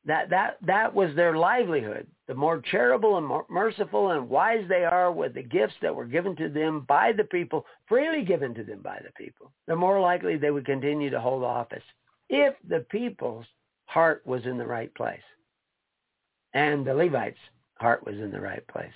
That 0.06 0.30
that 0.32 0.58
that 0.66 0.94
was 0.94 1.16
their 1.16 1.38
livelihood. 1.38 2.08
The 2.28 2.34
more 2.34 2.62
charitable 2.72 3.18
and 3.18 3.26
more 3.26 3.46
merciful 3.50 4.12
and 4.12 4.30
wise 4.30 4.66
they 4.68 4.84
are 4.84 5.12
with 5.12 5.34
the 5.34 5.44
gifts 5.44 5.76
that 5.82 5.96
were 5.96 6.06
given 6.06 6.36
to 6.38 6.50
them 6.50 6.86
by 6.88 7.12
the 7.12 7.24
people, 7.26 7.66
freely 7.88 8.24
given 8.24 8.54
to 8.56 8.64
them 8.64 8.80
by 8.82 9.00
the 9.04 9.12
people, 9.12 9.52
the 9.68 9.76
more 9.76 10.00
likely 10.00 10.38
they 10.38 10.52
would 10.52 10.66
continue 10.66 11.10
to 11.10 11.20
hold 11.20 11.44
office 11.44 11.84
if 12.30 12.54
the 12.68 12.80
people's 12.90 13.46
heart 13.86 14.24
was 14.26 14.46
in 14.46 14.58
the 14.58 14.66
right 14.66 14.94
place. 14.96 15.20
And 16.54 16.86
the 16.86 16.94
Levites' 16.94 17.38
heart 17.76 18.06
was 18.06 18.16
in 18.16 18.32
the 18.32 18.42
right 18.42 18.66
place. 18.68 18.94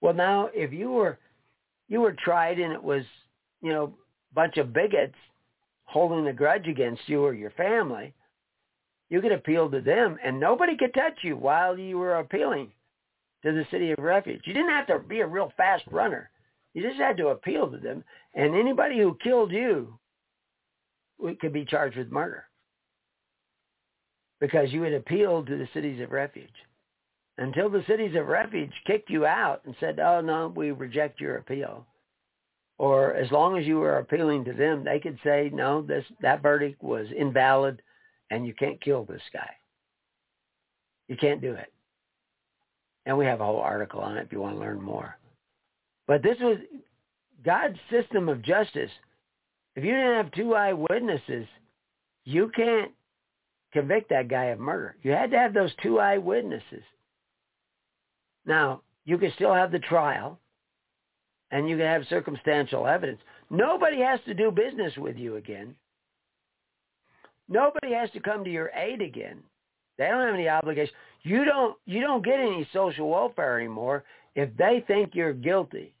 Well, 0.00 0.14
now 0.14 0.50
if 0.54 0.72
you 0.72 0.90
were 0.90 1.18
you 1.90 2.00
were 2.00 2.12
tried 2.24 2.58
and 2.58 2.72
it 2.72 2.82
was, 2.82 3.02
you 3.60 3.70
know, 3.70 3.92
a 4.32 4.34
bunch 4.34 4.56
of 4.56 4.72
bigots 4.72 5.16
holding 5.84 6.28
a 6.28 6.32
grudge 6.32 6.68
against 6.68 7.02
you 7.06 7.22
or 7.22 7.34
your 7.34 7.50
family, 7.50 8.14
you 9.10 9.20
could 9.20 9.32
appeal 9.32 9.68
to 9.68 9.80
them 9.80 10.16
and 10.24 10.38
nobody 10.38 10.76
could 10.76 10.94
touch 10.94 11.18
you 11.22 11.36
while 11.36 11.76
you 11.76 11.98
were 11.98 12.14
appealing 12.14 12.70
to 13.42 13.52
the 13.52 13.66
city 13.70 13.90
of 13.90 13.98
refuge. 13.98 14.42
You 14.44 14.54
didn't 14.54 14.70
have 14.70 14.86
to 14.86 15.00
be 15.00 15.20
a 15.20 15.26
real 15.26 15.52
fast 15.56 15.82
runner. 15.90 16.30
You 16.74 16.82
just 16.82 17.00
had 17.00 17.16
to 17.16 17.28
appeal 17.28 17.68
to 17.68 17.78
them. 17.78 18.04
And 18.34 18.54
anybody 18.54 18.98
who 18.98 19.18
killed 19.22 19.50
you 19.50 19.98
could 21.40 21.52
be 21.52 21.64
charged 21.64 21.98
with 21.98 22.12
murder 22.12 22.44
because 24.40 24.72
you 24.72 24.82
had 24.82 24.92
appealed 24.94 25.48
to 25.48 25.58
the 25.58 25.68
cities 25.74 26.00
of 26.00 26.12
refuge. 26.12 26.48
Until 27.38 27.70
the 27.70 27.84
cities 27.86 28.14
of 28.16 28.26
refuge 28.26 28.72
kicked 28.86 29.08
you 29.08 29.24
out 29.24 29.62
and 29.64 29.74
said, 29.80 29.98
oh, 29.98 30.20
no, 30.20 30.52
we 30.54 30.72
reject 30.72 31.20
your 31.20 31.36
appeal. 31.36 31.86
Or 32.78 33.14
as 33.14 33.30
long 33.30 33.58
as 33.58 33.66
you 33.66 33.78
were 33.78 33.98
appealing 33.98 34.44
to 34.44 34.52
them, 34.52 34.84
they 34.84 34.98
could 34.98 35.18
say, 35.22 35.50
no, 35.52 35.82
this 35.82 36.04
that 36.22 36.42
verdict 36.42 36.82
was 36.82 37.06
invalid 37.16 37.82
and 38.30 38.46
you 38.46 38.54
can't 38.54 38.80
kill 38.80 39.04
this 39.04 39.22
guy. 39.32 39.50
You 41.08 41.16
can't 41.16 41.40
do 41.40 41.52
it. 41.52 41.72
And 43.06 43.18
we 43.18 43.26
have 43.26 43.40
a 43.40 43.44
whole 43.44 43.60
article 43.60 44.00
on 44.00 44.16
it 44.16 44.24
if 44.24 44.32
you 44.32 44.40
want 44.40 44.54
to 44.54 44.60
learn 44.60 44.80
more. 44.80 45.18
But 46.06 46.22
this 46.22 46.38
was 46.40 46.58
God's 47.44 47.78
system 47.90 48.28
of 48.28 48.42
justice. 48.42 48.90
If 49.76 49.84
you 49.84 49.92
didn't 49.92 50.16
have 50.16 50.32
two 50.32 50.54
eyewitnesses, 50.54 51.46
you 52.24 52.50
can't 52.54 52.92
convict 53.72 54.10
that 54.10 54.28
guy 54.28 54.46
of 54.46 54.58
murder. 54.58 54.96
You 55.02 55.12
had 55.12 55.30
to 55.30 55.38
have 55.38 55.54
those 55.54 55.72
two 55.82 56.00
eyewitnesses. 56.00 56.82
Now, 58.50 58.82
you 59.04 59.16
can 59.16 59.30
still 59.36 59.54
have 59.54 59.70
the 59.70 59.78
trial, 59.78 60.36
and 61.52 61.70
you 61.70 61.76
can 61.76 61.86
have 61.86 62.02
circumstantial 62.08 62.84
evidence. 62.84 63.20
Nobody 63.48 64.00
has 64.00 64.18
to 64.26 64.34
do 64.34 64.50
business 64.50 64.92
with 64.96 65.16
you 65.16 65.36
again. 65.36 65.76
Nobody 67.48 67.92
has 67.94 68.10
to 68.10 68.18
come 68.18 68.42
to 68.42 68.50
your 68.50 68.72
aid 68.74 69.02
again. 69.02 69.38
They 69.98 70.08
don't 70.08 70.26
have 70.26 70.34
any 70.34 70.48
obligation. 70.48 70.92
You 71.22 71.44
don't 71.44 71.76
you 71.86 72.00
don't 72.00 72.24
get 72.24 72.40
any 72.40 72.68
social 72.72 73.08
welfare 73.08 73.60
anymore 73.60 74.02
if 74.34 74.48
they 74.56 74.82
think 74.84 75.14
you're 75.14 75.32
guilty. 75.32 75.94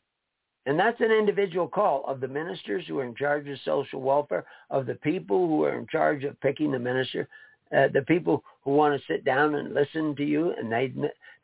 And 0.66 0.76
that's 0.76 1.00
an 1.00 1.12
individual 1.12 1.68
call 1.68 2.04
of 2.08 2.18
the 2.18 2.28
ministers 2.28 2.84
who 2.88 2.98
are 2.98 3.04
in 3.04 3.14
charge 3.14 3.46
of 3.48 3.58
social 3.64 4.00
welfare, 4.00 4.44
of 4.70 4.86
the 4.86 4.94
people 4.94 5.46
who 5.46 5.62
are 5.62 5.78
in 5.78 5.86
charge 5.86 6.24
of 6.24 6.40
picking 6.40 6.72
the 6.72 6.80
minister, 6.80 7.28
uh, 7.76 7.88
the 7.92 8.02
people 8.02 8.42
who 8.62 8.72
want 8.72 8.98
to 8.98 9.12
sit 9.12 9.24
down 9.24 9.54
and 9.54 9.74
listen 9.74 10.14
to 10.16 10.24
you 10.24 10.52
and 10.58 10.70
they 10.70 10.92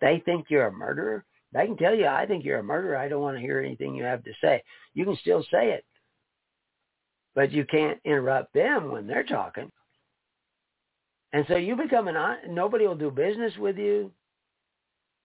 they 0.01 0.23
think 0.25 0.47
you're 0.49 0.67
a 0.67 0.73
murderer. 0.73 1.25
They 1.53 1.67
can 1.67 1.77
tell 1.77 1.95
you, 1.95 2.07
I 2.07 2.27
think 2.27 2.45
you're 2.45 2.59
a 2.59 2.65
murderer. 2.65 2.97
I 2.97 3.09
don't 3.09 3.23
want 3.23 3.37
to 3.37 3.41
hear 3.41 3.61
anything 3.61 3.95
you 3.95 4.05
have 4.05 4.25
to 4.25 4.33
say. 4.43 4.63
You 4.95 5.05
can 5.05 5.17
still 5.17 5.43
say 5.51 5.71
it, 5.71 5.85
but 7.35 7.53
you 7.53 7.65
can't 7.65 7.99
interrupt 8.05 8.53
them 8.53 8.91
when 8.91 9.07
they're 9.07 9.25
talking. 9.25 9.71
And 11.33 11.45
so 11.49 11.57
you 11.57 11.77
become 11.77 12.09
an 12.09 12.17
nobody 12.49 12.87
will 12.87 12.97
do 12.97 13.11
business 13.11 13.53
with 13.59 13.77
you. 13.77 14.11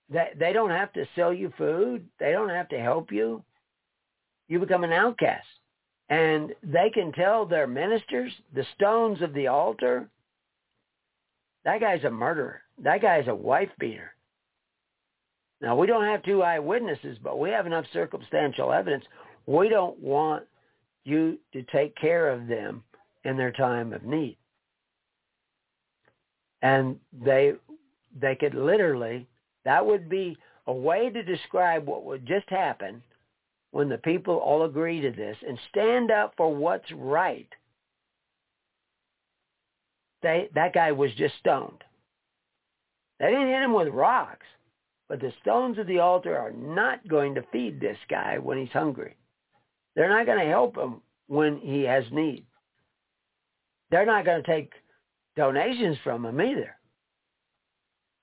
They 0.10 0.30
they 0.38 0.54
don't 0.54 0.70
have 0.70 0.94
to 0.94 1.08
sell 1.16 1.34
you 1.34 1.52
food. 1.58 2.06
They 2.20 2.32
don't 2.32 2.50
have 2.50 2.70
to 2.70 2.80
help 2.80 3.12
you. 3.12 3.44
You 4.48 4.60
become 4.60 4.84
an 4.84 4.92
outcast. 4.92 5.48
And 6.10 6.54
they 6.62 6.90
can 6.94 7.14
tell 7.14 7.46
their 7.46 7.68
ministers, 7.68 8.34
the 8.54 8.66
stones 8.76 9.22
of 9.22 9.34
the 9.34 9.48
altar, 9.48 10.10
that 11.66 11.80
guy's 11.80 12.04
a 12.04 12.12
murderer. 12.12 12.62
That 12.84 13.02
guy's 13.02 13.28
a 13.28 13.36
wife 13.36 13.70
beater. 13.80 14.14
Now, 15.62 15.76
we 15.76 15.86
don't 15.86 16.06
have 16.06 16.24
two 16.24 16.42
eyewitnesses, 16.42 17.18
but 17.24 17.40
we 17.40 17.52
have 17.52 17.68
enough 17.68 17.86
circumstantial 17.94 18.72
evidence. 18.72 19.06
We 19.46 19.70
don't 19.70 20.00
want 20.00 20.44
you 21.04 21.38
to 21.54 21.64
take 21.72 21.96
care 21.98 22.30
of 22.30 22.48
them 22.48 22.84
in 23.26 23.38
their 23.38 23.52
time 23.52 23.94
of 23.94 24.04
need 24.04 24.38
and 26.62 26.98
they 27.24 27.54
they 28.20 28.36
could 28.36 28.54
literally 28.54 29.28
that 29.66 29.86
would 29.86 30.10
be 30.10 30.38
a 30.68 30.74
way 30.74 31.10
to 31.10 31.24
describe 31.24 31.86
what 31.86 32.06
would 32.06 32.26
just 32.26 32.50
happen 32.50 33.02
when 33.72 33.90
the 33.90 33.98
people 34.00 34.36
all 34.36 34.64
agree 34.64 35.02
to 35.02 35.12
this 35.12 35.38
and 35.48 35.58
stand 35.70 36.12
up 36.12 36.34
for 36.36 36.54
what's 36.54 36.92
right. 36.94 37.48
They 40.22 40.50
that 40.56 40.74
guy 40.74 40.92
was 40.92 41.12
just 41.16 41.36
stoned. 41.40 41.84
They 43.20 43.28
didn't 43.28 43.50
hit 43.50 43.64
him 43.64 43.74
with 43.74 43.90
rocks, 43.90 44.46
but 45.08 45.20
the 45.20 45.34
stones 45.42 45.78
of 45.78 45.88
the 45.88 46.00
altar 46.00 46.38
are 46.38 46.52
not 46.52 47.08
going 47.08 47.36
to 47.36 47.44
feed 47.52 47.80
this 47.80 47.98
guy 48.10 48.38
when 48.38 48.58
he's 48.58 48.72
hungry. 48.72 49.16
They're 49.96 50.10
not 50.10 50.26
going 50.26 50.40
to 50.40 50.46
help 50.46 50.78
him 50.78 51.02
when 51.28 51.58
he 51.58 51.84
has 51.84 52.04
need. 52.12 52.46
They're 53.90 54.06
not 54.06 54.26
going 54.26 54.42
to 54.42 54.52
take 54.52 54.72
donations 55.36 55.98
from 56.04 56.26
him 56.26 56.40
either. 56.40 56.76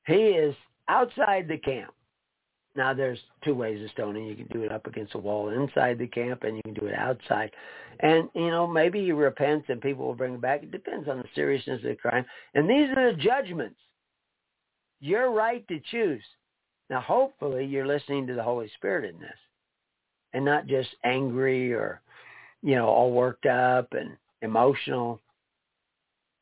He 0.06 0.14
is 0.14 0.54
outside 0.88 1.46
the 1.46 1.58
camp. 1.58 1.92
Now 2.78 2.94
there's 2.94 3.18
two 3.44 3.56
ways 3.56 3.82
of 3.84 3.90
stoning. 3.90 4.24
You 4.24 4.36
can 4.36 4.46
do 4.46 4.62
it 4.62 4.70
up 4.70 4.86
against 4.86 5.16
a 5.16 5.18
wall 5.18 5.48
inside 5.48 5.98
the 5.98 6.06
camp 6.06 6.44
and 6.44 6.56
you 6.56 6.62
can 6.62 6.74
do 6.74 6.86
it 6.86 6.94
outside. 6.94 7.50
And, 7.98 8.28
you 8.36 8.50
know, 8.50 8.68
maybe 8.68 9.04
he 9.04 9.10
repents 9.10 9.66
and 9.68 9.80
people 9.80 10.06
will 10.06 10.14
bring 10.14 10.34
him 10.34 10.40
back. 10.40 10.62
It 10.62 10.70
depends 10.70 11.08
on 11.08 11.18
the 11.18 11.24
seriousness 11.34 11.78
of 11.78 11.88
the 11.88 11.96
crime. 11.96 12.24
And 12.54 12.70
these 12.70 12.88
are 12.96 13.10
the 13.10 13.18
judgments. 13.18 13.80
Your 15.00 15.32
right 15.32 15.66
to 15.66 15.80
choose. 15.90 16.22
Now 16.88 17.00
hopefully 17.00 17.66
you're 17.66 17.86
listening 17.86 18.28
to 18.28 18.34
the 18.34 18.44
Holy 18.44 18.70
Spirit 18.76 19.12
in 19.12 19.20
this 19.20 19.30
and 20.32 20.44
not 20.44 20.68
just 20.68 20.90
angry 21.04 21.74
or, 21.74 22.00
you 22.62 22.76
know, 22.76 22.86
all 22.86 23.10
worked 23.10 23.46
up 23.46 23.88
and 23.90 24.16
emotional 24.40 25.20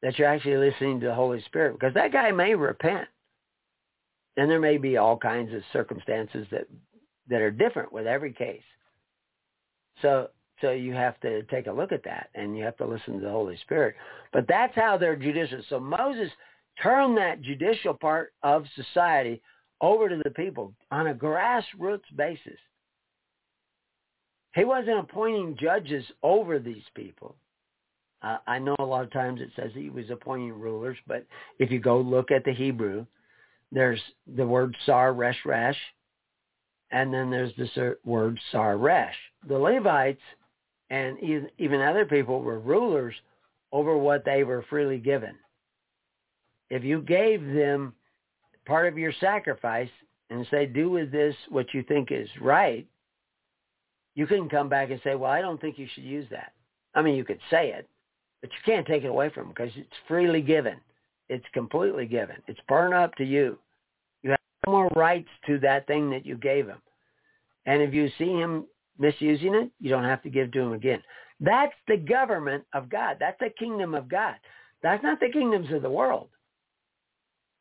that 0.02 0.18
you're 0.18 0.28
actually 0.28 0.58
listening 0.58 1.00
to 1.00 1.06
the 1.06 1.14
Holy 1.14 1.42
Spirit 1.44 1.78
because 1.80 1.94
that 1.94 2.12
guy 2.12 2.30
may 2.30 2.54
repent. 2.54 3.08
And 4.36 4.50
there 4.50 4.60
may 4.60 4.76
be 4.76 4.96
all 4.96 5.16
kinds 5.16 5.54
of 5.54 5.62
circumstances 5.72 6.46
that 6.50 6.66
that 7.28 7.40
are 7.40 7.50
different 7.50 7.92
with 7.92 8.06
every 8.06 8.32
case. 8.32 8.62
So 10.02 10.28
so 10.60 10.70
you 10.70 10.92
have 10.94 11.20
to 11.20 11.42
take 11.44 11.66
a 11.66 11.72
look 11.72 11.92
at 11.92 12.04
that 12.04 12.30
and 12.34 12.56
you 12.56 12.64
have 12.64 12.76
to 12.78 12.86
listen 12.86 13.14
to 13.14 13.20
the 13.20 13.30
Holy 13.30 13.56
Spirit. 13.58 13.96
But 14.32 14.46
that's 14.48 14.74
how 14.74 14.96
they're 14.96 15.16
judicial. 15.16 15.60
So 15.68 15.78
Moses 15.78 16.30
turned 16.82 17.16
that 17.18 17.42
judicial 17.42 17.94
part 17.94 18.32
of 18.42 18.64
society 18.74 19.42
over 19.80 20.08
to 20.08 20.20
the 20.24 20.30
people 20.30 20.72
on 20.90 21.08
a 21.08 21.14
grassroots 21.14 22.00
basis. 22.16 22.58
He 24.54 24.64
wasn't 24.64 24.98
appointing 24.98 25.58
judges 25.60 26.04
over 26.22 26.58
these 26.58 26.84
people. 26.94 27.36
Uh, 28.22 28.38
I 28.46 28.58
know 28.58 28.74
a 28.78 28.84
lot 28.84 29.04
of 29.04 29.12
times 29.12 29.42
it 29.42 29.50
says 29.54 29.70
he 29.74 29.90
was 29.90 30.08
appointing 30.10 30.58
rulers, 30.58 30.96
but 31.06 31.26
if 31.58 31.70
you 31.70 31.78
go 31.78 32.00
look 32.00 32.30
at 32.30 32.44
the 32.44 32.54
Hebrew, 32.54 33.04
there's 33.72 34.00
the 34.36 34.46
word 34.46 34.76
sar 34.86 35.12
resh 35.12 35.38
resh, 35.44 35.76
and 36.90 37.12
then 37.12 37.30
there's 37.30 37.52
the 37.56 37.96
word 38.04 38.38
sar 38.52 38.76
resh. 38.76 39.14
The 39.48 39.58
Levites 39.58 40.22
and 40.90 41.18
even 41.58 41.80
other 41.80 42.04
people 42.04 42.40
were 42.40 42.60
rulers 42.60 43.14
over 43.72 43.96
what 43.96 44.24
they 44.24 44.44
were 44.44 44.64
freely 44.70 44.98
given. 44.98 45.34
If 46.70 46.84
you 46.84 47.00
gave 47.00 47.44
them 47.44 47.92
part 48.66 48.86
of 48.86 48.98
your 48.98 49.12
sacrifice, 49.20 49.90
and 50.30 50.46
say, 50.50 50.66
do 50.66 50.90
with 50.90 51.12
this 51.12 51.34
what 51.50 51.72
you 51.72 51.82
think 51.82 52.10
is 52.10 52.28
right, 52.40 52.86
you 54.14 54.26
can 54.26 54.48
come 54.48 54.68
back 54.68 54.90
and 54.90 55.00
say, 55.04 55.14
well, 55.14 55.30
I 55.30 55.40
don't 55.40 55.60
think 55.60 55.78
you 55.78 55.86
should 55.94 56.04
use 56.04 56.26
that. 56.30 56.52
I 56.94 57.02
mean, 57.02 57.14
you 57.14 57.24
could 57.24 57.38
say 57.50 57.70
it, 57.70 57.88
but 58.40 58.50
you 58.50 58.58
can't 58.64 58.86
take 58.86 59.04
it 59.04 59.08
away 59.08 59.30
from 59.30 59.44
them 59.44 59.52
because 59.56 59.72
it's 59.76 59.88
freely 60.08 60.42
given. 60.42 60.76
It's 61.28 61.44
completely 61.52 62.06
given. 62.06 62.36
It's 62.46 62.60
burned 62.68 62.94
up 62.94 63.14
to 63.16 63.24
you. 63.24 63.58
You 64.22 64.30
have 64.30 64.38
no 64.66 64.72
more 64.72 64.88
rights 64.94 65.28
to 65.46 65.58
that 65.60 65.86
thing 65.86 66.10
that 66.10 66.24
you 66.24 66.36
gave 66.36 66.66
him. 66.66 66.80
And 67.66 67.82
if 67.82 67.92
you 67.92 68.08
see 68.18 68.32
him 68.32 68.66
misusing 68.98 69.54
it, 69.54 69.70
you 69.80 69.90
don't 69.90 70.04
have 70.04 70.22
to 70.22 70.30
give 70.30 70.52
to 70.52 70.60
him 70.60 70.72
again. 70.72 71.02
That's 71.40 71.74
the 71.88 71.96
government 71.96 72.64
of 72.72 72.88
God. 72.88 73.16
That's 73.20 73.38
the 73.40 73.50
kingdom 73.58 73.94
of 73.94 74.08
God. 74.08 74.36
That's 74.82 75.02
not 75.02 75.20
the 75.20 75.30
kingdoms 75.32 75.72
of 75.72 75.82
the 75.82 75.90
world. 75.90 76.28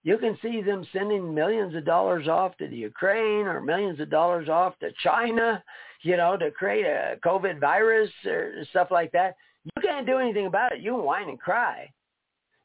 You 0.03 0.19
can 0.19 0.37
see 0.41 0.61
them 0.61 0.85
sending 0.93 1.33
millions 1.33 1.73
of 1.75 1.83
dollars 1.83 2.27
off 2.27 2.55
to 2.57 2.67
the 2.67 2.75
Ukraine 2.75 3.47
or 3.47 3.59
millions 3.59 3.99
of 3.99 4.11
dollars 4.11 4.47
off 4.47 4.77
to 4.79 4.91
China, 5.03 5.63
you 6.03 6.15
know, 6.15 6.37
to 6.37 6.51
create 6.51 6.85
a 6.85 7.17
COVID 7.25 7.59
virus 7.59 8.11
or 8.23 8.53
stuff 8.69 8.89
like 8.91 9.11
that. 9.13 9.35
You 9.63 9.81
can't 9.81 10.05
do 10.05 10.19
anything 10.19 10.45
about 10.45 10.73
it. 10.73 10.81
You 10.81 10.95
whine 10.95 11.29
and 11.29 11.39
cry. 11.39 11.89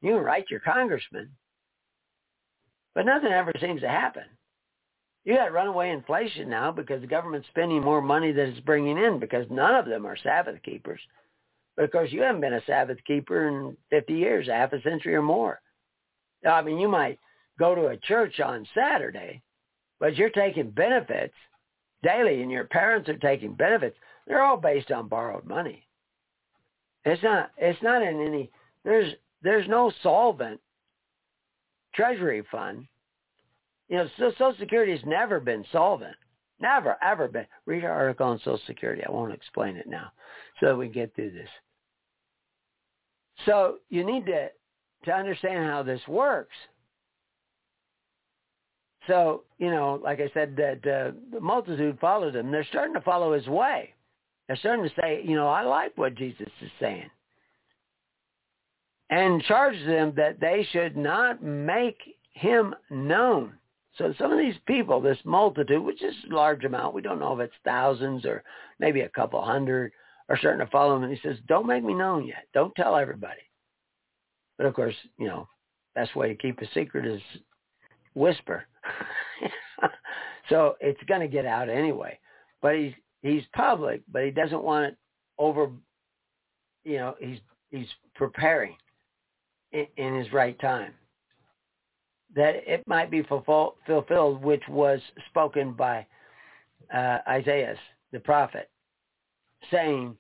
You 0.03 0.15
can 0.15 0.23
write 0.25 0.51
your 0.51 0.61
congressman. 0.61 1.31
But 2.95 3.07
nothing 3.07 3.33
ever 3.33 3.53
seems 3.61 3.83
to 3.83 3.89
happen. 3.89 4.25
You 5.25 5.37
got 5.37 5.53
runaway 5.53 5.91
inflation 5.91 6.49
now 6.49 6.73
because 6.73 7.03
the 7.03 7.07
government's 7.07 7.49
spending 7.49 7.83
more 7.83 8.01
money 8.01 8.33
than 8.33 8.51
it's 8.51 8.61
bringing 8.61 8.99
in 8.99 9.19
because 9.19 9.47
none 9.51 9.75
of 9.75 9.87
them 9.87 10.07
are 10.07 10.17
Sabbath 10.17 10.63
keepers. 10.63 11.01
But 11.77 11.85
of 11.85 11.93
course, 11.93 12.11
you 12.13 12.23
haven't 12.23 12.41
been 12.41 12.55
a 12.55 12.65
Sabbath 12.67 12.99
keeper 13.07 13.49
in 13.49 13.77
50 13.91 14.15
years, 14.15 14.47
half 14.49 14.73
a 14.73 14.83
century 14.83 15.15
or 15.15 15.23
more. 15.23 15.61
I 16.47 16.63
mean, 16.63 16.79
you 16.79 16.89
might 16.89 17.19
go 17.59 17.75
to 17.75 17.89
a 17.89 17.97
church 17.99 18.41
on 18.41 18.67
Saturday, 18.75 19.43
but 19.99 20.17
you're 20.17 20.31
taking 20.31 20.71
benefits 20.71 21.35
daily 22.03 22.43
and 22.43 22.51
your 22.51 22.65
parents 22.65 23.09
are 23.09 23.19
taking 23.19 23.55
benefits. 23.55 23.97
They're 24.27 24.43
all 24.43 24.57
based 24.57 24.91
on 24.91 25.09
borrowed 25.09 25.45
money. 25.45 25.87
It's 27.05 27.23
not 27.23 27.51
it's 27.57 27.83
not 27.83 28.03
in 28.03 28.21
any 28.21 28.51
there's 28.85 29.13
there's 29.43 29.69
no 29.69 29.93
solvent 30.03 30.61
treasury 31.95 32.45
fund. 32.51 32.87
You 33.89 33.99
know, 33.99 34.09
Social 34.19 34.55
Security 34.59 34.93
has 34.93 35.05
never 35.05 35.41
been 35.41 35.65
solvent. 35.73 36.15
Never, 36.61 36.97
ever 37.03 37.27
been. 37.27 37.47
Read 37.67 37.85
our 37.85 37.93
article 37.93 38.27
on 38.27 38.39
Social 38.39 38.61
Security. 38.67 39.03
I 39.07 39.11
won't 39.11 39.33
explain 39.33 39.77
it 39.77 39.89
now 39.89 40.13
so 40.61 40.67
that 40.67 40.77
we 40.77 40.87
can 40.87 40.95
get 40.95 41.15
through 41.15 41.33
this. 41.33 41.49
So 43.47 43.77
you 43.89 44.05
need 44.05 44.27
to, 44.27 44.49
to 45.07 45.13
understand 45.13 45.65
how 45.65 45.83
this 45.83 46.01
works. 46.07 46.55
So, 49.07 49.45
you 49.59 49.71
know, 49.71 49.99
like 50.03 50.21
I 50.21 50.31
said, 50.35 50.55
that 50.57 50.87
uh, 50.87 51.13
the 51.33 51.41
multitude 51.41 51.99
followed 52.01 52.37
him. 52.37 52.51
They're 52.51 52.67
starting 52.69 52.95
to 52.95 53.01
follow 53.01 53.33
his 53.33 53.47
way. 53.47 53.95
They're 54.47 54.59
starting 54.59 54.85
to 54.85 54.95
say, 55.01 55.23
you 55.25 55.37
know, 55.37 55.49
I 55.49 55.63
like 55.63 55.97
what 55.97 56.15
Jesus 56.15 56.49
is 56.61 56.71
saying. 56.79 57.11
And 59.11 59.43
charged 59.43 59.87
them 59.89 60.13
that 60.17 60.41
they 60.41 60.67
should 60.71 60.97
not 60.97 61.43
make 61.43 61.99
him 62.33 62.75
known. 62.91 63.55
So 63.99 64.15
some 64.19 64.33
of 64.33 64.39
these 64.39 64.55
people, 64.67 65.01
this 65.01 65.19
multitude, 65.25 65.83
which 65.83 66.03
is 66.03 66.15
a 66.31 66.35
large 66.35 66.65
amount, 66.65 66.95
we 66.95 67.03
don't 67.03 67.19
know 67.19 67.35
if 67.35 67.41
it's 67.41 67.55
thousands 67.65 68.25
or 68.25 68.45
maybe 68.79 69.01
a 69.01 69.09
couple 69.09 69.43
hundred, 69.43 69.93
are 70.29 70.39
starting 70.39 70.65
to 70.65 70.71
follow 70.71 70.97
him. 70.97 71.03
And 71.03 71.13
he 71.13 71.21
says, 71.23 71.37
don't 71.49 71.67
make 71.67 71.83
me 71.83 71.93
known 71.93 72.27
yet. 72.27 72.47
Don't 72.55 72.75
tell 72.77 72.97
everybody. 72.97 73.43
But 74.57 74.67
of 74.67 74.75
course, 74.75 74.95
you 75.19 75.27
know, 75.27 75.49
best 75.95 76.15
way 76.15 76.29
to 76.29 76.35
keep 76.35 76.61
a 76.61 76.67
secret 76.73 77.05
is 77.05 77.21
whisper. 78.15 78.65
so 80.49 80.77
it's 80.81 81.03
going 81.09 81.21
to 81.21 81.29
get 81.29 81.47
out 81.47 81.69
anyway. 81.69 82.19
But 82.63 82.77
he's 82.77 82.93
he's 83.23 83.43
public, 83.55 84.03
but 84.13 84.25
he 84.25 84.31
doesn't 84.31 84.63
want 84.63 84.87
it 84.87 84.97
over. 85.39 85.71
You 86.85 86.97
know, 86.99 87.15
he's 87.19 87.39
he's 87.71 87.89
preparing 88.15 88.77
in, 89.73 90.15
his 90.15 90.33
right 90.33 90.59
time 90.61 90.95
that 92.35 92.55
it 92.67 92.87
might 92.87 93.11
be 93.11 93.23
fulfilled, 93.23 94.43
which 94.43 94.63
was 94.69 95.01
spoken 95.29 95.73
by 95.73 96.07
uh, 96.95 97.19
Isaiah 97.29 97.77
the 98.13 98.21
prophet, 98.21 98.71
saying, 99.71 100.17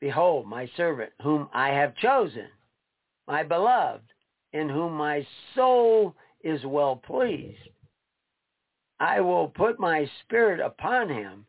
"Behold, 0.00 0.46
my 0.46 0.70
servant, 0.76 1.12
whom 1.22 1.48
I 1.52 1.68
have 1.68 1.96
chosen, 1.96 2.48
my 3.26 3.42
beloved, 3.42 4.04
in 4.52 4.68
whom 4.68 4.94
my 4.94 5.26
soul 5.54 6.14
is 6.42 6.64
well 6.64 6.96
pleased." 6.96 7.68
I 9.00 9.20
will 9.20 9.48
put 9.48 9.80
my 9.80 10.08
spirit 10.22 10.60
upon 10.60 11.08
him, 11.08 11.46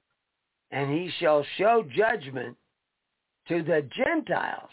and 0.72 0.91
he 0.91 1.12
shall 1.20 1.45
show 1.57 1.84
judgment 1.95 2.57
to 3.48 3.62
the 3.62 3.88
Gentiles, 3.95 4.72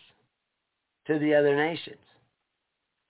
to 1.07 1.19
the 1.19 1.35
other 1.35 1.55
nations. 1.55 2.01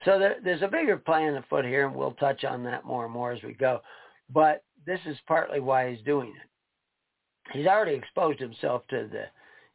So 0.05 0.19
there, 0.19 0.37
there's 0.43 0.62
a 0.62 0.69
bigger 0.69 0.97
plan 0.97 1.37
afoot 1.37 1.65
here, 1.65 1.87
and 1.87 1.95
we'll 1.95 2.12
touch 2.12 2.45
on 2.45 2.65
that 2.65 2.85
more 2.85 3.05
and 3.05 3.12
more 3.12 3.33
as 3.33 3.43
we 3.43 3.53
go. 3.55 3.81
But 4.31 4.65
this 4.87 5.01
is 5.07 5.16
partly 5.27 5.61
why 5.61 5.91
he's 5.91 6.05
doing 6.05 6.29
it. 6.29 7.53
He's 7.53 7.66
already 7.66 7.95
exposed 7.95 8.41
himself 8.41 8.83
to 8.91 9.09
the, 9.11 9.24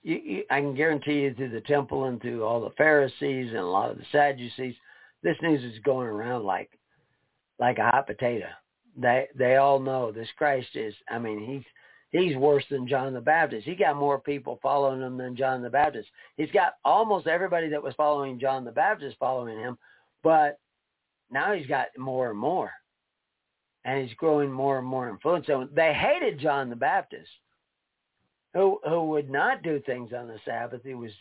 you, 0.03 0.21
you, 0.23 0.43
I 0.49 0.59
can 0.59 0.73
guarantee 0.73 1.21
you, 1.21 1.33
to 1.33 1.49
the 1.49 1.61
temple 1.61 2.05
and 2.05 2.21
to 2.21 2.43
all 2.43 2.61
the 2.61 2.71
Pharisees 2.71 3.49
and 3.49 3.57
a 3.57 3.65
lot 3.65 3.91
of 3.91 3.97
the 3.97 4.05
Sadducees. 4.11 4.75
This 5.23 5.37
news 5.41 5.63
is 5.63 5.79
going 5.83 6.07
around 6.07 6.43
like, 6.43 6.71
like 7.59 7.77
a 7.77 7.89
hot 7.89 8.07
potato. 8.07 8.47
They 8.99 9.27
they 9.37 9.57
all 9.57 9.79
know 9.79 10.11
this 10.11 10.29
Christ 10.37 10.69
is. 10.75 10.93
I 11.09 11.19
mean, 11.19 11.45
he's 11.45 11.63
he's 12.09 12.37
worse 12.37 12.63
than 12.69 12.87
John 12.87 13.13
the 13.13 13.21
Baptist. 13.21 13.65
He 13.65 13.75
got 13.75 13.95
more 13.95 14.19
people 14.19 14.59
following 14.61 15.01
him 15.01 15.17
than 15.17 15.35
John 15.35 15.61
the 15.61 15.69
Baptist. 15.69 16.09
He's 16.35 16.51
got 16.51 16.75
almost 16.83 17.27
everybody 17.27 17.69
that 17.69 17.83
was 17.83 17.93
following 17.95 18.39
John 18.39 18.65
the 18.65 18.71
Baptist 18.71 19.17
following 19.19 19.59
him, 19.59 19.77
but 20.23 20.59
now 21.31 21.53
he's 21.53 21.67
got 21.67 21.87
more 21.97 22.29
and 22.29 22.39
more, 22.39 22.71
and 23.85 24.05
he's 24.05 24.15
growing 24.17 24.51
more 24.51 24.77
and 24.77 24.87
more 24.87 25.09
influence. 25.09 25.47
So 25.47 25.67
they 25.73 25.93
hated 25.93 26.39
John 26.39 26.69
the 26.69 26.75
Baptist, 26.75 27.29
who 28.53 28.79
who 28.87 29.03
would 29.09 29.29
not 29.29 29.63
do 29.63 29.81
things 29.85 30.11
on 30.13 30.27
the 30.27 30.39
Sabbath. 30.45 30.81
He 30.83 30.93
was 30.93 31.11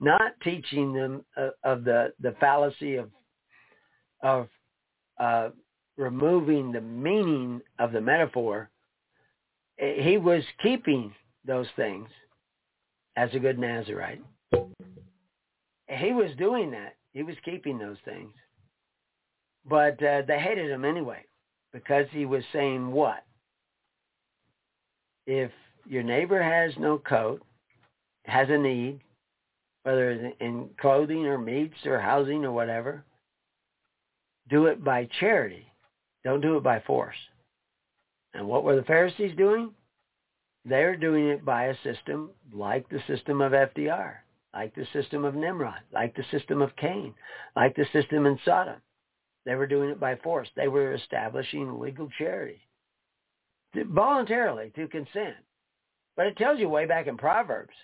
not 0.00 0.32
teaching 0.42 0.92
them 0.92 1.24
of, 1.36 1.52
of 1.64 1.84
the 1.84 2.12
the 2.20 2.34
fallacy 2.40 2.96
of 2.96 3.10
of 4.22 4.48
uh, 5.18 5.50
removing 5.98 6.72
the 6.72 6.80
meaning 6.80 7.60
of 7.78 7.92
the 7.92 8.00
metaphor, 8.00 8.70
he 9.76 10.16
was 10.16 10.42
keeping 10.62 11.12
those 11.44 11.66
things 11.76 12.08
as 13.16 13.28
a 13.34 13.38
good 13.38 13.58
Nazarite. 13.58 14.22
He 15.88 16.12
was 16.12 16.30
doing 16.38 16.70
that. 16.70 16.94
He 17.12 17.22
was 17.22 17.36
keeping 17.44 17.78
those 17.78 17.96
things. 18.04 18.32
But 19.68 20.02
uh, 20.02 20.22
they 20.26 20.38
hated 20.38 20.70
him 20.70 20.84
anyway 20.84 21.24
because 21.72 22.06
he 22.10 22.26
was 22.26 22.42
saying 22.52 22.90
what? 22.90 23.24
If 25.26 25.50
your 25.86 26.02
neighbor 26.02 26.42
has 26.42 26.72
no 26.78 26.98
coat, 26.98 27.42
has 28.24 28.48
a 28.50 28.58
need, 28.58 29.00
whether 29.82 30.32
in 30.40 30.70
clothing 30.80 31.26
or 31.26 31.38
meats 31.38 31.86
or 31.86 32.00
housing 32.00 32.44
or 32.44 32.52
whatever, 32.52 33.04
do 34.48 34.66
it 34.66 34.82
by 34.82 35.08
charity 35.20 35.68
don't 36.24 36.40
do 36.40 36.56
it 36.56 36.62
by 36.62 36.80
force. 36.80 37.16
And 38.34 38.46
what 38.46 38.64
were 38.64 38.76
the 38.76 38.82
Pharisees 38.82 39.36
doing? 39.36 39.70
They're 40.64 40.96
doing 40.96 41.28
it 41.28 41.44
by 41.44 41.64
a 41.64 41.74
system 41.82 42.30
like 42.52 42.88
the 42.88 43.00
system 43.06 43.40
of 43.40 43.52
FDR, 43.52 44.16
like 44.54 44.74
the 44.74 44.86
system 44.92 45.24
of 45.24 45.34
Nimrod, 45.34 45.80
like 45.92 46.16
the 46.16 46.24
system 46.30 46.62
of 46.62 46.74
Cain, 46.76 47.14
like 47.54 47.76
the 47.76 47.86
system 47.92 48.26
in 48.26 48.38
Sodom. 48.44 48.80
They 49.44 49.54
were 49.54 49.66
doing 49.66 49.90
it 49.90 50.00
by 50.00 50.16
force. 50.16 50.48
They 50.56 50.68
were 50.68 50.94
establishing 50.94 51.78
legal 51.78 52.08
charity 52.18 52.68
voluntarily 53.74 54.72
to 54.76 54.88
consent. 54.88 55.36
But 56.16 56.26
it 56.26 56.36
tells 56.36 56.58
you 56.58 56.68
way 56.68 56.86
back 56.86 57.06
in 57.06 57.16
Proverbs, 57.16 57.74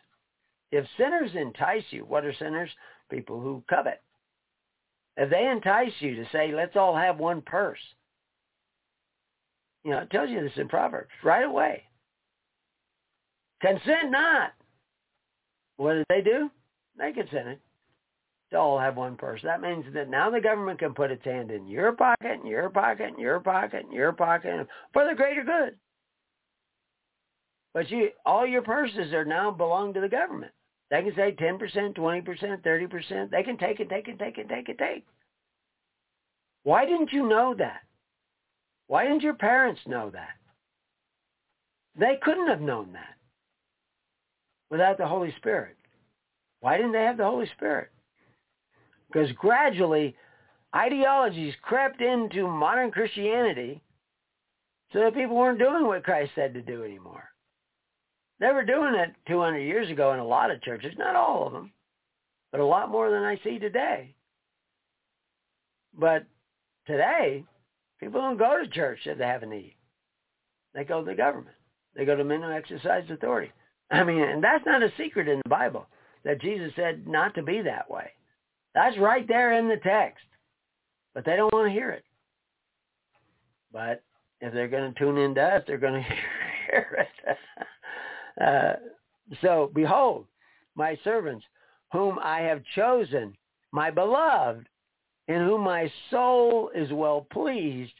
if 0.73 0.85
sinners 0.97 1.31
entice 1.35 1.85
you, 1.91 2.05
what 2.05 2.24
are 2.24 2.35
sinners? 2.35 2.70
People 3.11 3.41
who 3.41 3.62
covet. 3.69 4.03
If 5.16 5.31
they 5.31 5.47
entice 5.47 5.93
you 6.01 6.16
to 6.16 6.24
say, 6.32 6.53
let's 6.53 6.77
all 6.77 6.97
have 6.97 7.19
one 7.19 7.43
purse, 7.43 7.78
you 9.85 9.93
know, 9.93 9.99
it 9.99 10.11
tells 10.11 10.31
you 10.31 10.41
this 10.41 10.57
in 10.57 10.69
Proverbs 10.69 11.11
right 11.23 11.45
away. 11.45 11.85
Consent 13.61 14.11
not. 14.11 14.53
What 15.77 15.95
did 15.95 16.07
they 16.09 16.21
do? 16.21 16.51
They 16.99 17.13
consented 17.13 17.59
to 18.51 18.59
all 18.59 18.79
have 18.79 18.97
one 18.97 19.17
purse. 19.17 19.41
That 19.43 19.61
means 19.61 19.85
that 19.95 20.09
now 20.09 20.31
the 20.31 20.41
government 20.41 20.79
can 20.79 20.95
put 20.95 21.11
its 21.11 21.25
hand 21.25 21.51
in 21.51 21.67
your 21.67 21.93
pocket, 21.93 22.41
in 22.41 22.47
your 22.47 22.71
pocket, 22.71 23.15
in 23.15 23.21
your 23.21 23.41
pocket, 23.41 23.85
in 23.85 23.93
your 23.93 24.13
pocket, 24.13 24.67
for 24.93 25.07
the 25.09 25.15
greater 25.15 25.43
good. 25.43 25.77
But 27.73 27.91
you, 27.91 28.11
all 28.25 28.47
your 28.47 28.63
purses 28.63 29.13
are 29.13 29.25
now 29.25 29.51
belong 29.51 29.93
to 29.95 30.01
the 30.01 30.09
government. 30.09 30.53
They 30.91 31.03
can 31.03 31.15
say 31.17 31.35
10%, 31.35 31.97
20%, 31.97 32.63
30%. 32.63 33.31
They 33.31 33.43
can 33.43 33.57
take 33.57 33.81
it, 33.81 33.89
take 33.89 34.07
it, 34.07 34.19
take 34.19 34.39
it, 34.39 34.49
take 34.49 34.69
it, 34.69 34.79
take. 34.79 35.05
Why 36.63 36.87
didn't 36.87 37.13
you 37.13 37.29
know 37.29 37.55
that? 37.59 37.81
Why 38.87 39.05
didn't 39.05 39.23
your 39.23 39.35
parents 39.35 39.81
know 39.87 40.11
that? 40.11 40.37
They 41.99 42.19
couldn't 42.23 42.49
have 42.49 42.61
known 42.61 42.93
that 42.93 43.14
without 44.75 44.99
the 44.99 45.07
Holy 45.07 45.33
Spirit. 45.37 45.77
Why 46.59 46.77
didn't 46.77 46.91
they 46.91 47.05
have 47.05 47.17
the 47.17 47.23
Holy 47.23 47.49
Spirit? 47.55 47.91
Because 49.07 49.31
gradually 49.37 50.17
ideologies 50.75 51.55
crept 51.63 52.01
into 52.01 52.49
modern 52.49 52.91
Christianity 52.91 53.81
so 54.93 54.99
that 54.99 55.15
people 55.15 55.37
weren't 55.37 55.61
doing 55.61 55.87
what 55.87 56.03
Christ 56.03 56.33
said 56.35 56.55
to 56.55 56.61
do 56.61 56.83
anymore. 56.83 57.23
They 58.41 58.49
were 58.49 58.65
doing 58.65 58.97
it 58.97 59.15
200 59.29 59.59
years 59.59 59.89
ago 59.93 60.13
in 60.13 60.19
a 60.19 60.27
lot 60.27 60.51
of 60.51 60.61
churches, 60.63 60.95
not 60.99 61.15
all 61.15 61.47
of 61.47 61.53
them, 61.53 61.71
but 62.51 62.61
a 62.61 62.67
lot 62.67 62.91
more 62.91 63.13
than 63.13 63.23
I 63.23 63.39
see 63.45 63.61
today. 63.61 64.13
But 65.97 66.25
today, 66.89 67.45
people 68.01 68.21
don't 68.21 68.39
go 68.39 68.61
to 68.61 68.69
church 68.69 68.99
if 69.05 69.19
they 69.19 69.25
have 69.25 69.45
a 69.45 69.47
need. 69.47 69.77
They 70.75 70.83
go 70.83 70.99
to 70.99 71.07
the 71.09 71.15
government. 71.15 71.55
They 71.95 72.05
go 72.05 72.17
to 72.17 72.25
men 72.25 72.43
who 72.43 72.51
exercise 72.51 73.05
authority. 73.09 73.53
I 73.90 74.05
mean, 74.05 74.20
and 74.20 74.43
that's 74.43 74.65
not 74.66 74.82
a 74.82 74.93
secret 74.98 75.28
in 75.28 75.40
the 75.44 75.48
Bible 75.48 75.86
that 76.24 76.40
Jesus 76.40 76.73
said 76.74 77.06
not 77.06 77.35
to 77.35 77.43
be 77.43 77.61
that 77.62 77.90
way. 77.90 78.11
That's 78.74 78.98
right 78.98 79.27
there 79.28 79.52
in 79.59 79.69
the 79.69 79.77
text. 79.77 80.24
But 81.15 81.24
they 81.24 81.36
don't 81.36 81.52
want 81.52 81.69
to 81.69 81.73
hear 81.73 81.90
it. 81.90 82.05
But 83.73 84.02
if 84.40 84.52
they're 84.52 84.69
going 84.69 84.93
to 84.93 84.98
tune 84.98 85.19
in 85.19 85.35
to 85.36 85.43
us, 85.43 85.62
they're 85.66 85.78
going 85.78 85.94
to 86.02 86.09
hear 86.70 87.06
it. 87.06 88.44
uh, 88.44 88.73
so, 89.40 89.70
behold, 89.74 90.27
my 90.74 90.98
servants, 91.05 91.44
whom 91.93 92.19
I 92.19 92.40
have 92.40 92.62
chosen, 92.74 93.36
my 93.70 93.90
beloved, 93.90 94.69
in 95.28 95.36
whom 95.36 95.62
my 95.62 95.90
soul 96.11 96.70
is 96.74 96.93
well 96.93 97.27
pleased. 97.32 97.94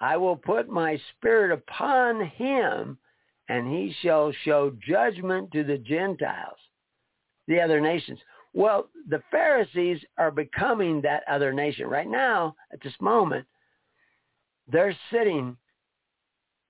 I 0.00 0.16
will 0.16 0.36
put 0.36 0.68
my 0.68 0.98
spirit 1.16 1.52
upon 1.52 2.24
him, 2.24 2.98
and 3.48 3.66
he 3.66 3.94
shall 4.02 4.32
show 4.44 4.72
judgment 4.86 5.50
to 5.52 5.64
the 5.64 5.78
Gentiles, 5.78 6.58
the 7.46 7.60
other 7.60 7.80
nations. 7.80 8.18
Well, 8.54 8.88
the 9.08 9.22
Pharisees 9.30 9.98
are 10.16 10.30
becoming 10.30 11.00
that 11.02 11.22
other 11.28 11.52
nation. 11.52 11.86
Right 11.86 12.08
now, 12.08 12.56
at 12.72 12.80
this 12.82 12.94
moment, 13.00 13.46
they're 14.70 14.96
sitting 15.12 15.56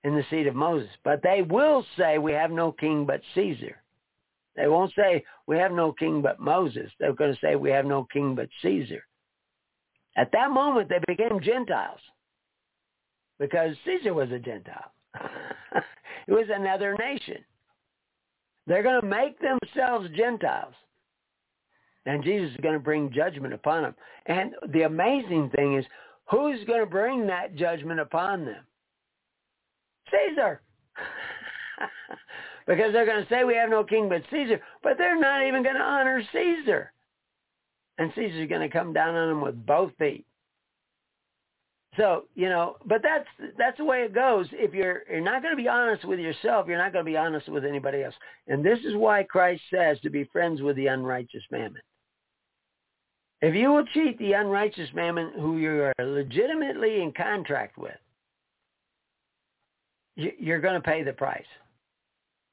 in 0.03 0.15
the 0.15 0.23
seat 0.29 0.47
of 0.47 0.55
Moses. 0.55 0.89
But 1.03 1.21
they 1.23 1.41
will 1.41 1.85
say, 1.97 2.17
we 2.17 2.31
have 2.31 2.51
no 2.51 2.71
king 2.71 3.05
but 3.05 3.21
Caesar. 3.35 3.81
They 4.55 4.67
won't 4.67 4.93
say, 4.95 5.23
we 5.47 5.57
have 5.57 5.71
no 5.71 5.91
king 5.91 6.21
but 6.21 6.39
Moses. 6.39 6.91
They're 6.99 7.13
going 7.13 7.33
to 7.33 7.39
say, 7.39 7.55
we 7.55 7.71
have 7.71 7.85
no 7.85 8.07
king 8.11 8.35
but 8.35 8.49
Caesar. 8.61 9.03
At 10.17 10.31
that 10.33 10.51
moment, 10.51 10.89
they 10.89 10.99
became 11.07 11.39
Gentiles 11.41 11.99
because 13.39 13.75
Caesar 13.85 14.13
was 14.13 14.31
a 14.31 14.39
Gentile. 14.39 14.91
it 16.29 16.33
was 16.33 16.45
another 16.53 16.95
nation. 16.99 17.43
They're 18.67 18.83
going 18.83 19.01
to 19.01 19.07
make 19.07 19.39
themselves 19.39 20.09
Gentiles. 20.15 20.75
And 22.05 22.23
Jesus 22.23 22.51
is 22.51 22.57
going 22.57 22.75
to 22.75 22.79
bring 22.79 23.11
judgment 23.11 23.51
upon 23.51 23.81
them. 23.81 23.95
And 24.27 24.53
the 24.71 24.83
amazing 24.83 25.49
thing 25.55 25.75
is, 25.75 25.85
who's 26.29 26.63
going 26.65 26.81
to 26.81 26.85
bring 26.85 27.25
that 27.27 27.55
judgment 27.55 27.99
upon 27.99 28.45
them? 28.45 28.63
Caesar. 30.11 30.61
because 32.67 32.93
they're 32.93 33.07
going 33.07 33.23
to 33.23 33.29
say 33.29 33.43
we 33.43 33.55
have 33.55 33.71
no 33.71 33.83
king 33.83 34.07
but 34.07 34.21
Caesar, 34.29 34.61
but 34.83 34.99
they're 34.99 35.19
not 35.19 35.47
even 35.47 35.63
going 35.63 35.75
to 35.75 35.81
honor 35.81 36.21
Caesar. 36.31 36.93
And 37.97 38.11
Caesar's 38.13 38.49
going 38.49 38.61
to 38.61 38.69
come 38.69 38.93
down 38.93 39.15
on 39.15 39.29
them 39.29 39.41
with 39.41 39.65
both 39.65 39.93
feet. 39.97 40.27
So, 41.97 42.25
you 42.35 42.49
know, 42.49 42.77
but 42.85 43.01
that's 43.01 43.27
that's 43.57 43.77
the 43.77 43.85
way 43.85 44.03
it 44.03 44.13
goes. 44.13 44.45
If 44.51 44.73
you're 44.73 45.03
you're 45.09 45.21
not 45.21 45.41
going 45.41 45.55
to 45.55 45.61
be 45.61 45.67
honest 45.67 46.05
with 46.05 46.19
yourself, 46.19 46.67
you're 46.67 46.77
not 46.77 46.93
going 46.93 47.03
to 47.03 47.11
be 47.11 47.17
honest 47.17 47.49
with 47.49 47.65
anybody 47.65 48.03
else. 48.03 48.13
And 48.47 48.63
this 48.63 48.79
is 48.85 48.95
why 48.95 49.23
Christ 49.23 49.63
says 49.73 49.99
to 50.01 50.09
be 50.09 50.23
friends 50.25 50.61
with 50.61 50.75
the 50.75 50.87
unrighteous 50.87 51.43
mammon. 51.51 51.81
If 53.41 53.55
you 53.55 53.71
will 53.71 53.85
cheat 53.93 54.19
the 54.19 54.33
unrighteous 54.33 54.89
mammon 54.93 55.31
who 55.35 55.57
you 55.57 55.81
are 55.83 55.93
legitimately 55.99 57.01
in 57.01 57.11
contract 57.13 57.77
with, 57.77 57.95
you're 60.15 60.59
going 60.59 60.75
to 60.75 60.81
pay 60.81 61.03
the 61.03 61.13
price. 61.13 61.41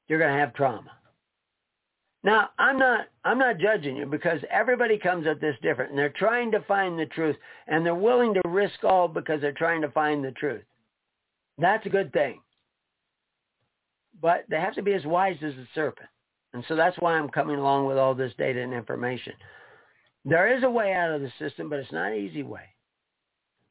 You're 0.07 0.19
going 0.19 0.33
to 0.33 0.39
have 0.39 0.53
trauma. 0.53 0.91
Now, 2.23 2.49
I'm 2.57 2.77
not 2.77 3.07
I'm 3.23 3.37
not 3.37 3.59
judging 3.59 3.95
you 3.95 4.05
because 4.05 4.39
everybody 4.49 4.97
comes 4.97 5.27
at 5.27 5.39
this 5.39 5.55
different 5.61 5.91
and 5.91 5.99
they're 5.99 6.09
trying 6.09 6.51
to 6.51 6.61
find 6.61 6.97
the 6.97 7.05
truth 7.05 7.35
and 7.67 7.85
they're 7.85 7.95
willing 7.95 8.33
to 8.33 8.41
risk 8.45 8.83
all 8.83 9.07
because 9.07 9.41
they're 9.41 9.51
trying 9.51 9.81
to 9.81 9.91
find 9.91 10.23
the 10.23 10.31
truth. 10.31 10.63
That's 11.57 11.85
a 11.85 11.89
good 11.89 12.11
thing. 12.13 12.41
But 14.19 14.45
they 14.49 14.57
have 14.59 14.75
to 14.75 14.81
be 14.81 14.93
as 14.93 15.05
wise 15.05 15.37
as 15.43 15.53
the 15.55 15.67
serpent. 15.75 16.09
And 16.53 16.63
so 16.67 16.75
that's 16.75 16.97
why 16.97 17.13
I'm 17.13 17.29
coming 17.29 17.57
along 17.57 17.85
with 17.85 17.97
all 17.97 18.15
this 18.15 18.33
data 18.37 18.61
and 18.61 18.73
information. 18.73 19.33
There 20.25 20.55
is 20.57 20.63
a 20.63 20.69
way 20.69 20.93
out 20.93 21.11
of 21.11 21.21
the 21.21 21.31
system, 21.39 21.69
but 21.69 21.79
it's 21.79 21.91
not 21.91 22.11
an 22.11 22.17
easy 22.17 22.43
way. 22.43 22.63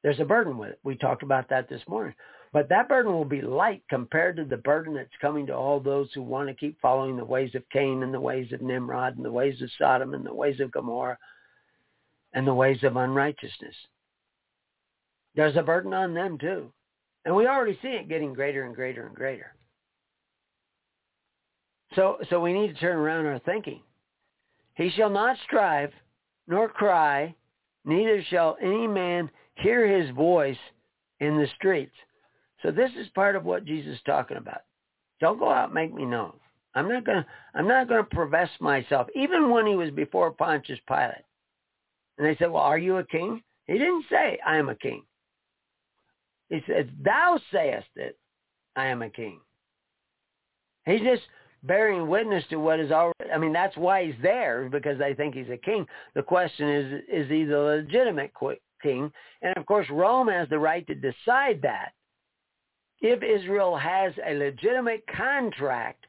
There's 0.03 0.21
a 0.21 0.25
burden 0.25 0.57
with 0.57 0.71
it. 0.71 0.79
We 0.85 0.95
talked 0.95 1.23
about 1.23 1.49
that 1.49 1.69
this 1.69 1.83
morning. 1.89 2.15
But 2.57 2.71
that 2.71 2.89
burden 2.89 3.13
will 3.13 3.27
be 3.27 3.43
light 3.43 3.83
compared 3.91 4.39
to 4.39 4.45
the 4.47 4.57
burden 4.57 4.95
that's 4.95 5.11
coming 5.21 5.47
to 5.47 5.55
all 5.55 5.79
those 5.79 6.11
who 6.15 6.23
want 6.23 6.49
to 6.49 6.55
keep 6.55 6.81
following 6.81 7.15
the 7.15 7.23
ways 7.23 7.55
of 7.55 7.69
Cain 7.69 8.03
and 8.03 8.15
the 8.15 8.19
ways 8.19 8.51
of 8.51 8.63
Nimrod 8.63 9.15
and 9.17 9.23
the 9.23 9.31
ways 9.31 9.61
of 9.61 9.69
Sodom 9.77 10.15
and 10.15 10.25
the 10.25 10.33
ways 10.33 10.59
of 10.61 10.71
Gomorrah 10.71 11.19
and 12.33 12.47
the 12.47 12.55
ways 12.55 12.83
of 12.83 12.97
unrighteousness. 12.97 13.75
There's 15.35 15.57
a 15.57 15.63
burden 15.63 15.93
on 15.93 16.15
them 16.15 16.39
too. 16.39 16.73
And 17.27 17.37
we 17.37 17.47
already 17.47 17.79
see 17.83 17.89
it 17.89 18.09
getting 18.09 18.33
greater 18.33 18.65
and 18.65 18.75
greater 18.75 19.07
and 19.07 19.15
greater. 19.15 19.55
So, 21.95 22.17
so 22.31 22.41
we 22.41 22.55
need 22.55 22.69
to 22.69 22.81
turn 22.81 22.97
around 22.97 23.27
our 23.27 23.39
thinking. 23.41 23.83
He 24.77 24.89
shall 24.89 25.11
not 25.11 25.37
strive 25.45 25.93
nor 26.49 26.71
cry, 26.71 27.35
neither 27.85 28.25
shall 28.31 28.57
any 28.63 28.87
man 28.87 29.29
hear 29.57 29.87
his 29.87 30.09
voice 30.17 30.57
in 31.21 31.37
the 31.37 31.49
streets. 31.59 31.93
So 32.63 32.71
this 32.71 32.91
is 32.99 33.09
part 33.15 33.37
of 33.37 33.45
what 33.45 33.65
Jesus 33.65 33.95
is 33.95 34.01
talking 34.07 34.37
about. 34.37 34.63
Don't 35.21 35.39
go 35.39 35.51
out 35.51 35.67
and 35.67 35.75
make 35.75 35.95
me 35.95 36.05
known. 36.05 36.33
I'm 36.75 36.89
not 36.89 37.05
gonna 37.05 37.27
I'm 37.55 37.67
not 37.67 37.89
gonna 37.89 38.05
profess 38.05 38.51
myself, 38.61 39.09
even 39.15 39.51
when 39.51 39.67
he 39.67 39.75
was 39.75 39.91
before 39.91 40.31
Pontius 40.31 40.79
Pilate. 40.87 41.25
And 42.19 42.27
they 42.27 42.37
said, 42.37 42.51
Well, 42.51 42.63
are 42.63 42.79
you 42.79 42.99
a 42.99 43.07
king? 43.07 43.43
He 43.67 43.75
didn't 43.75 44.05
say, 44.11 44.39
I 44.47 44.59
am 44.59 44.69
a 44.69 44.75
king. 44.75 45.03
He 46.51 46.61
said, 46.67 46.91
Thou 47.03 47.41
sayest 47.53 47.89
it, 47.97 48.19
I 48.77 48.87
am 48.87 49.03
a 49.03 49.11
king. 49.11 49.41
He's 50.85 51.01
just 51.01 51.23
bearing 51.63 52.09
witness 52.09 52.45
to 52.51 52.57
what 52.57 52.79
is 52.79 52.93
already 52.93 53.31
I 53.35 53.39
mean, 53.39 53.53
that's 53.53 53.77
why 53.77 54.05
he's 54.05 54.23
there, 54.23 54.69
because 54.71 54.99
they 54.99 55.15
think 55.15 55.35
he's 55.35 55.51
a 55.51 55.57
king. 55.57 55.87
The 56.15 56.23
question 56.23 56.69
is, 56.69 57.03
is 57.13 57.29
he 57.29 57.45
the 57.45 57.59
legitimate 57.59 58.33
king? 58.83 59.11
And 59.43 59.57
of 59.57 59.67
course 59.67 59.87
Rome 59.91 60.29
has 60.29 60.49
the 60.49 60.59
right 60.59 60.87
to 60.87 60.95
decide 60.95 61.61
that 61.63 61.93
if 63.09 63.23
Israel 63.23 63.77
has 63.77 64.13
a 64.27 64.35
legitimate 64.35 65.05
contract 65.15 66.07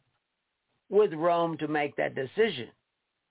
with 0.90 1.14
Rome 1.14 1.58
to 1.58 1.68
make 1.68 1.96
that 1.96 2.16
decision. 2.16 2.70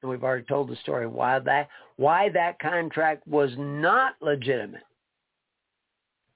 And 0.03 0.11
we've 0.11 0.25
already 0.25 0.45
told 0.45 0.69
the 0.69 0.77
story 0.77 1.07
why 1.07 1.39
that 1.41 1.69
why 1.97 2.29
that 2.31 2.59
contract 2.59 3.27
was 3.27 3.51
not 3.57 4.15
legitimate. 4.21 4.83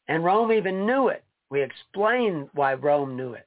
And 0.08 0.24
Rome 0.24 0.50
even 0.50 0.86
knew 0.86 1.08
it. 1.08 1.22
We 1.50 1.62
explained 1.62 2.48
why 2.54 2.74
Rome 2.74 3.16
knew 3.16 3.34
it. 3.34 3.46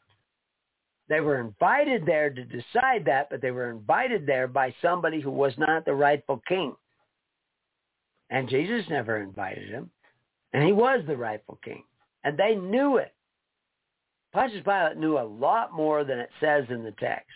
They 1.09 1.19
were 1.19 1.39
invited 1.39 2.05
there 2.05 2.29
to 2.29 2.43
decide 2.45 3.05
that, 3.05 3.29
but 3.29 3.41
they 3.41 3.51
were 3.51 3.69
invited 3.69 4.25
there 4.25 4.47
by 4.47 4.73
somebody 4.81 5.19
who 5.19 5.31
was 5.31 5.53
not 5.57 5.83
the 5.83 5.93
rightful 5.93 6.41
king. 6.47 6.75
And 8.29 8.49
Jesus 8.49 8.85
never 8.89 9.17
invited 9.17 9.69
him. 9.69 9.89
And 10.53 10.63
he 10.63 10.71
was 10.71 11.03
the 11.05 11.17
rightful 11.17 11.59
king. 11.63 11.83
And 12.23 12.37
they 12.37 12.55
knew 12.55 12.97
it. 12.97 13.13
Pontius 14.33 14.63
Pilate 14.63 14.97
knew 14.97 15.19
a 15.19 15.23
lot 15.23 15.73
more 15.73 16.03
than 16.03 16.17
it 16.17 16.29
says 16.39 16.65
in 16.69 16.83
the 16.83 16.93
text. 16.99 17.29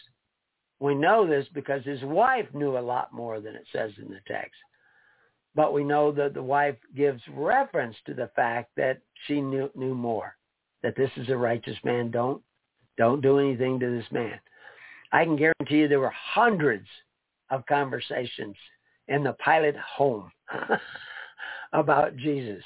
We 0.80 0.96
know 0.96 1.28
this 1.28 1.46
because 1.54 1.84
his 1.84 2.02
wife 2.02 2.48
knew 2.54 2.78
a 2.78 2.80
lot 2.80 3.14
more 3.14 3.40
than 3.40 3.56
it 3.56 3.66
says 3.72 3.92
in 3.98 4.10
the 4.10 4.20
text. 4.28 4.56
But 5.56 5.74
we 5.74 5.84
know 5.84 6.12
that 6.12 6.34
the 6.34 6.44
wife 6.44 6.76
gives 6.96 7.22
reference 7.34 7.96
to 8.06 8.14
the 8.14 8.30
fact 8.36 8.72
that 8.78 9.00
she 9.26 9.42
knew, 9.42 9.70
knew 9.76 9.94
more, 9.94 10.36
that 10.84 10.96
this 10.96 11.12
is 11.18 11.30
a 11.30 11.38
righteous 11.38 11.78
man. 11.84 12.12
Don't, 12.12 12.42
don't 12.98 13.22
do 13.22 13.40
anything 13.40 13.80
to 13.80 13.90
this 13.90 14.12
man. 14.12 14.40
I 15.12 15.24
can 15.24 15.36
guarantee 15.36 15.78
you 15.78 15.88
there 15.88 16.00
were 16.00 16.14
hundreds 16.14 16.88
of 17.50 17.66
conversations 17.68 18.56
in 19.08 19.24
the 19.24 19.36
Pilate 19.44 19.78
home 19.78 20.32
about 21.74 22.18
Jesus 22.18 22.64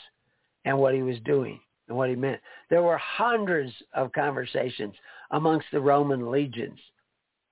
and 0.66 0.78
what 0.78 0.96
he 0.96 1.02
was 1.02 1.18
doing 1.26 1.60
and 1.92 1.98
what 1.98 2.10
he 2.10 2.16
meant. 2.16 2.40
There 2.70 2.82
were 2.82 2.98
hundreds 2.98 3.72
of 3.94 4.14
conversations 4.14 4.96
amongst 5.32 5.68
the 5.74 5.82
Roman 5.82 6.32
legions 6.32 6.80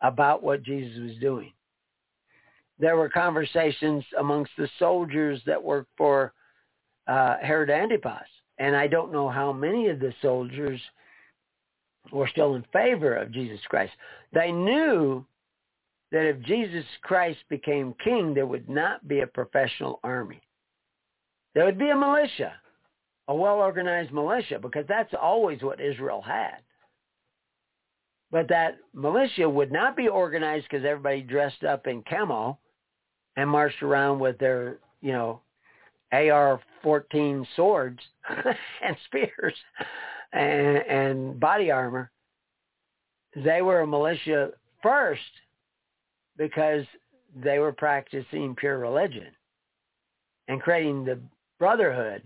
about 0.01 0.41
what 0.41 0.63
Jesus 0.63 0.97
was 0.97 1.17
doing. 1.19 1.51
There 2.79 2.95
were 2.95 3.09
conversations 3.09 4.05
amongst 4.17 4.51
the 4.57 4.69
soldiers 4.79 5.41
that 5.45 5.61
worked 5.61 5.91
for 5.97 6.33
uh, 7.07 7.35
Herod 7.41 7.69
Antipas. 7.69 8.27
And 8.59 8.75
I 8.75 8.87
don't 8.87 9.11
know 9.11 9.27
how 9.27 9.51
many 9.51 9.89
of 9.89 9.99
the 9.99 10.13
soldiers 10.21 10.79
were 12.13 12.29
still 12.29 12.55
in 12.55 12.63
favor 12.71 13.15
of 13.15 13.33
Jesus 13.33 13.59
Christ. 13.67 13.91
They 14.31 14.53
knew 14.53 15.25
that 16.13 16.25
if 16.25 16.41
Jesus 16.43 16.85
Christ 17.01 17.39
became 17.49 17.93
king, 18.01 18.33
there 18.33 18.47
would 18.47 18.69
not 18.69 19.05
be 19.05 19.19
a 19.19 19.27
professional 19.27 19.99
army. 20.01 20.41
There 21.53 21.65
would 21.65 21.77
be 21.77 21.89
a 21.89 21.95
militia, 21.95 22.53
a 23.29 23.33
well-organized 23.33 24.11
militia, 24.11 24.57
because 24.59 24.85
that's 24.89 25.13
always 25.19 25.61
what 25.61 25.79
Israel 25.79 26.21
had. 26.21 26.57
But 28.31 28.49
that 28.49 28.77
militia 28.93 29.47
would 29.47 29.71
not 29.71 29.95
be 29.95 30.07
organized 30.07 30.65
because 30.69 30.83
everybody 30.83 31.21
dressed 31.21 31.63
up 31.63 31.85
in 31.85 32.03
camo 32.09 32.57
and 33.37 33.47
marched 33.47 33.83
around 33.83 34.19
with 34.19 34.39
their, 34.39 34.79
you 35.01 35.11
know, 35.11 35.41
AR-14 36.11 37.45
swords 37.55 37.99
and 38.83 38.97
spears 39.05 39.53
and, 40.33 40.77
and 40.77 41.39
body 41.39 41.69
armor. 41.69 42.11
They 43.35 43.61
were 43.61 43.81
a 43.81 43.87
militia 43.87 44.49
first 44.81 45.21
because 46.35 46.83
they 47.43 47.59
were 47.59 47.73
practicing 47.73 48.55
pure 48.55 48.79
religion 48.79 49.27
and 50.47 50.59
creating 50.59 51.05
the 51.05 51.19
brotherhood 51.59 52.23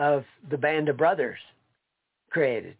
of 0.00 0.24
the 0.50 0.56
band 0.56 0.88
of 0.88 0.96
brothers 0.96 1.38
created 2.30 2.76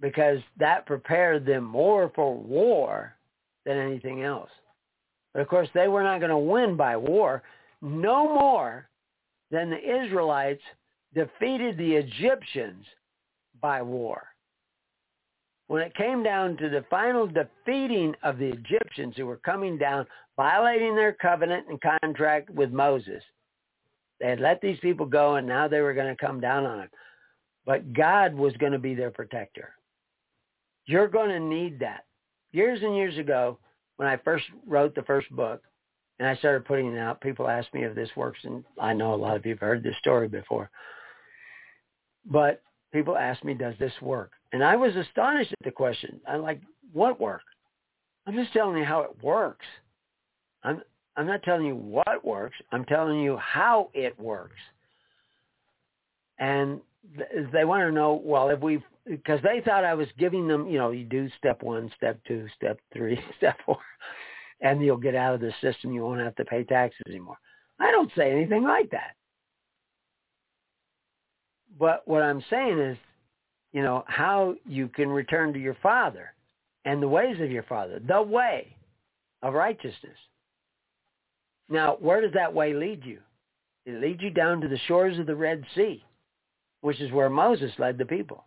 because 0.00 0.38
that 0.58 0.86
prepared 0.86 1.44
them 1.44 1.62
more 1.62 2.10
for 2.14 2.34
war 2.34 3.14
than 3.66 3.76
anything 3.76 4.22
else. 4.22 4.50
But 5.32 5.42
of 5.42 5.48
course, 5.48 5.68
they 5.74 5.86
were 5.86 6.02
not 6.02 6.20
going 6.20 6.30
to 6.30 6.38
win 6.38 6.76
by 6.76 6.96
war 6.96 7.42
no 7.82 8.24
more 8.34 8.88
than 9.50 9.68
the 9.68 10.04
Israelites 10.04 10.62
defeated 11.14 11.76
the 11.76 11.92
Egyptians 11.92 12.86
by 13.60 13.82
war. 13.82 14.24
When 15.66 15.82
it 15.82 15.94
came 15.94 16.22
down 16.22 16.56
to 16.56 16.70
the 16.70 16.84
final 16.88 17.26
defeating 17.26 18.14
of 18.22 18.38
the 18.38 18.48
Egyptians 18.48 19.14
who 19.16 19.26
were 19.26 19.36
coming 19.38 19.76
down, 19.76 20.06
violating 20.36 20.94
their 20.94 21.12
covenant 21.12 21.66
and 21.68 21.80
contract 21.80 22.48
with 22.50 22.70
Moses, 22.70 23.22
they 24.20 24.28
had 24.28 24.40
let 24.40 24.60
these 24.60 24.78
people 24.80 25.06
go 25.06 25.36
and 25.36 25.46
now 25.46 25.68
they 25.68 25.80
were 25.80 25.94
going 25.94 26.14
to 26.14 26.26
come 26.26 26.40
down 26.40 26.64
on 26.66 26.78
them. 26.78 26.88
But 27.66 27.92
God 27.92 28.34
was 28.34 28.52
going 28.58 28.72
to 28.72 28.78
be 28.78 28.94
their 28.94 29.10
protector. 29.10 29.74
You're 30.86 31.08
going 31.08 31.30
to 31.30 31.40
need 31.40 31.80
that. 31.80 32.04
Years 32.52 32.80
and 32.82 32.96
years 32.96 33.18
ago, 33.18 33.58
when 33.96 34.08
I 34.08 34.16
first 34.18 34.44
wrote 34.66 34.94
the 34.94 35.02
first 35.02 35.30
book, 35.30 35.62
and 36.18 36.28
I 36.28 36.36
started 36.36 36.64
putting 36.64 36.94
it 36.94 36.98
out, 36.98 37.20
people 37.20 37.48
asked 37.48 37.74
me 37.74 37.84
if 37.84 37.94
this 37.94 38.10
works, 38.16 38.38
and 38.44 38.64
I 38.80 38.92
know 38.92 39.14
a 39.14 39.16
lot 39.16 39.36
of 39.36 39.44
you 39.44 39.52
have 39.52 39.60
heard 39.60 39.82
this 39.82 39.96
story 39.98 40.28
before. 40.28 40.70
But 42.24 42.62
people 42.92 43.16
asked 43.16 43.44
me, 43.44 43.54
does 43.54 43.74
this 43.80 43.92
work? 44.00 44.32
And 44.52 44.62
I 44.62 44.76
was 44.76 44.94
astonished 44.94 45.52
at 45.52 45.64
the 45.64 45.72
question. 45.72 46.20
I'm 46.28 46.42
like, 46.42 46.60
what 46.92 47.20
work? 47.20 47.42
I'm 48.26 48.34
just 48.34 48.52
telling 48.52 48.78
you 48.78 48.84
how 48.84 49.00
it 49.00 49.22
works. 49.22 49.66
I'm 50.62 50.82
I'm 51.16 51.26
not 51.26 51.42
telling 51.42 51.66
you 51.66 51.76
what 51.76 52.24
works. 52.24 52.56
I'm 52.72 52.84
telling 52.84 53.20
you 53.20 53.36
how 53.36 53.90
it 53.94 54.18
works. 54.18 54.56
And 56.38 56.80
th- 57.16 57.48
they 57.52 57.64
want 57.64 57.82
to 57.82 57.92
know, 57.92 58.20
well, 58.24 58.48
if 58.50 58.60
we, 58.60 58.82
because 59.06 59.40
they 59.42 59.62
thought 59.64 59.84
I 59.84 59.94
was 59.94 60.08
giving 60.18 60.48
them, 60.48 60.68
you 60.68 60.78
know, 60.78 60.90
you 60.90 61.04
do 61.04 61.28
step 61.38 61.62
one, 61.62 61.90
step 61.96 62.18
two, 62.26 62.46
step 62.56 62.78
three, 62.92 63.18
step 63.36 63.58
four, 63.64 63.78
and 64.60 64.82
you'll 64.82 64.96
get 64.96 65.14
out 65.14 65.34
of 65.34 65.40
the 65.40 65.52
system. 65.60 65.92
You 65.92 66.02
won't 66.02 66.20
have 66.20 66.36
to 66.36 66.44
pay 66.44 66.64
taxes 66.64 67.02
anymore. 67.08 67.38
I 67.78 67.90
don't 67.90 68.10
say 68.16 68.30
anything 68.30 68.64
like 68.64 68.90
that. 68.90 69.14
But 71.78 72.06
what 72.06 72.22
I'm 72.22 72.42
saying 72.50 72.78
is, 72.78 72.96
you 73.72 73.82
know, 73.82 74.04
how 74.06 74.54
you 74.64 74.88
can 74.88 75.08
return 75.08 75.52
to 75.52 75.58
your 75.58 75.76
father 75.82 76.32
and 76.84 77.02
the 77.02 77.08
ways 77.08 77.40
of 77.40 77.50
your 77.50 77.64
father, 77.64 78.00
the 78.06 78.22
way 78.22 78.76
of 79.42 79.54
righteousness. 79.54 80.16
Now, 81.68 81.96
where 82.00 82.20
does 82.20 82.32
that 82.34 82.52
way 82.52 82.74
lead 82.74 83.04
you? 83.04 83.20
It 83.86 84.00
leads 84.00 84.22
you 84.22 84.30
down 84.30 84.60
to 84.60 84.68
the 84.68 84.78
shores 84.86 85.18
of 85.18 85.26
the 85.26 85.36
Red 85.36 85.64
Sea, 85.74 86.04
which 86.80 87.00
is 87.00 87.12
where 87.12 87.30
Moses 87.30 87.72
led 87.78 87.98
the 87.98 88.04
people, 88.04 88.44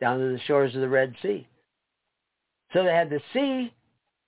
down 0.00 0.18
to 0.18 0.32
the 0.32 0.40
shores 0.46 0.74
of 0.74 0.80
the 0.80 0.88
Red 0.88 1.14
Sea. 1.22 1.46
So 2.72 2.84
they 2.84 2.92
had 2.92 3.10
the 3.10 3.20
sea 3.32 3.72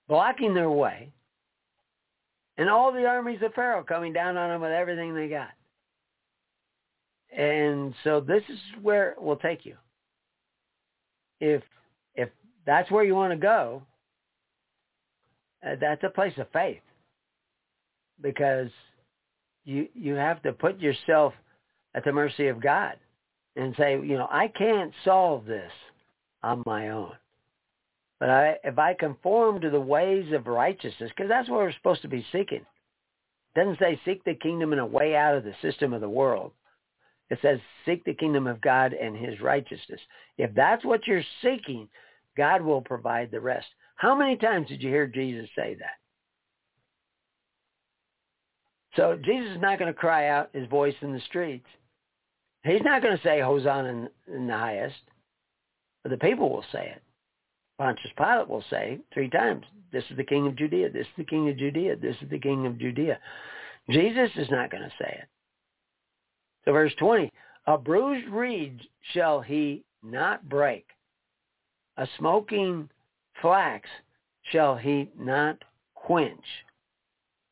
blocking 0.09 0.55
their 0.55 0.71
way, 0.71 1.13
and 2.57 2.69
all 2.69 2.93
the 2.93 3.07
armies 3.07 3.43
of 3.43 3.55
Pharaoh 3.55 3.85
coming 3.85 4.13
down 4.13 4.37
on 4.37 4.51
them 4.51 4.61
with 4.61 4.73
everything 4.73 5.15
they 5.15 5.29
got. 5.29 5.51
And 7.37 7.95
so 8.05 8.21
this 8.21 8.43
is 8.49 8.59
where 8.81 9.11
it 9.11 9.23
will 9.23 9.37
take 9.37 9.67
you. 9.67 9.77
If 11.41 11.63
if 12.15 12.31
that's 12.67 12.91
where 12.91 13.05
you 13.05 13.15
want 13.15 13.33
to 13.33 13.39
go, 13.39 13.83
uh, 15.65 15.77
that's 15.81 16.03
a 16.03 16.09
place 16.09 16.33
of 16.39 16.51
faith 16.53 16.81
because 18.21 18.71
you 19.65 19.89
you 19.95 20.15
have 20.15 20.43
to 20.43 20.53
put 20.53 20.81
yourself 20.81 21.35
at 21.95 22.05
the 22.05 22.13
mercy 22.13 22.49
of 22.49 22.63
God 22.63 22.95
and 23.57 23.75
say, 23.77 23.93
you 23.93 24.17
know, 24.17 24.29
I 24.31 24.49
can't 24.49 24.93
solve 25.05 25.45
this 25.45 25.73
on 26.43 26.63
my 26.65 26.91
own. 26.91 27.13
But 28.21 28.31
I, 28.31 28.57
if 28.65 28.79
I 28.79 28.95
conform 28.95 29.61
to 29.61 29.71
the 29.71 29.81
ways 29.81 30.33
of 30.33 30.47
righteousness, 30.47 31.11
because 31.17 31.29
that's 31.29 31.49
what 31.49 31.61
we're 31.61 31.73
supposed 31.73 32.03
to 32.03 32.09
be 32.09 32.27
seeking. 32.33 32.65
It 33.55 33.59
doesn't 33.59 33.79
say 33.79 34.01
seek 34.05 34.25
the 34.25 34.35
kingdom 34.35 34.73
in 34.73 34.79
a 34.79 34.87
way 34.87 35.17
out 35.17 35.37
of 35.37 35.45
the 35.45 35.55
system 35.63 35.93
of 35.93 36.01
the 36.01 36.09
world. 36.09 36.53
It 37.31 37.39
says 37.43 37.59
seek 37.85 38.05
the 38.05 38.15
kingdom 38.15 38.47
of 38.47 38.61
God 38.61 38.93
and 38.93 39.17
his 39.17 39.41
righteousness. 39.41 40.01
If 40.37 40.55
that's 40.55 40.85
what 40.85 41.07
you're 41.07 41.23
seeking, 41.43 41.89
God 42.37 42.63
will 42.63 42.81
provide 42.81 43.31
the 43.31 43.41
rest. 43.41 43.67
How 43.97 44.15
many 44.15 44.37
times 44.37 44.69
did 44.69 44.83
you 44.83 44.89
hear 44.89 45.07
Jesus 45.07 45.49
say 45.57 45.75
that? 45.79 45.99
So 48.99 49.17
Jesus 49.25 49.53
is 49.53 49.61
not 49.61 49.79
going 49.79 49.95
to 49.95 49.99
cry 49.99 50.29
out 50.29 50.51
his 50.53 50.67
voice 50.67 50.95
in 51.03 51.13
the 51.13 51.21
streets. 51.21 51.69
He's 52.65 52.83
not 52.83 53.01
going 53.01 53.17
to 53.17 53.23
say 53.23 53.41
Hosanna 53.41 54.09
in, 54.27 54.49
the 54.49 54.53
highest. 54.53 54.97
But 56.03 56.11
the 56.11 56.17
people 56.17 56.51
will 56.51 56.65
say 56.73 56.95
it. 56.97 57.03
Pontius 57.79 58.11
Pilate 58.17 58.49
will 58.49 58.65
say 58.69 58.99
three 59.15 59.31
times, 59.31 59.65
this 59.93 60.03
is 60.11 60.17
the 60.17 60.25
king 60.25 60.49
of 60.49 60.57
Judea, 60.57 60.91
this 60.91 61.07
is 61.07 61.13
the 61.17 61.25
king 61.25 61.49
of 61.49 61.57
Judea, 61.57 61.95
this 61.95 62.17
is 62.21 62.29
the 62.29 62.41
king 62.41 62.67
of 62.67 62.77
Judea. 62.77 63.21
Jesus 63.89 64.31
is 64.35 64.51
not 64.51 64.73
going 64.73 64.83
to 64.83 64.93
say 65.01 65.17
it. 65.23 65.29
So 66.65 66.73
verse 66.73 66.93
20, 66.99 67.31
a 67.69 67.79
bruised 67.79 68.29
reed 68.31 68.81
shall 69.13 69.41
he 69.41 69.85
not 70.03 70.49
break. 70.49 70.87
A 71.99 72.09
smoking 72.19 72.91
flax 73.41 73.89
shall 74.51 74.75
he 74.75 75.09
not 75.17 75.63
quench 75.95 76.45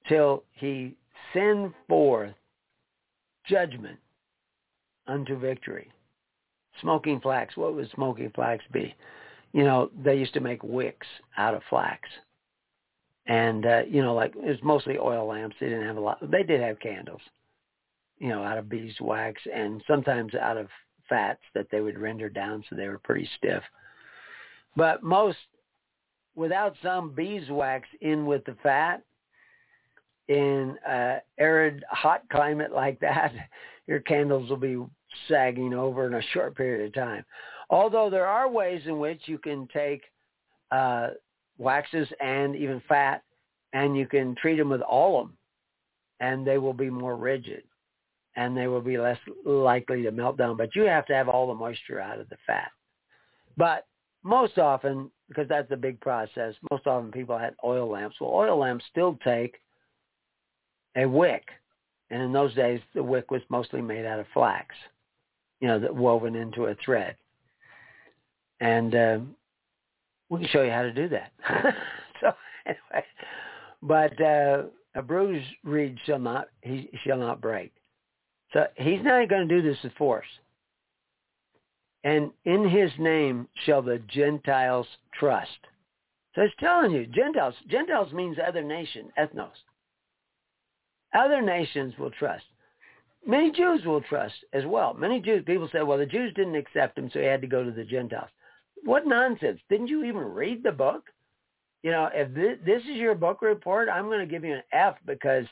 till 0.09 0.43
he 0.55 0.97
send 1.33 1.73
forth 1.89 2.35
judgment 3.49 3.99
unto 5.07 5.39
victory. 5.39 5.91
Smoking 6.81 7.21
flax. 7.21 7.57
What 7.57 7.75
would 7.75 7.91
smoking 7.95 8.31
flax 8.35 8.65
be? 8.73 8.95
You 9.53 9.65
know, 9.65 9.91
they 10.05 10.17
used 10.17 10.35
to 10.35 10.41
make 10.41 10.63
wicks 10.63 11.07
out 11.39 11.55
of 11.55 11.63
flax. 11.71 12.09
And, 13.27 13.65
uh, 13.67 13.83
you 13.89 14.03
know, 14.03 14.15
like 14.15 14.35
it 14.37 14.45
was 14.45 14.63
mostly 14.63 14.99
oil 14.99 15.27
lamps. 15.27 15.57
They 15.59 15.69
didn't 15.69 15.87
have 15.87 15.97
a 15.97 16.01
lot. 16.01 16.19
They 16.31 16.43
did 16.43 16.61
have 16.61 16.79
candles, 16.79 17.23
you 18.19 18.29
know, 18.29 18.43
out 18.43 18.59
of 18.59 18.69
beeswax 18.69 19.41
and 19.53 19.83
sometimes 19.87 20.35
out 20.35 20.57
of 20.57 20.69
fats 21.09 21.41
that 21.55 21.67
they 21.71 21.81
would 21.81 21.99
render 21.99 22.29
down 22.29 22.63
so 22.69 22.77
they 22.77 22.89
were 22.89 22.99
pretty 22.99 23.29
stiff. 23.39 23.63
But 24.77 25.03
most, 25.03 25.39
without 26.35 26.75
some 26.83 27.15
beeswax 27.15 27.89
in 28.01 28.27
with 28.27 28.45
the 28.45 28.57
fat, 28.63 29.03
in 30.29 30.77
a 30.89 31.19
arid, 31.39 31.85
hot 31.91 32.23
climate 32.31 32.73
like 32.73 32.99
that, 33.01 33.33
your 33.87 34.01
candles 34.01 34.51
will 34.51 34.57
be 34.57 34.79
sagging 35.29 35.75
over 35.75 36.07
in 36.07 36.15
a 36.15 36.23
short 36.33 36.57
period 36.57 36.87
of 36.87 36.95
time. 36.95 37.25
Although 37.71 38.11
there 38.11 38.27
are 38.27 38.49
ways 38.49 38.83
in 38.87 38.99
which 38.99 39.23
you 39.27 39.39
can 39.39 39.69
take 39.73 40.03
uh, 40.71 41.09
waxes 41.59 42.09
and 42.21 42.55
even 42.57 42.83
fat, 42.89 43.23
and 43.73 43.97
you 43.97 44.07
can 44.07 44.35
treat 44.37 44.57
them 44.57 44.71
with 44.71 44.83
alum, 44.89 45.37
and 46.21 46.47
they 46.47 46.59
will 46.59 46.73
be 46.73 46.91
more 46.91 47.17
rigid, 47.17 47.63
and 48.37 48.57
they 48.57 48.69
will 48.69 48.81
be 48.81 48.99
less 48.99 49.19
likely 49.45 50.03
to 50.03 50.11
melt 50.11 50.37
down. 50.37 50.57
But 50.57 50.75
you 50.75 50.83
have 50.83 51.07
to 51.07 51.15
have 51.15 51.29
all 51.29 51.49
the 51.49 51.55
moisture 51.55 52.01
out 52.01 52.21
of 52.21 52.29
the 52.29 52.37
fat. 52.47 52.71
But 53.57 53.87
most 54.23 54.59
often, 54.59 55.11
because 55.29 55.49
that's 55.49 55.71
a 55.73 55.77
big 55.77 56.01
process, 56.01 56.55
most 56.71 56.87
often 56.87 57.11
people 57.11 57.39
had 57.39 57.55
oil 57.65 57.89
lamps. 57.89 58.17
Well, 58.21 58.31
oil 58.31 58.59
lamps 58.59 58.85
still 58.91 59.19
take 59.25 59.57
a 60.97 61.07
wick. 61.07 61.45
And 62.11 62.23
in 62.23 62.33
those 62.33 62.55
days, 62.55 62.81
the 62.95 63.03
wick 63.03 63.31
was 63.31 63.43
mostly 63.49 63.83
made 63.83 64.07
out 64.07 64.21
of 64.21 64.27
flax, 64.33 64.75
you 65.61 65.69
know, 65.69 65.79
that 65.81 65.95
woven 65.95 66.35
into 66.37 66.67
a 66.67 66.77
thread. 66.85 67.17
And 68.61 68.95
um, 68.95 69.37
we 70.29 70.41
can 70.41 70.49
show 70.49 70.63
you 70.63 70.71
how 70.71 70.83
to 70.83 70.93
do 70.93 71.09
that. 71.09 71.33
so 72.21 72.33
anyway, 72.65 73.05
but 73.83 74.21
uh, 74.21 74.63
a 74.95 75.03
bruised 75.03 75.47
reed 75.65 75.99
shall 76.07 76.19
not 76.19 76.49
he 76.63 76.91
shall 77.05 77.19
not 77.19 77.41
break. 77.41 77.73
So 78.53 78.67
he's 78.77 79.03
not 79.03 79.29
going 79.29 79.49
to 79.49 79.61
do 79.61 79.69
this 79.69 79.79
with 79.83 79.93
force. 79.95 80.27
and 82.05 82.31
in 82.45 82.69
his 82.69 82.91
name 82.99 83.49
shall 83.65 83.83
the 83.83 83.99
Gentiles 84.09 84.87
trust. 85.19 85.59
So 86.35 86.43
it's 86.43 86.55
telling 86.61 86.93
you, 86.93 87.07
Gentiles, 87.07 87.55
Gentiles 87.69 88.13
means 88.13 88.37
other 88.47 88.63
nation, 88.63 89.11
ethnos. 89.19 89.49
Other 91.17 91.41
nations 91.41 91.95
will 91.99 92.11
trust. 92.11 92.45
Many 93.27 93.51
Jews 93.51 93.85
will 93.85 94.03
trust 94.03 94.35
as 94.53 94.65
well. 94.67 94.95
Many 94.95 95.21
Jews, 95.21 95.43
people 95.47 95.69
say, 95.73 95.83
well, 95.83 95.99
the 95.99 96.07
Jews 96.07 96.33
didn't 96.35 96.55
accept 96.55 96.99
him, 96.99 97.11
so 97.13 97.19
he 97.19 97.25
had 97.25 97.41
to 97.41 97.47
go 97.47 97.65
to 97.65 97.73
the 97.73 97.85
Gentiles. 97.85 98.29
What 98.85 99.07
nonsense. 99.07 99.61
Didn't 99.69 99.89
you 99.89 100.05
even 100.05 100.19
read 100.19 100.63
the 100.63 100.73
book? 100.73 101.05
You 101.83 101.91
know, 101.91 102.09
if 102.13 102.33
this, 102.65 102.83
is 102.83 102.97
your 102.97 103.15
book 103.15 103.43
report, 103.43 103.89
I'm 103.89 104.07
going 104.07 104.21
to 104.21 104.27
give 104.27 104.45
you 104.45 104.55
an 104.55 104.63
F 104.73 104.97
because 105.07 105.47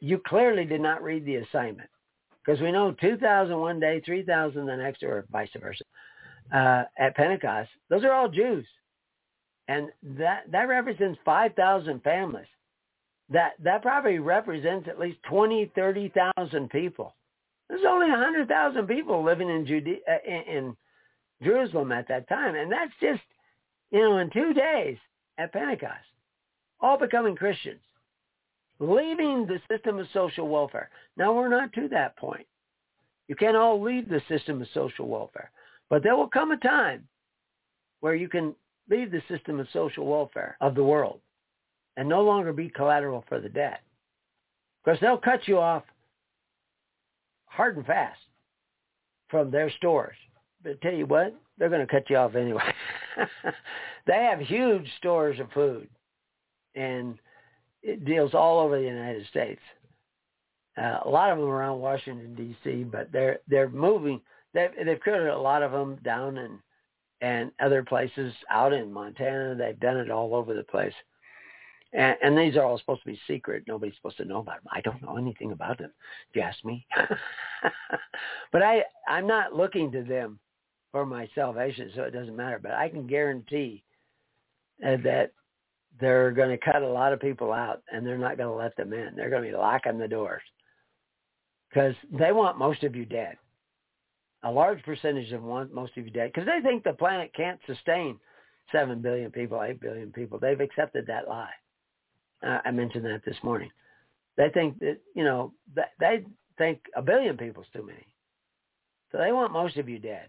you 0.00 0.18
clearly 0.24 0.64
did 0.64 0.80
not 0.80 1.02
read 1.02 1.24
the 1.24 1.36
assignment. 1.36 1.88
Because 2.44 2.60
we 2.60 2.70
know 2.70 2.92
2,000 2.92 3.58
one 3.58 3.80
day, 3.80 4.00
3,000 4.04 4.66
the 4.66 4.76
next, 4.76 5.02
or 5.02 5.26
vice 5.30 5.48
versa, 5.60 5.84
uh, 6.54 6.84
at 6.98 7.16
Pentecost. 7.16 7.70
Those 7.88 8.04
are 8.04 8.12
all 8.12 8.28
Jews. 8.28 8.66
And 9.68 9.88
that, 10.02 10.44
that 10.50 10.68
represents 10.68 11.18
5,000 11.24 12.02
families. 12.02 12.46
That, 13.30 13.52
that 13.62 13.82
probably 13.82 14.18
represents 14.18 14.88
at 14.88 14.98
least 14.98 15.18
20, 15.28 15.70
30,000 15.74 16.70
people. 16.70 17.14
There's 17.68 17.84
only 17.88 18.10
100,000 18.10 18.86
people 18.86 19.24
living 19.24 19.48
in, 19.48 19.64
Judea, 19.66 19.98
uh, 20.08 20.28
in, 20.28 20.56
in 20.56 20.76
Jerusalem 21.42 21.92
at 21.92 22.08
that 22.08 22.28
time. 22.28 22.56
And 22.56 22.70
that's 22.70 22.92
just, 23.00 23.22
you 23.92 24.00
know, 24.00 24.18
in 24.18 24.30
two 24.30 24.52
days 24.52 24.96
at 25.38 25.52
Pentecost, 25.52 26.04
all 26.80 26.98
becoming 26.98 27.36
Christians 27.36 27.80
leaving 28.80 29.46
the 29.46 29.60
system 29.70 29.98
of 29.98 30.06
social 30.12 30.48
welfare. 30.48 30.88
Now 31.16 31.32
we're 31.34 31.48
not 31.48 31.72
to 31.74 31.86
that 31.88 32.16
point. 32.16 32.46
You 33.28 33.36
can't 33.36 33.56
all 33.56 33.80
leave 33.80 34.08
the 34.08 34.22
system 34.28 34.60
of 34.60 34.68
social 34.74 35.06
welfare. 35.06 35.50
But 35.88 36.02
there 36.02 36.16
will 36.16 36.28
come 36.28 36.50
a 36.50 36.56
time 36.56 37.06
where 38.00 38.14
you 38.14 38.28
can 38.28 38.54
leave 38.88 39.10
the 39.12 39.22
system 39.28 39.60
of 39.60 39.68
social 39.72 40.06
welfare 40.06 40.56
of 40.60 40.74
the 40.74 40.82
world 40.82 41.20
and 42.00 42.08
no 42.08 42.22
longer 42.22 42.50
be 42.50 42.70
collateral 42.70 43.22
for 43.28 43.40
the 43.40 43.48
debt. 43.50 43.82
Because 44.82 44.98
they'll 45.00 45.18
cut 45.18 45.46
you 45.46 45.58
off 45.58 45.82
hard 47.44 47.76
and 47.76 47.84
fast 47.84 48.18
from 49.28 49.50
their 49.50 49.70
stores. 49.72 50.16
But 50.64 50.80
tell 50.80 50.94
you 50.94 51.04
what, 51.04 51.34
they're 51.58 51.68
going 51.68 51.86
to 51.86 51.92
cut 51.92 52.08
you 52.08 52.16
off 52.16 52.36
anyway. 52.36 52.62
they 54.06 54.14
have 54.14 54.40
huge 54.40 54.86
stores 54.96 55.38
of 55.40 55.52
food. 55.52 55.90
And 56.74 57.18
it 57.82 58.06
deals 58.06 58.32
all 58.32 58.60
over 58.60 58.78
the 58.78 58.86
United 58.86 59.26
States. 59.26 59.60
Uh, 60.78 61.00
a 61.04 61.08
lot 61.08 61.30
of 61.30 61.36
them 61.36 61.48
around 61.48 61.80
Washington 61.80 62.34
D.C., 62.34 62.84
but 62.84 63.12
they're 63.12 63.40
they're 63.46 63.68
moving. 63.68 64.22
They've 64.54 64.70
they've 64.86 65.00
created 65.00 65.28
a 65.28 65.38
lot 65.38 65.62
of 65.62 65.72
them 65.72 65.98
down 66.02 66.38
in 66.38 66.60
and 67.20 67.52
other 67.60 67.82
places 67.82 68.32
out 68.50 68.72
in 68.72 68.90
Montana. 68.90 69.54
They've 69.54 69.78
done 69.78 69.98
it 69.98 70.10
all 70.10 70.34
over 70.34 70.54
the 70.54 70.62
place. 70.62 70.94
And, 71.92 72.16
and 72.22 72.38
these 72.38 72.56
are 72.56 72.62
all 72.62 72.78
supposed 72.78 73.02
to 73.02 73.08
be 73.08 73.20
secret. 73.26 73.64
Nobody's 73.66 73.96
supposed 73.96 74.18
to 74.18 74.24
know 74.24 74.38
about 74.38 74.62
them. 74.62 74.72
I 74.72 74.80
don't 74.80 75.02
know 75.02 75.16
anything 75.16 75.52
about 75.52 75.78
them, 75.78 75.90
if 76.30 76.36
you 76.36 76.42
ask 76.42 76.64
me. 76.64 76.86
but 78.52 78.62
I, 78.62 78.82
I'm 79.08 79.26
not 79.26 79.54
looking 79.54 79.90
to 79.92 80.02
them 80.02 80.38
for 80.92 81.04
my 81.04 81.28
salvation, 81.34 81.90
so 81.94 82.02
it 82.02 82.12
doesn't 82.12 82.36
matter. 82.36 82.60
But 82.62 82.72
I 82.72 82.88
can 82.88 83.06
guarantee 83.06 83.82
uh, 84.84 84.96
that 85.04 85.32
they're 86.00 86.30
going 86.30 86.50
to 86.50 86.64
cut 86.64 86.82
a 86.82 86.88
lot 86.88 87.12
of 87.12 87.20
people 87.20 87.52
out 87.52 87.82
and 87.92 88.06
they're 88.06 88.18
not 88.18 88.36
going 88.36 88.48
to 88.48 88.54
let 88.54 88.76
them 88.76 88.92
in. 88.92 89.14
They're 89.16 89.30
going 89.30 89.42
to 89.42 89.50
be 89.50 89.56
locking 89.56 89.98
the 89.98 90.08
doors 90.08 90.42
because 91.68 91.94
they 92.12 92.32
want 92.32 92.58
most 92.58 92.82
of 92.84 92.94
you 92.96 93.04
dead. 93.04 93.36
A 94.42 94.50
large 94.50 94.82
percentage 94.84 95.32
of 95.32 95.42
want 95.42 95.74
most 95.74 95.96
of 95.98 96.04
you 96.04 96.10
dead 96.10 96.32
because 96.32 96.46
they 96.46 96.66
think 96.66 96.82
the 96.82 96.92
planet 96.94 97.30
can't 97.36 97.60
sustain 97.66 98.18
7 98.72 99.02
billion 99.02 99.30
people, 99.30 99.62
8 99.62 99.80
billion 99.80 100.12
people. 100.12 100.38
They've 100.38 100.60
accepted 100.60 101.06
that 101.08 101.28
lie. 101.28 101.50
Uh, 102.42 102.58
I 102.64 102.70
mentioned 102.70 103.04
that 103.04 103.22
this 103.24 103.36
morning. 103.42 103.70
They 104.36 104.48
think 104.50 104.78
that, 104.80 104.98
you 105.14 105.24
know, 105.24 105.52
they 105.98 106.24
think 106.56 106.80
a 106.96 107.02
billion 107.02 107.36
people's 107.36 107.66
too 107.72 107.82
many. 107.82 108.06
So 109.12 109.18
they 109.18 109.32
want 109.32 109.52
most 109.52 109.76
of 109.76 109.88
you 109.88 109.98
dead. 109.98 110.28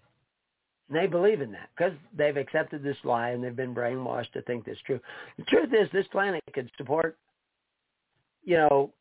And 0.89 0.97
they 0.97 1.07
believe 1.07 1.41
in 1.41 1.51
that 1.53 1.69
because 1.77 1.93
they've 2.17 2.35
accepted 2.35 2.83
this 2.83 2.97
lie 3.03 3.29
and 3.29 3.43
they've 3.43 3.55
been 3.55 3.75
brainwashed 3.75 4.31
to 4.33 4.41
think 4.41 4.65
this 4.65 4.77
true. 4.85 4.99
The 5.37 5.45
truth 5.45 5.69
is 5.73 5.87
this 5.93 6.07
planet 6.07 6.43
could 6.53 6.69
support, 6.77 7.17
you 8.43 8.57
know, 8.57 8.93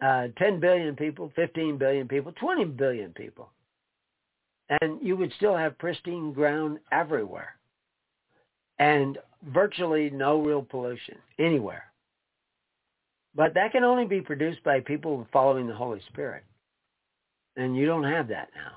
uh, 0.00 0.28
10 0.38 0.60
billion 0.60 0.94
people, 0.94 1.32
15 1.34 1.76
billion 1.76 2.06
people, 2.06 2.32
20 2.38 2.64
billion 2.66 3.12
people. 3.12 3.50
And 4.80 5.02
you 5.02 5.16
would 5.16 5.32
still 5.36 5.56
have 5.56 5.76
pristine 5.78 6.32
ground 6.32 6.78
everywhere. 6.92 7.56
And 8.80 9.18
virtually 9.52 10.10
no 10.10 10.42
real 10.42 10.62
pollution 10.62 11.18
anywhere. 11.38 11.84
But 13.34 13.54
that 13.54 13.70
can 13.70 13.84
only 13.84 14.06
be 14.06 14.20
produced 14.20 14.64
by 14.64 14.80
people 14.80 15.28
following 15.32 15.68
the 15.68 15.74
Holy 15.74 16.00
Spirit. 16.08 16.42
And 17.56 17.76
you 17.76 17.86
don't 17.86 18.04
have 18.04 18.26
that 18.28 18.48
now. 18.56 18.72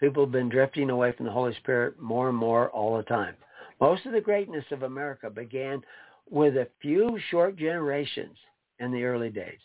People 0.00 0.24
have 0.24 0.32
been 0.32 0.48
drifting 0.48 0.90
away 0.90 1.12
from 1.12 1.24
the 1.26 1.32
Holy 1.32 1.54
Spirit 1.54 1.98
more 1.98 2.28
and 2.28 2.36
more 2.36 2.68
all 2.70 2.96
the 2.96 3.02
time. 3.04 3.34
Most 3.80 4.04
of 4.06 4.12
the 4.12 4.20
greatness 4.20 4.64
of 4.70 4.82
America 4.82 5.30
began 5.30 5.82
with 6.30 6.56
a 6.56 6.68
few 6.82 7.18
short 7.30 7.56
generations 7.56 8.36
in 8.78 8.92
the 8.92 9.04
early 9.04 9.30
days. 9.30 9.58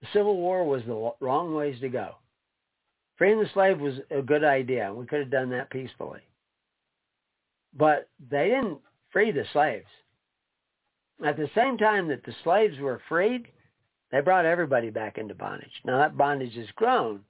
The 0.00 0.08
Civil 0.12 0.36
War 0.36 0.64
was 0.64 0.82
the 0.86 1.12
wrong 1.20 1.54
ways 1.54 1.78
to 1.80 1.88
go. 1.88 2.16
Freeing 3.16 3.38
the 3.38 3.48
slave 3.52 3.78
was 3.78 3.94
a 4.10 4.22
good 4.22 4.44
idea. 4.44 4.92
We 4.92 5.06
could 5.06 5.20
have 5.20 5.30
done 5.30 5.50
that 5.50 5.70
peacefully. 5.70 6.20
But 7.76 8.08
they 8.30 8.48
didn't 8.48 8.78
free 9.12 9.30
the 9.30 9.44
slaves. 9.52 9.86
At 11.24 11.36
the 11.36 11.50
same 11.54 11.76
time 11.78 12.08
that 12.08 12.24
the 12.24 12.34
slaves 12.42 12.78
were 12.78 13.00
freed, 13.08 13.46
they 14.10 14.20
brought 14.20 14.46
everybody 14.46 14.90
back 14.90 15.18
into 15.18 15.34
bondage. 15.34 15.70
Now 15.84 15.98
that 15.98 16.16
bondage 16.16 16.54
has 16.56 16.70
grown. 16.74 17.20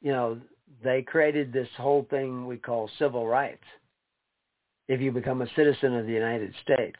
You 0.00 0.12
know, 0.12 0.40
they 0.82 1.02
created 1.02 1.52
this 1.52 1.68
whole 1.76 2.06
thing 2.10 2.46
we 2.46 2.56
call 2.56 2.88
civil 2.98 3.26
rights 3.26 3.64
if 4.88 5.00
you 5.00 5.12
become 5.12 5.42
a 5.42 5.54
citizen 5.54 5.94
of 5.94 6.06
the 6.06 6.12
United 6.12 6.54
States. 6.62 6.98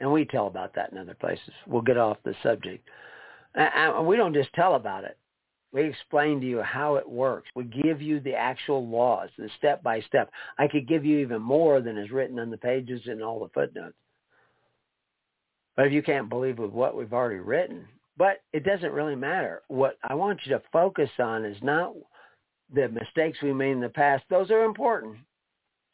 And 0.00 0.12
we 0.12 0.24
tell 0.24 0.46
about 0.46 0.74
that 0.74 0.92
in 0.92 0.98
other 0.98 1.14
places. 1.14 1.52
We'll 1.66 1.82
get 1.82 1.98
off 1.98 2.16
the 2.24 2.34
subject. 2.42 2.88
And 3.54 4.06
we 4.06 4.16
don't 4.16 4.34
just 4.34 4.52
tell 4.54 4.74
about 4.74 5.04
it. 5.04 5.16
We 5.74 5.82
explain 5.82 6.40
to 6.40 6.46
you 6.46 6.62
how 6.62 6.94
it 6.94 7.08
works. 7.08 7.50
We 7.56 7.64
give 7.64 8.00
you 8.00 8.20
the 8.20 8.34
actual 8.34 8.86
laws, 8.86 9.28
the 9.36 9.50
step 9.58 9.82
by 9.82 10.00
step. 10.02 10.30
I 10.56 10.68
could 10.68 10.86
give 10.86 11.04
you 11.04 11.18
even 11.18 11.42
more 11.42 11.80
than 11.80 11.98
is 11.98 12.12
written 12.12 12.38
on 12.38 12.50
the 12.50 12.56
pages 12.56 13.02
and 13.06 13.20
all 13.20 13.40
the 13.40 13.48
footnotes. 13.52 13.96
But 15.76 15.86
if 15.86 15.92
you 15.92 16.00
can't 16.00 16.28
believe 16.28 16.58
with 16.58 16.70
what 16.70 16.96
we've 16.96 17.12
already 17.12 17.40
written, 17.40 17.86
but 18.16 18.40
it 18.52 18.62
doesn't 18.62 18.92
really 18.92 19.16
matter. 19.16 19.62
What 19.66 19.98
I 20.08 20.14
want 20.14 20.38
you 20.44 20.52
to 20.52 20.62
focus 20.72 21.10
on 21.18 21.44
is 21.44 21.60
not 21.60 21.92
the 22.72 22.88
mistakes 22.88 23.42
we 23.42 23.52
made 23.52 23.72
in 23.72 23.80
the 23.80 23.88
past, 23.88 24.22
those 24.30 24.52
are 24.52 24.62
important. 24.62 25.16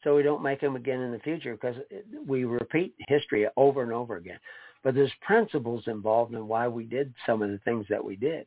So 0.03 0.15
we 0.15 0.21
don't 0.21 0.43
make 0.43 0.61
them 0.61 0.75
again 0.75 1.01
in 1.01 1.11
the 1.11 1.19
future 1.19 1.53
because 1.53 1.77
we 2.27 2.43
repeat 2.43 2.93
history 3.07 3.47
over 3.57 3.81
and 3.81 3.91
over 3.91 4.17
again. 4.17 4.39
But 4.83 4.93
there's 4.93 5.11
principles 5.21 5.83
involved 5.87 6.35
in 6.35 6.47
why 6.47 6.67
we 6.67 6.83
did 6.83 7.15
some 7.25 7.41
of 7.41 7.49
the 7.49 7.59
things 7.59 7.87
that 7.89 8.03
we 8.03 8.15
did 8.15 8.45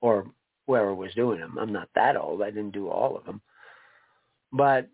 or 0.00 0.26
whoever 0.66 0.94
was 0.94 1.14
doing 1.14 1.40
them. 1.40 1.58
I'm 1.58 1.72
not 1.72 1.88
that 1.94 2.16
old. 2.16 2.42
I 2.42 2.50
didn't 2.50 2.72
do 2.72 2.88
all 2.88 3.16
of 3.16 3.24
them. 3.24 3.40
But 4.52 4.88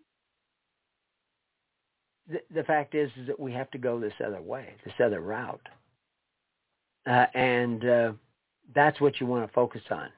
the, 2.29 2.41
the 2.53 2.63
fact 2.63 2.95
is, 2.95 3.09
is 3.17 3.27
that 3.27 3.39
we 3.39 3.53
have 3.53 3.71
to 3.71 3.77
go 3.77 3.99
this 3.99 4.13
other 4.25 4.41
way, 4.41 4.73
this 4.85 4.93
other 5.03 5.21
route. 5.21 5.67
Uh, 7.05 7.25
and 7.33 7.85
uh, 7.85 8.11
that's 8.75 9.01
what 9.01 9.19
you 9.19 9.25
want 9.25 9.47
to 9.47 9.53
focus 9.53 9.81
on 9.89 10.09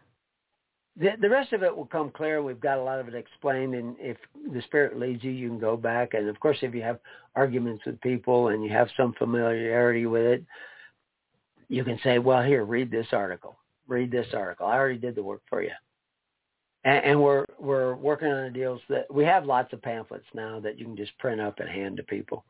the, 0.98 1.12
the 1.20 1.30
rest 1.30 1.54
of 1.54 1.64
it 1.64 1.76
will 1.76 1.86
come 1.86 2.12
clear. 2.12 2.42
We've 2.42 2.60
got 2.60 2.78
a 2.78 2.84
lot 2.84 3.00
of 3.00 3.08
it 3.08 3.16
explained, 3.16 3.74
and 3.74 3.96
if 4.00 4.18
the 4.54 4.62
Spirit 4.64 5.00
leads 5.00 5.24
you, 5.24 5.32
you 5.32 5.50
can 5.50 5.60
go 5.60 5.76
back. 5.76 6.14
And 6.14 6.30
of 6.30 6.40
course, 6.40 6.58
if 6.62 6.74
you 6.76 6.82
have 6.82 7.00
arguments 7.36 7.84
with 7.86 8.00
people 8.02 8.50
and 8.50 8.64
you 8.64 8.70
have 8.72 8.90
some 8.96 9.14
familiarity 9.14 10.06
with 10.06 10.24
it, 10.24 10.44
you 11.68 11.84
can 11.84 12.00
say, 12.04 12.20
"Well, 12.20 12.44
here, 12.44 12.64
read 12.64 12.92
this 12.92 13.08
article. 13.12 13.56
Read 13.88 14.12
this 14.12 14.28
article. 14.34 14.68
I 14.68 14.76
already 14.76 15.00
did 15.00 15.16
the 15.16 15.24
work 15.24 15.42
for 15.50 15.62
you." 15.62 15.72
And, 16.84 17.06
and 17.06 17.22
we're 17.22 17.46
we're 17.60 17.96
working 17.96 18.30
on 18.30 18.44
the 18.44 18.50
deals 18.50 18.82
that 18.90 19.14
we 19.14 19.24
have 19.26 19.46
lots 19.46 19.74
of 19.74 19.82
pamphlets 19.82 20.26
now 20.34 20.60
that 20.60 20.78
you 20.78 20.86
can 20.86 20.98
just 20.98 21.18
print 21.18 21.42
up 21.42 21.60
and 21.60 21.70
hand 21.70 21.98
to 21.98 22.04
people, 22.04 22.46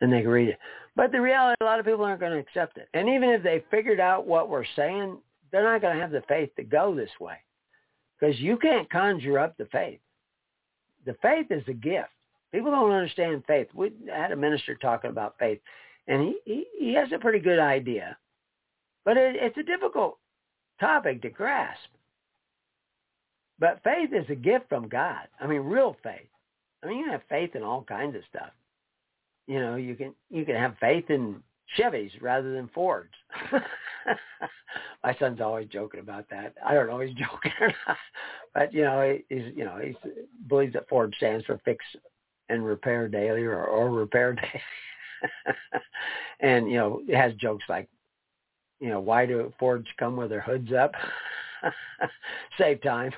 and 0.00 0.12
they 0.12 0.20
can 0.22 0.30
read 0.30 0.48
it. 0.48 0.58
But 0.94 1.12
the 1.12 1.20
reality, 1.20 1.56
a 1.60 1.64
lot 1.64 1.78
of 1.78 1.86
people 1.86 2.04
aren't 2.04 2.20
going 2.20 2.32
to 2.32 2.38
accept 2.38 2.78
it. 2.78 2.88
And 2.94 3.08
even 3.08 3.30
if 3.30 3.42
they 3.42 3.64
figured 3.70 4.00
out 4.00 4.26
what 4.26 4.48
we're 4.48 4.64
saying, 4.76 5.18
they're 5.50 5.64
not 5.64 5.80
going 5.80 5.94
to 5.94 6.00
have 6.00 6.10
the 6.10 6.22
faith 6.28 6.50
to 6.56 6.64
go 6.64 6.94
this 6.94 7.10
way 7.20 7.36
because 8.18 8.38
you 8.40 8.56
can't 8.56 8.90
conjure 8.90 9.38
up 9.38 9.56
the 9.56 9.66
faith. 9.66 10.00
The 11.04 11.16
faith 11.22 11.46
is 11.50 11.62
a 11.68 11.72
gift. 11.72 12.08
People 12.52 12.70
don't 12.70 12.90
understand 12.90 13.44
faith. 13.46 13.68
We 13.74 13.92
had 14.12 14.32
a 14.32 14.36
minister 14.36 14.74
talking 14.76 15.10
about 15.10 15.36
faith, 15.38 15.60
and 16.08 16.22
he, 16.22 16.38
he, 16.44 16.66
he 16.78 16.94
has 16.94 17.08
a 17.12 17.18
pretty 17.18 17.38
good 17.38 17.58
idea. 17.58 18.16
But 19.04 19.16
it, 19.16 19.36
it's 19.36 19.58
a 19.58 19.62
difficult 19.62 20.18
topic 20.80 21.22
to 21.22 21.30
grasp. 21.30 21.88
But 23.58 23.80
faith 23.82 24.10
is 24.12 24.28
a 24.28 24.34
gift 24.34 24.68
from 24.68 24.88
God. 24.88 25.28
I 25.40 25.46
mean, 25.46 25.62
real 25.62 25.96
faith. 26.02 26.28
I 26.82 26.88
mean, 26.88 26.98
you 26.98 27.04
can 27.04 27.12
have 27.12 27.22
faith 27.28 27.56
in 27.56 27.62
all 27.62 27.82
kinds 27.82 28.14
of 28.14 28.22
stuff. 28.28 28.50
You 29.46 29.60
know, 29.60 29.76
you 29.76 29.94
can 29.94 30.14
you 30.28 30.44
can 30.44 30.56
have 30.56 30.76
faith 30.80 31.08
in 31.08 31.42
Chevys 31.78 32.10
rather 32.20 32.52
than 32.52 32.68
Fords. 32.68 33.14
My 35.04 35.16
son's 35.18 35.40
always 35.40 35.68
joking 35.68 36.00
about 36.00 36.28
that. 36.30 36.54
I 36.64 36.74
don't 36.74 36.88
know 36.88 36.98
if 36.98 37.08
he's 37.08 37.18
joking 37.26 37.52
or 37.60 37.72
not, 37.86 37.96
but 38.54 38.74
you 38.74 38.82
know, 38.82 39.18
he's 39.28 39.54
you 39.54 39.64
know 39.64 39.78
he 39.82 39.96
believes 40.48 40.74
that 40.74 40.88
Ford 40.88 41.14
stands 41.16 41.46
for 41.46 41.60
fix 41.64 41.84
and 42.48 42.64
repair 42.64 43.08
daily 43.08 43.42
or, 43.42 43.64
or 43.64 43.90
repair 43.90 44.32
daily. 44.34 45.56
and 46.40 46.70
you 46.70 46.76
know, 46.76 47.02
it 47.06 47.16
has 47.16 47.32
jokes 47.34 47.64
like, 47.68 47.88
you 48.80 48.88
know, 48.88 49.00
why 49.00 49.26
do 49.26 49.52
Fords 49.58 49.86
come 49.98 50.16
with 50.16 50.30
their 50.30 50.40
hoods 50.40 50.72
up? 50.72 50.92
Save 52.58 52.82
time. 52.82 53.12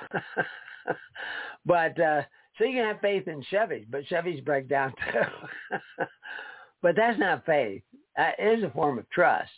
but 1.66 2.00
uh 2.00 2.22
so 2.58 2.64
you 2.64 2.74
can 2.74 2.86
have 2.86 3.00
faith 3.00 3.28
in 3.28 3.42
Chevys, 3.52 3.86
but 3.88 4.04
Chevys 4.06 4.44
break 4.44 4.68
down 4.68 4.92
too. 5.12 5.76
but 6.82 6.96
that's 6.96 7.18
not 7.18 7.46
faith. 7.46 7.82
That 8.16 8.34
is 8.40 8.64
a 8.64 8.70
form 8.70 8.98
of 8.98 9.08
trust. 9.10 9.50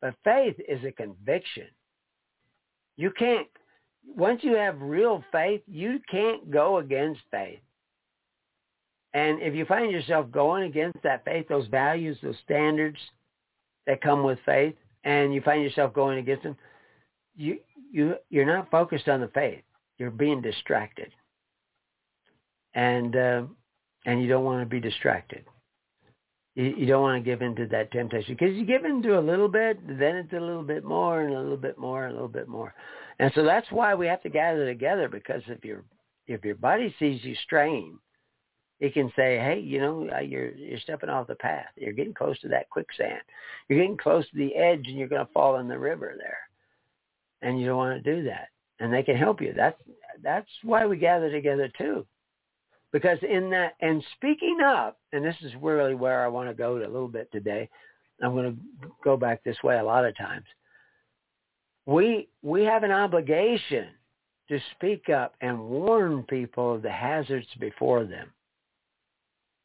But 0.00 0.14
faith 0.22 0.54
is 0.68 0.78
a 0.84 0.92
conviction. 0.92 1.66
You 2.96 3.10
can't, 3.10 3.48
once 4.16 4.44
you 4.44 4.54
have 4.54 4.80
real 4.80 5.24
faith, 5.32 5.62
you 5.66 5.98
can't 6.08 6.50
go 6.52 6.78
against 6.78 7.20
faith. 7.32 7.58
And 9.12 9.42
if 9.42 9.54
you 9.54 9.64
find 9.64 9.90
yourself 9.90 10.30
going 10.30 10.64
against 10.64 11.02
that 11.02 11.24
faith, 11.24 11.48
those 11.48 11.66
values, 11.66 12.16
those 12.22 12.36
standards 12.44 12.98
that 13.86 14.00
come 14.00 14.22
with 14.22 14.38
faith, 14.46 14.76
and 15.04 15.34
you 15.34 15.40
find 15.40 15.62
yourself 15.62 15.92
going 15.92 16.18
against 16.18 16.42
them, 16.42 16.56
you 17.36 17.58
you 17.90 18.16
you're 18.30 18.46
not 18.46 18.70
focused 18.70 19.08
on 19.08 19.20
the 19.20 19.28
faith. 19.28 19.62
You're 19.98 20.10
being 20.10 20.42
distracted, 20.42 21.10
and 22.74 23.16
uh, 23.16 23.42
and 24.06 24.22
you 24.22 24.28
don't 24.28 24.44
want 24.44 24.62
to 24.62 24.66
be 24.66 24.80
distracted. 24.80 25.44
You, 26.54 26.74
you 26.76 26.86
don't 26.86 27.02
want 27.02 27.22
to 27.22 27.30
give 27.30 27.42
into 27.42 27.66
that 27.68 27.92
temptation 27.92 28.36
because 28.38 28.56
you 28.56 28.64
give 28.64 28.84
into 28.84 29.18
a 29.18 29.20
little 29.20 29.48
bit, 29.48 29.78
then 29.86 30.16
it's 30.16 30.32
a 30.32 30.40
little 30.40 30.62
bit 30.62 30.84
more, 30.84 31.22
and 31.22 31.34
a 31.34 31.40
little 31.40 31.56
bit 31.56 31.78
more, 31.78 32.04
and 32.04 32.12
a 32.12 32.14
little 32.14 32.28
bit 32.28 32.48
more, 32.48 32.74
and 33.18 33.32
so 33.34 33.44
that's 33.44 33.70
why 33.70 33.94
we 33.94 34.06
have 34.06 34.22
to 34.22 34.28
gather 34.28 34.66
together 34.66 35.08
because 35.08 35.42
if 35.46 35.64
your 35.64 35.84
if 36.26 36.44
your 36.44 36.56
buddy 36.56 36.94
sees 36.98 37.24
you 37.24 37.34
straying, 37.44 37.98
he 38.78 38.90
can 38.90 39.12
say, 39.16 39.38
"Hey, 39.38 39.60
you 39.60 39.80
know, 39.80 40.08
uh, 40.14 40.20
you're 40.20 40.50
you're 40.52 40.78
stepping 40.80 41.08
off 41.08 41.26
the 41.26 41.34
path. 41.34 41.66
You're 41.76 41.92
getting 41.92 42.14
close 42.14 42.38
to 42.40 42.48
that 42.48 42.70
quicksand. 42.70 43.20
You're 43.68 43.80
getting 43.80 43.96
close 43.96 44.28
to 44.30 44.36
the 44.36 44.54
edge, 44.54 44.84
and 44.86 44.96
you're 44.96 45.08
going 45.08 45.24
to 45.24 45.32
fall 45.32 45.58
in 45.58 45.68
the 45.68 45.78
river 45.78 46.14
there." 46.16 46.38
And 47.42 47.60
you 47.60 47.66
don't 47.66 47.76
want 47.76 48.02
to 48.02 48.14
do 48.14 48.24
that. 48.24 48.48
And 48.80 48.92
they 48.92 49.02
can 49.02 49.16
help 49.16 49.40
you. 49.40 49.52
That's 49.54 49.80
that's 50.22 50.48
why 50.62 50.86
we 50.86 50.96
gather 50.96 51.30
together 51.30 51.70
too, 51.76 52.06
because 52.92 53.18
in 53.28 53.50
that 53.50 53.74
and 53.80 54.02
speaking 54.16 54.58
up, 54.64 54.98
and 55.12 55.24
this 55.24 55.36
is 55.42 55.52
really 55.60 55.94
where 55.94 56.24
I 56.24 56.28
want 56.28 56.48
to 56.48 56.54
go 56.54 56.76
a 56.76 56.78
little 56.78 57.08
bit 57.08 57.30
today. 57.32 57.68
I'm 58.20 58.34
going 58.34 58.52
to 58.52 58.88
go 59.04 59.16
back 59.16 59.44
this 59.44 59.62
way 59.62 59.78
a 59.78 59.84
lot 59.84 60.04
of 60.04 60.16
times. 60.16 60.46
We 61.86 62.28
we 62.42 62.64
have 62.64 62.82
an 62.82 62.90
obligation 62.90 63.88
to 64.48 64.58
speak 64.76 65.08
up 65.08 65.34
and 65.40 65.68
warn 65.68 66.22
people 66.24 66.74
of 66.74 66.82
the 66.82 66.90
hazards 66.90 67.46
before 67.60 68.04
them 68.04 68.32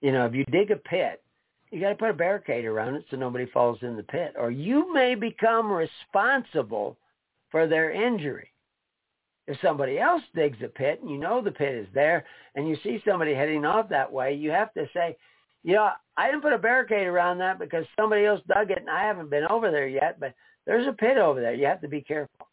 you 0.03 0.11
know, 0.11 0.25
if 0.25 0.35
you 0.35 0.43
dig 0.45 0.69
a 0.69 0.75
pit, 0.75 1.23
you 1.71 1.79
got 1.79 1.89
to 1.89 1.95
put 1.95 2.09
a 2.09 2.13
barricade 2.13 2.65
around 2.65 2.95
it 2.95 3.05
so 3.09 3.15
nobody 3.15 3.45
falls 3.47 3.79
in 3.81 3.95
the 3.95 4.03
pit, 4.03 4.35
or 4.37 4.51
you 4.51 4.93
may 4.93 5.15
become 5.15 5.71
responsible 5.71 6.97
for 7.49 7.65
their 7.65 7.91
injury. 7.91 8.51
If 9.47 9.57
somebody 9.61 9.99
else 9.99 10.21
digs 10.35 10.57
a 10.63 10.67
pit 10.67 10.99
and 11.01 11.09
you 11.09 11.17
know 11.17 11.41
the 11.41 11.51
pit 11.51 11.73
is 11.73 11.87
there 11.93 12.25
and 12.55 12.67
you 12.67 12.77
see 12.83 13.01
somebody 13.07 13.33
heading 13.33 13.65
off 13.65 13.89
that 13.89 14.11
way, 14.11 14.33
you 14.33 14.51
have 14.51 14.73
to 14.73 14.87
say, 14.93 15.17
you 15.63 15.73
know, 15.73 15.89
I 16.17 16.27
didn't 16.27 16.43
put 16.43 16.53
a 16.53 16.57
barricade 16.57 17.07
around 17.07 17.37
that 17.37 17.57
because 17.57 17.85
somebody 17.97 18.25
else 18.25 18.41
dug 18.47 18.71
it 18.71 18.79
and 18.79 18.89
I 18.89 19.03
haven't 19.03 19.29
been 19.29 19.45
over 19.49 19.71
there 19.71 19.87
yet, 19.87 20.19
but 20.19 20.33
there's 20.65 20.87
a 20.87 20.93
pit 20.93 21.17
over 21.17 21.39
there. 21.41 21.53
You 21.53 21.65
have 21.65 21.81
to 21.81 21.87
be 21.87 22.01
careful. 22.01 22.47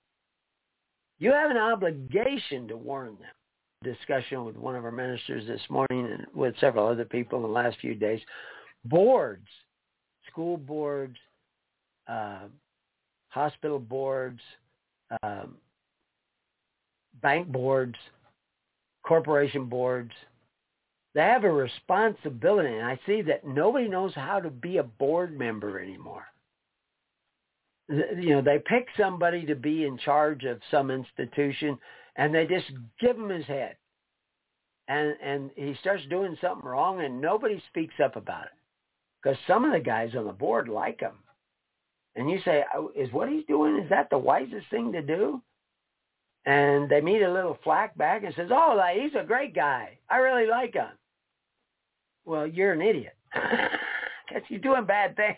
You 1.18 1.32
have 1.32 1.50
an 1.50 1.58
obligation 1.58 2.68
to 2.68 2.76
warn 2.76 3.16
them 3.20 3.32
discussion 3.82 4.44
with 4.44 4.56
one 4.56 4.76
of 4.76 4.84
our 4.84 4.92
ministers 4.92 5.46
this 5.46 5.60
morning 5.70 6.06
and 6.12 6.26
with 6.34 6.54
several 6.60 6.86
other 6.86 7.06
people 7.06 7.38
in 7.38 7.42
the 7.42 7.48
last 7.48 7.78
few 7.80 7.94
days. 7.94 8.20
Boards, 8.84 9.46
school 10.30 10.58
boards, 10.58 11.16
uh, 12.06 12.40
hospital 13.28 13.78
boards, 13.78 14.40
um, 15.22 15.56
bank 17.22 17.48
boards, 17.48 17.94
corporation 19.02 19.64
boards, 19.64 20.12
they 21.14 21.22
have 21.22 21.44
a 21.44 21.50
responsibility. 21.50 22.76
And 22.76 22.86
I 22.86 23.00
see 23.06 23.22
that 23.22 23.46
nobody 23.46 23.88
knows 23.88 24.12
how 24.14 24.40
to 24.40 24.50
be 24.50 24.76
a 24.76 24.82
board 24.82 25.38
member 25.38 25.80
anymore. 25.80 26.26
You 27.88 28.36
know, 28.36 28.42
they 28.42 28.58
pick 28.58 28.88
somebody 28.96 29.46
to 29.46 29.54
be 29.54 29.86
in 29.86 29.96
charge 29.96 30.44
of 30.44 30.60
some 30.70 30.90
institution 30.90 31.78
and 32.16 32.34
they 32.34 32.46
just 32.46 32.66
give 33.00 33.16
him 33.16 33.28
his 33.28 33.46
head. 33.46 33.76
And 34.88 35.14
and 35.22 35.50
he 35.56 35.74
starts 35.80 36.02
doing 36.10 36.36
something 36.40 36.68
wrong, 36.68 37.00
and 37.00 37.20
nobody 37.20 37.62
speaks 37.68 37.94
up 38.02 38.16
about 38.16 38.44
it 38.44 38.60
because 39.22 39.38
some 39.46 39.64
of 39.64 39.72
the 39.72 39.80
guys 39.80 40.10
on 40.16 40.26
the 40.26 40.32
board 40.32 40.68
like 40.68 41.00
him. 41.00 41.12
And 42.16 42.28
you 42.28 42.40
say, 42.44 42.64
oh, 42.74 42.90
is 42.96 43.12
what 43.12 43.28
he's 43.28 43.44
doing 43.46 43.78
is 43.78 43.88
that 43.90 44.10
the 44.10 44.18
wisest 44.18 44.68
thing 44.70 44.92
to 44.92 45.02
do? 45.02 45.40
And 46.44 46.88
they 46.88 47.00
meet 47.00 47.22
a 47.22 47.32
little 47.32 47.58
flack 47.62 47.96
back 47.96 48.24
and 48.24 48.34
says, 48.34 48.48
oh, 48.50 48.80
he's 48.94 49.14
a 49.14 49.24
great 49.24 49.54
guy. 49.54 49.98
I 50.08 50.16
really 50.16 50.46
like 50.46 50.74
him. 50.74 50.88
Well, 52.24 52.46
you're 52.46 52.72
an 52.72 52.82
idiot 52.82 53.14
because 53.32 54.42
he's 54.48 54.60
doing 54.60 54.86
bad 54.86 55.16
things. 55.16 55.36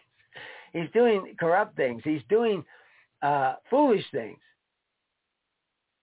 He's 0.72 0.90
doing 0.94 1.34
corrupt 1.38 1.76
things. 1.76 2.02
He's 2.04 2.22
doing 2.28 2.64
uh, 3.20 3.56
foolish 3.68 4.04
things. 4.12 4.38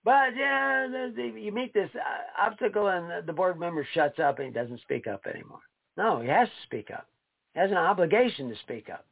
But 0.10 0.36
yeah, 0.36 0.88
you 1.18 1.52
meet 1.52 1.72
this 1.72 1.92
uh, 1.94 2.44
obstacle, 2.44 2.88
and 2.88 3.28
the 3.28 3.32
board 3.32 3.60
member 3.60 3.88
shuts 3.94 4.18
up 4.18 4.40
and 4.40 4.48
he 4.48 4.52
doesn't 4.52 4.82
speak 4.82 5.06
up 5.06 5.28
anymore. 5.28 5.60
No, 5.98 6.20
he 6.20 6.28
has 6.28 6.48
to 6.48 6.66
speak 6.66 6.90
up. 6.90 7.06
He 7.54 7.60
has 7.60 7.70
an 7.70 7.78
obligation 7.78 8.50
to 8.50 8.56
speak 8.64 8.90
up. 8.90 9.06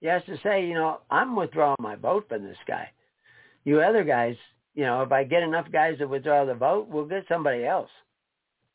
He 0.00 0.06
has 0.06 0.22
to 0.26 0.38
say, 0.44 0.64
you 0.64 0.74
know, 0.74 1.00
I'm 1.10 1.34
withdrawing 1.34 1.74
my 1.80 1.96
vote 1.96 2.28
from 2.28 2.44
this 2.44 2.56
guy. 2.68 2.88
You 3.64 3.80
other 3.80 4.04
guys, 4.04 4.36
you 4.76 4.84
know, 4.84 5.02
if 5.02 5.10
I 5.10 5.24
get 5.24 5.42
enough 5.42 5.72
guys 5.72 5.98
to 5.98 6.06
withdraw 6.06 6.44
the 6.44 6.54
vote, 6.54 6.86
we'll 6.88 7.06
get 7.06 7.24
somebody 7.28 7.64
else. 7.64 7.90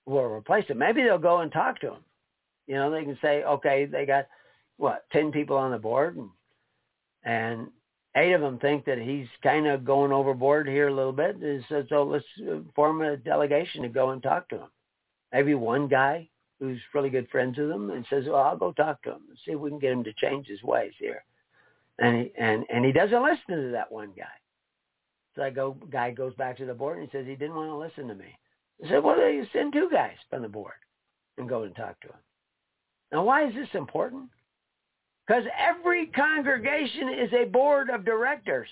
We'll 0.06 0.24
replace 0.24 0.68
him. 0.68 0.80
Maybe 0.80 1.02
they'll 1.02 1.18
go 1.18 1.40
and 1.40 1.50
talk 1.50 1.80
to 1.80 1.94
him. 1.94 2.04
You 2.68 2.76
know, 2.76 2.92
they 2.92 3.06
can 3.06 3.18
say, 3.22 3.46
okay, 3.46 3.86
they 3.86 4.06
got 4.06 4.28
what 4.76 5.06
ten 5.14 5.32
people 5.32 5.56
on 5.56 5.72
the 5.72 5.78
board, 5.78 6.18
and 6.18 6.30
and 7.24 7.68
eight 8.16 8.34
of 8.34 8.42
them 8.42 8.60
think 8.60 8.86
that 8.86 8.98
he's 8.98 9.28
kind 9.42 9.68
of 9.68 9.86
going 9.86 10.12
overboard 10.12 10.68
here 10.68 10.90
a 10.90 10.94
little 10.94 11.14
bit. 11.14 11.38
So, 11.70 11.84
so 11.90 12.04
let's 12.04 12.26
uh, 12.50 12.60
form 12.76 13.02
a 13.02 13.18
delegation 13.18 13.84
to 13.84 13.90
go 13.90 14.10
and 14.12 14.22
talk 14.22 14.50
to 14.50 14.58
him. 14.58 14.70
Maybe 15.32 15.56
one 15.56 15.88
guy 15.88 16.28
who's 16.60 16.80
really 16.94 17.10
good 17.10 17.30
friends 17.30 17.58
with 17.58 17.72
him 17.72 17.90
and 17.90 18.06
says, 18.10 18.26
well, 18.28 18.44
I'll 18.44 18.58
go 18.58 18.72
talk 18.74 19.02
to 19.04 19.12
him 19.12 19.22
and 19.30 19.38
see 19.46 19.54
if 19.54 19.60
we 19.60 19.70
can 19.70 19.80
get 19.80 19.94
him 19.94 20.04
to 20.04 20.14
change 20.14 20.48
his 20.48 20.62
ways 20.62 20.94
here. 21.00 21.24
And 22.00 22.18
he, 22.18 22.32
and, 22.38 22.66
and 22.70 22.86
he 22.86 22.92
doesn't 22.92 23.24
listen 23.24 23.66
to 23.66 23.72
that 23.72 23.92
one 23.92 24.12
guy. 24.16 24.24
So 25.36 25.44
I 25.44 25.50
go, 25.50 25.78
guy 25.90 26.12
goes 26.12 26.36
back 26.36 26.58
to 26.58 26.66
the 26.66 26.74
board 26.74 26.98
and 26.98 27.10
he 27.10 27.18
says 27.18 27.26
he 27.26 27.36
didn't 27.36 27.56
want 27.56 27.70
to 27.70 27.76
listen 27.76 28.08
to 28.10 28.16
me. 28.16 28.38
I 28.84 28.90
said, 28.90 29.04
well, 29.04 29.18
you 29.18 29.46
send 29.54 29.74
two 29.74 29.90
guys 29.92 30.16
from 30.30 30.42
the 30.42 30.50
board 30.50 30.74
and 31.38 31.48
go 31.48 31.64
and 31.64 31.76
talk 31.76 32.00
to 32.02 32.08
him. 32.08 32.20
Now, 33.12 33.24
why 33.24 33.48
is 33.48 33.54
this 33.54 33.70
important? 33.74 34.30
Because 35.28 35.44
every 35.58 36.08
congregation 36.08 37.10
is 37.10 37.32
a 37.34 37.46
board 37.46 37.90
of 37.90 38.06
directors. 38.06 38.68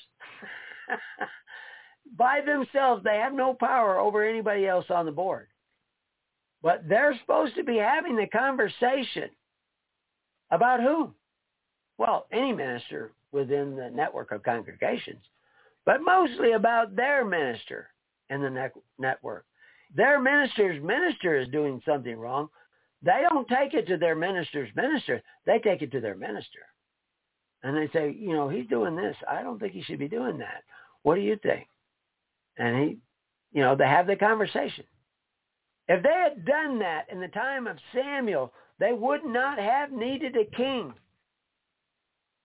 By 2.18 2.42
themselves, 2.42 3.04
they 3.04 3.18
have 3.18 3.34
no 3.34 3.54
power 3.54 4.00
over 4.00 4.24
anybody 4.24 4.68
else 4.68 4.86
on 4.90 5.06
the 5.06 5.12
board. 5.12 5.48
But 6.62 6.88
they're 6.90 7.18
supposed 7.22 7.56
to 7.56 7.64
be 7.64 7.78
having 7.78 8.16
the 8.16 8.28
conversation 8.28 9.30
about 10.52 10.82
who? 10.82 11.14
Well, 11.98 12.28
any 12.32 12.54
minister 12.54 13.12
within 13.32 13.76
the 13.76 13.90
network 13.90 14.32
of 14.32 14.44
congregations, 14.44 15.24
but 15.86 16.02
mostly 16.02 16.54
about 16.54 16.96
their 16.96 17.24
minister 17.24 17.90
in 18.30 18.42
the 18.42 18.50
ne- 18.50 18.82
network. 18.98 19.46
Their 19.96 20.20
minister's 20.20 20.82
minister 20.84 21.38
is 21.38 21.48
doing 21.50 21.82
something 21.86 22.18
wrong. 22.18 22.50
They 23.02 23.22
don't 23.30 23.48
take 23.48 23.74
it 23.74 23.88
to 23.88 23.98
their 23.98 24.16
minister's 24.16 24.70
minister. 24.76 25.22
They 25.46 25.60
take 25.60 25.82
it 25.82 25.92
to 25.94 26.02
their 26.02 26.16
minister. 26.16 26.60
And 27.64 27.76
they 27.76 27.92
say, 27.94 28.16
you 28.18 28.34
know, 28.34 28.50
he's 28.50 28.68
doing 28.68 28.96
this. 28.96 29.16
I 29.28 29.42
don't 29.42 29.60
think 29.60 29.74
he 29.74 29.82
should 29.82 30.00
be 30.00 30.08
doing 30.08 30.38
that. 30.40 30.64
What 31.04 31.16
do 31.16 31.22
you 31.22 31.38
think? 31.42 31.68
And 32.58 32.78
he, 32.78 32.98
you 33.52 33.62
know, 33.62 33.76
they 33.76 33.86
have 33.86 34.08
the 34.08 34.16
conversation. 34.16 34.84
If 35.88 36.04
they 36.04 36.10
had 36.10 36.46
done 36.46 36.80
that 36.80 37.06
in 37.12 37.20
the 37.20 37.30
time 37.30 37.68
of 37.68 37.78
Samuel, 37.94 38.54
they 38.80 38.94
would 38.94 39.26
not 39.26 39.58
have 39.58 39.92
needed 39.92 40.36
a 40.36 40.56
king. 40.56 40.94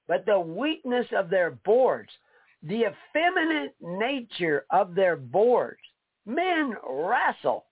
But 0.09 0.27
the 0.27 0.39
weakness 0.39 1.07
of 1.17 1.31
their 1.31 1.53
boards, 1.65 2.11
the 2.63 2.85
effeminate 2.87 3.75
nature 3.81 4.67
of 4.71 4.95
their 4.95 5.17
boards, 5.17 5.81
men 6.27 6.75
wrestle. 6.89 7.67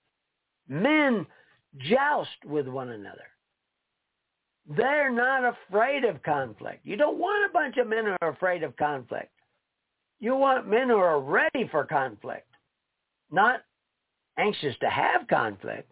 Men 0.69 1.27
joust 1.79 2.45
with 2.45 2.69
one 2.69 2.91
another. 2.91 3.25
They're 4.69 5.11
not 5.11 5.55
afraid 5.69 6.05
of 6.05 6.23
conflict. 6.23 6.87
You 6.87 6.97
don't 6.97 7.19
want 7.19 7.51
a 7.51 7.53
bunch 7.53 7.77
of 7.79 7.89
men 7.89 8.05
who 8.05 8.17
are 8.21 8.31
afraid 8.31 8.63
of 8.63 8.77
conflict. 8.77 9.33
You 10.21 10.37
want 10.37 10.69
men 10.69 10.89
who 10.89 10.97
are 10.97 11.21
ready 11.21 11.69
for 11.71 11.85
conflict, 11.85 12.47
not 13.31 13.63
anxious 14.39 14.77
to 14.81 14.89
have 14.89 15.27
conflict. 15.29 15.91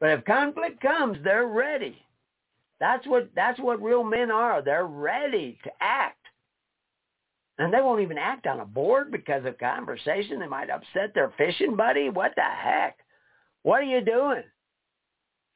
But 0.00 0.10
if 0.10 0.24
conflict 0.24 0.80
comes, 0.80 1.18
they're 1.22 1.46
ready. 1.46 1.96
That's 2.80 3.06
what 3.06 3.30
that's 3.34 3.58
what 3.60 3.80
real 3.80 4.04
men 4.04 4.30
are. 4.30 4.62
They're 4.62 4.86
ready 4.86 5.58
to 5.64 5.70
act. 5.80 6.18
And 7.58 7.72
they 7.72 7.80
won't 7.80 8.02
even 8.02 8.18
act 8.18 8.46
on 8.46 8.60
a 8.60 8.66
board 8.66 9.10
because 9.10 9.46
of 9.46 9.56
conversation. 9.58 10.40
They 10.40 10.48
might 10.48 10.68
upset 10.68 11.14
their 11.14 11.32
fishing 11.38 11.74
buddy. 11.74 12.10
What 12.10 12.32
the 12.36 12.42
heck? 12.42 12.98
What 13.62 13.80
are 13.80 13.84
you 13.84 14.04
doing? 14.04 14.42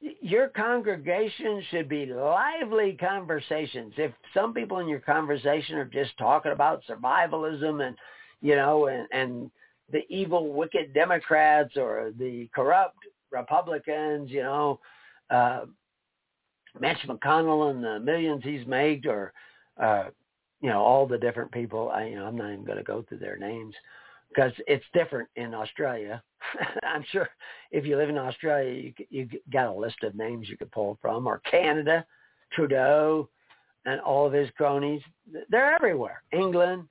Your 0.01 0.47
congregation 0.47 1.63
should 1.69 1.87
be 1.87 2.07
lively 2.07 2.97
conversations. 2.99 3.93
If 3.97 4.11
some 4.33 4.53
people 4.53 4.79
in 4.79 4.87
your 4.87 4.99
conversation 4.99 5.75
are 5.75 5.85
just 5.85 6.17
talking 6.17 6.51
about 6.51 6.81
survivalism 6.89 7.85
and, 7.85 7.95
you 8.41 8.55
know, 8.55 8.87
and, 8.87 9.07
and 9.11 9.51
the 9.91 10.01
evil, 10.09 10.53
wicked 10.53 10.93
Democrats 10.93 11.77
or 11.77 12.11
the 12.17 12.49
corrupt 12.55 12.97
Republicans, 13.31 14.31
you 14.31 14.41
know, 14.41 14.79
uh, 15.29 15.65
Mitch 16.79 16.97
McConnell 17.07 17.69
and 17.69 17.83
the 17.83 17.99
millions 17.99 18.43
he's 18.43 18.65
made 18.65 19.05
or, 19.05 19.33
uh, 19.81 20.05
you 20.61 20.69
know, 20.69 20.81
all 20.81 21.05
the 21.05 21.17
different 21.17 21.51
people. 21.51 21.91
I, 21.91 22.05
you 22.05 22.15
know, 22.15 22.25
I'm 22.25 22.37
not 22.37 22.51
even 22.51 22.65
going 22.65 22.77
to 22.77 22.83
go 22.83 23.03
through 23.07 23.19
their 23.19 23.37
names 23.37 23.75
because 24.29 24.51
it's 24.67 24.85
different 24.93 25.29
in 25.35 25.53
Australia. 25.53 26.23
I'm 26.83 27.05
sure 27.11 27.29
if 27.71 27.85
you 27.85 27.97
live 27.97 28.09
in 28.09 28.17
Australia, 28.17 28.71
you 28.71 28.93
you 29.09 29.29
got 29.51 29.67
a 29.67 29.73
list 29.73 30.03
of 30.03 30.15
names 30.15 30.49
you 30.49 30.57
could 30.57 30.71
pull 30.71 30.97
from, 31.01 31.27
or 31.27 31.39
Canada, 31.39 32.05
Trudeau, 32.53 33.29
and 33.85 33.99
all 34.01 34.25
of 34.25 34.33
his 34.33 34.49
cronies. 34.57 35.01
They're 35.49 35.73
everywhere. 35.73 36.23
England, 36.31 36.87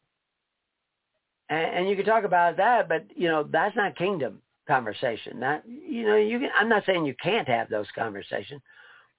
and, 1.48 1.78
and 1.78 1.88
you 1.88 1.96
could 1.96 2.06
talk 2.06 2.24
about 2.24 2.56
that, 2.56 2.88
but 2.88 3.06
you 3.14 3.28
know 3.28 3.48
that's 3.50 3.76
not 3.76 3.96
kingdom 3.96 4.40
conversation. 4.66 5.40
That 5.40 5.64
you 5.66 6.06
know 6.06 6.16
you 6.16 6.38
can. 6.38 6.50
I'm 6.58 6.68
not 6.68 6.84
saying 6.86 7.04
you 7.04 7.16
can't 7.22 7.48
have 7.48 7.68
those 7.68 7.88
conversations, 7.94 8.60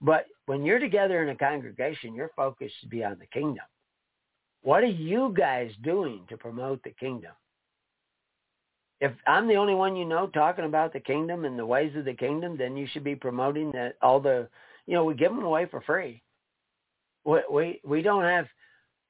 but 0.01 0.25
when 0.45 0.63
you're 0.63 0.79
together 0.79 1.21
in 1.23 1.29
a 1.29 1.35
congregation, 1.35 2.15
your 2.15 2.31
focus 2.35 2.71
should 2.79 2.89
be 2.89 3.03
on 3.03 3.17
the 3.19 3.27
kingdom. 3.27 3.65
What 4.63 4.83
are 4.83 4.87
you 4.87 5.33
guys 5.35 5.71
doing 5.83 6.21
to 6.29 6.37
promote 6.37 6.83
the 6.83 6.91
kingdom? 6.91 7.31
If 9.02 9.11
I'm 9.28 9.48
the 9.48 9.56
only 9.56 9.73
one 9.73 9.95
you 9.95 10.06
know 10.06 10.28
talking 10.28 10.65
about 10.65 10.94
the 10.94 10.99
kingdom 10.99 11.44
and 11.44 11.57
the 11.57 11.65
ways 11.65 11.94
of 11.95 12.06
the 12.06 12.14
kingdom, 12.14 12.56
then 12.56 12.78
you 12.78 12.88
should 12.91 13.03
be 13.03 13.15
promoting 13.15 13.72
that 13.72 13.95
all 14.02 14.19
the, 14.19 14.48
you 14.86 14.94
know, 14.94 15.03
we 15.03 15.15
give 15.15 15.32
them 15.32 15.44
away 15.44 15.65
for 15.65 15.82
free. 15.82 16.22
We 17.26 17.40
we, 17.52 17.82
we 17.84 18.02
don't 18.02 18.23
have. 18.23 18.45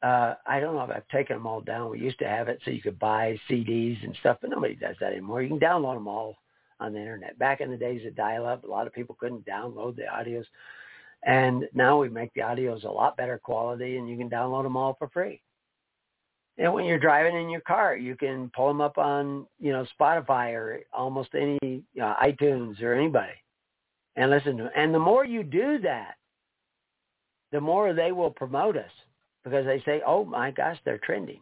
Uh, 0.02 0.34
I 0.48 0.60
don't 0.60 0.74
know 0.74 0.84
if 0.84 0.90
I've 0.90 1.08
taken 1.10 1.36
them 1.36 1.46
all 1.46 1.62
down. 1.62 1.92
We 1.92 2.00
used 2.00 2.18
to 2.20 2.28
have 2.28 2.48
it 2.48 2.60
so 2.66 2.72
you 2.72 2.82
could 2.82 2.98
buy 2.98 3.38
CDs 3.48 4.04
and 4.04 4.16
stuff, 4.20 4.38
but 4.42 4.50
nobody 4.50 4.74
does 4.74 4.96
that 5.00 5.12
anymore. 5.12 5.44
You 5.44 5.50
can 5.50 5.60
download 5.60 5.94
them 5.94 6.08
all 6.08 6.38
on 6.80 6.94
the 6.94 7.00
internet. 7.00 7.38
Back 7.38 7.62
in 7.62 7.70
the 7.70 7.78
days 7.78 8.04
of 8.08 8.16
dial-up, 8.16 8.64
a 8.64 8.68
lot 8.68 8.88
of 8.88 8.94
people 8.94 9.16
couldn't 9.20 9.46
download 9.46 9.96
the 9.96 10.04
audios. 10.12 10.46
And 11.24 11.66
now 11.74 12.00
we 12.00 12.10
make 12.10 12.34
the 12.34 12.42
audios 12.42 12.84
a 12.84 12.90
lot 12.90 13.16
better 13.16 13.38
quality 13.38 13.98
and 13.98 14.10
you 14.10 14.18
can 14.18 14.30
download 14.30 14.64
them 14.64 14.76
all 14.76 14.96
for 14.98 15.08
free. 15.10 15.42
And 16.62 16.72
when 16.76 16.86
you're 16.86 17.00
driving 17.00 17.36
in 17.36 17.50
your 17.50 17.62
car, 17.62 17.98
you 17.98 18.16
can 18.16 18.52
pull 18.56 18.68
them 18.68 18.82
up 18.82 19.00
on, 19.00 19.48
you 19.60 19.72
know, 19.72 19.84
Spotify 20.00 20.54
or 20.54 20.82
almost 20.94 21.30
any 21.34 21.58
you 21.64 21.84
know, 21.96 22.14
iTunes 22.22 22.80
or 22.84 22.94
anybody 22.94 23.34
and 24.16 24.30
listen 24.30 24.58
to 24.58 24.64
them. 24.64 24.72
And 24.76 24.94
the 24.94 25.00
more 25.00 25.26
you 25.26 25.42
do 25.42 25.80
that, 25.80 26.18
the 27.52 27.60
more 27.60 27.94
they 27.94 28.12
will 28.12 28.30
promote 28.30 28.78
us 28.78 28.92
because 29.44 29.66
they 29.66 29.82
say, 29.86 30.04
oh 30.06 30.24
my 30.24 30.52
gosh, 30.52 30.78
they're 30.86 31.00
trending. 31.00 31.42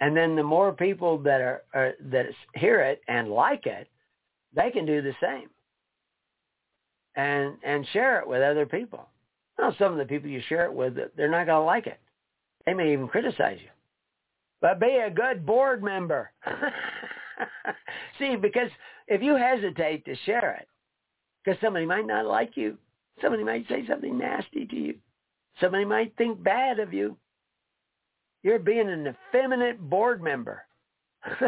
And 0.00 0.14
then 0.14 0.36
the 0.36 0.42
more 0.42 0.70
people 0.70 1.16
that 1.20 1.40
are, 1.40 1.62
are 1.72 1.94
that 2.10 2.26
hear 2.54 2.82
it 2.82 3.00
and 3.08 3.28
like 3.28 3.64
it, 3.64 3.88
they 4.54 4.70
can 4.70 4.84
do 4.84 5.00
the 5.00 5.14
same 5.22 5.48
and 7.16 7.54
and 7.64 7.86
share 7.94 8.20
it 8.20 8.28
with 8.28 8.42
other 8.42 8.66
people. 8.66 9.08
Now, 9.58 9.74
some 9.78 9.92
of 9.92 9.98
the 9.98 10.04
people 10.04 10.28
you 10.28 10.42
share 10.46 10.66
it 10.66 10.74
with, 10.74 10.98
they're 11.16 11.30
not 11.30 11.46
going 11.46 11.60
to 11.60 11.64
like 11.64 11.86
it. 11.86 12.00
They 12.66 12.74
may 12.74 12.92
even 12.92 13.08
criticize 13.08 13.58
you. 13.62 13.68
But 14.62 14.78
be 14.78 15.02
a 15.04 15.10
good 15.10 15.44
board 15.44 15.82
member. 15.82 16.30
See, 18.18 18.36
because 18.36 18.70
if 19.08 19.20
you 19.20 19.34
hesitate 19.34 20.04
to 20.04 20.14
share 20.24 20.52
it, 20.60 20.68
because 21.44 21.60
somebody 21.60 21.84
might 21.84 22.06
not 22.06 22.26
like 22.26 22.56
you, 22.56 22.78
somebody 23.20 23.42
might 23.42 23.68
say 23.68 23.84
something 23.88 24.16
nasty 24.16 24.64
to 24.66 24.76
you, 24.76 24.94
somebody 25.60 25.84
might 25.84 26.16
think 26.16 26.42
bad 26.42 26.78
of 26.78 26.94
you, 26.94 27.16
you're 28.44 28.60
being 28.60 28.88
an 28.88 29.08
effeminate 29.08 29.80
board 29.90 30.22
member. 30.22 30.62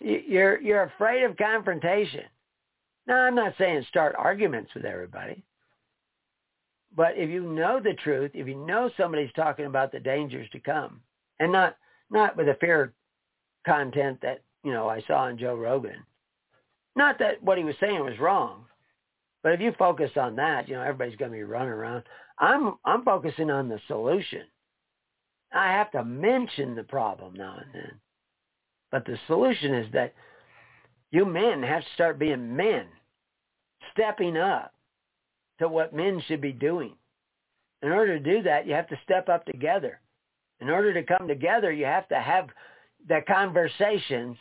you're 0.00 0.60
you're 0.60 0.84
afraid 0.84 1.24
of 1.24 1.36
confrontation. 1.36 2.24
Now, 3.06 3.16
I'm 3.22 3.34
not 3.34 3.54
saying 3.58 3.84
start 3.88 4.14
arguments 4.16 4.70
with 4.74 4.86
everybody. 4.86 5.42
But 6.96 7.16
if 7.16 7.28
you 7.28 7.42
know 7.42 7.80
the 7.80 7.94
truth, 8.02 8.32
if 8.34 8.46
you 8.46 8.56
know 8.56 8.90
somebody's 8.96 9.32
talking 9.34 9.66
about 9.66 9.92
the 9.92 10.00
dangers 10.00 10.48
to 10.50 10.60
come, 10.60 11.00
and 11.40 11.50
not 11.50 11.76
not 12.10 12.36
with 12.36 12.46
the 12.46 12.56
fear 12.60 12.92
content 13.66 14.20
that 14.22 14.42
you 14.62 14.72
know 14.72 14.88
I 14.88 15.02
saw 15.08 15.26
in 15.28 15.38
Joe 15.38 15.56
Rogan, 15.56 16.04
not 16.94 17.18
that 17.18 17.42
what 17.42 17.58
he 17.58 17.64
was 17.64 17.74
saying 17.80 18.04
was 18.04 18.18
wrong, 18.20 18.66
but 19.42 19.52
if 19.52 19.60
you 19.60 19.72
focus 19.78 20.10
on 20.16 20.36
that, 20.36 20.68
you 20.68 20.74
know 20.74 20.82
everybody's 20.82 21.16
going 21.16 21.32
to 21.32 21.36
be 21.36 21.42
running 21.42 21.70
around. 21.70 22.04
I'm 22.38 22.74
I'm 22.84 23.04
focusing 23.04 23.50
on 23.50 23.68
the 23.68 23.80
solution. 23.88 24.42
I 25.52 25.72
have 25.72 25.90
to 25.92 26.04
mention 26.04 26.76
the 26.76 26.84
problem 26.84 27.34
now 27.34 27.56
and 27.60 27.74
then, 27.74 27.92
but 28.92 29.04
the 29.04 29.18
solution 29.26 29.74
is 29.74 29.92
that 29.92 30.14
you 31.10 31.24
men 31.24 31.62
have 31.62 31.82
to 31.82 31.88
start 31.94 32.20
being 32.20 32.54
men 32.54 32.86
stepping 33.92 34.36
up 34.36 34.72
to 35.58 35.66
what 35.66 35.92
men 35.92 36.22
should 36.26 36.40
be 36.40 36.52
doing. 36.52 36.94
In 37.82 37.90
order 37.90 38.18
to 38.18 38.24
do 38.24 38.42
that, 38.42 38.66
you 38.66 38.74
have 38.74 38.88
to 38.88 39.00
step 39.02 39.28
up 39.28 39.44
together. 39.46 40.00
In 40.60 40.68
order 40.68 40.92
to 40.94 41.02
come 41.02 41.26
together, 41.26 41.72
you 41.72 41.86
have 41.86 42.08
to 42.08 42.20
have 42.20 42.48
the 43.08 43.20
conversations 43.26 44.36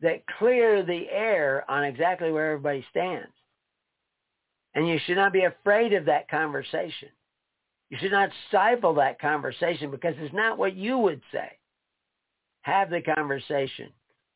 that 0.00 0.24
clear 0.38 0.82
the 0.82 1.08
air 1.10 1.64
on 1.70 1.84
exactly 1.84 2.32
where 2.32 2.52
everybody 2.52 2.84
stands. 2.90 3.28
And 4.74 4.88
you 4.88 4.98
should 5.04 5.16
not 5.16 5.32
be 5.32 5.44
afraid 5.44 5.92
of 5.92 6.06
that 6.06 6.28
conversation. 6.30 7.08
You 7.90 7.98
should 8.00 8.12
not 8.12 8.30
stifle 8.48 8.94
that 8.94 9.20
conversation 9.20 9.90
because 9.90 10.14
it's 10.18 10.34
not 10.34 10.56
what 10.56 10.74
you 10.74 10.96
would 10.98 11.20
say. 11.30 11.58
Have 12.62 12.88
the 12.90 13.02
conversation. 13.02 13.90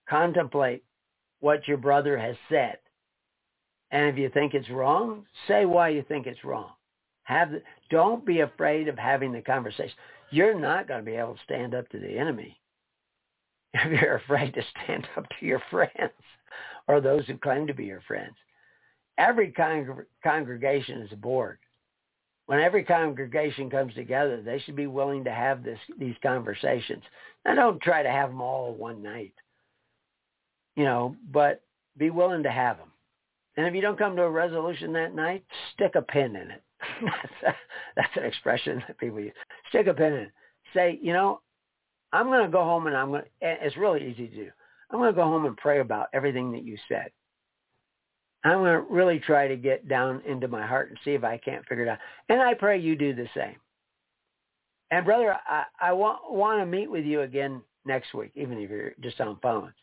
Contemplate 0.09 0.85
what 1.41 1.67
your 1.67 1.79
brother 1.79 2.19
has 2.19 2.37
said. 2.51 2.77
And 3.91 4.07
if 4.09 4.19
you 4.19 4.29
think 4.29 4.53
it's 4.53 4.69
wrong, 4.69 5.25
say 5.49 5.65
why 5.65 5.89
you 5.89 6.05
think 6.07 6.27
it's 6.27 6.45
wrong. 6.45 6.73
Have 7.25 7.51
the, 7.51 7.63
don't 7.91 8.27
be 8.27 8.41
afraid 8.41 8.89
of 8.89 8.99
having 8.99 9.33
the 9.33 9.41
conversation. 9.41 9.95
You're 10.31 10.59
not 10.59 10.89
going 10.89 11.01
to 11.01 11.11
be 11.11 11.17
able 11.17 11.35
to 11.35 11.45
stand 11.45 11.75
up 11.75 11.89
to 11.91 11.99
the 11.99 12.19
enemy 12.19 12.59
if 13.75 14.01
you're 14.01 14.17
afraid 14.17 14.55
to 14.55 14.63
stand 14.85 15.07
up 15.17 15.27
to 15.39 15.47
your 15.47 15.63
friends 15.71 16.13
or 16.89 17.01
those 17.01 17.27
who 17.27 17.37
claim 17.39 17.67
to 17.67 17.75
be 17.75 17.85
your 17.85 18.03
friends. 18.03 18.35
Every 19.19 19.51
con- 19.51 20.05
congregation 20.23 21.03
is 21.03 21.13
a 21.13 21.17
board. 21.17 21.59
When 22.47 22.61
every 22.61 22.85
congregation 22.85 23.71
comes 23.71 23.93
together, 23.95 24.41
they 24.41 24.61
should 24.61 24.77
be 24.77 24.87
willing 24.87 25.25
to 25.25 25.33
have 25.33 25.65
this, 25.65 25.79
these 25.99 26.15
conversations. 26.23 27.03
Now, 27.45 27.55
don't 27.55 27.83
try 27.83 28.03
to 28.03 28.11
have 28.11 28.31
them 28.31 28.41
all 28.41 28.73
one 28.73 29.03
night, 29.03 29.35
you 30.77 30.85
know, 30.85 31.17
but 31.33 31.63
be 31.97 32.11
willing 32.11 32.45
to 32.45 32.51
have 32.51 32.77
them. 32.77 32.93
And 33.57 33.67
if 33.67 33.75
you 33.75 33.81
don't 33.81 33.99
come 33.99 34.15
to 34.17 34.23
a 34.23 34.31
resolution 34.31 34.93
that 34.93 35.15
night, 35.15 35.45
stick 35.75 35.97
a 35.97 36.03
pin 36.03 36.37
in 36.37 36.51
it. 36.51 36.63
that's, 37.03 37.43
a, 37.47 37.55
that's 37.97 38.17
an 38.17 38.25
expression 38.25 38.83
that 38.87 38.99
people 38.99 39.19
use. 39.19 39.33
Stick 39.69 39.87
a 39.87 39.95
pin 39.95 40.13
in. 40.13 40.33
Say, 40.75 40.99
you 41.03 41.13
know, 41.13 41.41
I'm 42.13 42.27
going 42.27 42.45
to 42.45 42.53
go 42.53 42.65
home 42.65 42.87
and 42.87 42.97
I'm 42.97 43.11
going 43.11 43.23
to, 43.23 43.29
it's 43.41 43.77
really 43.77 44.09
easy 44.11 44.29
to 44.29 44.35
do. 44.35 44.51
I'm 44.91 44.99
going 44.99 45.13
to 45.13 45.17
go 45.17 45.25
home 45.25 45.47
and 45.47 45.57
pray 45.57 45.81
about 45.81 46.09
everything 46.13 46.53
that 46.53 46.65
you 46.65 46.77
said. 46.89 47.11
I'm 48.45 48.59
going 48.59 48.73
to 48.73 48.93
really 48.93 49.19
try 49.19 49.49
to 49.49 49.57
get 49.57 49.89
down 49.89 50.23
into 50.27 50.47
my 50.47 50.65
heart 50.65 50.91
and 50.91 50.99
see 51.05 51.13
if 51.13 51.25
I 51.25 51.39
can't 51.39 51.67
figure 51.67 51.85
it 51.85 51.89
out. 51.89 51.99
And 52.29 52.41
I 52.41 52.55
pray 52.55 52.79
you 52.79 52.95
do 52.95 53.15
the 53.15 53.27
same. 53.35 53.57
And 54.93 55.05
brother, 55.05 55.37
I, 55.49 55.65
I 55.81 55.93
want, 55.93 56.33
want 56.33 56.61
to 56.61 56.67
meet 56.67 56.91
with 56.91 57.05
you 57.05 57.23
again 57.23 57.61
next 57.85 58.15
week, 58.15 58.31
even 58.37 58.59
if 58.59 58.71
you're 58.71 58.93
just 59.01 59.21
on 59.21 59.39
phones, 59.43 59.75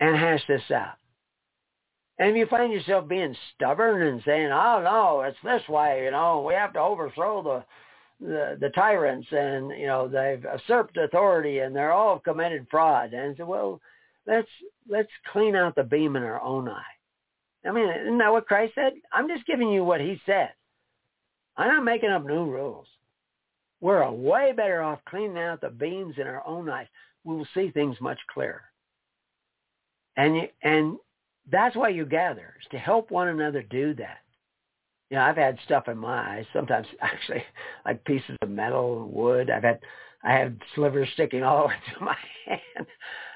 and 0.00 0.16
hash 0.16 0.42
this 0.48 0.62
out. 0.74 0.94
And 2.18 2.30
if 2.30 2.36
you 2.36 2.46
find 2.46 2.72
yourself 2.72 3.06
being 3.08 3.36
stubborn 3.54 4.00
and 4.00 4.22
saying, 4.24 4.50
"Oh 4.50 4.80
no, 4.82 5.20
it's 5.20 5.36
this 5.44 5.68
way," 5.68 6.04
you 6.04 6.10
know, 6.10 6.42
we 6.46 6.54
have 6.54 6.72
to 6.72 6.80
overthrow 6.80 7.42
the 7.42 7.64
the, 8.20 8.56
the 8.60 8.70
tyrants, 8.70 9.28
and 9.30 9.70
you 9.70 9.86
know 9.86 10.08
they've 10.08 10.44
usurped 10.44 10.96
authority, 10.96 11.60
and 11.60 11.74
they're 11.74 11.92
all 11.92 12.18
committed 12.18 12.66
fraud. 12.70 13.12
And 13.12 13.36
so, 13.36 13.44
well, 13.44 13.80
let's 14.26 14.48
let's 14.88 15.10
clean 15.32 15.56
out 15.56 15.74
the 15.74 15.84
beam 15.84 16.16
in 16.16 16.22
our 16.22 16.40
own 16.42 16.68
eye, 16.68 16.82
I 17.66 17.72
mean, 17.72 17.88
isn't 17.88 18.18
that 18.18 18.32
what 18.32 18.46
Christ 18.46 18.74
said? 18.74 18.92
I'm 19.12 19.28
just 19.28 19.46
giving 19.46 19.70
you 19.70 19.84
what 19.84 20.00
he 20.00 20.20
said. 20.24 20.50
I'm 21.56 21.68
not 21.68 21.84
making 21.84 22.10
up 22.10 22.24
new 22.24 22.44
rules. 22.44 22.86
We're 23.80 24.08
way 24.10 24.52
better 24.56 24.82
off 24.82 25.00
cleaning 25.08 25.38
out 25.38 25.60
the 25.60 25.70
beams 25.70 26.14
in 26.18 26.26
our 26.26 26.46
own 26.46 26.68
eyes. 26.68 26.86
We 27.24 27.36
will 27.36 27.46
see 27.54 27.70
things 27.70 27.96
much 28.00 28.18
clearer. 28.32 28.62
And 30.16 30.36
you, 30.36 30.48
and 30.62 30.96
that's 31.50 31.76
why 31.76 31.90
you 31.90 32.06
gather, 32.06 32.54
is 32.60 32.68
to 32.70 32.78
help 32.78 33.10
one 33.10 33.28
another 33.28 33.62
do 33.62 33.94
that. 33.94 34.18
You 35.10 35.16
know, 35.16 35.22
I've 35.22 35.36
had 35.36 35.58
stuff 35.64 35.88
in 35.88 35.98
my 35.98 36.36
eyes, 36.36 36.46
sometimes 36.52 36.86
actually 37.00 37.44
like 37.84 38.04
pieces 38.04 38.36
of 38.42 38.50
metal, 38.50 39.08
wood. 39.08 39.50
I've 39.50 39.62
had 39.62 39.80
I 40.24 40.32
had 40.32 40.60
slivers 40.74 41.08
sticking 41.14 41.44
all 41.44 41.62
the 41.62 41.68
way 41.68 41.74
to 41.94 42.04
my 42.04 42.16
hand. 42.46 42.86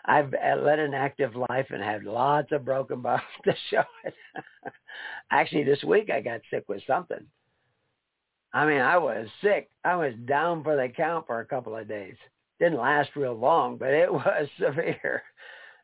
I've 0.04 0.32
led 0.62 0.78
an 0.78 0.94
active 0.94 1.36
life 1.36 1.66
and 1.70 1.82
had 1.82 2.04
lots 2.04 2.52
of 2.52 2.64
broken 2.64 3.00
bones 3.00 3.20
to 3.44 3.54
show 3.70 3.84
it. 4.04 4.14
actually, 5.30 5.64
this 5.64 5.84
week 5.84 6.10
I 6.10 6.20
got 6.20 6.40
sick 6.50 6.64
with 6.68 6.82
something. 6.86 7.24
I 8.52 8.66
mean, 8.66 8.80
I 8.80 8.98
was 8.98 9.28
sick. 9.42 9.70
I 9.84 9.94
was 9.94 10.14
down 10.24 10.64
for 10.64 10.74
the 10.74 10.88
count 10.88 11.26
for 11.26 11.38
a 11.38 11.46
couple 11.46 11.76
of 11.76 11.86
days. 11.86 12.16
Didn't 12.58 12.80
last 12.80 13.10
real 13.14 13.34
long, 13.34 13.76
but 13.76 13.90
it 13.90 14.12
was 14.12 14.48
severe. 14.58 15.22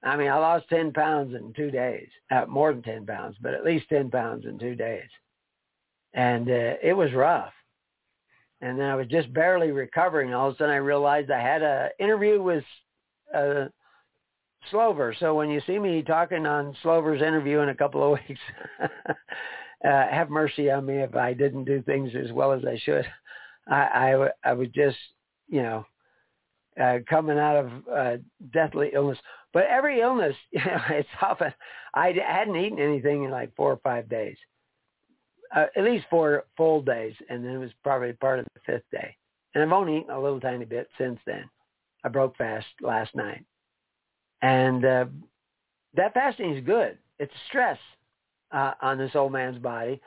I 0.02 0.16
mean, 0.16 0.28
I 0.28 0.38
lost 0.38 0.68
10 0.68 0.92
pounds 0.92 1.34
in 1.34 1.52
two 1.52 1.70
days. 1.70 2.08
Uh, 2.30 2.46
more 2.46 2.72
than 2.72 2.82
10 2.82 3.06
pounds, 3.06 3.36
but 3.40 3.54
at 3.54 3.64
least 3.64 3.88
10 3.88 4.10
pounds 4.10 4.44
in 4.44 4.58
two 4.58 4.74
days. 4.74 5.08
And 6.16 6.48
uh, 6.48 6.74
it 6.82 6.96
was 6.96 7.12
rough. 7.12 7.52
And 8.60 8.78
then 8.78 8.86
I 8.86 8.96
was 8.96 9.06
just 9.06 9.32
barely 9.32 9.70
recovering. 9.70 10.34
All 10.34 10.48
of 10.48 10.54
a 10.54 10.58
sudden 10.58 10.74
I 10.74 10.78
realized 10.78 11.30
I 11.30 11.40
had 11.40 11.62
an 11.62 11.90
interview 12.00 12.42
with 12.42 12.64
uh, 13.34 13.66
Slover. 14.70 15.14
So 15.20 15.34
when 15.34 15.50
you 15.50 15.60
see 15.66 15.78
me 15.78 16.02
talking 16.02 16.46
on 16.46 16.76
Slover's 16.82 17.22
interview 17.22 17.60
in 17.60 17.68
a 17.68 17.74
couple 17.74 18.02
of 18.02 18.18
weeks, 18.28 18.40
uh, 18.80 18.88
have 19.82 20.30
mercy 20.30 20.70
on 20.70 20.86
me 20.86 20.96
if 20.96 21.14
I 21.14 21.34
didn't 21.34 21.64
do 21.64 21.82
things 21.82 22.12
as 22.16 22.32
well 22.32 22.52
as 22.52 22.64
I 22.64 22.78
should. 22.82 23.04
I, 23.68 23.76
I, 23.76 24.28
I 24.42 24.52
was 24.54 24.68
just, 24.74 24.96
you 25.48 25.62
know, 25.62 25.86
uh, 26.80 26.98
coming 27.08 27.38
out 27.38 27.56
of 27.56 27.70
uh, 27.92 28.16
deathly 28.52 28.90
illness. 28.94 29.18
But 29.52 29.64
every 29.66 30.00
illness, 30.00 30.36
you 30.50 30.64
know, 30.64 30.80
it's 30.90 31.08
often, 31.20 31.52
I 31.94 32.14
hadn't 32.26 32.56
eaten 32.56 32.78
anything 32.78 33.24
in 33.24 33.30
like 33.30 33.54
four 33.54 33.72
or 33.72 33.80
five 33.82 34.08
days, 34.08 34.36
uh, 35.54 35.66
at 35.76 35.84
least 35.84 36.06
four 36.10 36.44
full 36.56 36.82
days. 36.82 37.14
And 37.28 37.44
then 37.44 37.52
it 37.52 37.58
was 37.58 37.70
probably 37.82 38.12
part 38.14 38.38
of 38.38 38.46
the 38.54 38.60
fifth 38.64 38.90
day. 38.90 39.16
And 39.54 39.62
I've 39.62 39.72
only 39.72 39.98
eaten 39.98 40.10
a 40.10 40.20
little 40.20 40.40
tiny 40.40 40.64
bit 40.64 40.88
since 40.98 41.18
then. 41.26 41.44
I 42.04 42.08
broke 42.08 42.36
fast 42.36 42.66
last 42.80 43.14
night. 43.14 43.44
And 44.42 44.84
uh, 44.84 45.06
that 45.94 46.14
fasting 46.14 46.54
is 46.54 46.64
good. 46.64 46.98
It's 47.18 47.32
stress 47.48 47.78
uh, 48.52 48.72
on 48.82 48.98
this 48.98 49.12
old 49.14 49.32
man's 49.32 49.58
body. 49.58 50.00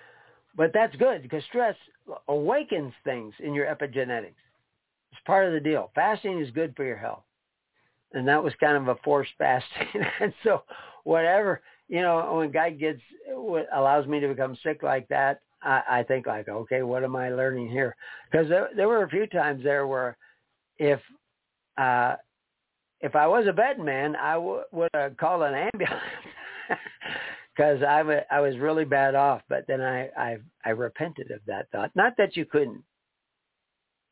But 0.55 0.71
that's 0.73 0.95
good 0.95 1.21
because 1.21 1.43
stress 1.45 1.75
awakens 2.27 2.93
things 3.03 3.33
in 3.39 3.53
your 3.53 3.65
epigenetics. 3.65 4.33
It's 5.11 5.21
part 5.25 5.47
of 5.47 5.53
the 5.53 5.59
deal. 5.59 5.91
Fasting 5.95 6.39
is 6.39 6.51
good 6.51 6.75
for 6.75 6.83
your 6.83 6.97
health. 6.97 7.23
And 8.13 8.27
that 8.27 8.43
was 8.43 8.53
kind 8.59 8.77
of 8.77 8.87
a 8.87 8.99
forced 9.03 9.31
fasting. 9.37 9.87
and 10.19 10.33
so 10.43 10.63
whatever, 11.03 11.61
you 11.89 12.01
know, 12.01 12.35
when 12.35 12.51
God 12.51 12.79
gets, 12.79 13.01
allows 13.73 14.07
me 14.07 14.19
to 14.19 14.27
become 14.27 14.55
sick 14.63 14.83
like 14.83 15.07
that, 15.09 15.41
I, 15.61 15.81
I 15.89 16.03
think 16.03 16.27
like, 16.27 16.47
okay, 16.47 16.83
what 16.83 17.03
am 17.03 17.15
I 17.15 17.29
learning 17.29 17.69
here? 17.69 17.95
Because 18.31 18.47
there, 18.47 18.69
there 18.75 18.87
were 18.87 19.03
a 19.03 19.09
few 19.09 19.25
times 19.27 19.63
there 19.63 19.87
where 19.87 20.15
if, 20.77 20.99
uh, 21.77 22.15
if 23.01 23.15
I 23.15 23.27
was 23.27 23.47
a 23.47 23.53
bed 23.53 23.79
man, 23.79 24.15
I 24.15 24.33
w- 24.33 24.63
would 24.71 25.17
called 25.17 25.41
an 25.41 25.69
ambulance 25.73 26.03
because 27.55 27.81
I, 27.81 27.99
w- 27.99 28.19
I 28.29 28.39
was 28.39 28.57
really 28.57 28.85
bad 28.85 29.15
off. 29.15 29.41
But 29.49 29.65
then 29.67 29.81
I, 29.81 30.09
I, 30.15 30.37
I 30.63 30.69
repented 30.69 31.31
of 31.31 31.39
that 31.47 31.71
thought. 31.71 31.91
Not 31.95 32.13
that 32.17 32.37
you 32.37 32.45
couldn't, 32.45 32.83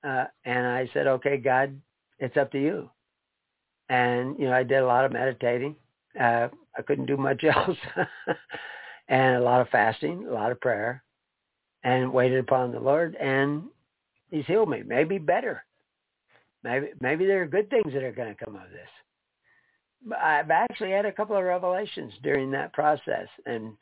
uh, 0.04 0.26
and 0.46 0.66
I 0.66 0.90
said, 0.94 1.06
okay, 1.08 1.38
God, 1.38 1.80
it's 2.20 2.38
up 2.38 2.52
to 2.54 2.62
you. 2.62 2.90
And, 3.90 4.38
you 4.40 4.46
know, 4.46 4.54
I 4.54 4.64
did 4.64 4.80
a 4.80 4.86
lot 4.86 5.06
of 5.06 5.12
meditating. 5.12 5.76
Uh, 6.20 6.50
I 6.78 6.82
couldn't 6.82 7.06
do 7.06 7.18
much 7.18 7.44
else. 7.44 7.78
and 9.08 9.36
a 9.38 9.42
lot 9.42 9.62
of 9.62 9.70
fasting, 9.70 10.26
a 10.28 10.34
lot 10.34 10.52
of 10.52 10.60
prayer, 10.60 11.04
and 11.84 12.12
waited 12.14 12.40
upon 12.40 12.72
the 12.72 12.80
Lord. 12.80 13.16
And 13.16 13.64
he's 14.32 14.46
healed 14.46 14.70
me. 14.70 14.84
Maybe 14.86 15.18
better. 15.18 15.64
Maybe, 16.64 16.88
maybe 17.00 17.26
there 17.26 17.44
are 17.44 17.48
good 17.48 17.70
things 17.70 17.94
that 17.94 18.04
are 18.04 18.12
going 18.12 18.34
to 18.36 18.46
come 18.46 18.56
of 18.56 18.70
this. 18.72 20.14
I've 20.22 20.52
actually 20.52 20.92
had 20.92 21.06
a 21.06 21.12
couple 21.12 21.36
of 21.36 21.44
revelations 21.44 22.14
during 22.24 22.52
that 22.52 22.74
process. 22.74 23.28
And, 23.46 23.74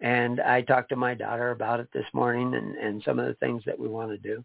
and 0.00 0.40
I 0.40 0.62
talked 0.62 0.90
to 0.90 0.96
my 0.96 1.14
daughter 1.14 1.50
about 1.50 1.80
it 1.80 1.88
this 1.92 2.04
morning 2.12 2.54
and, 2.54 2.76
and 2.76 3.02
some 3.04 3.18
of 3.18 3.26
the 3.26 3.34
things 3.34 3.62
that 3.66 3.78
we 3.78 3.88
want 3.88 4.10
to 4.10 4.18
do 4.18 4.44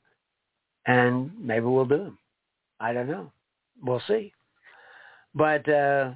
and 0.86 1.32
maybe 1.40 1.66
we'll 1.66 1.86
do 1.86 1.98
them. 1.98 2.18
I 2.80 2.94
don't 2.94 3.10
know. 3.10 3.32
We'll 3.84 4.02
see. 4.08 4.34
But 5.34 5.68
uh, 5.70 6.12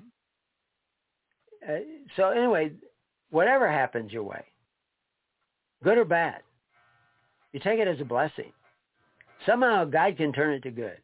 uh, 1.68 1.80
so 2.16 2.30
anyway, 2.30 2.72
whatever 3.30 3.72
happens 3.72 4.12
your 4.12 4.24
way, 4.24 4.44
good 5.84 5.98
or 5.98 6.06
bad, 6.06 6.42
you 7.54 7.60
take 7.60 7.80
it 7.80 7.88
as 7.88 8.02
a 8.02 8.06
blessing. 8.06 8.52
Somehow 9.46 9.86
God 9.86 10.18
can 10.18 10.34
turn 10.34 10.54
it 10.54 10.64
to 10.64 10.72
good. 10.72 10.98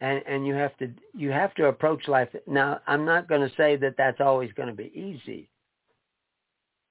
And 0.00 0.22
and 0.26 0.46
you 0.46 0.54
have 0.54 0.76
to 0.78 0.90
you 1.14 1.30
have 1.30 1.54
to 1.54 1.66
approach 1.66 2.08
life. 2.08 2.28
Now 2.46 2.80
I'm 2.86 3.04
not 3.04 3.28
going 3.28 3.42
to 3.42 3.54
say 3.56 3.76
that 3.76 3.96
that's 3.98 4.20
always 4.20 4.50
going 4.52 4.68
to 4.68 4.74
be 4.74 4.90
easy. 4.94 5.50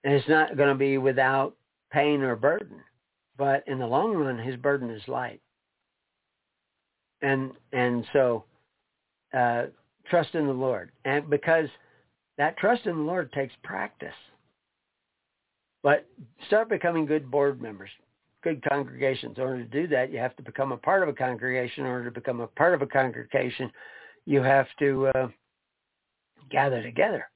And 0.03 0.13
it's 0.13 0.29
not 0.29 0.55
going 0.55 0.69
to 0.69 0.75
be 0.75 0.97
without 0.97 1.55
pain 1.91 2.21
or 2.21 2.35
burden. 2.35 2.81
But 3.37 3.63
in 3.67 3.79
the 3.79 3.87
long 3.87 4.13
run, 4.13 4.37
his 4.37 4.57
burden 4.57 4.91
is 4.91 5.01
light. 5.07 5.41
And 7.21 7.51
and 7.73 8.05
so 8.13 8.43
uh, 9.33 9.65
trust 10.09 10.35
in 10.35 10.45
the 10.45 10.53
Lord, 10.53 10.91
and 11.05 11.29
because 11.29 11.67
that 12.39 12.57
trust 12.57 12.85
in 12.85 12.95
the 12.95 13.03
Lord 13.03 13.31
takes 13.33 13.53
practice. 13.63 14.15
But 15.83 16.07
start 16.47 16.69
becoming 16.69 17.05
good 17.05 17.29
board 17.29 17.61
members, 17.61 17.89
good 18.43 18.63
congregations. 18.67 19.37
In 19.37 19.43
order 19.43 19.63
to 19.63 19.69
do 19.69 19.87
that, 19.89 20.11
you 20.11 20.19
have 20.19 20.35
to 20.37 20.43
become 20.43 20.71
a 20.71 20.77
part 20.77 21.03
of 21.03 21.09
a 21.09 21.13
congregation. 21.13 21.83
In 21.83 21.91
order 21.91 22.05
to 22.05 22.11
become 22.11 22.39
a 22.39 22.47
part 22.47 22.73
of 22.73 22.81
a 22.81 22.87
congregation, 22.87 23.69
you 24.25 24.41
have 24.41 24.67
to 24.79 25.07
uh, 25.15 25.27
gather 26.49 26.81
together. 26.81 27.29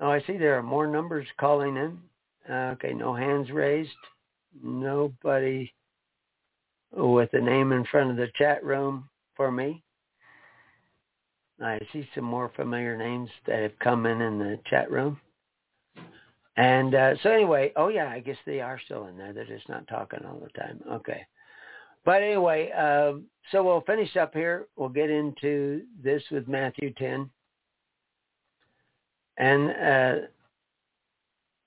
Oh, 0.00 0.10
I 0.10 0.22
see 0.22 0.38
there 0.38 0.58
are 0.58 0.62
more 0.62 0.86
numbers 0.86 1.26
calling 1.38 1.76
in. 1.76 1.98
Uh, 2.50 2.72
okay, 2.72 2.94
no 2.94 3.14
hands 3.14 3.50
raised 3.50 3.90
nobody 4.62 5.70
with 6.96 7.28
a 7.34 7.40
name 7.40 7.72
in 7.72 7.84
front 7.84 8.10
of 8.10 8.16
the 8.16 8.28
chat 8.36 8.64
room 8.64 9.06
for 9.36 9.52
me. 9.52 9.82
I 11.62 11.78
see 11.92 12.08
some 12.14 12.24
more 12.24 12.50
familiar 12.54 12.96
names 12.96 13.30
that 13.46 13.60
have 13.60 13.78
come 13.80 14.06
in 14.06 14.20
in 14.20 14.38
the 14.38 14.58
chat 14.68 14.90
room. 14.90 15.20
And 16.56 16.94
uh, 16.94 17.14
so 17.22 17.30
anyway, 17.30 17.72
oh 17.76 17.88
yeah, 17.88 18.08
I 18.08 18.20
guess 18.20 18.36
they 18.46 18.60
are 18.60 18.80
still 18.84 19.06
in 19.06 19.16
there. 19.16 19.32
They're 19.32 19.44
just 19.44 19.68
not 19.68 19.86
talking 19.86 20.20
all 20.24 20.40
the 20.40 20.60
time. 20.60 20.80
Okay. 20.90 21.26
But 22.04 22.22
anyway, 22.22 22.70
um, 22.72 23.24
so 23.52 23.62
we'll 23.62 23.82
finish 23.82 24.16
up 24.16 24.34
here. 24.34 24.66
We'll 24.76 24.88
get 24.88 25.10
into 25.10 25.82
this 26.02 26.22
with 26.30 26.48
Matthew 26.48 26.92
10. 26.94 27.28
And 29.36 29.70
uh, 29.70 30.26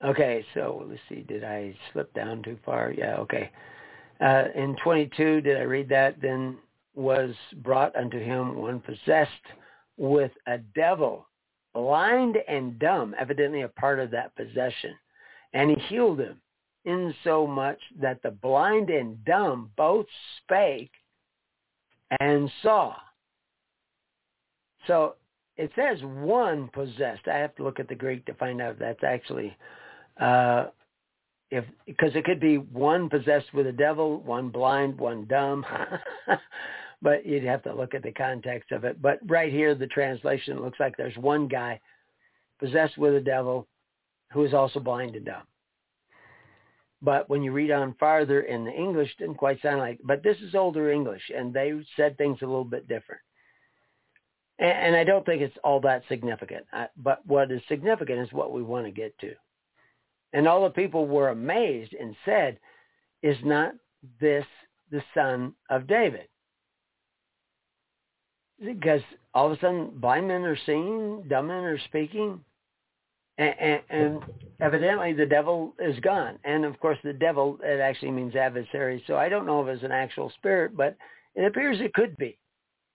Okay, 0.04 0.44
so 0.54 0.84
let's 0.88 1.00
see. 1.08 1.22
Did 1.22 1.44
I 1.44 1.74
slip 1.92 2.12
down 2.12 2.42
too 2.42 2.58
far? 2.64 2.92
Yeah, 2.96 3.16
okay. 3.18 3.50
Uh, 4.20 4.44
in 4.54 4.76
22, 4.82 5.40
did 5.42 5.56
I 5.56 5.62
read 5.62 5.88
that? 5.90 6.20
Then 6.20 6.56
was 6.94 7.34
brought 7.62 7.94
unto 7.94 8.18
him 8.18 8.56
one 8.56 8.80
possessed 8.80 9.30
with 9.96 10.32
a 10.46 10.58
devil, 10.74 11.26
blind 11.74 12.38
and 12.48 12.78
dumb, 12.78 13.14
evidently 13.18 13.62
a 13.62 13.68
part 13.68 13.98
of 13.98 14.10
that 14.10 14.34
possession. 14.36 14.94
And 15.52 15.70
he 15.70 15.76
healed 15.88 16.20
him 16.20 16.40
in 16.84 17.14
so 17.24 17.46
much 17.46 17.78
that 18.00 18.22
the 18.22 18.30
blind 18.30 18.90
and 18.90 19.24
dumb 19.24 19.70
both 19.76 20.06
spake 20.38 20.90
and 22.20 22.50
saw. 22.62 22.94
So 24.86 25.14
it 25.56 25.70
says 25.76 25.98
one 26.02 26.68
possessed. 26.72 27.28
I 27.28 27.36
have 27.36 27.54
to 27.56 27.62
look 27.62 27.78
at 27.78 27.88
the 27.88 27.94
Greek 27.94 28.24
to 28.26 28.34
find 28.34 28.60
out 28.60 28.72
if 28.72 28.78
that's 28.78 29.04
actually 29.04 29.56
uh, 30.20 30.66
if 31.50 31.64
because 31.86 32.14
it 32.14 32.24
could 32.24 32.40
be 32.40 32.56
one 32.56 33.08
possessed 33.08 33.52
with 33.54 33.66
a 33.66 33.72
devil, 33.72 34.20
one 34.22 34.48
blind, 34.48 34.98
one 34.98 35.26
dumb. 35.26 35.64
but 37.02 37.26
you'd 37.26 37.44
have 37.44 37.62
to 37.64 37.74
look 37.74 37.94
at 37.94 38.02
the 38.02 38.12
context 38.12 38.70
of 38.70 38.84
it. 38.84 39.02
But 39.02 39.18
right 39.26 39.52
here, 39.52 39.74
the 39.74 39.88
translation 39.88 40.62
looks 40.62 40.78
like 40.78 40.96
there's 40.96 41.16
one 41.16 41.48
guy 41.48 41.80
possessed 42.60 42.96
with 42.96 43.14
a 43.14 43.20
devil 43.20 43.66
who 44.32 44.44
is 44.44 44.54
also 44.54 44.80
blind 44.80 45.16
and 45.16 45.26
dumb. 45.26 45.42
But 47.02 47.28
when 47.28 47.42
you 47.42 47.50
read 47.50 47.72
on 47.72 47.96
farther 47.98 48.42
in 48.42 48.64
the 48.64 48.70
English, 48.70 49.10
it 49.10 49.18
didn't 49.18 49.36
quite 49.36 49.60
sound 49.60 49.80
like. 49.80 49.98
But 50.04 50.22
this 50.22 50.38
is 50.38 50.54
older 50.54 50.92
English, 50.92 51.22
and 51.36 51.52
they 51.52 51.72
said 51.96 52.16
things 52.16 52.38
a 52.40 52.46
little 52.46 52.64
bit 52.64 52.86
different. 52.86 53.20
And, 54.60 54.70
and 54.70 54.96
I 54.96 55.02
don't 55.02 55.26
think 55.26 55.42
it's 55.42 55.56
all 55.64 55.80
that 55.80 56.04
significant. 56.08 56.64
I, 56.72 56.86
but 56.96 57.26
what 57.26 57.50
is 57.50 57.60
significant 57.68 58.20
is 58.20 58.32
what 58.32 58.52
we 58.52 58.62
want 58.62 58.86
to 58.86 58.92
get 58.92 59.18
to. 59.18 59.34
And 60.32 60.46
all 60.46 60.62
the 60.62 60.70
people 60.70 61.06
were 61.08 61.30
amazed 61.30 61.94
and 61.98 62.14
said, 62.24 62.58
is 63.22 63.36
not 63.42 63.72
this 64.20 64.46
the 64.92 65.02
son 65.12 65.54
of 65.68 65.88
David? 65.88 66.28
Because 68.64 69.00
all 69.34 69.46
of 69.46 69.52
a 69.52 69.60
sudden 69.60 69.90
blind 69.96 70.28
men 70.28 70.42
are 70.42 70.58
seeing, 70.66 71.24
dumb 71.28 71.48
men 71.48 71.64
are 71.64 71.78
speaking, 71.86 72.40
and, 73.38 73.54
and, 73.58 73.80
and 73.90 74.22
evidently 74.60 75.12
the 75.12 75.26
devil 75.26 75.74
is 75.78 75.98
gone. 76.00 76.38
And 76.44 76.64
of 76.64 76.78
course 76.80 76.98
the 77.02 77.12
devil, 77.12 77.58
it 77.62 77.80
actually 77.80 78.12
means 78.12 78.36
adversary. 78.36 79.02
So 79.06 79.16
I 79.16 79.28
don't 79.28 79.46
know 79.46 79.62
if 79.62 79.68
it's 79.68 79.84
an 79.84 79.92
actual 79.92 80.30
spirit, 80.38 80.76
but 80.76 80.96
it 81.34 81.44
appears 81.44 81.80
it 81.80 81.94
could 81.94 82.16
be 82.16 82.38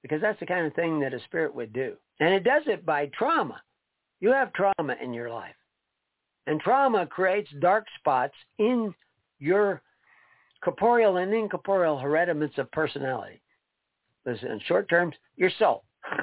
because 0.02 0.22
that's 0.22 0.40
the 0.40 0.46
kind 0.46 0.66
of 0.66 0.74
thing 0.74 1.00
that 1.00 1.14
a 1.14 1.20
spirit 1.22 1.54
would 1.54 1.74
do. 1.74 1.96
And 2.20 2.34
it 2.34 2.44
does 2.44 2.64
it 2.68 2.86
by 2.86 3.08
trauma. 3.08 3.62
You 4.20 4.32
have 4.32 4.54
trauma 4.54 4.96
in 5.02 5.14
your 5.14 5.30
life. 5.30 5.56
And 6.46 6.62
trauma 6.62 7.06
creates 7.06 7.50
dark 7.60 7.86
spots 8.00 8.34
in 8.58 8.94
your 9.40 9.82
corporeal 10.64 11.18
and 11.18 11.34
incorporeal 11.34 11.98
hereditaments 11.98 12.58
of 12.58 12.72
personality. 12.72 13.42
In 14.28 14.60
short 14.66 14.90
terms, 14.90 15.16
your 15.36 15.52
soul. 15.58 15.84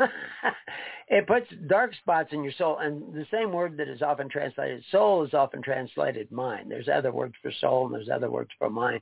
it 1.08 1.26
puts 1.26 1.46
dark 1.68 1.92
spots 1.96 2.30
in 2.32 2.42
your 2.42 2.52
soul. 2.58 2.78
And 2.78 3.14
the 3.14 3.26
same 3.30 3.52
word 3.52 3.76
that 3.78 3.88
is 3.88 4.02
often 4.02 4.28
translated 4.28 4.84
soul 4.90 5.24
is 5.24 5.34
often 5.34 5.62
translated 5.62 6.30
mind. 6.30 6.70
There's 6.70 6.88
other 6.88 7.12
words 7.12 7.34
for 7.42 7.50
soul 7.60 7.86
and 7.86 7.94
there's 7.94 8.08
other 8.08 8.30
words 8.30 8.50
for 8.58 8.70
mind. 8.70 9.00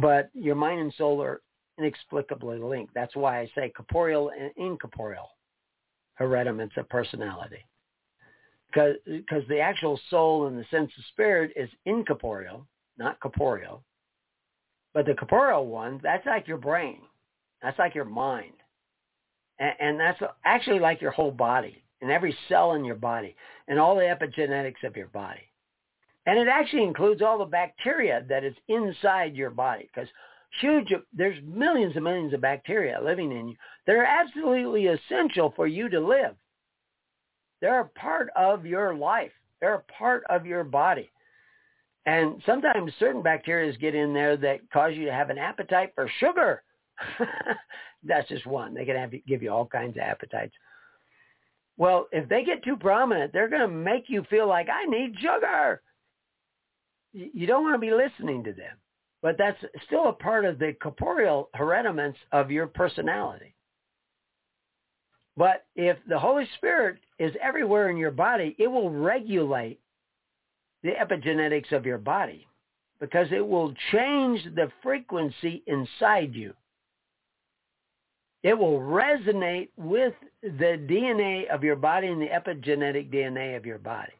But 0.00 0.30
your 0.34 0.54
mind 0.54 0.80
and 0.80 0.94
soul 0.94 1.22
are 1.22 1.40
inexplicably 1.78 2.58
linked. 2.58 2.94
That's 2.94 3.16
why 3.16 3.40
I 3.40 3.50
say 3.54 3.72
corporeal 3.74 4.30
and 4.38 4.50
incorporeal 4.56 5.30
hereditaments 6.14 6.76
of 6.76 6.88
personality. 6.88 7.64
Because 8.72 9.42
the 9.48 9.58
actual 9.58 9.98
soul 10.10 10.46
in 10.46 10.56
the 10.56 10.64
sense 10.70 10.92
of 10.96 11.04
spirit 11.06 11.52
is 11.56 11.68
incorporeal, 11.86 12.66
not 12.98 13.18
corporeal. 13.18 13.82
But 14.94 15.06
the 15.06 15.14
corporeal 15.14 15.66
one, 15.66 15.98
that's 16.02 16.26
like 16.26 16.46
your 16.46 16.58
brain. 16.58 17.00
That's 17.62 17.78
like 17.78 17.94
your 17.94 18.04
mind. 18.04 18.52
And, 19.58 19.72
and 19.78 20.00
that's 20.00 20.20
actually 20.44 20.80
like 20.80 21.00
your 21.00 21.10
whole 21.10 21.30
body 21.30 21.82
and 22.00 22.10
every 22.10 22.36
cell 22.48 22.74
in 22.74 22.84
your 22.84 22.94
body 22.96 23.36
and 23.68 23.78
all 23.78 23.94
the 23.94 24.02
epigenetics 24.02 24.82
of 24.84 24.96
your 24.96 25.08
body. 25.08 25.40
And 26.26 26.38
it 26.38 26.48
actually 26.48 26.84
includes 26.84 27.22
all 27.22 27.38
the 27.38 27.44
bacteria 27.44 28.24
that 28.28 28.44
is 28.44 28.54
inside 28.68 29.34
your 29.34 29.50
body 29.50 29.88
because 29.92 30.08
huge, 30.60 30.88
there's 31.12 31.42
millions 31.44 31.94
and 31.94 32.04
millions 32.04 32.34
of 32.34 32.40
bacteria 32.40 33.00
living 33.02 33.32
in 33.32 33.48
you 33.48 33.56
that 33.86 33.96
are 33.96 34.04
absolutely 34.04 34.86
essential 34.86 35.52
for 35.56 35.66
you 35.66 35.88
to 35.88 36.00
live. 36.00 36.34
They're 37.60 37.80
a 37.80 37.88
part 37.88 38.30
of 38.36 38.66
your 38.66 38.94
life. 38.94 39.32
They're 39.60 39.74
a 39.74 39.92
part 39.98 40.24
of 40.30 40.46
your 40.46 40.64
body. 40.64 41.10
And 42.06 42.42
sometimes 42.46 42.92
certain 42.98 43.22
bacteria 43.22 43.72
get 43.76 43.94
in 43.94 44.14
there 44.14 44.36
that 44.38 44.70
cause 44.72 44.92
you 44.94 45.04
to 45.06 45.12
have 45.12 45.30
an 45.30 45.38
appetite 45.38 45.92
for 45.94 46.10
sugar. 46.18 46.62
That's 48.04 48.28
just 48.28 48.46
one. 48.46 48.74
They 48.74 48.84
can 48.84 48.96
have, 48.96 49.12
give 49.26 49.42
you 49.42 49.50
all 49.50 49.66
kinds 49.66 49.96
of 49.96 50.02
appetites. 50.02 50.54
Well, 51.76 52.08
if 52.12 52.28
they 52.28 52.44
get 52.44 52.62
too 52.62 52.76
prominent, 52.76 53.32
they're 53.32 53.48
going 53.48 53.62
to 53.62 53.68
make 53.68 54.04
you 54.08 54.24
feel 54.28 54.46
like 54.46 54.68
I 54.68 54.84
need 54.84 55.14
sugar. 55.18 55.80
You 57.12 57.46
don't 57.46 57.64
want 57.64 57.74
to 57.74 57.78
be 57.78 57.92
listening 57.92 58.44
to 58.44 58.52
them. 58.52 58.76
But 59.22 59.36
that's 59.36 59.58
still 59.86 60.08
a 60.08 60.12
part 60.12 60.44
of 60.44 60.58
the 60.58 60.74
corporeal 60.80 61.50
hereditaments 61.54 62.18
of 62.32 62.50
your 62.50 62.66
personality. 62.66 63.54
But 65.36 65.64
if 65.76 65.96
the 66.08 66.18
Holy 66.18 66.46
Spirit 66.56 66.98
is 67.18 67.32
everywhere 67.42 67.90
in 67.90 67.96
your 67.96 68.10
body, 68.10 68.56
it 68.58 68.66
will 68.66 68.90
regulate 68.90 69.80
the 70.82 70.90
epigenetics 70.92 71.72
of 71.72 71.86
your 71.86 71.98
body 71.98 72.46
because 73.00 73.28
it 73.30 73.46
will 73.46 73.74
change 73.92 74.44
the 74.54 74.70
frequency 74.82 75.62
inside 75.66 76.34
you. 76.34 76.54
It 78.42 78.56
will 78.56 78.80
resonate 78.80 79.68
with 79.76 80.14
the 80.42 80.78
DNA 80.88 81.48
of 81.48 81.62
your 81.62 81.76
body 81.76 82.06
and 82.06 82.20
the 82.20 82.26
epigenetic 82.26 83.12
DNA 83.12 83.56
of 83.56 83.66
your 83.66 83.78
body. 83.78 84.12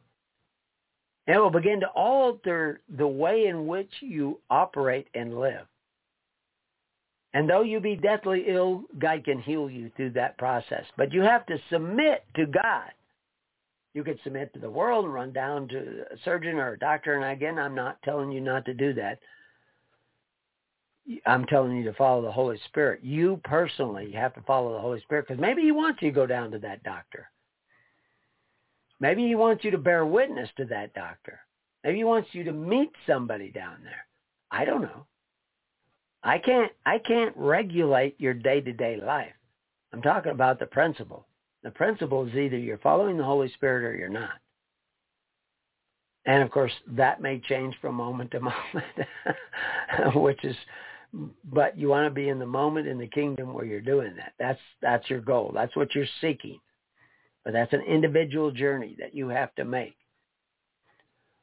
And 1.27 1.35
it 1.35 1.39
will 1.39 1.49
begin 1.49 1.79
to 1.79 1.87
alter 1.87 2.81
the 2.97 3.07
way 3.07 3.47
in 3.47 3.67
which 3.67 3.91
you 4.01 4.39
operate 4.49 5.07
and 5.15 5.39
live. 5.39 5.65
And 7.33 7.49
though 7.49 7.61
you 7.61 7.79
be 7.79 7.95
deathly 7.95 8.45
ill, 8.47 8.83
God 8.99 9.23
can 9.23 9.39
heal 9.39 9.69
you 9.69 9.91
through 9.95 10.11
that 10.11 10.37
process. 10.37 10.83
But 10.97 11.13
you 11.13 11.21
have 11.21 11.45
to 11.45 11.57
submit 11.71 12.25
to 12.35 12.45
God. 12.45 12.91
You 13.93 14.03
could 14.03 14.19
submit 14.23 14.53
to 14.53 14.59
the 14.59 14.69
world 14.69 15.05
and 15.05 15.13
run 15.13 15.31
down 15.33 15.67
to 15.69 16.05
a 16.11 16.17
surgeon 16.23 16.55
or 16.55 16.73
a 16.73 16.79
doctor. 16.79 17.15
And 17.15 17.25
again, 17.25 17.57
I'm 17.57 17.75
not 17.75 18.01
telling 18.03 18.31
you 18.31 18.41
not 18.41 18.65
to 18.65 18.73
do 18.73 18.93
that. 18.95 19.19
I'm 21.25 21.45
telling 21.45 21.75
you 21.75 21.83
to 21.85 21.93
follow 21.93 22.21
the 22.21 22.31
Holy 22.31 22.59
Spirit. 22.67 23.03
You 23.03 23.39
personally 23.43 24.11
have 24.11 24.33
to 24.35 24.41
follow 24.41 24.73
the 24.73 24.79
Holy 24.79 25.01
Spirit 25.01 25.27
because 25.27 25.41
maybe 25.41 25.61
he 25.61 25.71
wants 25.71 26.01
you 26.01 26.09
to 26.09 26.15
go 26.15 26.25
down 26.25 26.51
to 26.51 26.59
that 26.59 26.83
doctor. 26.83 27.29
Maybe 28.99 29.27
he 29.27 29.35
wants 29.35 29.63
you 29.63 29.71
to 29.71 29.77
bear 29.77 30.05
witness 30.05 30.49
to 30.57 30.65
that 30.65 30.93
doctor. 30.93 31.39
Maybe 31.83 31.97
he 31.97 32.03
wants 32.03 32.29
you 32.33 32.43
to 32.43 32.51
meet 32.51 32.91
somebody 33.07 33.49
down 33.49 33.77
there. 33.83 34.05
I 34.51 34.65
don't 34.65 34.81
know. 34.81 35.05
I 36.23 36.37
can't 36.37 36.71
I 36.85 36.99
can't 36.99 37.35
regulate 37.35 38.19
your 38.19 38.35
day-to-day 38.35 39.01
life. 39.03 39.33
I'm 39.91 40.01
talking 40.01 40.31
about 40.31 40.59
the 40.59 40.67
principle. 40.67 41.25
The 41.63 41.71
principle 41.71 42.27
is 42.27 42.35
either 42.35 42.57
you're 42.57 42.77
following 42.77 43.17
the 43.17 43.23
Holy 43.23 43.51
Spirit 43.53 43.83
or 43.83 43.95
you're 43.95 44.09
not. 44.09 44.31
And 46.25 46.43
of 46.43 46.51
course, 46.51 46.71
that 46.87 47.21
may 47.21 47.39
change 47.39 47.75
from 47.81 47.95
moment 47.95 48.31
to 48.31 48.39
moment, 48.41 50.15
which 50.15 50.43
is, 50.43 50.55
but 51.13 51.77
you 51.77 51.89
want 51.89 52.05
to 52.07 52.13
be 52.13 52.29
in 52.29 52.39
the 52.39 52.45
moment 52.45 52.87
in 52.87 52.97
the 52.97 53.07
kingdom 53.07 53.53
where 53.53 53.65
you're 53.65 53.81
doing 53.81 54.15
that. 54.15 54.33
That's 54.39 54.59
that's 54.81 55.09
your 55.09 55.21
goal. 55.21 55.51
That's 55.53 55.75
what 55.75 55.93
you're 55.93 56.05
seeking. 56.21 56.59
But 57.43 57.53
that's 57.53 57.73
an 57.73 57.81
individual 57.81 58.51
journey 58.51 58.95
that 58.99 59.15
you 59.15 59.29
have 59.29 59.53
to 59.55 59.65
make. 59.65 59.95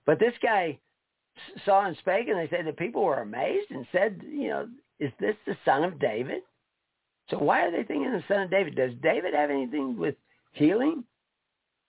But 0.06 0.18
this 0.18 0.34
guy 0.42 0.78
saw 1.64 1.86
and 1.86 1.96
spake, 1.98 2.28
and 2.28 2.38
they 2.38 2.48
said 2.48 2.64
the 2.64 2.72
people 2.72 3.04
were 3.04 3.20
amazed 3.20 3.70
and 3.70 3.86
said, 3.92 4.22
you 4.26 4.48
know, 4.48 4.68
is 5.00 5.12
this 5.20 5.36
the 5.46 5.56
son 5.64 5.84
of 5.84 5.98
David? 5.98 6.42
So 7.30 7.38
why 7.38 7.62
are 7.62 7.70
they 7.70 7.82
thinking 7.82 8.10
the 8.10 8.24
son 8.26 8.42
of 8.42 8.50
David? 8.50 8.74
Does 8.74 8.92
David 9.02 9.34
have 9.34 9.50
anything 9.50 9.98
with 9.98 10.14
healing? 10.52 11.04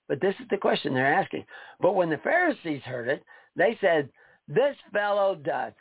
But 0.07 0.21
this 0.21 0.35
is 0.41 0.47
the 0.49 0.57
question 0.57 0.93
they're 0.93 1.13
asking. 1.13 1.45
But 1.79 1.95
when 1.95 2.09
the 2.09 2.17
Pharisees 2.17 2.81
heard 2.83 3.07
it, 3.07 3.23
they 3.55 3.77
said, 3.79 4.09
this 4.47 4.75
fellow 4.91 5.35
doth 5.35 5.73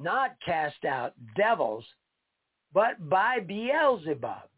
not 0.00 0.36
cast 0.44 0.84
out 0.84 1.14
devils, 1.36 1.84
but 2.72 3.08
by 3.08 3.40
Beelzebub, 3.40 4.48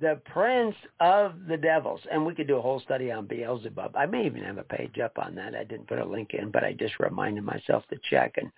the 0.00 0.20
prince 0.32 0.76
of 1.00 1.46
the 1.48 1.56
devils. 1.56 2.00
And 2.10 2.24
we 2.24 2.34
could 2.34 2.46
do 2.46 2.56
a 2.56 2.62
whole 2.62 2.80
study 2.80 3.10
on 3.10 3.26
Beelzebub. 3.26 3.96
I 3.96 4.06
may 4.06 4.26
even 4.26 4.44
have 4.44 4.58
a 4.58 4.62
page 4.62 4.98
up 5.02 5.18
on 5.18 5.34
that. 5.34 5.54
I 5.54 5.64
didn't 5.64 5.88
put 5.88 5.98
a 5.98 6.04
link 6.04 6.34
in, 6.34 6.50
but 6.50 6.64
I 6.64 6.72
just 6.72 7.00
reminded 7.00 7.44
myself 7.44 7.84
to 7.88 7.98
check 8.08 8.34
and 8.36 8.50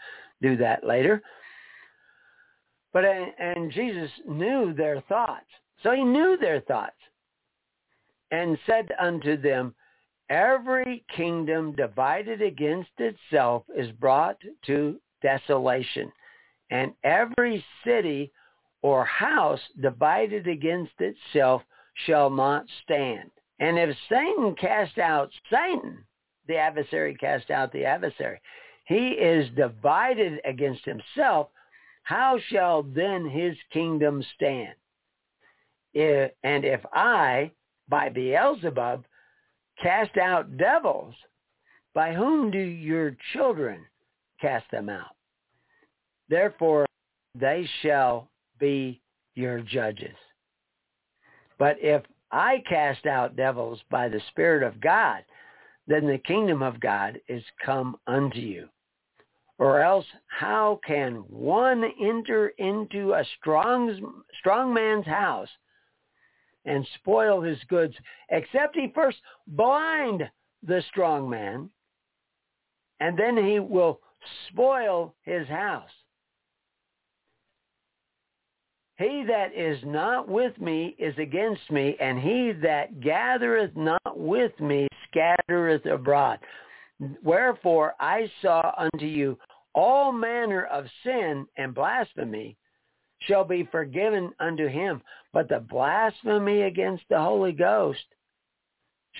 do 0.42 0.56
that 0.58 0.84
later. 0.84 1.22
But 2.92 3.04
uh, 3.04 3.26
and 3.38 3.70
Jesus 3.70 4.10
knew 4.28 4.74
their 4.74 5.00
thoughts. 5.02 5.46
So 5.82 5.92
he 5.92 6.02
knew 6.02 6.36
their 6.38 6.60
thoughts 6.62 6.96
and 8.30 8.58
said 8.66 8.90
unto 9.00 9.40
them, 9.40 9.74
Every 10.30 11.04
kingdom 11.14 11.72
divided 11.72 12.40
against 12.40 12.92
itself 12.98 13.64
is 13.76 13.90
brought 13.90 14.36
to 14.66 15.00
desolation, 15.22 16.12
and 16.70 16.94
every 17.02 17.64
city 17.84 18.30
or 18.80 19.04
house 19.04 19.60
divided 19.80 20.46
against 20.46 20.92
itself 21.00 21.62
shall 22.06 22.30
not 22.30 22.64
stand. 22.84 23.30
And 23.58 23.76
if 23.76 23.94
Satan 24.08 24.54
cast 24.54 24.98
out 24.98 25.30
Satan, 25.50 26.04
the 26.46 26.56
adversary 26.56 27.16
cast 27.16 27.50
out 27.50 27.72
the 27.72 27.84
adversary, 27.84 28.40
he 28.84 29.08
is 29.08 29.50
divided 29.56 30.40
against 30.44 30.84
himself, 30.84 31.48
how 32.04 32.38
shall 32.48 32.84
then 32.84 33.28
his 33.28 33.56
kingdom 33.72 34.24
stand? 34.36 34.74
If, 35.92 36.30
and 36.44 36.64
if 36.64 36.80
I, 36.92 37.50
by 37.88 38.08
Beelzebub, 38.08 39.04
cast 39.82 40.16
out 40.16 40.56
devils, 40.56 41.14
by 41.94 42.12
whom 42.12 42.50
do 42.50 42.58
your 42.58 43.16
children 43.32 43.84
cast 44.40 44.70
them 44.70 44.88
out? 44.88 45.16
Therefore 46.28 46.86
they 47.34 47.68
shall 47.82 48.28
be 48.58 49.00
your 49.34 49.60
judges. 49.60 50.16
But 51.58 51.76
if 51.80 52.02
I 52.30 52.62
cast 52.68 53.06
out 53.06 53.36
devils 53.36 53.80
by 53.90 54.08
the 54.08 54.20
Spirit 54.28 54.62
of 54.62 54.80
God, 54.80 55.24
then 55.86 56.06
the 56.06 56.18
kingdom 56.18 56.62
of 56.62 56.80
God 56.80 57.20
is 57.28 57.42
come 57.64 57.96
unto 58.06 58.38
you. 58.38 58.68
Or 59.58 59.82
else 59.82 60.06
how 60.28 60.80
can 60.86 61.16
one 61.28 61.84
enter 62.00 62.48
into 62.58 63.12
a 63.12 63.24
strong, 63.38 64.22
strong 64.38 64.72
man's 64.72 65.06
house 65.06 65.48
and 66.64 66.86
spoil 66.96 67.40
his 67.40 67.58
goods, 67.68 67.94
except 68.30 68.76
he 68.76 68.92
first 68.94 69.18
blind 69.46 70.28
the 70.62 70.82
strong 70.90 71.28
man 71.28 71.70
and 73.00 73.18
then 73.18 73.36
he 73.36 73.58
will 73.58 74.00
spoil 74.48 75.14
his 75.22 75.48
house. 75.48 75.90
He 78.98 79.24
that 79.26 79.54
is 79.56 79.78
not 79.84 80.28
with 80.28 80.58
me 80.60 80.94
is 80.98 81.14
against 81.16 81.70
me, 81.70 81.96
and 81.98 82.20
he 82.20 82.52
that 82.62 83.00
gathereth 83.00 83.74
not 83.74 84.18
with 84.18 84.52
me 84.60 84.86
scattereth 85.08 85.86
abroad. 85.86 86.38
Wherefore 87.22 87.94
I 87.98 88.30
saw 88.42 88.72
unto 88.76 89.06
you 89.06 89.38
all 89.74 90.12
manner 90.12 90.66
of 90.66 90.84
sin 91.02 91.46
and 91.56 91.74
blasphemy 91.74 92.58
shall 93.20 93.44
be 93.44 93.68
forgiven 93.70 94.32
unto 94.40 94.66
him, 94.66 95.02
but 95.32 95.48
the 95.48 95.60
blasphemy 95.60 96.62
against 96.62 97.04
the 97.08 97.18
Holy 97.18 97.52
Ghost 97.52 98.04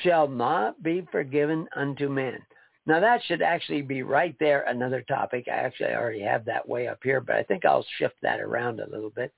shall 0.02 0.28
not 0.28 0.82
be 0.82 1.06
forgiven 1.12 1.68
unto 1.76 2.08
men. 2.08 2.38
Now 2.86 3.00
that 3.00 3.22
should 3.24 3.42
actually 3.42 3.82
be 3.82 4.02
right 4.02 4.34
there 4.40 4.62
another 4.62 5.02
topic. 5.02 5.46
I 5.48 5.56
actually 5.56 5.94
already 5.94 6.22
have 6.22 6.44
that 6.46 6.66
way 6.66 6.88
up 6.88 7.00
here, 7.02 7.20
but 7.20 7.36
I 7.36 7.42
think 7.42 7.64
I'll 7.64 7.86
shift 7.98 8.16
that 8.22 8.40
around 8.40 8.80
a 8.80 8.90
little 8.90 9.10
bit 9.10 9.32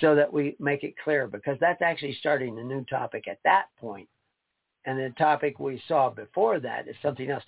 so 0.00 0.14
that 0.14 0.32
we 0.32 0.56
make 0.60 0.84
it 0.84 0.94
clear 1.02 1.26
because 1.26 1.56
that's 1.60 1.82
actually 1.82 2.16
starting 2.20 2.58
a 2.58 2.62
new 2.62 2.84
topic 2.84 3.26
at 3.28 3.40
that 3.44 3.66
point. 3.78 4.08
And 4.84 4.98
the 4.98 5.12
topic 5.18 5.58
we 5.58 5.82
saw 5.88 6.10
before 6.10 6.60
that 6.60 6.86
is 6.86 6.96
something 7.02 7.30
else. 7.30 7.42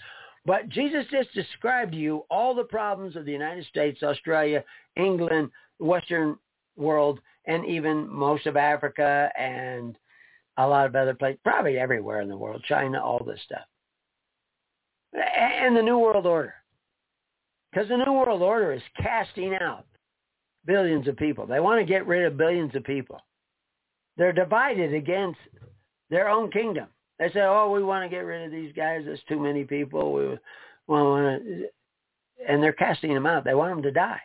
But 0.44 0.68
Jesus 0.68 1.04
just 1.10 1.32
described 1.34 1.92
to 1.92 1.98
you 1.98 2.24
all 2.30 2.54
the 2.54 2.64
problems 2.64 3.14
of 3.14 3.24
the 3.24 3.32
United 3.32 3.64
States, 3.66 4.02
Australia, 4.02 4.64
England, 4.96 5.50
Western 5.78 6.38
world, 6.76 7.20
and 7.46 7.64
even 7.66 8.08
most 8.08 8.46
of 8.46 8.56
Africa 8.56 9.30
and 9.38 9.96
a 10.58 10.66
lot 10.66 10.86
of 10.86 10.94
other 10.94 11.14
places, 11.14 11.40
probably 11.42 11.78
everywhere 11.78 12.20
in 12.20 12.28
the 12.28 12.36
world, 12.36 12.62
China, 12.68 13.02
all 13.02 13.24
this 13.24 13.40
stuff. 13.44 13.64
And 15.14 15.76
the 15.76 15.82
New 15.82 15.98
World 15.98 16.26
Order. 16.26 16.54
Because 17.70 17.88
the 17.88 17.96
New 17.96 18.12
World 18.12 18.42
Order 18.42 18.72
is 18.72 18.82
casting 18.98 19.54
out 19.54 19.86
billions 20.66 21.08
of 21.08 21.16
people. 21.16 21.46
They 21.46 21.60
want 21.60 21.80
to 21.80 21.86
get 21.86 22.06
rid 22.06 22.24
of 22.24 22.36
billions 22.36 22.74
of 22.74 22.84
people. 22.84 23.20
They're 24.16 24.32
divided 24.32 24.92
against 24.92 25.40
their 26.10 26.28
own 26.28 26.50
kingdom. 26.50 26.88
They 27.18 27.30
say, 27.30 27.40
"Oh, 27.40 27.70
we 27.70 27.82
want 27.82 28.04
to 28.04 28.14
get 28.14 28.24
rid 28.24 28.44
of 28.44 28.50
these 28.52 28.72
guys. 28.74 29.04
There's 29.04 29.22
too 29.24 29.40
many 29.40 29.64
people. 29.64 30.12
We 30.12 30.38
want 30.86 31.42
to," 31.42 31.70
and 32.46 32.62
they're 32.62 32.72
casting 32.72 33.14
them 33.14 33.26
out. 33.26 33.44
They 33.44 33.54
want 33.54 33.74
them 33.74 33.82
to 33.82 33.90
die. 33.90 34.20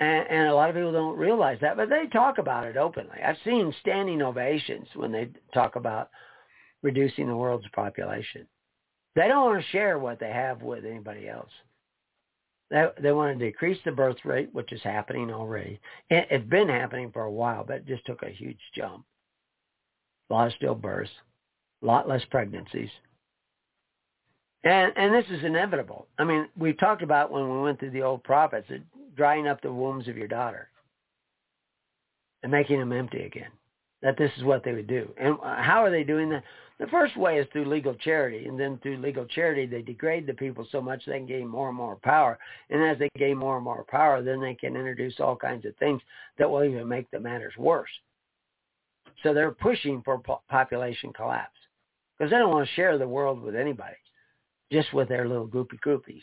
And, 0.00 0.26
and 0.28 0.48
a 0.48 0.54
lot 0.54 0.70
of 0.70 0.76
people 0.76 0.92
don't 0.92 1.18
realize 1.18 1.58
that, 1.60 1.76
but 1.76 1.88
they 1.88 2.06
talk 2.06 2.38
about 2.38 2.66
it 2.66 2.76
openly. 2.76 3.18
I've 3.24 3.36
seen 3.44 3.74
standing 3.80 4.22
ovations 4.22 4.86
when 4.94 5.10
they 5.10 5.30
talk 5.52 5.76
about 5.76 6.10
reducing 6.82 7.26
the 7.26 7.36
world's 7.36 7.66
population. 7.74 8.46
They 9.16 9.26
don't 9.26 9.44
want 9.44 9.60
to 9.60 9.70
share 9.70 9.98
what 9.98 10.20
they 10.20 10.30
have 10.30 10.62
with 10.62 10.84
anybody 10.84 11.28
else. 11.28 11.50
They, 12.70 12.86
they 13.02 13.12
want 13.12 13.38
to 13.38 13.44
decrease 13.44 13.78
the 13.84 13.92
birth 13.92 14.24
rate, 14.24 14.50
which 14.52 14.72
is 14.72 14.82
happening 14.82 15.32
already. 15.32 15.80
It, 16.10 16.28
it's 16.30 16.48
been 16.48 16.68
happening 16.68 17.10
for 17.10 17.22
a 17.22 17.32
while, 17.32 17.64
but 17.66 17.76
it 17.76 17.86
just 17.86 18.06
took 18.06 18.22
a 18.22 18.30
huge 18.30 18.60
jump. 18.76 19.04
A 20.30 20.34
lot 20.34 20.48
of 20.48 20.52
stillbirths, 20.60 21.08
a 21.82 21.86
lot 21.86 22.08
less 22.08 22.24
pregnancies. 22.30 22.90
And 24.64 24.92
and 24.96 25.14
this 25.14 25.24
is 25.30 25.44
inevitable. 25.44 26.06
I 26.18 26.24
mean, 26.24 26.48
we 26.56 26.72
talked 26.72 27.02
about 27.02 27.30
when 27.30 27.48
we 27.48 27.60
went 27.60 27.78
through 27.78 27.92
the 27.92 28.02
old 28.02 28.24
prophets, 28.24 28.68
drying 29.16 29.46
up 29.46 29.62
the 29.62 29.72
wombs 29.72 30.08
of 30.08 30.16
your 30.16 30.28
daughter 30.28 30.68
and 32.42 32.52
making 32.52 32.78
them 32.78 32.92
empty 32.92 33.22
again. 33.22 33.50
That 34.02 34.16
this 34.16 34.30
is 34.36 34.44
what 34.44 34.62
they 34.64 34.72
would 34.72 34.86
do. 34.86 35.12
And 35.18 35.36
how 35.42 35.82
are 35.82 35.90
they 35.90 36.04
doing 36.04 36.28
that? 36.30 36.44
The 36.78 36.86
first 36.86 37.16
way 37.16 37.38
is 37.38 37.46
through 37.52 37.64
legal 37.64 37.94
charity, 37.94 38.46
and 38.46 38.58
then 38.58 38.78
through 38.78 38.98
legal 38.98 39.24
charity, 39.24 39.66
they 39.66 39.82
degrade 39.82 40.28
the 40.28 40.34
people 40.34 40.64
so 40.70 40.80
much 40.80 41.04
they 41.04 41.18
can 41.18 41.26
gain 41.26 41.48
more 41.48 41.68
and 41.68 41.76
more 41.76 41.96
power. 41.96 42.38
And 42.70 42.80
as 42.84 42.96
they 42.98 43.08
gain 43.18 43.36
more 43.36 43.56
and 43.56 43.64
more 43.64 43.84
power, 43.88 44.22
then 44.22 44.40
they 44.40 44.54
can 44.54 44.76
introduce 44.76 45.18
all 45.18 45.34
kinds 45.34 45.66
of 45.66 45.74
things 45.76 46.00
that 46.38 46.48
will 46.48 46.62
even 46.62 46.86
make 46.86 47.10
the 47.10 47.18
matters 47.18 47.54
worse. 47.58 47.90
So 49.24 49.34
they're 49.34 49.50
pushing 49.50 50.02
for 50.02 50.22
population 50.48 51.12
collapse 51.12 51.58
because 52.16 52.30
they 52.30 52.38
don't 52.38 52.52
want 52.52 52.68
to 52.68 52.74
share 52.74 52.96
the 52.96 53.08
world 53.08 53.42
with 53.42 53.56
anybody, 53.56 53.96
just 54.70 54.92
with 54.92 55.08
their 55.08 55.28
little 55.28 55.48
groupie 55.48 55.80
groupies. 55.84 56.22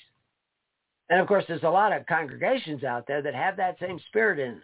And 1.09 1.19
of 1.19 1.27
course, 1.27 1.45
there's 1.47 1.63
a 1.63 1.69
lot 1.69 1.93
of 1.93 2.05
congregations 2.07 2.83
out 2.83 3.05
there 3.07 3.21
that 3.21 3.35
have 3.35 3.57
that 3.57 3.77
same 3.79 3.99
spirit 4.07 4.39
in 4.39 4.53
them. 4.53 4.61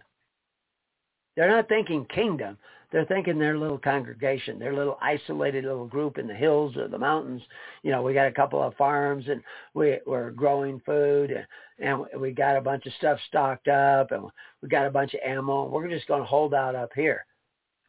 They're 1.35 1.49
not 1.49 1.69
thinking 1.69 2.05
kingdom. 2.05 2.57
They're 2.91 3.05
thinking 3.05 3.39
their 3.39 3.57
little 3.57 3.77
congregation, 3.77 4.59
their 4.59 4.73
little 4.73 4.97
isolated 5.01 5.63
little 5.63 5.87
group 5.87 6.17
in 6.17 6.27
the 6.27 6.33
hills 6.33 6.75
or 6.75 6.89
the 6.89 6.97
mountains. 6.97 7.41
You 7.83 7.91
know, 7.91 8.01
we 8.01 8.13
got 8.13 8.27
a 8.27 8.33
couple 8.33 8.61
of 8.61 8.75
farms 8.75 9.25
and 9.29 9.41
we, 9.73 9.99
we're 10.05 10.31
growing 10.31 10.81
food 10.85 11.31
and, 11.79 12.05
and 12.11 12.21
we 12.21 12.31
got 12.31 12.57
a 12.57 12.61
bunch 12.61 12.85
of 12.85 12.93
stuff 12.93 13.17
stocked 13.27 13.69
up 13.69 14.11
and 14.11 14.23
we 14.61 14.67
got 14.67 14.87
a 14.87 14.91
bunch 14.91 15.13
of 15.13 15.21
ammo. 15.25 15.69
We're 15.69 15.87
just 15.87 16.07
going 16.07 16.21
to 16.21 16.27
hold 16.27 16.53
out 16.53 16.75
up 16.75 16.91
here. 16.93 17.25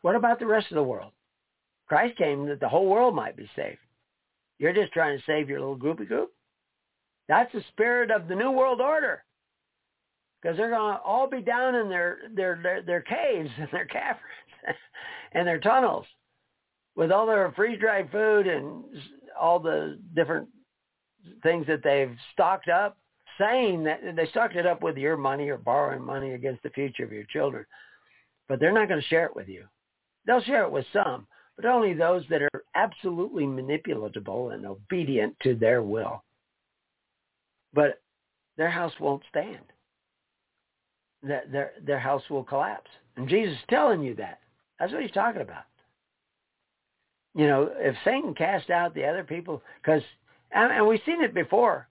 What 0.03 0.15
about 0.15 0.39
the 0.39 0.47
rest 0.47 0.71
of 0.71 0.77
the 0.77 0.83
world? 0.85 1.13
Christ 1.89 2.17
came 2.17 2.47
that 2.47 2.61
the 2.61 2.69
whole 2.69 2.87
world 2.87 3.15
might 3.15 3.37
be 3.37 3.51
saved. 3.57 3.79
You're 4.63 4.73
just 4.73 4.93
trying 4.93 5.19
to 5.19 5.25
save 5.25 5.49
your 5.49 5.59
little 5.59 5.77
groupie 5.77 6.07
group? 6.07 6.31
That's 7.29 7.53
the 7.53 7.65
spirit 7.73 8.13
of 8.13 8.29
the 8.29 8.37
New 8.37 8.53
World 8.53 8.81
Order 8.81 9.25
because 10.41 10.57
they're 10.57 10.71
going 10.71 10.95
to 10.95 11.01
all 11.01 11.29
be 11.29 11.43
down 11.43 11.75
in 11.75 11.89
their 11.89 12.19
their 12.33 12.61
their, 12.63 12.83
their 12.83 13.01
caves 13.01 13.51
and 13.59 13.69
their 13.73 13.87
caverns 13.87 14.21
and 15.33 15.49
their 15.49 15.59
tunnels 15.59 16.07
with 16.95 17.11
all 17.11 17.27
their 17.27 17.51
freeze-dried 17.57 18.13
food 18.13 18.47
and 18.47 18.85
all 19.39 19.59
the 19.59 19.99
different 20.15 20.49
things 21.43 21.67
that 21.67 21.83
they've 21.83 22.17
stocked 22.33 22.69
up, 22.69 22.97
saying 23.41 23.83
that 23.83 24.01
they 24.15 24.29
stocked 24.29 24.55
it 24.55 24.67
up 24.67 24.81
with 24.81 24.97
your 24.97 25.17
money 25.17 25.49
or 25.49 25.59
borrowing 25.59 26.05
money 26.05 26.35
against 26.35 26.63
the 26.63 26.71
future 26.71 27.03
of 27.03 27.13
your 27.13 27.25
children. 27.25 27.65
But 28.49 28.61
they're 28.61 28.73
not 28.73 28.87
going 28.87 29.01
to 29.01 29.09
share 29.09 29.27
it 29.27 29.35
with 29.35 29.49
you. 29.49 29.65
They'll 30.25 30.43
share 30.43 30.63
it 30.63 30.71
with 30.71 30.87
some, 30.93 31.27
but 31.57 31.67
only 31.67 31.95
those 31.95 32.25
that 32.31 32.43
are 32.43 32.65
absolutely 32.75 33.45
manipulatable 33.45 34.55
and 34.55 34.67
obedient 34.67 35.37
to 35.43 35.55
their 35.55 35.83
will. 35.83 36.23
But 37.75 38.01
their 38.57 38.71
house 38.71 38.93
won't 39.01 39.23
stand 39.29 39.61
that 41.23 41.51
their 41.53 41.73
their 41.85 41.99
house 41.99 42.23
will 42.29 42.45
collapse. 42.45 42.91
And 43.17 43.29
Jesus 43.29 43.55
is 43.55 43.65
telling 43.69 44.03
you 44.03 44.15
that. 44.17 44.41
That's 44.79 44.93
what 44.93 45.03
he's 45.03 45.13
talking 45.13 45.43
about. 45.43 45.65
You 47.35 47.47
know, 47.47 47.71
if 47.77 47.95
Satan 48.05 48.35
cast 48.35 48.71
out 48.71 48.95
the 48.95 49.07
other 49.07 49.25
people, 49.25 49.63
because 49.83 50.03
and, 50.51 50.73
and 50.73 50.87
we've 50.87 51.01
seen 51.07 51.23
it 51.23 51.35
before. 51.35 51.89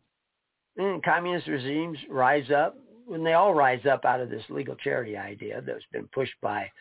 And 0.77 1.03
communist 1.03 1.47
regimes 1.47 1.97
rise 2.09 2.49
up 2.49 2.77
when 3.05 3.23
they 3.23 3.33
all 3.33 3.53
rise 3.53 3.85
up 3.85 4.05
out 4.05 4.21
of 4.21 4.29
this 4.29 4.43
legal 4.49 4.75
charity 4.75 5.17
idea 5.17 5.61
that's 5.61 5.83
been 5.91 6.07
pushed 6.13 6.39
by, 6.41 6.71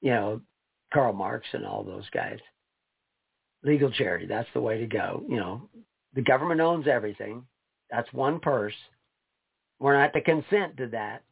you 0.00 0.10
know, 0.10 0.40
Karl 0.94 1.12
Marx 1.12 1.46
and 1.52 1.66
all 1.66 1.82
those 1.82 2.08
guys. 2.10 2.38
Legal 3.64 3.90
charity, 3.90 4.26
that's 4.26 4.48
the 4.54 4.60
way 4.60 4.78
to 4.78 4.86
go. 4.86 5.24
You 5.28 5.36
know, 5.36 5.68
the 6.14 6.22
government 6.22 6.60
owns 6.60 6.86
everything. 6.86 7.44
That's 7.90 8.10
one 8.12 8.38
purse. 8.38 8.74
We're 9.80 9.98
not 9.98 10.12
to 10.12 10.20
consent 10.20 10.76
to 10.76 10.86
that. 10.88 11.22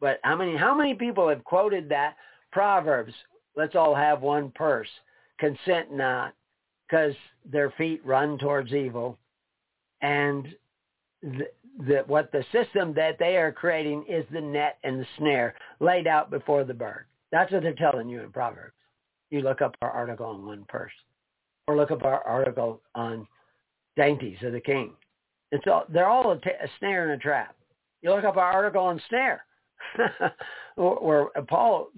But 0.00 0.20
how 0.22 0.36
many 0.36 0.56
how 0.56 0.74
many 0.74 0.94
people 0.94 1.28
have 1.28 1.44
quoted 1.44 1.88
that 1.88 2.16
Proverbs? 2.52 3.12
Let's 3.56 3.74
all 3.74 3.94
have 3.94 4.22
one 4.22 4.52
purse. 4.54 4.88
Consent 5.38 5.92
not, 5.92 6.34
because 6.88 7.14
their 7.44 7.70
feet 7.72 8.04
run 8.04 8.38
towards 8.38 8.72
evil, 8.72 9.18
and 10.02 10.46
the, 11.22 12.04
what 12.06 12.30
the 12.32 12.44
system 12.52 12.94
that 12.94 13.18
they 13.18 13.36
are 13.36 13.52
creating 13.52 14.04
is 14.08 14.24
the 14.32 14.40
net 14.40 14.78
and 14.84 15.00
the 15.00 15.06
snare 15.18 15.54
laid 15.80 16.06
out 16.06 16.30
before 16.30 16.64
the 16.64 16.74
bird. 16.74 17.06
That's 17.32 17.50
what 17.50 17.62
they're 17.62 17.74
telling 17.74 18.08
you 18.08 18.20
in 18.20 18.30
Proverbs. 18.30 18.74
You 19.30 19.40
look 19.40 19.62
up 19.62 19.74
our 19.82 19.90
article 19.90 20.26
on 20.26 20.46
one 20.46 20.64
purse, 20.68 20.92
or 21.66 21.76
look 21.76 21.90
up 21.90 22.04
our 22.04 22.22
article 22.22 22.82
on 22.94 23.26
dainties 23.96 24.36
of 24.42 24.52
the 24.52 24.60
king. 24.60 24.92
It's 25.50 25.64
all 25.66 25.84
they're 25.88 26.08
all 26.08 26.32
a, 26.32 26.40
t- 26.40 26.50
a 26.50 26.68
snare 26.78 27.10
and 27.10 27.20
a 27.20 27.22
trap. 27.22 27.56
You 28.02 28.10
look 28.10 28.24
up 28.24 28.36
our 28.36 28.52
article 28.52 28.82
on 28.82 29.00
snare. 29.08 29.44
where 30.76 31.26
Paul 31.48 31.88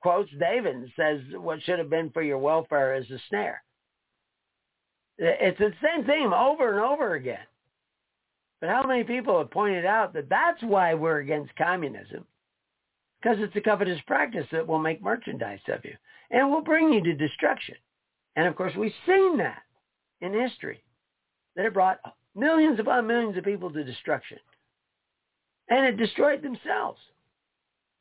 quotes 0.00 0.30
David 0.38 0.76
and 0.76 0.90
says, 0.96 1.20
what 1.34 1.62
should 1.62 1.78
have 1.78 1.90
been 1.90 2.10
for 2.10 2.22
your 2.22 2.38
welfare 2.38 2.94
is 2.94 3.10
a 3.10 3.18
snare. 3.28 3.62
It's 5.18 5.58
the 5.58 5.72
same 5.82 6.04
theme 6.04 6.32
over 6.32 6.72
and 6.72 6.80
over 6.80 7.14
again. 7.14 7.46
But 8.60 8.70
how 8.70 8.84
many 8.86 9.04
people 9.04 9.38
have 9.38 9.50
pointed 9.50 9.84
out 9.84 10.12
that 10.14 10.28
that's 10.28 10.62
why 10.62 10.94
we're 10.94 11.18
against 11.18 11.54
communism? 11.56 12.24
Because 13.22 13.38
it's 13.40 13.54
a 13.54 13.60
covetous 13.60 14.00
practice 14.06 14.46
that 14.50 14.66
will 14.66 14.80
make 14.80 15.00
merchandise 15.00 15.60
of 15.68 15.84
you 15.84 15.94
and 16.30 16.50
will 16.50 16.62
bring 16.62 16.92
you 16.92 17.02
to 17.04 17.14
destruction. 17.14 17.76
And 18.34 18.46
of 18.48 18.56
course, 18.56 18.74
we've 18.76 18.92
seen 19.06 19.36
that 19.38 19.62
in 20.20 20.32
history, 20.32 20.82
that 21.54 21.66
it 21.66 21.74
brought 21.74 22.00
millions 22.34 22.80
upon 22.80 23.06
millions 23.06 23.36
of 23.36 23.44
people 23.44 23.70
to 23.70 23.84
destruction. 23.84 24.38
And 25.68 25.86
it 25.86 25.96
destroyed 25.96 26.42
themselves 26.42 26.98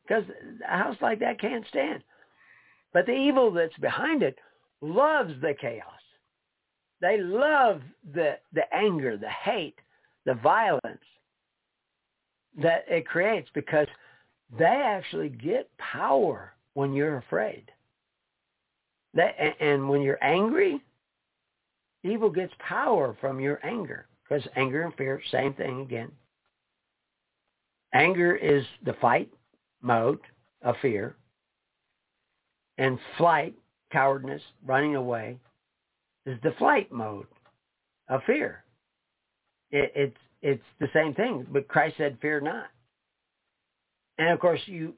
because 0.03 0.23
a 0.67 0.77
house 0.77 0.97
like 1.01 1.19
that 1.19 1.39
can't 1.39 1.67
stand. 1.67 2.03
But 2.93 3.05
the 3.05 3.13
evil 3.13 3.51
that's 3.51 3.77
behind 3.77 4.23
it 4.23 4.37
loves 4.81 5.33
the 5.41 5.53
chaos. 5.59 5.85
They 6.99 7.17
love 7.19 7.81
the, 8.13 8.37
the 8.53 8.73
anger, 8.73 9.17
the 9.17 9.29
hate, 9.29 9.79
the 10.25 10.33
violence 10.35 11.03
that 12.61 12.85
it 12.87 13.07
creates 13.07 13.49
because 13.53 13.87
they 14.57 14.65
actually 14.65 15.29
get 15.29 15.69
power 15.77 16.53
when 16.73 16.93
you're 16.93 17.17
afraid. 17.17 17.71
That, 19.13 19.35
and 19.59 19.89
when 19.89 20.01
you're 20.01 20.23
angry, 20.23 20.81
evil 22.03 22.29
gets 22.29 22.53
power 22.59 23.15
from 23.19 23.39
your 23.39 23.59
anger 23.65 24.07
because 24.23 24.47
anger 24.55 24.83
and 24.83 24.93
fear, 24.95 25.21
same 25.31 25.53
thing 25.53 25.81
again. 25.81 26.11
Anger 27.93 28.35
is 28.35 28.63
the 28.85 28.93
fight 29.01 29.29
mode 29.81 30.19
of 30.61 30.75
fear, 30.81 31.15
and 32.77 32.97
flight, 33.17 33.53
cowardness, 33.91 34.41
running 34.65 34.95
away, 34.95 35.37
is 36.25 36.37
the 36.43 36.53
flight 36.57 36.91
mode 36.91 37.27
of 38.09 38.21
fear. 38.25 38.63
It, 39.71 39.91
it's 39.95 40.17
it's 40.41 40.63
the 40.79 40.87
same 40.93 41.13
thing, 41.13 41.45
but 41.51 41.67
Christ 41.67 41.97
said, 41.97 42.17
"Fear 42.21 42.41
not." 42.41 42.67
And 44.17 44.29
of 44.29 44.39
course, 44.39 44.61
you 44.65 44.93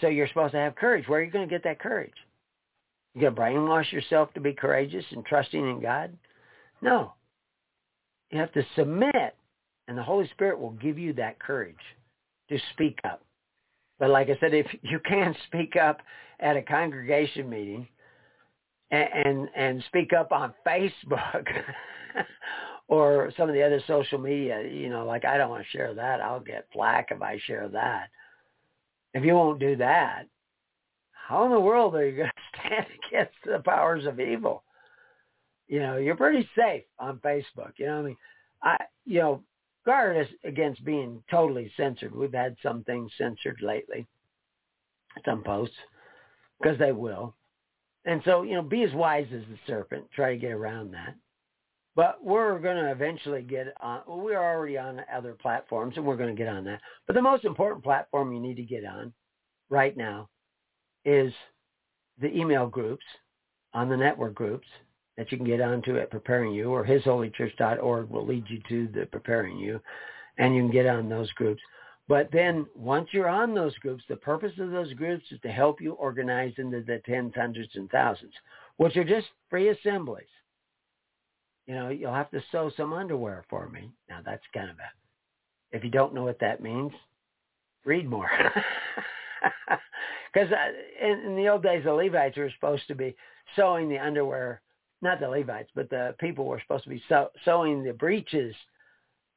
so 0.00 0.06
you're 0.08 0.28
supposed 0.28 0.52
to 0.52 0.58
have 0.58 0.76
courage. 0.76 1.08
Where 1.08 1.20
are 1.20 1.24
you 1.24 1.30
going 1.30 1.48
to 1.48 1.52
get 1.52 1.64
that 1.64 1.80
courage? 1.80 2.14
You 3.14 3.22
going 3.22 3.34
to 3.34 3.40
brainwash 3.40 3.90
yourself 3.92 4.32
to 4.34 4.40
be 4.40 4.52
courageous 4.52 5.04
and 5.10 5.24
trusting 5.24 5.60
in 5.60 5.80
God? 5.80 6.16
No. 6.80 7.14
You 8.30 8.38
have 8.38 8.52
to 8.52 8.64
submit, 8.76 9.36
and 9.88 9.98
the 9.98 10.02
Holy 10.02 10.28
Spirit 10.28 10.58
will 10.58 10.70
give 10.70 10.98
you 10.98 11.12
that 11.14 11.38
courage 11.40 11.76
to 12.48 12.58
speak 12.72 12.98
up. 13.04 13.22
But 13.98 14.10
like 14.10 14.28
I 14.30 14.38
said, 14.40 14.54
if 14.54 14.66
you 14.82 15.00
can't 15.00 15.36
speak 15.46 15.76
up 15.76 16.00
at 16.40 16.56
a 16.56 16.62
congregation 16.62 17.48
meeting 17.48 17.86
and 18.90 19.08
and, 19.12 19.48
and 19.56 19.84
speak 19.88 20.12
up 20.12 20.32
on 20.32 20.54
Facebook 20.66 21.46
or 22.88 23.32
some 23.36 23.48
of 23.48 23.54
the 23.54 23.62
other 23.62 23.82
social 23.86 24.18
media, 24.18 24.62
you 24.62 24.88
know, 24.88 25.04
like 25.04 25.24
I 25.24 25.36
don't 25.36 25.50
want 25.50 25.64
to 25.64 25.76
share 25.76 25.94
that. 25.94 26.20
I'll 26.20 26.40
get 26.40 26.66
flack 26.72 27.08
if 27.10 27.20
I 27.20 27.38
share 27.46 27.68
that. 27.68 28.08
If 29.14 29.24
you 29.24 29.34
won't 29.34 29.60
do 29.60 29.76
that, 29.76 30.26
how 31.12 31.44
in 31.44 31.50
the 31.50 31.60
world 31.60 31.94
are 31.94 32.06
you 32.06 32.16
going 32.16 32.28
to 32.54 32.60
stand 32.60 32.86
against 33.08 33.34
the 33.44 33.58
powers 33.58 34.06
of 34.06 34.20
evil? 34.20 34.64
You 35.68 35.80
know, 35.80 35.96
you're 35.96 36.16
pretty 36.16 36.48
safe 36.56 36.84
on 36.98 37.18
Facebook. 37.18 37.72
You 37.76 37.86
know, 37.86 37.98
I 37.98 38.02
mean, 38.02 38.16
I, 38.62 38.76
you 39.04 39.20
know, 39.20 39.42
guard 39.86 40.16
us 40.16 40.28
against 40.44 40.84
being 40.84 41.22
totally 41.30 41.72
censored. 41.76 42.14
We've 42.14 42.32
had 42.32 42.56
some 42.62 42.84
things 42.84 43.10
censored 43.18 43.60
lately, 43.62 44.06
some 45.24 45.42
posts, 45.42 45.76
because 46.60 46.78
they 46.78 46.92
will. 46.92 47.34
And 48.04 48.20
so, 48.24 48.42
you 48.42 48.54
know, 48.54 48.62
be 48.62 48.82
as 48.82 48.92
wise 48.92 49.26
as 49.32 49.42
the 49.42 49.58
serpent. 49.66 50.04
Try 50.14 50.34
to 50.34 50.38
get 50.38 50.52
around 50.52 50.92
that. 50.92 51.14
But 51.94 52.24
we're 52.24 52.58
going 52.58 52.76
to 52.76 52.90
eventually 52.90 53.42
get 53.42 53.74
on. 53.80 54.00
Well, 54.06 54.20
we're 54.20 54.42
already 54.42 54.78
on 54.78 55.02
other 55.14 55.34
platforms, 55.34 55.94
and 55.96 56.06
we're 56.06 56.16
going 56.16 56.34
to 56.34 56.42
get 56.42 56.48
on 56.48 56.64
that. 56.64 56.80
But 57.06 57.14
the 57.14 57.22
most 57.22 57.44
important 57.44 57.84
platform 57.84 58.32
you 58.32 58.40
need 58.40 58.56
to 58.56 58.62
get 58.62 58.84
on 58.84 59.12
right 59.68 59.96
now 59.96 60.28
is 61.04 61.32
the 62.20 62.34
email 62.34 62.66
groups 62.66 63.04
on 63.74 63.88
the 63.88 63.96
network 63.96 64.34
groups 64.34 64.66
that 65.18 65.30
you 65.30 65.36
can 65.36 65.46
get 65.46 65.60
onto 65.60 65.98
at 65.98 66.10
Preparing 66.10 66.54
You, 66.54 66.70
or 66.70 66.84
HisHolyChurch.org 66.84 68.08
will 68.08 68.26
lead 68.26 68.44
you 68.48 68.60
to 68.68 68.88
the 68.98 69.06
Preparing 69.06 69.58
You, 69.58 69.78
and 70.38 70.54
you 70.54 70.62
can 70.62 70.70
get 70.70 70.86
on 70.86 71.10
those 71.10 71.30
groups. 71.32 71.60
But 72.08 72.30
then 72.32 72.66
once 72.74 73.08
you're 73.12 73.28
on 73.28 73.54
those 73.54 73.76
groups, 73.78 74.02
the 74.08 74.16
purpose 74.16 74.52
of 74.58 74.70
those 74.70 74.92
groups 74.94 75.24
is 75.30 75.40
to 75.42 75.52
help 75.52 75.80
you 75.80 75.92
organize 75.92 76.54
into 76.56 76.82
the 76.82 77.02
tens, 77.04 77.34
hundreds, 77.36 77.76
and 77.76 77.90
thousands, 77.90 78.32
which 78.78 78.96
are 78.96 79.04
just 79.04 79.26
free 79.50 79.68
assemblies 79.68 80.24
you 81.66 81.74
know, 81.74 81.88
you'll 81.88 82.14
have 82.14 82.30
to 82.30 82.42
sew 82.50 82.70
some 82.76 82.92
underwear 82.92 83.44
for 83.48 83.68
me. 83.68 83.90
Now 84.08 84.20
that's 84.24 84.42
kind 84.54 84.70
of 84.70 84.76
a, 84.76 85.76
if 85.76 85.84
you 85.84 85.90
don't 85.90 86.14
know 86.14 86.24
what 86.24 86.40
that 86.40 86.62
means, 86.62 86.92
read 87.84 88.08
more. 88.08 88.30
Because 90.32 90.50
uh, 90.52 91.06
in, 91.06 91.18
in 91.26 91.36
the 91.36 91.48
old 91.48 91.62
days, 91.62 91.84
the 91.84 91.92
Levites 91.92 92.36
were 92.36 92.50
supposed 92.54 92.86
to 92.88 92.94
be 92.94 93.14
sewing 93.54 93.88
the 93.88 93.98
underwear, 93.98 94.62
not 95.02 95.20
the 95.20 95.28
Levites, 95.28 95.70
but 95.74 95.90
the 95.90 96.14
people 96.18 96.46
were 96.46 96.60
supposed 96.60 96.84
to 96.84 96.90
be 96.90 97.02
sew, 97.08 97.28
sewing 97.44 97.84
the 97.84 97.92
breeches 97.92 98.54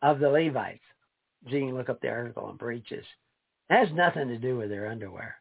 of 0.02 0.20
the 0.20 0.30
Levites. 0.30 0.84
So 1.50 1.56
you 1.56 1.68
can 1.68 1.76
look 1.76 1.90
up 1.90 2.02
the 2.02 2.10
article 2.10 2.46
on 2.46 2.58
breeches. 2.58 3.06
It 3.70 3.74
has 3.74 3.90
nothing 3.94 4.28
to 4.30 4.38
do 4.38 4.58
with 4.58 4.70
their 4.70 4.88
underwear, 4.88 5.36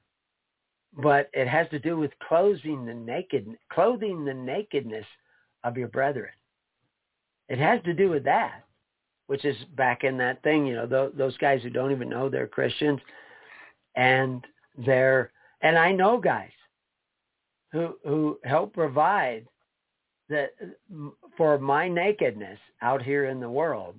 but 0.97 1.31
it 1.33 1.47
has 1.47 1.69
to 1.71 1.79
do 1.79 1.97
with 1.97 2.11
clothing 2.27 2.85
the 2.85 2.95
naked, 2.95 3.47
clothing 3.71 4.25
the 4.25 4.35
nakedness 4.35 5.07
of 5.63 5.77
your 5.77 5.89
brethren. 5.89 6.33
It 7.49 7.59
has 7.59 7.81
to 7.85 7.95
do 7.95 8.11
with 8.11 8.25
that, 8.25 8.65
which 9.27 9.45
is 9.45 9.57
back 9.77 10.05
in 10.05 10.17
that 10.19 10.43
thing, 10.43 10.67
you 10.67 10.75
know, 10.75 10.87
th- 10.87 11.17
those 11.17 11.37
guys 11.39 11.63
who 11.63 11.71
don't 11.71 11.93
even 11.93 12.09
know 12.09 12.29
they're 12.29 12.47
Christians 12.47 13.01
and 13.97 14.45
they're, 14.85 15.31
and 15.63 15.79
I 15.79 15.93
know 15.93 16.19
guys 16.19 16.51
who, 17.73 17.97
who 18.05 18.39
help 18.45 18.73
provide 18.73 19.47
that 20.29 20.51
for 21.37 21.59
my 21.59 21.89
nakedness 21.89 22.59
out 22.81 23.03
here 23.03 23.27
in 23.27 23.41
the 23.41 23.51
world. 23.51 23.97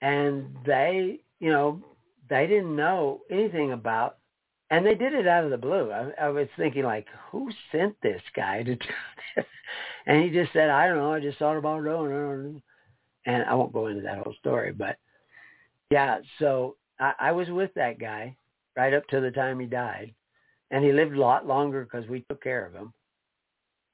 And 0.00 0.56
they, 0.64 1.20
you 1.40 1.50
know, 1.50 1.80
they 2.28 2.46
didn't 2.46 2.74
know 2.74 3.20
anything 3.30 3.72
about 3.72 4.18
and 4.72 4.86
they 4.86 4.94
did 4.94 5.12
it 5.12 5.28
out 5.28 5.44
of 5.44 5.50
the 5.50 5.58
blue. 5.58 5.92
I, 5.92 6.12
I 6.18 6.28
was 6.30 6.48
thinking 6.56 6.84
like, 6.84 7.06
who 7.30 7.50
sent 7.70 7.94
this 8.02 8.22
guy 8.34 8.62
to 8.62 8.74
do 8.74 8.86
this? 9.36 9.44
And 10.04 10.24
he 10.24 10.30
just 10.30 10.52
said, 10.52 10.68
I 10.68 10.88
don't 10.88 10.98
know. 10.98 11.12
I 11.12 11.20
just 11.20 11.38
thought 11.38 11.56
about 11.56 11.84
doing 11.84 12.56
it. 12.56 13.30
And 13.30 13.44
I 13.44 13.54
won't 13.54 13.72
go 13.72 13.86
into 13.86 14.02
that 14.02 14.18
whole 14.18 14.34
story, 14.40 14.72
but 14.72 14.96
yeah. 15.90 16.18
So 16.40 16.76
I, 16.98 17.12
I 17.20 17.32
was 17.32 17.48
with 17.48 17.72
that 17.74 18.00
guy 18.00 18.36
right 18.76 18.92
up 18.92 19.06
to 19.08 19.20
the 19.20 19.30
time 19.30 19.60
he 19.60 19.66
died, 19.66 20.12
and 20.72 20.84
he 20.84 20.90
lived 20.90 21.14
a 21.14 21.20
lot 21.20 21.46
longer 21.46 21.84
because 21.84 22.08
we 22.08 22.24
took 22.28 22.42
care 22.42 22.66
of 22.66 22.72
him. 22.72 22.92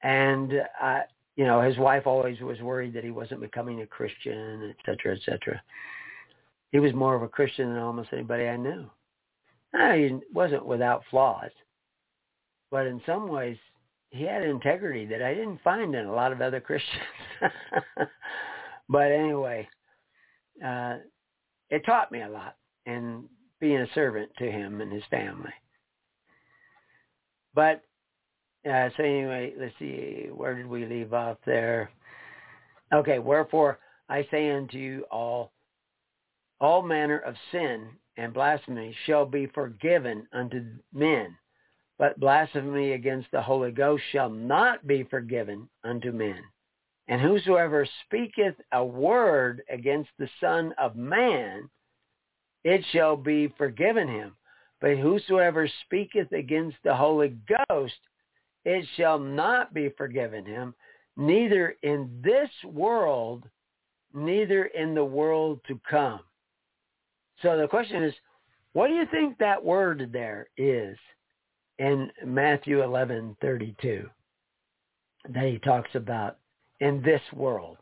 And 0.01 0.51
I, 0.81 1.03
you 1.35 1.45
know, 1.45 1.61
his 1.61 1.77
wife 1.77 2.07
always 2.07 2.39
was 2.39 2.59
worried 2.59 2.95
that 2.95 3.03
he 3.03 3.11
wasn't 3.11 3.41
becoming 3.41 3.81
a 3.81 3.85
Christian, 3.85 4.73
et 4.73 4.77
cetera, 4.83 5.15
et 5.15 5.21
cetera. 5.23 5.61
He 6.71 6.79
was 6.79 6.93
more 6.93 7.15
of 7.15 7.21
a 7.21 7.27
Christian 7.27 7.71
than 7.71 7.83
almost 7.83 8.09
anybody 8.11 8.47
I 8.47 8.57
knew. 8.57 8.89
He 9.73 10.19
wasn't 10.33 10.65
without 10.65 11.03
flaws, 11.09 11.51
but 12.71 12.87
in 12.87 13.01
some 13.05 13.27
ways 13.27 13.57
he 14.09 14.23
had 14.23 14.43
integrity 14.43 15.05
that 15.05 15.21
I 15.21 15.33
didn't 15.33 15.61
find 15.63 15.93
in 15.93 16.05
a 16.05 16.13
lot 16.13 16.31
of 16.31 16.41
other 16.41 16.59
Christians. 16.59 17.03
but 18.89 19.11
anyway, 19.11 19.67
uh, 20.65 20.95
it 21.69 21.85
taught 21.85 22.11
me 22.11 22.21
a 22.23 22.29
lot 22.29 22.55
in 22.85 23.25
being 23.59 23.81
a 23.81 23.93
servant 23.93 24.31
to 24.39 24.49
him 24.49 24.81
and 24.81 24.91
his 24.91 25.03
family. 25.11 25.53
But 27.53 27.83
uh, 28.69 28.89
so 28.97 29.03
anyway, 29.03 29.53
let's 29.57 29.73
see, 29.79 30.27
where 30.33 30.55
did 30.55 30.67
we 30.67 30.85
leave 30.85 31.13
off 31.13 31.37
there? 31.45 31.91
Okay, 32.93 33.19
wherefore 33.19 33.79
I 34.09 34.27
say 34.31 34.51
unto 34.51 34.77
you 34.77 35.05
all, 35.11 35.51
all 36.59 36.81
manner 36.81 37.19
of 37.19 37.35
sin 37.51 37.87
and 38.19 38.33
blasphemy 38.33 38.93
shall 39.05 39.25
be 39.25 39.47
forgiven 39.47 40.27
unto 40.33 40.65
men, 40.93 41.37
but 41.97 42.19
blasphemy 42.19 42.91
against 42.91 43.31
the 43.31 43.41
Holy 43.41 43.71
Ghost 43.71 44.03
shall 44.11 44.29
not 44.29 44.85
be 44.85 45.03
forgiven 45.03 45.69
unto 45.85 46.11
men. 46.11 46.43
And 47.07 47.21
whosoever 47.21 47.87
speaketh 48.05 48.55
a 48.73 48.83
word 48.83 49.63
against 49.69 50.09
the 50.19 50.29
Son 50.41 50.73
of 50.77 50.97
Man, 50.97 51.69
it 52.65 52.83
shall 52.91 53.15
be 53.15 53.53
forgiven 53.57 54.09
him. 54.09 54.35
But 54.81 54.97
whosoever 54.97 55.69
speaketh 55.85 56.31
against 56.33 56.77
the 56.83 56.95
Holy 56.95 57.37
Ghost, 57.69 57.99
it 58.65 58.85
shall 58.97 59.17
not 59.17 59.73
be 59.73 59.89
forgiven 59.97 60.45
him, 60.45 60.75
neither 61.15 61.75
in 61.83 62.21
this 62.21 62.49
world, 62.65 63.45
neither 64.13 64.65
in 64.65 64.93
the 64.93 65.05
world 65.05 65.61
to 65.67 65.79
come. 65.89 66.19
So 67.41 67.57
the 67.57 67.67
question 67.67 68.03
is, 68.03 68.13
what 68.73 68.87
do 68.87 68.93
you 68.93 69.05
think 69.11 69.37
that 69.37 69.63
word 69.63 70.09
there 70.11 70.47
is 70.57 70.97
in 71.79 72.11
Matthew 72.25 72.81
11:32 72.81 74.09
that 75.29 75.43
he 75.45 75.59
talks 75.59 75.93
about 75.95 76.37
in 76.79 77.01
this 77.01 77.21
world? 77.33 77.77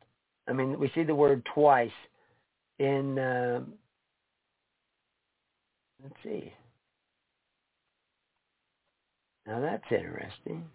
I 0.48 0.54
mean, 0.54 0.80
we 0.80 0.90
see 0.96 1.04
the 1.04 1.16
word 1.16 1.46
twice 1.54 1.92
in. 2.80 3.20
Um, 3.20 3.74
let's 6.02 6.16
see. 6.24 6.54
Now 9.46 9.60
that's 9.60 9.92
interesting. 9.92 10.70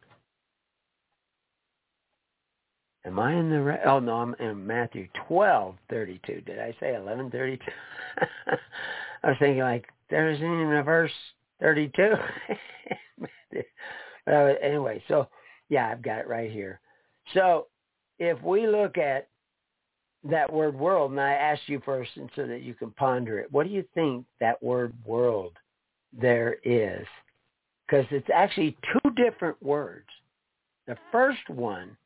Am 3.05 3.19
I 3.19 3.35
in 3.35 3.51
the 3.51 3.61
right? 3.61 3.81
Oh 3.85 3.99
no, 3.99 4.15
I'm 4.15 4.35
in 4.39 4.65
Matthew 4.66 5.09
twelve 5.27 5.74
thirty 5.91 6.20
two. 6.24 6.41
Did 6.43 6.61
I 6.61 6.74
say 6.79 6.95
eleven 6.95 7.31
thirty 7.31 7.57
two? 7.57 8.27
I 9.24 9.29
was 9.29 9.37
thinking 9.41 9.62
like 9.62 9.87
there 10.09 10.31
isn't 10.31 10.45
even 10.45 10.77
a 10.77 10.83
verse 10.83 11.12
thirty 11.61 11.91
two. 11.97 12.15
but 14.27 14.59
anyway, 14.62 15.03
so 15.09 15.29
yeah, 15.69 15.89
I've 15.89 16.03
got 16.03 16.20
it 16.20 16.29
right 16.29 16.51
here. 16.51 16.81
So 17.35 17.66
if 18.19 18.41
we 18.43 18.69
look 18.69 18.99
at 18.99 19.29
that 20.24 20.53
word 20.53 20.79
world, 20.79 21.11
and 21.11 21.20
I 21.20 21.33
ask 21.33 21.61
you 21.66 21.83
first 21.85 22.11
and 22.16 22.31
so 22.37 22.47
that 22.47 22.62
you 22.62 22.74
can 22.74 22.93
ponder 22.93 23.41
it, 23.41 23.51
what 23.51 23.66
do 23.66 23.73
you 23.73 23.85
think 23.95 24.24
that 24.39 24.62
word 24.62 24.95
world 25.05 25.53
there 26.12 26.57
is? 26.62 27.05
Because 27.87 28.07
it's 28.12 28.29
actually 28.33 28.77
two 28.93 29.11
different 29.11 29.61
words. 29.61 30.07
The 30.87 30.97
first 31.11 31.49
one 31.49 31.97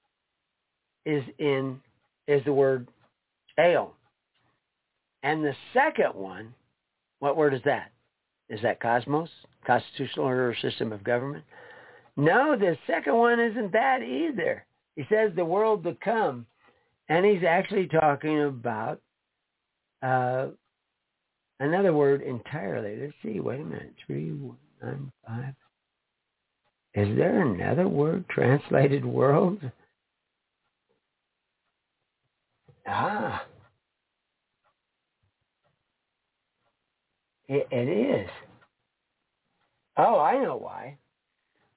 is 1.07 1.23
in 1.39 1.81
is 2.29 2.45
the 2.45 2.53
word 2.53 2.89
ale. 3.59 3.95
And 5.23 5.43
the 5.43 5.55
second 5.73 6.15
one, 6.15 6.53
what 7.21 7.37
word 7.37 7.55
is 7.55 7.63
that? 7.65 7.93
Is 8.51 8.61
that 8.63 8.81
cosmos? 8.81 9.31
Constitutional 9.67 10.27
order 10.27 10.51
or 10.51 10.57
system 10.57 10.93
of 10.93 11.03
government? 11.03 11.45
No, 12.17 12.57
the 12.57 12.77
second 12.87 13.15
one 13.15 13.41
isn't 13.41 13.73
that 13.73 14.03
either. 14.03 14.65
He 14.97 15.05
says 15.09 15.33
the 15.35 15.45
world 15.45 15.85
to 15.85 15.97
come. 16.03 16.47
And 17.09 17.25
he's 17.25 17.45
actually 17.47 17.87
talking 17.87 18.43
about 18.43 19.01
uh, 20.03 20.49
another 21.61 21.93
word 21.93 22.23
entirely. 22.23 22.97
Let's 23.01 23.13
see. 23.23 23.41
Wait 23.41 23.61
a 23.61 23.65
minute. 23.65 23.95
Three, 24.07 24.33
one, 24.33 24.57
nine, 24.83 25.13
five. 25.27 25.55
Is 26.95 27.17
there 27.17 27.43
another 27.43 27.89
word 27.89 28.25
translated 28.29 29.05
world? 29.05 29.61
Ah. 32.87 33.45
It, 37.49 37.67
it 37.71 37.89
is. 37.89 38.31
Oh, 39.97 40.19
I 40.19 40.43
know 40.43 40.57
why. 40.57 40.97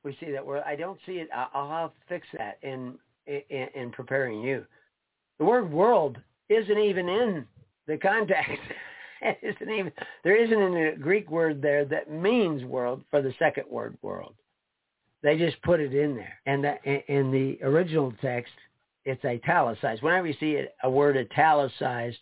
We 0.03 0.15
see 0.19 0.31
that 0.31 0.45
word. 0.45 0.63
I 0.65 0.75
don't 0.75 0.99
see 1.05 1.13
it. 1.13 1.29
I'll, 1.33 1.49
I'll 1.53 1.93
fix 2.07 2.27
that 2.37 2.57
in, 2.61 2.95
in 3.27 3.67
in 3.75 3.91
preparing 3.91 4.41
you. 4.41 4.65
The 5.37 5.45
word 5.45 5.71
world 5.71 6.17
isn't 6.49 6.77
even 6.77 7.07
in 7.07 7.45
the 7.87 7.97
context. 7.97 8.61
it 9.21 9.37
isn't 9.41 9.69
even 9.69 9.91
there 10.23 10.35
isn't 10.35 10.77
a 10.77 10.95
Greek 10.95 11.29
word 11.29 11.61
there 11.61 11.85
that 11.85 12.11
means 12.11 12.63
world 12.63 13.03
for 13.11 13.21
the 13.21 13.33
second 13.37 13.65
word 13.69 13.97
world. 14.01 14.33
They 15.21 15.37
just 15.37 15.61
put 15.63 15.81
it 15.81 15.93
in 15.93 16.15
there, 16.15 16.39
and 16.45 16.63
that, 16.63 16.85
in 16.85 17.29
the 17.29 17.59
original 17.61 18.13
text, 18.21 18.53
it's 19.05 19.23
italicized. 19.23 20.03
Whenever 20.03 20.27
you 20.27 20.35
see 20.39 20.63
a 20.83 20.89
word 20.89 21.17
italicized 21.17 22.17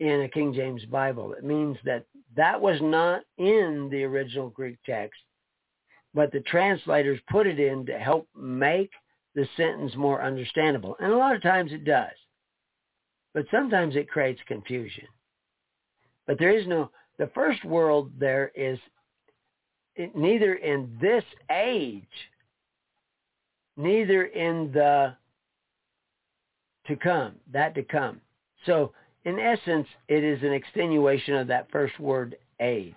in 0.00 0.22
a 0.22 0.28
King 0.28 0.52
James 0.52 0.84
Bible, 0.86 1.32
it 1.34 1.44
means 1.44 1.76
that 1.84 2.04
that 2.36 2.60
was 2.60 2.80
not 2.80 3.22
in 3.38 3.88
the 3.90 4.04
original 4.04 4.50
Greek 4.50 4.78
text, 4.84 5.20
but 6.14 6.32
the 6.32 6.40
translators 6.40 7.20
put 7.30 7.46
it 7.46 7.58
in 7.58 7.86
to 7.86 7.98
help 7.98 8.28
make 8.36 8.90
the 9.34 9.48
sentence 9.56 9.94
more 9.96 10.22
understandable. 10.22 10.96
And 11.00 11.12
a 11.12 11.16
lot 11.16 11.34
of 11.34 11.42
times 11.42 11.72
it 11.72 11.84
does. 11.84 12.10
But 13.34 13.46
sometimes 13.50 13.96
it 13.96 14.10
creates 14.10 14.40
confusion. 14.46 15.06
But 16.26 16.38
there 16.38 16.56
is 16.56 16.66
no, 16.66 16.90
the 17.18 17.30
first 17.34 17.64
world 17.64 18.12
there 18.18 18.52
is 18.54 18.78
neither 20.14 20.54
in 20.54 20.96
this 21.00 21.24
age, 21.50 22.04
neither 23.76 24.24
in 24.24 24.70
the 24.72 25.16
to 26.86 26.96
come, 26.96 27.34
that 27.52 27.74
to 27.74 27.82
come. 27.82 28.20
So 28.66 28.92
in 29.24 29.38
essence, 29.38 29.86
it 30.08 30.24
is 30.24 30.42
an 30.42 30.52
extenuation 30.52 31.34
of 31.36 31.46
that 31.48 31.70
first 31.70 31.98
word 32.00 32.36
age. 32.60 32.94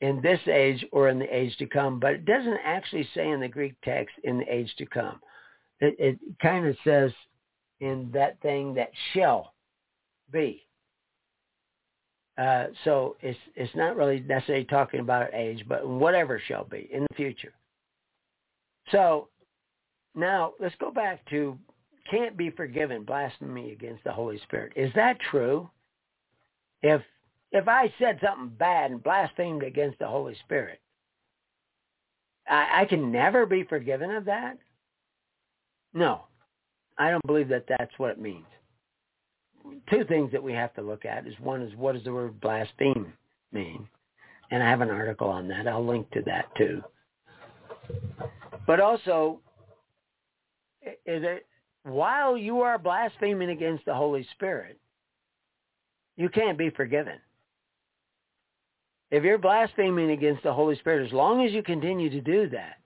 In 0.00 0.20
this 0.20 0.40
age 0.48 0.84
or 0.90 1.08
in 1.08 1.18
the 1.20 1.36
age 1.36 1.56
to 1.58 1.66
come, 1.66 2.00
but 2.00 2.12
it 2.12 2.24
doesn't 2.24 2.58
actually 2.64 3.08
say 3.14 3.30
in 3.30 3.40
the 3.40 3.46
Greek 3.48 3.74
text 3.84 4.14
in 4.24 4.38
the 4.38 4.52
age 4.52 4.72
to 4.78 4.86
come. 4.86 5.20
It, 5.80 5.94
it 5.98 6.18
kind 6.40 6.66
of 6.66 6.76
says 6.82 7.12
in 7.80 8.10
that 8.12 8.40
thing 8.40 8.74
that 8.74 8.90
shall 9.12 9.52
be. 10.32 10.66
Uh, 12.36 12.66
so 12.84 13.16
it's 13.20 13.38
it's 13.54 13.74
not 13.76 13.94
really 13.94 14.20
necessarily 14.20 14.64
talking 14.64 15.00
about 15.00 15.34
age, 15.34 15.64
but 15.68 15.86
whatever 15.86 16.40
shall 16.48 16.64
be 16.64 16.88
in 16.92 17.02
the 17.02 17.14
future. 17.14 17.52
So 18.90 19.28
now 20.14 20.54
let's 20.58 20.74
go 20.80 20.90
back 20.90 21.28
to 21.30 21.58
can't 22.10 22.36
be 22.36 22.50
forgiven 22.50 23.04
blasphemy 23.04 23.72
against 23.72 24.04
the 24.04 24.12
Holy 24.12 24.38
Spirit. 24.40 24.72
Is 24.76 24.92
that 24.94 25.18
true? 25.30 25.70
If 26.82 27.02
if 27.52 27.68
I 27.68 27.92
said 27.98 28.18
something 28.24 28.56
bad 28.58 28.90
and 28.90 29.02
blasphemed 29.02 29.62
against 29.62 29.98
the 29.98 30.06
Holy 30.06 30.34
Spirit, 30.44 30.80
I, 32.48 32.82
I 32.82 32.84
can 32.86 33.12
never 33.12 33.46
be 33.46 33.64
forgiven 33.64 34.10
of 34.10 34.24
that? 34.24 34.56
No, 35.92 36.22
I 36.98 37.10
don't 37.10 37.26
believe 37.26 37.48
that 37.48 37.66
that's 37.68 37.92
what 37.98 38.10
it 38.10 38.20
means. 38.20 38.46
Two 39.90 40.04
things 40.04 40.32
that 40.32 40.42
we 40.42 40.52
have 40.54 40.74
to 40.74 40.82
look 40.82 41.04
at 41.04 41.26
is 41.26 41.34
one 41.38 41.62
is 41.62 41.74
what 41.76 41.94
does 41.94 42.04
the 42.04 42.12
word 42.12 42.40
blaspheme 42.40 43.12
mean? 43.52 43.86
And 44.50 44.62
I 44.62 44.68
have 44.68 44.80
an 44.80 44.90
article 44.90 45.28
on 45.28 45.46
that. 45.48 45.68
I'll 45.68 45.86
link 45.86 46.10
to 46.12 46.22
that 46.22 46.46
too. 46.56 46.82
But 48.66 48.80
also, 48.80 49.40
is 50.82 51.22
it 51.22 51.46
while 51.84 52.36
you 52.36 52.60
are 52.60 52.78
blaspheming 52.78 53.50
against 53.50 53.84
the 53.84 53.94
Holy 53.94 54.26
Spirit, 54.34 54.78
you 56.16 56.28
can't 56.28 56.58
be 56.58 56.70
forgiven. 56.70 57.18
If 59.10 59.24
you're 59.24 59.38
blaspheming 59.38 60.10
against 60.12 60.42
the 60.42 60.52
Holy 60.52 60.76
Spirit, 60.76 61.06
as 61.06 61.12
long 61.12 61.44
as 61.44 61.52
you 61.52 61.62
continue 61.62 62.08
to 62.10 62.20
do 62.20 62.48
that, 62.50 62.76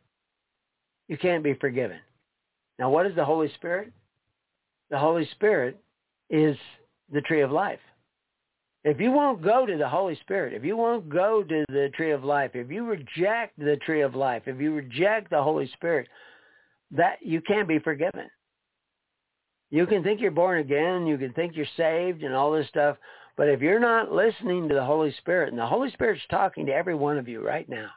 you 1.08 1.16
can't 1.16 1.44
be 1.44 1.54
forgiven. 1.54 1.98
Now, 2.78 2.90
what 2.90 3.06
is 3.06 3.14
the 3.14 3.24
Holy 3.24 3.52
Spirit? 3.54 3.92
The 4.90 4.98
Holy 4.98 5.28
Spirit 5.32 5.78
is 6.30 6.56
the 7.12 7.20
tree 7.22 7.42
of 7.42 7.52
life. 7.52 7.78
If 8.84 9.00
you 9.00 9.10
won't 9.10 9.42
go 9.42 9.66
to 9.66 9.76
the 9.76 9.88
Holy 9.88 10.16
Spirit, 10.20 10.52
if 10.52 10.64
you 10.64 10.76
won't 10.76 11.08
go 11.08 11.42
to 11.42 11.64
the 11.68 11.90
tree 11.96 12.12
of 12.12 12.22
life, 12.22 12.52
if 12.54 12.70
you 12.70 12.84
reject 12.84 13.58
the 13.58 13.76
tree 13.84 14.02
of 14.02 14.14
life, 14.14 14.42
if 14.46 14.60
you 14.60 14.74
reject 14.74 15.30
the 15.30 15.42
Holy 15.42 15.68
Spirit, 15.72 16.08
that 16.92 17.18
you 17.20 17.40
can't 17.40 17.66
be 17.66 17.80
forgiven. 17.80 18.28
You 19.70 19.86
can 19.86 20.02
think 20.02 20.20
you're 20.20 20.30
born 20.30 20.58
again, 20.58 21.06
you 21.06 21.18
can 21.18 21.32
think 21.32 21.56
you're 21.56 21.66
saved 21.76 22.22
and 22.22 22.34
all 22.34 22.52
this 22.52 22.68
stuff, 22.68 22.96
but 23.36 23.48
if 23.48 23.60
you're 23.60 23.80
not 23.80 24.12
listening 24.12 24.68
to 24.68 24.74
the 24.74 24.84
Holy 24.84 25.12
Spirit, 25.18 25.50
and 25.50 25.58
the 25.58 25.66
Holy 25.66 25.90
Spirit's 25.90 26.22
talking 26.30 26.66
to 26.66 26.72
every 26.72 26.94
one 26.94 27.18
of 27.18 27.28
you 27.28 27.44
right 27.44 27.68
now, 27.68 27.90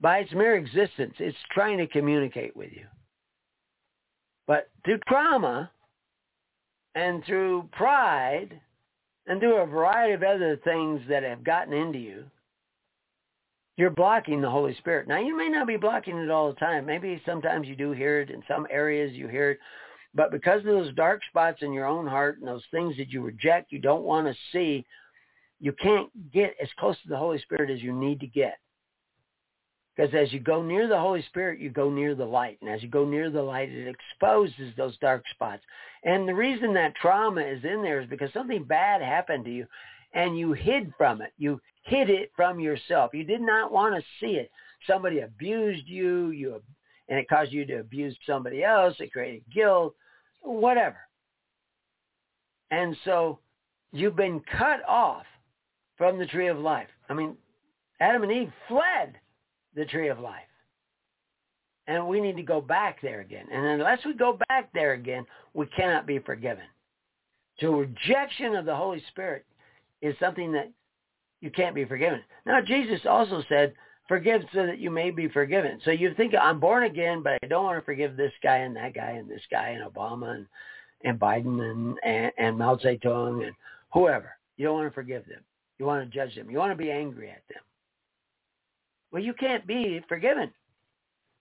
by 0.00 0.18
its 0.18 0.32
mere 0.32 0.56
existence, 0.56 1.14
it's 1.18 1.36
trying 1.52 1.78
to 1.78 1.86
communicate 1.86 2.56
with 2.56 2.70
you. 2.72 2.86
But 4.46 4.70
through 4.84 5.00
trauma 5.08 5.70
and 6.94 7.24
through 7.24 7.68
pride 7.72 8.60
and 9.26 9.40
through 9.40 9.56
a 9.56 9.66
variety 9.66 10.12
of 10.12 10.22
other 10.22 10.56
things 10.62 11.00
that 11.08 11.22
have 11.22 11.44
gotten 11.44 11.72
into 11.72 11.98
you, 11.98 12.24
you're 13.76 13.90
blocking 13.90 14.40
the 14.40 14.50
Holy 14.50 14.74
Spirit. 14.76 15.08
Now, 15.08 15.18
you 15.18 15.36
may 15.36 15.48
not 15.48 15.66
be 15.66 15.76
blocking 15.76 16.18
it 16.18 16.30
all 16.30 16.48
the 16.48 16.58
time. 16.58 16.86
Maybe 16.86 17.20
sometimes 17.26 17.66
you 17.66 17.74
do 17.74 17.92
hear 17.92 18.20
it. 18.20 18.30
In 18.30 18.42
some 18.46 18.66
areas 18.70 19.12
you 19.12 19.26
hear 19.26 19.52
it. 19.52 19.58
But 20.14 20.30
because 20.30 20.60
of 20.60 20.66
those 20.66 20.94
dark 20.94 21.22
spots 21.28 21.58
in 21.62 21.72
your 21.72 21.86
own 21.86 22.06
heart 22.06 22.38
and 22.38 22.46
those 22.46 22.62
things 22.70 22.96
that 22.98 23.10
you 23.10 23.20
reject, 23.20 23.72
you 23.72 23.80
don't 23.80 24.04
want 24.04 24.28
to 24.28 24.34
see, 24.52 24.86
you 25.60 25.72
can't 25.72 26.08
get 26.32 26.54
as 26.62 26.68
close 26.78 26.96
to 27.02 27.08
the 27.08 27.16
Holy 27.16 27.40
Spirit 27.40 27.70
as 27.70 27.82
you 27.82 27.92
need 27.92 28.20
to 28.20 28.28
get. 28.28 28.58
Because 29.96 30.14
as 30.14 30.32
you 30.32 30.40
go 30.40 30.62
near 30.62 30.88
the 30.88 30.98
Holy 30.98 31.22
Spirit, 31.22 31.60
you 31.60 31.70
go 31.70 31.90
near 31.90 32.14
the 32.14 32.24
light. 32.24 32.58
And 32.60 32.70
as 32.70 32.82
you 32.82 32.88
go 32.88 33.04
near 33.04 33.30
the 33.30 33.42
light, 33.42 33.70
it 33.70 33.88
exposes 33.88 34.74
those 34.76 34.96
dark 34.98 35.24
spots. 35.32 35.62
And 36.04 36.28
the 36.28 36.34
reason 36.34 36.74
that 36.74 36.96
trauma 36.96 37.40
is 37.40 37.64
in 37.64 37.82
there 37.82 38.00
is 38.00 38.08
because 38.08 38.32
something 38.32 38.64
bad 38.64 39.02
happened 39.02 39.44
to 39.44 39.52
you 39.52 39.66
and 40.12 40.38
you 40.38 40.52
hid 40.52 40.92
from 40.96 41.22
it. 41.22 41.32
You 41.38 41.60
hid 41.84 42.10
it 42.10 42.32
from 42.34 42.60
yourself. 42.60 43.12
You 43.14 43.24
did 43.24 43.40
not 43.40 43.72
want 43.72 43.94
to 43.94 44.02
see 44.20 44.34
it. 44.34 44.50
Somebody 44.86 45.20
abused 45.20 45.86
you, 45.86 46.30
you 46.30 46.60
and 47.08 47.18
it 47.18 47.28
caused 47.28 47.52
you 47.52 47.66
to 47.66 47.80
abuse 47.80 48.16
somebody 48.26 48.64
else. 48.64 48.94
It 48.98 49.12
created 49.12 49.42
guilt, 49.52 49.94
whatever. 50.40 50.98
And 52.70 52.96
so 53.04 53.38
you've 53.92 54.16
been 54.16 54.40
cut 54.56 54.80
off 54.88 55.26
from 55.96 56.18
the 56.18 56.26
tree 56.26 56.48
of 56.48 56.58
life. 56.58 56.88
I 57.08 57.14
mean, 57.14 57.36
Adam 58.00 58.22
and 58.22 58.32
Eve 58.32 58.52
fled 58.68 59.14
the 59.74 59.84
tree 59.84 60.08
of 60.08 60.18
life. 60.18 60.42
And 61.86 62.08
we 62.08 62.20
need 62.20 62.36
to 62.36 62.42
go 62.42 62.62
back 62.62 63.02
there 63.02 63.20
again. 63.20 63.46
And 63.52 63.66
unless 63.66 63.98
we 64.06 64.14
go 64.14 64.38
back 64.48 64.70
there 64.72 64.94
again, 64.94 65.26
we 65.52 65.66
cannot 65.66 66.06
be 66.06 66.18
forgiven. 66.18 66.64
So 67.60 67.72
rejection 67.72 68.56
of 68.56 68.64
the 68.64 68.74
Holy 68.74 69.02
Spirit 69.10 69.44
is 70.00 70.16
something 70.18 70.50
that 70.52 70.72
you 71.44 71.50
can't 71.50 71.74
be 71.74 71.84
forgiven. 71.84 72.22
Now, 72.46 72.62
Jesus 72.62 73.00
also 73.06 73.44
said, 73.50 73.74
forgive 74.08 74.40
so 74.54 74.64
that 74.64 74.78
you 74.78 74.90
may 74.90 75.10
be 75.10 75.28
forgiven. 75.28 75.78
So 75.84 75.90
you 75.90 76.14
think, 76.14 76.32
I'm 76.34 76.58
born 76.58 76.84
again, 76.84 77.22
but 77.22 77.34
I 77.42 77.46
don't 77.46 77.64
want 77.64 77.78
to 77.78 77.84
forgive 77.84 78.16
this 78.16 78.32
guy 78.42 78.56
and 78.56 78.74
that 78.76 78.94
guy 78.94 79.10
and 79.10 79.30
this 79.30 79.42
guy 79.50 79.68
and 79.68 79.84
Obama 79.84 80.36
and, 80.36 80.46
and 81.04 81.20
Biden 81.20 81.60
and, 81.60 81.98
and, 82.02 82.32
and 82.38 82.56
Mao 82.56 82.76
Zedong 82.76 83.46
and 83.46 83.54
whoever. 83.92 84.30
You 84.56 84.64
don't 84.64 84.76
want 84.76 84.90
to 84.90 84.94
forgive 84.94 85.26
them. 85.26 85.42
You 85.78 85.84
want 85.84 86.10
to 86.10 86.16
judge 86.16 86.34
them. 86.34 86.50
You 86.50 86.56
want 86.56 86.72
to 86.72 86.82
be 86.82 86.90
angry 86.90 87.28
at 87.28 87.42
them. 87.50 87.62
Well, 89.12 89.22
you 89.22 89.34
can't 89.34 89.66
be 89.66 90.00
forgiven. 90.08 90.50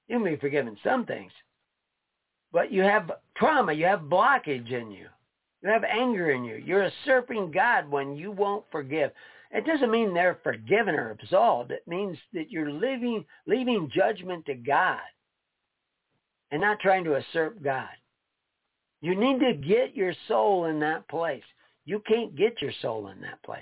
You 0.09 0.17
can 0.17 0.25
be 0.25 0.35
forgiven 0.35 0.75
some 0.83 1.05
things. 1.05 1.31
But 2.51 2.73
you 2.73 2.81
have 2.81 3.09
trauma. 3.37 3.71
You 3.71 3.85
have 3.85 4.01
blockage 4.01 4.69
in 4.69 4.91
you. 4.91 5.07
You 5.63 5.69
have 5.69 5.85
anger 5.85 6.31
in 6.31 6.43
you. 6.43 6.55
You're 6.55 6.89
usurping 7.05 7.51
God 7.51 7.89
when 7.89 8.17
you 8.17 8.31
won't 8.31 8.65
forgive. 8.69 9.11
It 9.53 9.67
doesn't 9.67 9.91
mean 9.91 10.13
they're 10.13 10.39
forgiven 10.43 10.95
or 10.95 11.11
absolved. 11.11 11.71
It 11.71 11.87
means 11.87 12.17
that 12.33 12.49
you're 12.49 12.71
living, 12.71 13.23
leaving 13.45 13.91
judgment 13.93 14.47
to 14.47 14.55
God 14.55 14.99
and 16.51 16.59
not 16.59 16.79
trying 16.79 17.03
to 17.03 17.11
usurp 17.11 17.63
God. 17.63 17.89
You 19.01 19.15
need 19.15 19.39
to 19.41 19.53
get 19.53 19.95
your 19.95 20.13
soul 20.27 20.65
in 20.65 20.79
that 20.79 21.07
place. 21.07 21.43
You 21.85 22.01
can't 22.07 22.35
get 22.35 22.61
your 22.61 22.71
soul 22.81 23.09
in 23.09 23.21
that 23.21 23.43
place. 23.43 23.61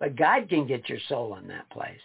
But 0.00 0.16
God 0.16 0.48
can 0.48 0.66
get 0.66 0.88
your 0.88 1.00
soul 1.08 1.36
in 1.36 1.48
that 1.48 1.68
place. 1.70 2.00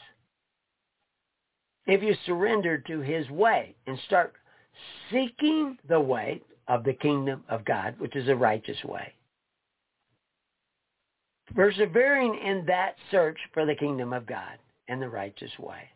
If 1.88 2.04
you 2.04 2.14
surrender 2.26 2.78
to 2.78 3.00
his 3.00 3.30
way 3.30 3.76
and 3.88 3.98
start 4.06 4.34
seeking 5.12 5.78
the 5.88 6.00
way 6.00 6.42
of 6.68 6.84
the 6.84 6.94
kingdom 6.94 7.44
of 7.48 7.64
God, 7.64 7.96
which 8.00 8.16
is 8.16 8.28
a 8.28 8.36
righteous 8.36 8.84
way, 8.84 9.14
persevering 11.56 12.40
in 12.44 12.66
that 12.66 12.96
search 13.10 13.38
for 13.54 13.66
the 13.66 13.76
kingdom 13.76 14.14
of 14.14 14.26
God 14.26 14.58
and 14.88 15.02
the 15.02 15.10
righteous 15.10 15.52
way. 15.60 15.90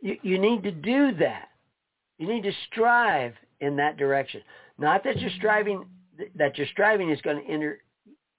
You, 0.00 0.16
you 0.22 0.38
need 0.38 0.62
to 0.62 0.70
do 0.70 1.12
that. 1.16 1.48
You 2.18 2.28
need 2.28 2.42
to 2.42 2.52
strive 2.70 3.34
in 3.60 3.76
that 3.76 3.96
direction. 3.96 4.42
Not 4.78 5.04
that 5.04 5.18
you're 5.20 5.30
striving 5.38 5.84
that 6.34 6.58
your 6.58 6.66
striving 6.72 7.10
is 7.10 7.20
going 7.22 7.44
to 7.44 7.48
enter, 7.48 7.78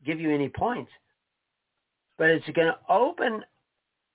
give 0.06 0.20
you 0.20 0.34
any 0.34 0.50
points, 0.50 0.92
but 2.18 2.30
it's 2.30 2.46
going 2.50 2.68
to 2.68 2.78
open 2.90 3.42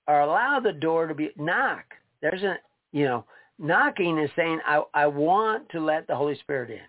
or 0.07 0.19
allow 0.19 0.59
the 0.59 0.71
door 0.71 1.07
to 1.07 1.15
be 1.15 1.31
knock. 1.35 1.85
There's 2.21 2.43
a 2.43 2.57
you 2.91 3.05
know 3.05 3.25
knocking 3.57 4.19
is 4.19 4.29
saying 4.35 4.59
I 4.65 4.83
I 4.93 5.07
want 5.07 5.69
to 5.69 5.79
let 5.79 6.07
the 6.07 6.15
Holy 6.15 6.37
Spirit 6.39 6.71
in. 6.71 6.79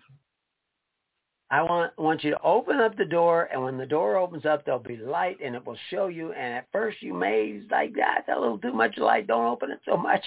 I 1.49 1.61
want 1.61 1.97
want 1.97 2.23
you 2.23 2.31
to 2.31 2.41
open 2.41 2.77
up 2.79 2.97
the 2.97 3.05
door, 3.05 3.47
and 3.53 3.63
when 3.63 3.77
the 3.77 3.85
door 3.85 4.17
opens 4.17 4.45
up, 4.45 4.65
there'll 4.65 4.79
be 4.79 4.97
light, 4.97 5.37
and 5.43 5.55
it 5.55 5.65
will 5.65 5.77
show 5.89 6.07
you. 6.07 6.33
And 6.33 6.55
at 6.55 6.67
first, 6.73 7.01
you 7.01 7.13
may 7.13 7.61
like 7.71 7.93
ah, 8.03 8.15
that 8.27 8.37
a 8.37 8.39
little 8.39 8.57
too 8.57 8.73
much 8.73 8.97
light. 8.97 9.27
Don't 9.27 9.45
open 9.45 9.71
it 9.71 9.79
so 9.85 9.95
much, 9.95 10.23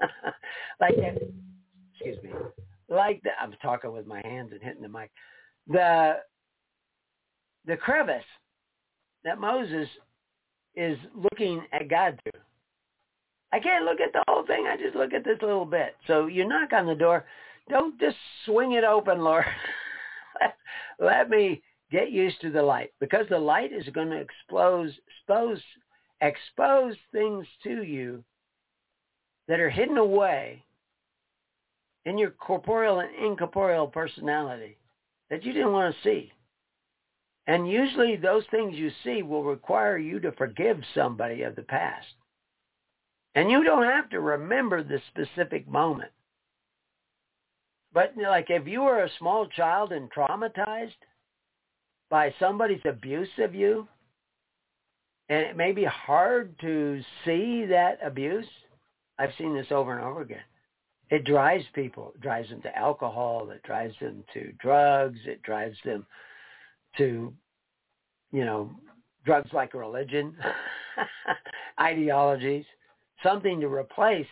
like 0.80 0.96
that. 0.96 1.18
Excuse 1.92 2.22
me, 2.22 2.30
like 2.88 3.22
that. 3.24 3.34
I'm 3.40 3.52
talking 3.60 3.92
with 3.92 4.06
my 4.06 4.22
hands 4.24 4.50
and 4.52 4.62
hitting 4.62 4.80
the 4.80 4.88
mic. 4.88 5.10
The 5.68 6.14
the 7.66 7.76
crevice 7.76 8.24
that 9.24 9.38
Moses 9.38 9.88
is 10.74 10.96
looking 11.14 11.62
at 11.72 11.88
God 11.88 12.18
through. 12.22 12.40
I 13.52 13.60
can't 13.60 13.84
look 13.84 14.00
at 14.00 14.14
the 14.14 14.24
whole 14.26 14.46
thing. 14.46 14.66
I 14.66 14.78
just 14.78 14.96
look 14.96 15.12
at 15.12 15.22
this 15.22 15.38
little 15.42 15.66
bit. 15.66 15.96
So 16.06 16.28
you 16.28 16.48
knock 16.48 16.72
on 16.72 16.86
the 16.86 16.94
door. 16.94 17.26
Don't 17.68 18.00
just 18.00 18.16
swing 18.46 18.72
it 18.72 18.84
open, 18.84 19.20
Lord. 19.20 19.44
let 20.98 21.28
me 21.30 21.62
get 21.90 22.10
used 22.10 22.40
to 22.40 22.50
the 22.50 22.62
light 22.62 22.92
because 23.00 23.26
the 23.28 23.38
light 23.38 23.72
is 23.72 23.86
going 23.92 24.10
to 24.10 24.16
expose, 24.16 24.92
expose, 25.20 25.60
expose 26.20 26.96
things 27.12 27.46
to 27.62 27.82
you 27.82 28.24
that 29.48 29.60
are 29.60 29.70
hidden 29.70 29.98
away 29.98 30.64
in 32.04 32.18
your 32.18 32.30
corporeal 32.30 33.00
and 33.00 33.14
incorporeal 33.14 33.86
personality 33.86 34.76
that 35.30 35.44
you 35.44 35.52
didn't 35.52 35.72
want 35.72 35.94
to 35.94 36.02
see. 36.02 36.32
And 37.46 37.68
usually 37.68 38.16
those 38.16 38.44
things 38.50 38.76
you 38.76 38.90
see 39.02 39.22
will 39.22 39.42
require 39.42 39.98
you 39.98 40.20
to 40.20 40.32
forgive 40.32 40.80
somebody 40.94 41.42
of 41.42 41.56
the 41.56 41.62
past. 41.62 42.06
And 43.34 43.50
you 43.50 43.64
don't 43.64 43.84
have 43.84 44.10
to 44.10 44.20
remember 44.20 44.82
the 44.82 45.00
specific 45.08 45.66
moment. 45.66 46.10
But 47.94 48.14
like 48.16 48.46
if 48.48 48.66
you 48.66 48.82
were 48.82 49.04
a 49.04 49.10
small 49.18 49.46
child 49.46 49.92
and 49.92 50.10
traumatized 50.10 50.94
by 52.10 52.34
somebody's 52.38 52.80
abuse 52.84 53.28
of 53.38 53.54
you, 53.54 53.86
and 55.28 55.40
it 55.40 55.56
may 55.56 55.72
be 55.72 55.84
hard 55.84 56.54
to 56.60 57.00
see 57.24 57.64
that 57.66 57.98
abuse. 58.04 58.46
I've 59.18 59.30
seen 59.38 59.54
this 59.54 59.70
over 59.70 59.96
and 59.96 60.04
over 60.04 60.22
again. 60.22 60.42
It 61.10 61.24
drives 61.24 61.64
people. 61.74 62.12
It 62.14 62.20
drives 62.20 62.50
them 62.50 62.62
to 62.62 62.76
alcohol. 62.76 63.50
It 63.50 63.62
drives 63.62 63.94
them 64.00 64.24
to 64.34 64.52
drugs. 64.60 65.18
It 65.26 65.42
drives 65.42 65.76
them 65.84 66.06
to, 66.98 67.32
you 68.32 68.44
know, 68.44 68.70
drugs 69.24 69.50
like 69.52 69.74
religion, 69.74 70.34
ideologies, 71.80 72.64
something 73.22 73.60
to 73.60 73.68
replace 73.68 74.26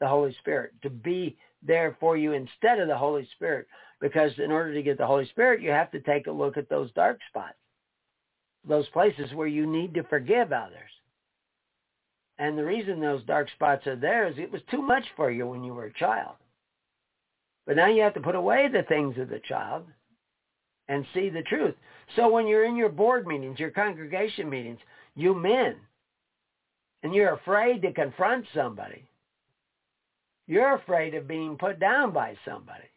the 0.00 0.08
Holy 0.08 0.34
Spirit, 0.40 0.72
to 0.82 0.90
be 0.90 1.36
there 1.62 1.96
for 2.00 2.16
you 2.16 2.32
instead 2.32 2.78
of 2.78 2.88
the 2.88 2.96
Holy 2.96 3.28
Spirit. 3.34 3.66
Because 4.00 4.32
in 4.38 4.50
order 4.50 4.72
to 4.72 4.82
get 4.82 4.98
the 4.98 5.06
Holy 5.06 5.26
Spirit, 5.28 5.60
you 5.60 5.70
have 5.70 5.90
to 5.90 6.00
take 6.00 6.26
a 6.26 6.32
look 6.32 6.56
at 6.56 6.68
those 6.68 6.90
dark 6.92 7.18
spots, 7.28 7.58
those 8.66 8.88
places 8.88 9.34
where 9.34 9.46
you 9.46 9.66
need 9.66 9.94
to 9.94 10.02
forgive 10.04 10.52
others. 10.52 10.90
And 12.38 12.56
the 12.56 12.64
reason 12.64 13.00
those 13.00 13.22
dark 13.24 13.48
spots 13.50 13.86
are 13.86 13.96
there 13.96 14.26
is 14.26 14.38
it 14.38 14.50
was 14.50 14.62
too 14.70 14.80
much 14.80 15.04
for 15.16 15.30
you 15.30 15.46
when 15.46 15.62
you 15.62 15.74
were 15.74 15.84
a 15.86 15.92
child. 15.92 16.36
But 17.66 17.76
now 17.76 17.88
you 17.88 18.02
have 18.02 18.14
to 18.14 18.20
put 18.20 18.34
away 18.34 18.68
the 18.68 18.82
things 18.84 19.18
of 19.18 19.28
the 19.28 19.40
child 19.46 19.84
and 20.88 21.04
see 21.12 21.28
the 21.28 21.42
truth. 21.42 21.74
So 22.16 22.30
when 22.30 22.46
you're 22.46 22.64
in 22.64 22.76
your 22.76 22.88
board 22.88 23.26
meetings, 23.26 23.58
your 23.58 23.70
congregation 23.70 24.48
meetings, 24.48 24.80
you 25.14 25.34
men, 25.34 25.76
and 27.02 27.14
you're 27.14 27.34
afraid 27.34 27.82
to 27.82 27.92
confront 27.92 28.46
somebody, 28.54 29.04
you're 30.50 30.74
afraid 30.74 31.14
of 31.14 31.28
being 31.28 31.56
put 31.56 31.78
down 31.78 32.12
by 32.12 32.34
somebody. 32.44 32.90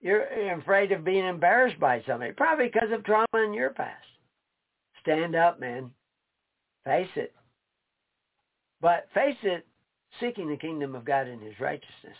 You're 0.00 0.24
afraid 0.58 0.90
of 0.90 1.04
being 1.04 1.24
embarrassed 1.24 1.78
by 1.78 2.02
somebody, 2.04 2.32
probably 2.32 2.66
because 2.66 2.90
of 2.92 3.04
trauma 3.04 3.44
in 3.46 3.54
your 3.54 3.70
past. 3.70 4.04
Stand 5.00 5.36
up, 5.36 5.60
man. 5.60 5.92
Face 6.84 7.10
it. 7.14 7.32
But 8.80 9.06
face 9.14 9.36
it, 9.44 9.68
seeking 10.18 10.48
the 10.48 10.56
kingdom 10.56 10.96
of 10.96 11.04
God 11.04 11.28
and 11.28 11.40
his 11.40 11.60
righteousness. 11.60 12.16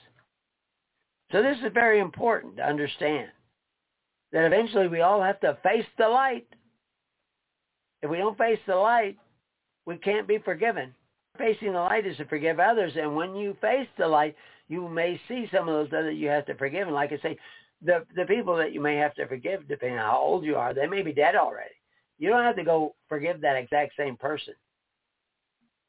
So 1.33 1.43
this 1.43 1.57
is 1.57 1.73
very 1.75 1.99
important 1.99 2.59
to 2.59 2.63
understand 2.63 3.31
that 4.31 4.47
eventually 4.47 4.87
we 4.87 5.01
all 5.01 5.21
have 5.21 5.41
to 5.41 5.59
face 5.65 5.87
the 5.99 6.09
light. 6.09 6.47
If 8.03 8.11
we 8.11 8.19
don't 8.19 8.39
face 8.39 8.61
the 8.69 8.77
light, 8.77 9.19
we 9.85 9.97
can't 9.97 10.29
be 10.29 10.39
forgiven 10.39 10.95
facing 11.39 11.73
the 11.73 11.81
light 11.81 12.07
is 12.07 12.17
to 12.19 12.25
forgive 12.27 12.61
others. 12.61 12.93
And 12.97 13.17
when 13.17 13.35
you 13.35 13.57
face 13.61 13.89
the 13.97 14.07
light, 14.07 14.37
you 14.69 14.89
may 14.89 15.21
see 15.29 15.49
some 15.53 15.69
of 15.69 15.75
those 15.75 15.91
that 15.91 16.15
you 16.15 16.29
have 16.29 16.47
to 16.47 16.55
forgive. 16.55 16.87
And 16.87 16.95
like 16.95 17.13
I 17.13 17.19
say, 17.19 17.39
the 17.83 18.05
the 18.17 18.25
people 18.25 18.57
that 18.57 18.73
you 18.73 18.81
may 18.81 18.97
have 18.97 19.15
to 19.15 19.27
forgive, 19.27 19.69
depending 19.69 19.99
on 19.99 20.11
how 20.11 20.19
old 20.19 20.45
you 20.45 20.57
are, 20.57 20.75
they 20.75 20.87
may 20.87 21.03
be 21.03 21.13
dead 21.13 21.37
already. 21.37 21.75
You 22.19 22.29
don't 22.29 22.43
have 22.43 22.57
to 22.57 22.65
go 22.65 22.95
forgive 23.09 23.41
that 23.41 23.57
exact 23.57 23.93
same 23.97 24.17
person. 24.17 24.55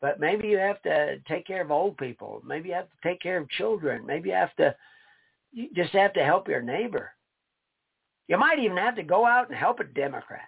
But 0.02 0.19
maybe 0.19 0.48
you 0.48 0.58
have 0.58 0.82
to 0.84 1.18
take 1.28 1.45
care 1.45 1.61
of 1.61 1.72
old 1.72 1.98
people. 1.98 2.42
Maybe 2.45 2.69
you 2.69 2.76
have 2.76 2.90
to 2.90 3.08
take 3.10 3.19
care 3.19 3.38
of 3.38 3.50
children. 3.50 4.06
Maybe 4.06 4.30
you 4.30 4.36
have 4.36 4.56
to 4.58 4.76
you 5.52 5.69
just 5.76 5.92
have 5.94 6.14
to 6.14 6.24
help 6.24 6.48
your 6.48 6.61
neighbor. 6.61 7.11
You 8.28 8.38
might 8.38 8.60
even 8.60 8.78
have 8.78 8.95
to 8.95 9.03
go 9.03 9.26
out 9.26 9.50
and 9.50 9.58
help 9.58 9.80
a 9.80 9.84
Democrat. 9.84 10.48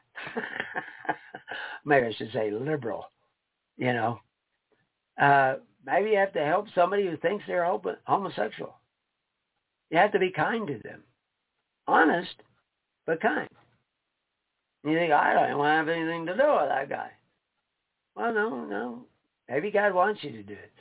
Maybe 1.86 2.06
I 2.06 2.14
should 2.14 2.32
say 2.32 2.52
liberal, 2.52 3.06
you 3.78 3.92
know. 3.92 4.20
Uh, 5.20 5.56
maybe 5.86 6.12
you 6.12 6.18
have 6.18 6.34
to 6.34 6.46
help 6.46 6.68
somebody 6.74 7.06
who 7.08 7.18
thinks 7.18 7.44
they're 7.48 7.66
homosexual. 8.06 8.76
You 9.90 9.98
have 9.98 10.12
to 10.14 10.20
be 10.20 10.32
kind 10.32 10.68
to 10.68 10.80
them. 10.84 11.04
Honest, 11.88 12.36
but 13.06 13.22
kind. 13.22 13.50
You 14.84 14.96
think, 14.96 15.12
I 15.12 15.34
don't 15.34 15.58
want 15.58 15.70
to 15.70 15.78
have 15.78 15.90
anything 15.90 16.26
to 16.26 16.36
do 16.36 16.54
with 16.60 16.70
that 16.70 16.90
guy. 16.90 17.12
Well, 18.16 18.34
no, 18.34 18.66
no. 18.66 19.06
Maybe 19.50 19.70
God 19.72 19.94
wants 19.94 20.24
you 20.24 20.32
to 20.32 20.44
do 20.44 20.54
it. 20.54 20.72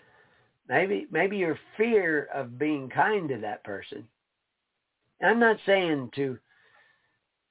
Maybe 0.68 1.08
maybe 1.10 1.36
your 1.36 1.58
fear 1.76 2.28
of 2.32 2.58
being 2.58 2.88
kind 2.88 3.28
to 3.28 3.38
that 3.38 3.64
person. 3.64 4.06
I'm 5.20 5.40
not 5.40 5.56
saying 5.66 6.12
to 6.14 6.38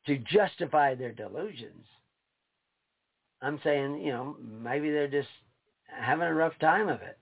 to 0.08 0.18
justify 0.20 0.96
their 0.96 1.12
delusions. 1.12 1.86
I'm 3.42 3.60
saying, 3.64 4.02
you 4.02 4.12
know, 4.12 4.38
maybe 4.42 4.90
they're 4.90 5.10
just 5.10 5.28
having 5.98 6.28
a 6.28 6.34
rough 6.34 6.58
time 6.60 6.90
of 6.90 7.02
it. 7.02 7.18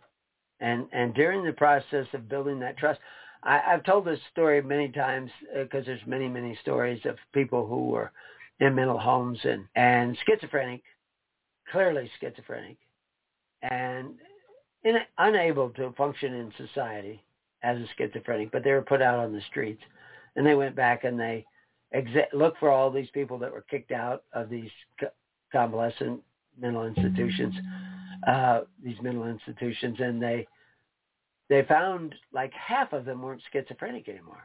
And 0.60 0.88
and 0.92 1.14
during 1.14 1.44
the 1.44 1.54
process 1.54 2.08
of 2.14 2.30
building 2.30 2.60
that 2.60 2.78
trust, 2.78 3.00
I, 3.44 3.62
I've 3.68 3.84
told 3.84 4.06
this 4.06 4.20
story 4.32 4.62
many 4.62 4.90
times 4.90 5.30
because 5.54 5.84
uh, 5.84 5.86
there's 5.88 6.08
many 6.08 6.28
many 6.28 6.58
stories 6.62 7.02
of 7.06 7.16
people 7.34 7.66
who 7.68 7.88
were 7.90 8.12
in 8.60 8.74
mental 8.76 8.98
homes 8.98 9.40
and 9.44 9.66
and 9.76 10.18
schizophrenic, 10.26 10.82
clearly 11.72 12.10
schizophrenic, 12.20 12.78
and 13.62 14.16
in, 14.84 14.98
unable 15.20 15.70
to 15.72 15.92
function 15.94 16.34
in 16.34 16.52
society 16.58 17.24
as 17.64 17.78
a 17.78 17.86
schizophrenic, 17.98 18.52
but 18.52 18.64
they 18.64 18.72
were 18.72 18.82
put 18.82 19.02
out 19.02 19.20
on 19.20 19.34
the 19.34 19.42
streets, 19.50 19.82
and 20.36 20.46
they 20.46 20.56
went 20.56 20.76
back 20.76 21.04
and 21.04 21.20
they 21.20 21.46
exa- 21.96 22.34
looked 22.34 22.60
for 22.60 22.72
all 22.72 22.90
these 22.90 23.10
people 23.12 23.38
that 23.38 23.52
were 23.52 23.66
kicked 23.70 23.92
out 23.92 24.24
of 24.34 24.50
these 24.50 24.70
convalescent 25.52 26.22
mental 26.60 26.86
institutions 26.86 27.54
uh, 28.26 28.62
these 28.84 28.98
mental 29.02 29.28
institutions, 29.28 29.98
and 30.00 30.22
they 30.22 30.48
they 31.50 31.64
found 31.64 32.16
like 32.34 32.52
half 32.54 32.94
of 32.94 33.06
them 33.06 33.22
weren't 33.22 33.42
schizophrenic 33.52 34.10
anymore. 34.10 34.44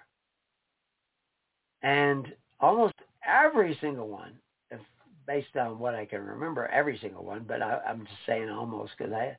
And 1.83 2.33
almost 2.61 2.95
every 3.27 3.77
single 3.81 4.09
one, 4.09 4.35
if 4.71 4.81
based 5.27 5.57
on 5.57 5.79
what 5.79 5.95
I 5.95 6.05
can 6.05 6.25
remember, 6.25 6.67
every 6.69 6.99
single 6.99 7.25
one, 7.25 7.45
but 7.47 7.61
I, 7.61 7.81
I'm 7.89 8.05
just 8.05 8.19
saying 8.27 8.49
almost 8.49 8.93
because 8.97 9.13
I, 9.13 9.37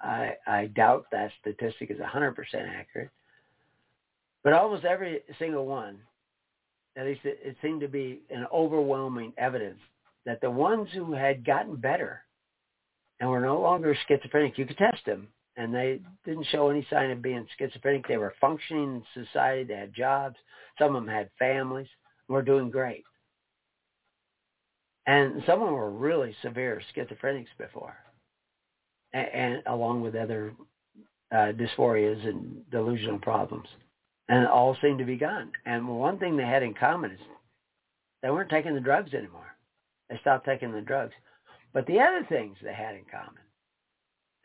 I, 0.00 0.32
I 0.46 0.66
doubt 0.66 1.06
that 1.12 1.30
statistic 1.40 1.90
is 1.90 1.98
100% 1.98 2.34
accurate. 2.54 3.10
But 4.42 4.52
almost 4.52 4.84
every 4.84 5.20
single 5.38 5.66
one, 5.66 5.98
at 6.96 7.06
least 7.06 7.20
it, 7.24 7.38
it 7.42 7.56
seemed 7.62 7.80
to 7.80 7.88
be 7.88 8.20
an 8.30 8.46
overwhelming 8.52 9.32
evidence 9.38 9.80
that 10.24 10.40
the 10.40 10.50
ones 10.50 10.88
who 10.92 11.12
had 11.12 11.44
gotten 11.44 11.76
better 11.76 12.22
and 13.20 13.30
were 13.30 13.40
no 13.40 13.60
longer 13.60 13.96
schizophrenic, 14.06 14.58
you 14.58 14.66
could 14.66 14.78
test 14.78 15.04
them, 15.06 15.28
and 15.56 15.74
they 15.74 16.00
didn't 16.24 16.46
show 16.50 16.68
any 16.68 16.86
sign 16.90 17.10
of 17.10 17.22
being 17.22 17.46
schizophrenic. 17.58 18.06
They 18.06 18.18
were 18.18 18.34
functioning 18.40 19.02
in 19.16 19.24
society. 19.24 19.64
They 19.64 19.74
had 19.76 19.94
jobs. 19.94 20.36
Some 20.78 20.94
of 20.94 21.02
them 21.02 21.12
had 21.12 21.30
families. 21.38 21.88
Were 22.28 22.42
doing 22.42 22.70
great. 22.70 23.04
And 25.06 25.42
some 25.46 25.60
of 25.62 25.68
them 25.68 25.76
were 25.76 25.90
really 25.90 26.34
severe 26.42 26.82
schizophrenics 26.94 27.46
before, 27.56 27.96
and, 29.12 29.28
and 29.28 29.62
along 29.66 30.00
with 30.00 30.16
other 30.16 30.52
uh, 31.30 31.52
dysphorias 31.52 32.26
and 32.26 32.68
delusional 32.70 33.20
problems. 33.20 33.68
And 34.28 34.48
all 34.48 34.76
seemed 34.82 34.98
to 34.98 35.04
be 35.04 35.16
gone. 35.16 35.52
And 35.66 35.86
one 35.86 36.18
thing 36.18 36.36
they 36.36 36.42
had 36.42 36.64
in 36.64 36.74
common 36.74 37.12
is 37.12 37.20
they 38.22 38.30
weren't 38.30 38.50
taking 38.50 38.74
the 38.74 38.80
drugs 38.80 39.14
anymore. 39.14 39.54
They 40.10 40.18
stopped 40.20 40.44
taking 40.44 40.72
the 40.72 40.80
drugs. 40.80 41.14
But 41.76 41.86
the 41.86 42.00
other 42.00 42.24
things 42.26 42.56
they 42.62 42.72
had 42.72 42.94
in 42.94 43.02
common, 43.04 43.42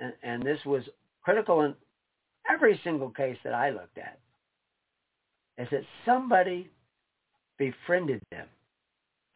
and, 0.02 0.14
and 0.22 0.44
this 0.44 0.60
was 0.66 0.84
critical 1.24 1.62
in 1.62 1.74
every 2.50 2.78
single 2.84 3.10
case 3.10 3.38
that 3.46 3.54
I 3.54 3.70
looked 3.70 3.98
at, 3.98 4.20
is 5.58 5.70
that 5.72 5.86
somebody 6.06 6.70
befriended 7.58 8.22
them, 8.32 8.48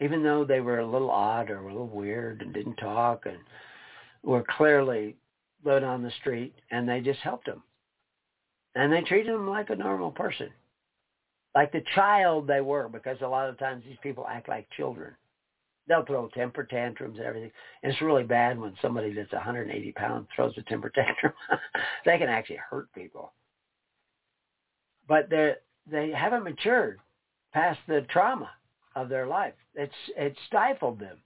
even 0.02 0.24
though 0.24 0.44
they 0.44 0.60
were 0.60 0.80
a 0.80 0.86
little 0.86 1.10
odd 1.10 1.50
or 1.50 1.60
a 1.60 1.72
little 1.72 1.88
weird 1.88 2.42
and 2.42 2.54
didn't 2.54 2.76
talk 2.76 3.28
and 3.28 3.38
were 4.24 4.44
clearly 4.58 5.16
living 5.64 5.88
on 5.88 6.04
the 6.04 6.12
street, 6.20 6.54
and 6.72 6.90
they 6.90 7.00
just 7.00 7.22
helped 7.22 7.46
them. 7.46 7.64
And 8.76 8.92
they 8.92 9.04
treated 9.04 9.34
them 9.34 9.50
like 9.50 9.70
a 9.70 9.76
normal 9.78 10.12
person, 10.12 10.50
like 11.56 11.72
the 11.72 11.84
child 11.96 12.46
they 12.46 12.60
were, 12.60 12.90
because 12.90 13.20
a 13.22 13.28
lot 13.28 13.48
of 13.48 13.58
times 13.58 13.86
these 13.88 13.96
people 14.04 14.28
act 14.28 14.50
like 14.50 14.68
children. 14.76 15.16
They'll 15.88 16.06
throw 16.06 16.28
temper 16.30 16.64
tantrums 16.64 17.18
and 17.18 17.26
everything. 17.26 17.52
And 17.84 17.92
it's 17.92 18.02
really 18.02 18.24
bad 18.24 18.60
when 18.60 18.76
somebody 18.82 19.14
that's 19.14 19.32
180 19.32 19.92
pounds 19.92 20.28
throws 20.36 20.58
a 20.58 20.64
temper 20.64 20.90
tantrum. 20.96 21.34
they 22.06 22.18
can 22.18 22.30
actually 22.30 22.60
hurt 22.70 22.92
people. 22.94 23.34
But 25.08 25.30
they 25.30 25.54
they 25.90 26.12
haven't 26.12 26.44
matured 26.44 27.00
past 27.54 27.80
the 27.88 28.02
trauma 28.10 28.50
of 28.96 29.10
their 29.10 29.28
life. 29.28 29.54
It's 29.76 29.94
it 30.18 30.36
stifled 30.48 31.00
them 31.00 31.18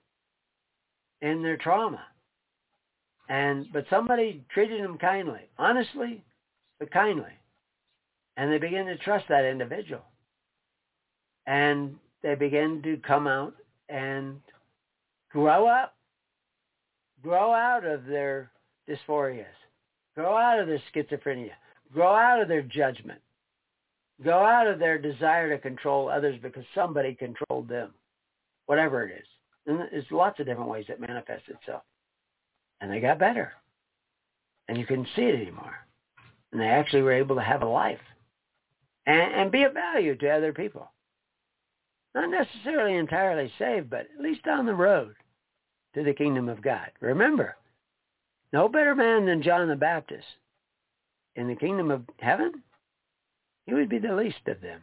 in 1.21 1.41
their 1.41 1.57
trauma. 1.57 2.01
And 3.29 3.67
but 3.71 3.85
somebody 3.89 4.43
treated 4.51 4.83
them 4.83 4.97
kindly, 4.97 5.49
honestly, 5.57 6.23
but 6.79 6.91
kindly. 6.91 7.31
And 8.35 8.51
they 8.51 8.57
begin 8.57 8.85
to 8.87 8.97
trust 8.97 9.25
that 9.29 9.45
individual. 9.45 10.03
And 11.45 11.95
they 12.23 12.35
begin 12.35 12.81
to 12.83 12.97
come 12.97 13.27
out 13.27 13.53
and 13.89 14.39
grow 15.31 15.67
up, 15.67 15.95
grow 17.21 17.53
out 17.53 17.85
of 17.85 18.05
their 18.05 18.51
dysphorias, 18.87 19.45
grow 20.15 20.37
out 20.37 20.59
of 20.59 20.67
their 20.67 20.81
schizophrenia, 20.93 21.51
grow 21.93 22.13
out 22.13 22.41
of 22.41 22.47
their 22.47 22.61
judgment, 22.61 23.19
grow 24.21 24.43
out 24.45 24.67
of 24.67 24.79
their 24.79 24.97
desire 24.97 25.49
to 25.49 25.61
control 25.61 26.09
others 26.09 26.39
because 26.41 26.63
somebody 26.75 27.13
controlled 27.13 27.67
them, 27.67 27.93
whatever 28.65 29.07
it 29.07 29.19
is. 29.19 29.27
And 29.65 29.79
there's 29.91 30.05
lots 30.11 30.39
of 30.39 30.45
different 30.45 30.69
ways 30.69 30.85
it 30.89 30.99
manifests 30.99 31.49
itself. 31.49 31.83
And 32.81 32.91
they 32.91 32.99
got 32.99 33.19
better. 33.19 33.53
And 34.67 34.77
you 34.77 34.85
couldn't 34.85 35.07
see 35.15 35.23
it 35.23 35.35
anymore. 35.35 35.75
And 36.51 36.61
they 36.61 36.67
actually 36.67 37.01
were 37.01 37.11
able 37.11 37.35
to 37.35 37.41
have 37.41 37.61
a 37.61 37.67
life 37.67 37.99
and, 39.05 39.33
and 39.33 39.51
be 39.51 39.63
of 39.63 39.73
value 39.73 40.15
to 40.15 40.29
other 40.29 40.53
people. 40.53 40.89
Not 42.15 42.29
necessarily 42.29 42.97
entirely 42.97 43.51
saved, 43.59 43.89
but 43.89 44.07
at 44.13 44.21
least 44.21 44.47
on 44.47 44.65
the 44.65 44.73
road 44.73 45.15
to 45.93 46.03
the 46.03 46.13
kingdom 46.13 46.49
of 46.49 46.61
God. 46.61 46.91
Remember, 46.99 47.55
no 48.51 48.67
better 48.67 48.95
man 48.95 49.25
than 49.25 49.43
John 49.43 49.67
the 49.67 49.75
Baptist. 49.75 50.25
In 51.35 51.47
the 51.47 51.55
kingdom 51.55 51.91
of 51.91 52.03
heaven, 52.19 52.63
he 53.65 53.73
would 53.73 53.89
be 53.89 53.99
the 53.99 54.15
least 54.15 54.47
of 54.47 54.59
them. 54.61 54.81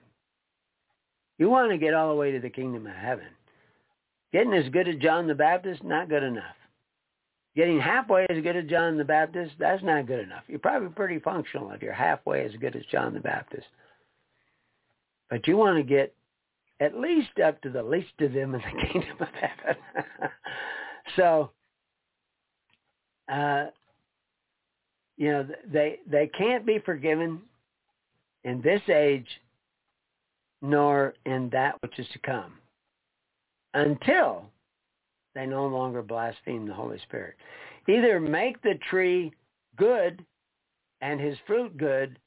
You 1.39 1.51
want 1.51 1.71
to 1.73 1.79
get 1.79 1.93
all 1.93 2.09
the 2.09 2.15
way 2.15 2.31
to 2.33 2.41
the 2.41 2.49
kingdom 2.49 2.87
of 2.87 2.95
heaven. 2.95 3.27
Getting 4.33 4.55
as 4.55 4.69
good 4.71 4.89
as 4.89 4.97
John 4.97 5.27
the 5.27 5.35
Baptist, 5.35 5.83
not 5.83 6.09
good 6.09 6.23
enough. 6.23 6.57
Getting 7.55 7.81
halfway 7.81 8.27
as 8.29 8.43
good 8.43 8.57
as 8.57 8.67
John 8.67 8.97
the 8.97 9.05
Baptist, 9.05 9.55
that's 9.59 9.83
not 9.83 10.07
good 10.07 10.21
enough. 10.21 10.45
You're 10.47 10.59
probably 10.59 10.89
pretty 10.91 11.19
functional 11.19 11.71
if 11.73 11.83
you're 11.83 11.93
halfway 11.93 12.45
as 12.45 12.53
good 12.61 12.77
as 12.77 12.85
John 12.91 13.15
the 13.15 13.21
Baptist. 13.21 13.67
But 15.31 15.47
you 15.47 15.57
want 15.57 15.79
to 15.79 15.83
get 15.83 16.15
at 16.81 16.99
least 16.99 17.39
up 17.45 17.61
to 17.63 17.71
the 17.71 17.83
least 17.83 18.13
of 18.21 18.33
them 18.33 18.55
in 18.55 18.61
the 18.61 18.87
kingdom 18.93 19.17
of 19.21 19.29
heaven. 19.29 19.83
so, 21.17 21.51
uh, 23.33 23.67
you 25.17 25.33
know, 25.33 25.47
they 25.71 25.99
they 26.07 26.31
can't 26.39 26.67
be 26.67 26.79
forgiven 26.85 27.41
in 28.45 28.61
this 28.61 28.83
age, 28.89 29.27
nor 30.63 31.15
in 31.25 31.49
that 31.51 31.81
which 31.83 31.99
is 31.99 32.07
to 32.13 32.19
come, 32.21 32.53
until 33.75 34.45
they 35.35 35.47
no 35.47 35.67
longer 35.67 36.03
blaspheme 36.03 36.67
the 36.67 36.75
Holy 36.75 36.99
Spirit. 37.01 37.35
Either 37.89 38.21
make 38.21 38.61
the 38.63 38.79
tree 38.91 39.33
good 39.77 40.25
and 41.01 41.21
his 41.21 41.37
fruit 41.47 41.77
good, 41.77 42.19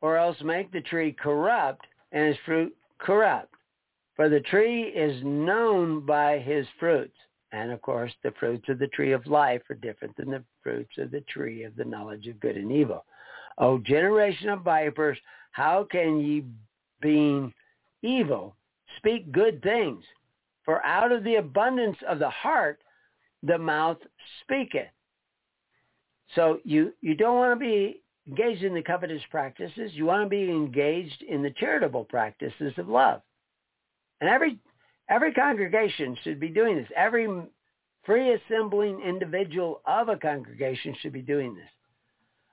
or 0.00 0.16
else 0.16 0.36
make 0.42 0.70
the 0.72 0.80
tree 0.80 1.12
corrupt 1.12 1.86
and 2.12 2.26
his 2.26 2.36
fruit 2.44 2.74
corrupt. 2.98 3.55
For 4.16 4.30
the 4.30 4.40
tree 4.40 4.84
is 4.84 5.22
known 5.22 6.04
by 6.04 6.38
his 6.38 6.66
fruits. 6.80 7.16
And 7.52 7.70
of 7.70 7.80
course, 7.82 8.12
the 8.22 8.32
fruits 8.40 8.68
of 8.68 8.78
the 8.78 8.88
tree 8.88 9.12
of 9.12 9.26
life 9.26 9.62
are 9.70 9.76
different 9.76 10.16
than 10.16 10.30
the 10.30 10.42
fruits 10.62 10.98
of 10.98 11.10
the 11.10 11.20
tree 11.22 11.62
of 11.62 11.76
the 11.76 11.84
knowledge 11.84 12.26
of 12.26 12.40
good 12.40 12.56
and 12.56 12.72
evil. 12.72 13.04
O 13.58 13.78
generation 13.78 14.48
of 14.48 14.62
vipers, 14.62 15.18
how 15.52 15.86
can 15.90 16.20
ye, 16.20 16.44
being 17.00 17.52
evil, 18.02 18.56
speak 18.96 19.30
good 19.32 19.62
things? 19.62 20.04
For 20.64 20.84
out 20.84 21.12
of 21.12 21.22
the 21.22 21.36
abundance 21.36 21.96
of 22.08 22.18
the 22.18 22.30
heart, 22.30 22.80
the 23.42 23.56
mouth 23.56 23.98
speaketh. 24.42 24.88
So 26.34 26.58
you, 26.64 26.92
you 27.00 27.14
don't 27.14 27.36
want 27.36 27.58
to 27.58 27.64
be 27.64 28.02
engaged 28.26 28.64
in 28.64 28.74
the 28.74 28.82
covetous 28.82 29.22
practices. 29.30 29.92
You 29.94 30.06
want 30.06 30.24
to 30.24 30.28
be 30.28 30.50
engaged 30.50 31.22
in 31.22 31.42
the 31.42 31.52
charitable 31.52 32.04
practices 32.04 32.72
of 32.76 32.88
love. 32.88 33.22
And 34.20 34.30
every 34.30 34.58
every 35.08 35.32
congregation 35.32 36.16
should 36.22 36.40
be 36.40 36.48
doing 36.48 36.76
this. 36.76 36.88
Every 36.96 37.28
free 38.04 38.34
assembling 38.34 39.00
individual 39.00 39.82
of 39.86 40.08
a 40.08 40.16
congregation 40.16 40.96
should 41.00 41.12
be 41.12 41.22
doing 41.22 41.54
this. 41.54 41.68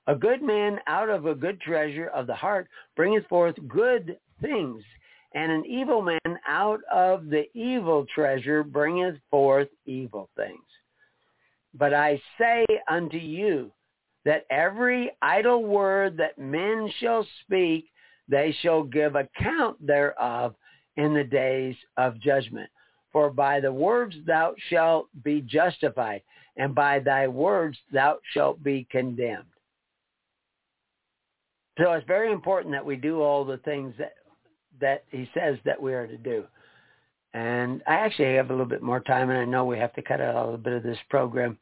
A 0.08 0.16
good 0.16 0.42
man 0.42 0.80
out 0.88 1.10
of 1.10 1.26
a 1.26 1.36
good 1.36 1.62
treasure 1.62 2.08
of 2.08 2.28
the 2.28 2.36
heart 2.36 2.68
bringeth 2.96 3.26
forth 3.28 3.56
good 3.68 4.18
things, 4.42 4.84
and 5.34 5.52
an 5.52 5.66
evil 5.66 6.02
man 6.02 6.40
out 6.48 6.82
of 6.92 7.30
the 7.30 7.46
evil 7.54 8.06
treasure 8.14 8.64
bringeth 8.64 9.16
forth 9.30 9.70
evil 9.86 10.30
things. 10.36 10.60
But 11.74 11.94
I 11.94 12.22
say 12.38 12.66
unto 12.90 13.18
you 13.18 13.72
that 14.26 14.46
every 14.50 15.12
idle 15.22 15.64
word 15.64 16.18
that 16.18 16.38
men 16.38 16.92
shall 17.00 17.26
speak, 17.42 17.86
they 18.28 18.56
shall 18.62 18.84
give 18.84 19.16
account 19.16 19.86
thereof 19.86 20.56
in 20.98 21.14
the 21.14 21.24
days 21.24 21.76
of 21.98 22.20
judgment. 22.20 22.70
For 23.12 23.30
by 23.30 23.60
the 23.60 23.72
words 23.72 24.16
thou 24.26 24.56
shalt 24.70 25.08
be 25.24 25.42
justified, 25.42 26.22
and 26.58 26.74
by 26.74 27.00
thy 27.00 27.28
words 27.28 27.78
thou 27.92 28.18
shalt 28.34 28.64
be 28.64 28.88
condemned. 28.92 29.46
So 31.80 31.92
it's 31.94 32.08
very 32.08 32.32
important 32.32 32.74
that 32.74 32.86
we 32.86 32.96
do 32.96 33.22
all 33.22 33.46
the 33.46 33.58
things 33.58 33.94
that 33.98 34.14
that 34.82 35.04
he 35.10 35.30
says 35.34 35.58
that 35.66 35.82
we 35.82 35.94
are 35.94 36.08
to 36.08 36.18
do. 36.18 36.46
And 37.34 37.82
I 37.88 37.94
actually 37.96 38.36
have 38.36 38.50
a 38.50 38.54
little 38.54 38.66
bit 38.66 38.82
more 38.82 39.00
time, 39.00 39.30
and 39.30 39.40
I 39.40 39.46
know 39.46 39.66
we 39.66 39.78
have 39.78 39.94
to 39.94 40.02
cut 40.02 40.22
out 40.22 40.36
a 40.36 40.44
little 40.44 40.58
bit 40.58 40.74
of 40.74 40.84
this 40.84 40.98
program. 41.10 41.58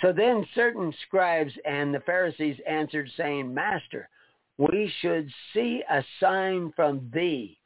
So 0.00 0.12
then 0.12 0.46
certain 0.54 0.94
scribes 1.06 1.52
and 1.64 1.92
the 1.92 2.00
Pharisees 2.00 2.56
answered, 2.66 3.10
saying, 3.16 3.52
Master, 3.52 4.08
we 4.56 4.92
should 5.00 5.28
see 5.52 5.82
a 5.90 6.04
sign 6.20 6.72
from 6.74 7.10
thee. 7.12 7.58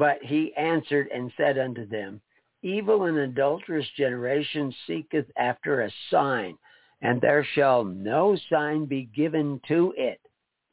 But 0.00 0.22
he 0.22 0.54
answered 0.56 1.08
and 1.14 1.30
said 1.36 1.58
unto 1.58 1.86
them, 1.86 2.22
Evil 2.62 3.04
and 3.04 3.18
adulterous 3.18 3.86
generation 3.98 4.74
seeketh 4.86 5.26
after 5.36 5.82
a 5.82 5.90
sign, 6.10 6.56
and 7.02 7.20
there 7.20 7.46
shall 7.54 7.84
no 7.84 8.34
sign 8.50 8.86
be 8.86 9.10
given 9.14 9.60
to 9.68 9.92
it, 9.98 10.18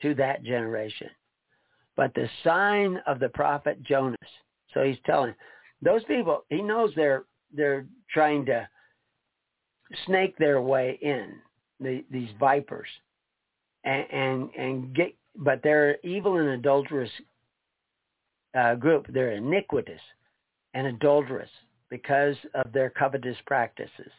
to 0.01 0.15
that 0.15 0.43
generation, 0.43 1.09
but 1.97 2.13
the 2.13 2.29
sign 2.45 3.01
of 3.05 3.19
the 3.19 3.27
prophet 3.27 3.83
Jonas. 3.83 4.15
So 4.73 4.83
he's 4.83 4.97
telling 5.05 5.35
those 5.81 6.05
people. 6.05 6.45
He 6.49 6.61
knows 6.61 6.93
they're 6.95 7.25
they're 7.53 7.85
trying 8.09 8.45
to 8.45 8.65
snake 10.05 10.37
their 10.37 10.61
way 10.61 10.97
in 11.01 11.33
the, 11.81 12.05
these 12.09 12.29
vipers, 12.39 12.87
and, 13.83 14.05
and 14.09 14.49
and 14.57 14.95
get. 14.95 15.13
But 15.35 15.59
they're 15.63 15.97
evil 16.01 16.37
and 16.37 16.47
adulterous 16.47 17.11
uh, 18.55 18.75
group. 18.75 19.07
They're 19.09 19.33
iniquitous 19.33 20.01
and 20.73 20.87
adulterous 20.87 21.49
because 21.89 22.35
of 22.53 22.71
their 22.71 22.89
covetous 22.89 23.37
practices, 23.45 24.11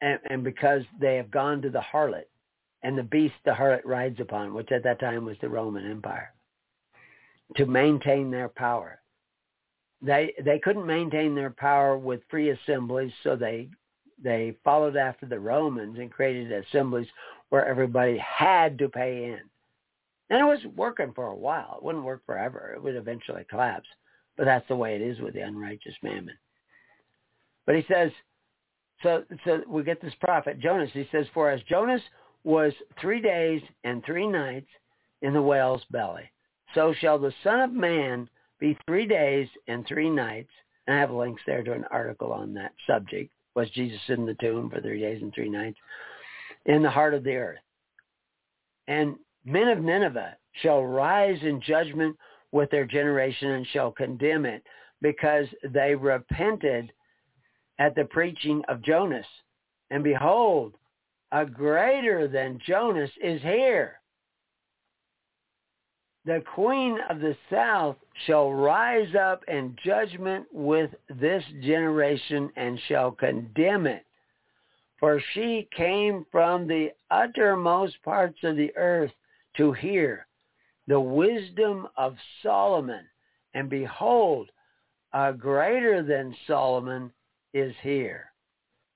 and, 0.00 0.18
and 0.28 0.44
because 0.44 0.82
they 1.00 1.16
have 1.16 1.30
gone 1.30 1.62
to 1.62 1.70
the 1.70 1.80
harlot 1.80 2.26
and 2.82 2.98
the 2.98 3.02
beast 3.02 3.34
the 3.44 3.52
harlot 3.52 3.84
rides 3.84 4.20
upon, 4.20 4.54
which 4.54 4.72
at 4.72 4.82
that 4.84 5.00
time 5.00 5.24
was 5.24 5.36
the 5.40 5.48
Roman 5.48 5.90
Empire, 5.90 6.32
to 7.56 7.66
maintain 7.66 8.30
their 8.30 8.48
power. 8.48 9.00
They 10.00 10.34
they 10.44 10.58
couldn't 10.58 10.86
maintain 10.86 11.34
their 11.34 11.50
power 11.50 11.96
with 11.96 12.20
free 12.28 12.50
assemblies, 12.50 13.12
so 13.22 13.36
they 13.36 13.68
they 14.22 14.56
followed 14.64 14.96
after 14.96 15.26
the 15.26 15.38
Romans 15.38 15.98
and 15.98 16.10
created 16.10 16.52
assemblies 16.52 17.08
where 17.50 17.66
everybody 17.66 18.18
had 18.18 18.78
to 18.78 18.88
pay 18.88 19.24
in. 19.24 19.40
And 20.32 20.40
it 20.40 20.44
was 20.44 20.74
working 20.74 21.12
for 21.14 21.26
a 21.26 21.36
while. 21.36 21.74
It 21.76 21.84
wouldn't 21.84 22.04
work 22.04 22.24
forever. 22.24 22.72
It 22.74 22.82
would 22.82 22.96
eventually 22.96 23.44
collapse. 23.50 23.86
But 24.38 24.46
that's 24.46 24.66
the 24.66 24.74
way 24.74 24.96
it 24.96 25.02
is 25.02 25.20
with 25.20 25.34
the 25.34 25.42
unrighteous 25.42 25.94
mammon. 26.02 26.38
But 27.66 27.76
he 27.76 27.84
says, 27.86 28.10
so 29.02 29.24
so 29.44 29.60
we 29.68 29.82
get 29.82 30.00
this 30.00 30.14
prophet 30.22 30.58
Jonas. 30.58 30.88
He 30.94 31.06
says, 31.12 31.26
for 31.34 31.50
as 31.50 31.60
Jonas 31.68 32.00
was 32.44 32.72
three 32.98 33.20
days 33.20 33.60
and 33.84 34.02
three 34.06 34.26
nights 34.26 34.70
in 35.20 35.34
the 35.34 35.42
whale's 35.42 35.84
belly. 35.90 36.30
So 36.74 36.94
shall 36.98 37.18
the 37.18 37.34
Son 37.44 37.60
of 37.60 37.72
Man 37.72 38.26
be 38.58 38.78
three 38.86 39.06
days 39.06 39.48
and 39.68 39.86
three 39.86 40.08
nights. 40.08 40.50
And 40.86 40.96
I 40.96 41.00
have 41.00 41.10
links 41.10 41.42
there 41.46 41.62
to 41.62 41.72
an 41.74 41.84
article 41.90 42.32
on 42.32 42.54
that 42.54 42.72
subject. 42.86 43.30
Was 43.54 43.68
Jesus 43.70 44.00
in 44.08 44.24
the 44.24 44.36
tomb 44.40 44.70
for 44.70 44.80
three 44.80 45.00
days 45.00 45.20
and 45.20 45.34
three 45.34 45.50
nights? 45.50 45.76
In 46.64 46.82
the 46.82 46.88
heart 46.88 47.12
of 47.12 47.22
the 47.22 47.36
earth. 47.36 47.58
And 48.88 49.16
men 49.44 49.68
of 49.68 49.80
Nineveh 49.80 50.36
shall 50.62 50.84
rise 50.84 51.38
in 51.42 51.60
judgment 51.60 52.16
with 52.52 52.70
their 52.70 52.84
generation 52.84 53.50
and 53.50 53.66
shall 53.68 53.90
condemn 53.90 54.44
it 54.44 54.62
because 55.00 55.46
they 55.64 55.94
repented 55.94 56.92
at 57.78 57.94
the 57.94 58.04
preaching 58.04 58.62
of 58.68 58.82
Jonas. 58.82 59.26
And 59.90 60.04
behold, 60.04 60.74
a 61.32 61.44
greater 61.46 62.28
than 62.28 62.60
Jonas 62.66 63.10
is 63.22 63.40
here. 63.42 64.00
The 66.24 66.42
queen 66.54 66.98
of 67.10 67.18
the 67.18 67.36
south 67.50 67.96
shall 68.26 68.52
rise 68.52 69.12
up 69.16 69.42
in 69.48 69.74
judgment 69.84 70.46
with 70.52 70.90
this 71.08 71.42
generation 71.62 72.50
and 72.54 72.78
shall 72.86 73.10
condemn 73.10 73.88
it. 73.88 74.06
For 75.00 75.20
she 75.34 75.68
came 75.76 76.24
from 76.30 76.68
the 76.68 76.92
uttermost 77.10 78.00
parts 78.04 78.38
of 78.44 78.56
the 78.56 78.72
earth 78.76 79.10
to 79.56 79.72
hear 79.72 80.26
the 80.86 81.00
wisdom 81.00 81.86
of 81.96 82.16
Solomon. 82.42 83.04
And 83.54 83.68
behold, 83.68 84.50
a 85.12 85.32
greater 85.32 86.02
than 86.02 86.34
Solomon 86.46 87.12
is 87.52 87.74
here. 87.82 88.32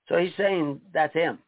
So 0.08 0.16
he's 0.16 0.32
saying 0.36 0.80
that's 0.92 1.14
him. 1.14 1.38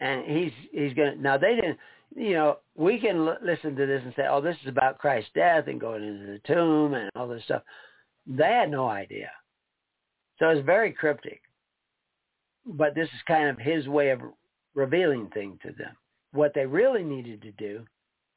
And 0.00 0.24
he's 0.24 0.52
he's 0.72 0.94
going 0.94 1.16
to 1.16 1.22
now 1.22 1.36
they 1.36 1.56
didn't 1.56 1.78
you 2.16 2.32
know 2.32 2.58
we 2.74 2.98
can 2.98 3.28
l- 3.28 3.38
listen 3.42 3.76
to 3.76 3.86
this 3.86 4.02
and 4.04 4.14
say 4.16 4.24
oh 4.30 4.40
this 4.40 4.56
is 4.62 4.68
about 4.68 4.98
Christ's 4.98 5.30
death 5.34 5.66
and 5.66 5.80
going 5.80 6.02
into 6.02 6.26
the 6.26 6.40
tomb 6.46 6.94
and 6.94 7.10
all 7.14 7.28
this 7.28 7.44
stuff. 7.44 7.62
They 8.26 8.44
had 8.44 8.70
no 8.70 8.88
idea. 8.88 9.30
So 10.38 10.48
it's 10.48 10.64
very 10.64 10.92
cryptic. 10.92 11.42
But 12.64 12.94
this 12.94 13.08
is 13.08 13.20
kind 13.26 13.48
of 13.48 13.58
his 13.58 13.88
way 13.88 14.10
of 14.10 14.20
revealing 14.74 15.28
things 15.34 15.58
to 15.62 15.72
them 15.72 15.96
what 16.32 16.52
they 16.54 16.66
really 16.66 17.02
needed 17.02 17.42
to 17.42 17.52
do 17.52 17.84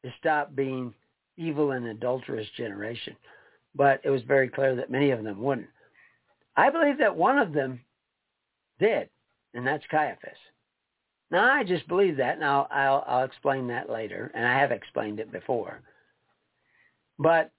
is 0.03 0.11
stop 0.19 0.55
being 0.55 0.93
evil 1.37 1.71
and 1.71 1.87
adulterous 1.87 2.47
generation 2.57 3.15
but 3.75 3.99
it 4.03 4.09
was 4.09 4.21
very 4.23 4.47
clear 4.47 4.75
that 4.75 4.91
many 4.91 5.11
of 5.11 5.23
them 5.23 5.41
wouldn't 5.41 5.67
i 6.55 6.69
believe 6.69 6.97
that 6.97 7.15
one 7.15 7.37
of 7.37 7.53
them 7.53 7.79
did 8.79 9.09
and 9.53 9.65
that's 9.65 9.83
caiaphas 9.89 10.37
now, 11.33 11.51
I 11.51 11.63
just 11.63 11.87
believe 11.87 12.17
that, 12.17 12.35
and 12.35 12.45
I'll, 12.45 12.67
I'll, 12.69 13.03
I'll 13.07 13.23
explain 13.23 13.65
that 13.69 13.89
later, 13.89 14.31
and 14.35 14.45
I 14.45 14.59
have 14.59 14.71
explained 14.71 15.19
it 15.19 15.31
before. 15.31 15.81
But 17.17 17.49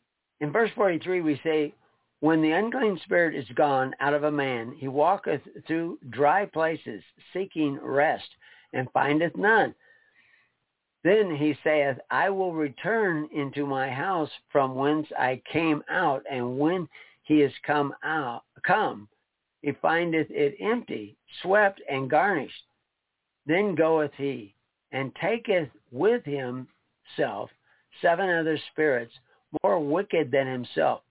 in 0.40 0.52
verse 0.52 0.70
43, 0.76 1.22
we 1.22 1.40
say, 1.42 1.74
when 2.20 2.40
the 2.40 2.52
unclean 2.52 3.00
spirit 3.02 3.34
is 3.34 3.44
gone 3.56 3.92
out 3.98 4.14
of 4.14 4.22
a 4.22 4.30
man, 4.30 4.76
he 4.78 4.86
walketh 4.86 5.40
through 5.66 5.98
dry 6.10 6.46
places, 6.46 7.02
seeking 7.32 7.80
rest, 7.82 8.28
and 8.74 8.88
findeth 8.92 9.36
none. 9.36 9.74
Then 11.04 11.36
he 11.36 11.54
saith, 11.62 11.98
I 12.10 12.30
will 12.30 12.54
return 12.54 13.28
into 13.30 13.66
my 13.66 13.90
house 13.90 14.30
from 14.50 14.74
whence 14.74 15.06
I 15.18 15.42
came 15.52 15.84
out, 15.90 16.24
and 16.30 16.58
when 16.58 16.88
he 17.24 17.42
is 17.42 17.52
come 17.66 17.94
out, 18.02 18.42
come, 18.66 19.06
he 19.60 19.72
findeth 19.82 20.28
it 20.30 20.56
empty, 20.60 21.16
swept, 21.42 21.82
and 21.90 22.08
garnished. 22.08 22.64
Then 23.46 23.74
goeth 23.74 24.12
he 24.16 24.54
and 24.92 25.14
taketh 25.16 25.68
with 25.90 26.24
himself 26.24 27.50
seven 28.00 28.30
other 28.30 28.58
spirits 28.72 29.12
more 29.62 29.78
wicked 29.78 30.30
than 30.30 30.46
himself. 30.46 31.02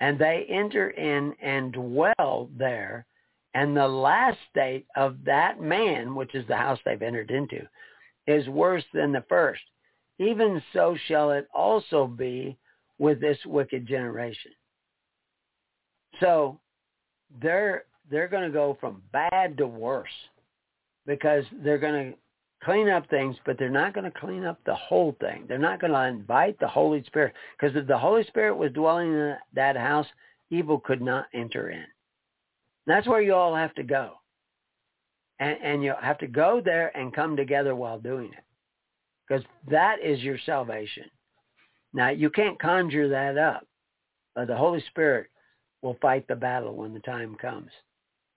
And 0.00 0.18
they 0.18 0.46
enter 0.48 0.90
in 0.90 1.34
and 1.42 1.72
dwell 1.72 2.48
there. 2.56 3.04
And 3.54 3.76
the 3.76 3.88
last 3.88 4.38
state 4.50 4.86
of 4.96 5.16
that 5.24 5.60
man, 5.60 6.14
which 6.14 6.34
is 6.34 6.46
the 6.46 6.56
house 6.56 6.78
they've 6.84 7.02
entered 7.02 7.30
into, 7.30 7.66
is 8.28 8.46
worse 8.48 8.84
than 8.92 9.10
the 9.10 9.24
first. 9.28 9.62
Even 10.18 10.62
so 10.72 10.96
shall 11.06 11.32
it 11.32 11.48
also 11.54 12.06
be 12.06 12.56
with 12.98 13.20
this 13.20 13.38
wicked 13.46 13.88
generation. 13.88 14.52
So 16.20 16.60
they're 17.40 17.84
they're 18.10 18.28
going 18.28 18.44
to 18.44 18.52
go 18.52 18.76
from 18.80 19.02
bad 19.12 19.56
to 19.58 19.66
worse 19.66 20.08
because 21.06 21.44
they're 21.62 21.78
going 21.78 22.12
to 22.12 22.18
clean 22.64 22.88
up 22.88 23.08
things, 23.08 23.36
but 23.46 23.58
they're 23.58 23.70
not 23.70 23.94
going 23.94 24.10
to 24.10 24.18
clean 24.18 24.44
up 24.44 24.58
the 24.64 24.74
whole 24.74 25.14
thing. 25.20 25.44
They're 25.46 25.58
not 25.58 25.80
going 25.80 25.92
to 25.92 26.04
invite 26.04 26.58
the 26.58 26.68
Holy 26.68 27.02
Spirit 27.04 27.34
because 27.58 27.76
if 27.76 27.86
the 27.86 27.98
Holy 27.98 28.24
Spirit 28.24 28.56
was 28.56 28.72
dwelling 28.72 29.12
in 29.12 29.36
that 29.54 29.76
house, 29.76 30.06
evil 30.50 30.80
could 30.80 31.02
not 31.02 31.26
enter 31.34 31.70
in. 31.70 31.84
That's 32.86 33.06
where 33.06 33.20
you 33.20 33.34
all 33.34 33.54
have 33.54 33.74
to 33.74 33.82
go. 33.82 34.14
And, 35.40 35.56
and 35.62 35.82
you 35.82 35.94
have 36.00 36.18
to 36.18 36.26
go 36.26 36.60
there 36.64 36.96
and 36.96 37.14
come 37.14 37.36
together 37.36 37.74
while 37.74 37.98
doing 37.98 38.30
it 38.36 38.44
because 39.28 39.44
that 39.70 39.96
is 40.02 40.20
your 40.20 40.38
salvation. 40.44 41.04
Now, 41.92 42.10
you 42.10 42.30
can't 42.30 42.60
conjure 42.60 43.08
that 43.08 43.38
up. 43.38 43.66
The 44.36 44.56
Holy 44.56 44.82
Spirit 44.88 45.28
will 45.82 45.96
fight 46.00 46.26
the 46.28 46.36
battle 46.36 46.76
when 46.76 46.94
the 46.94 47.00
time 47.00 47.36
comes. 47.40 47.70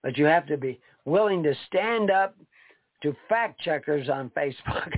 But 0.04 0.18
you 0.18 0.26
have 0.26 0.48
to 0.48 0.58
be 0.58 0.80
willing 1.06 1.44
to 1.44 1.54
stand 1.68 2.10
up 2.10 2.36
to 3.04 3.16
fact 3.30 3.60
checkers 3.62 4.10
on 4.10 4.32
Facebook 4.32 4.92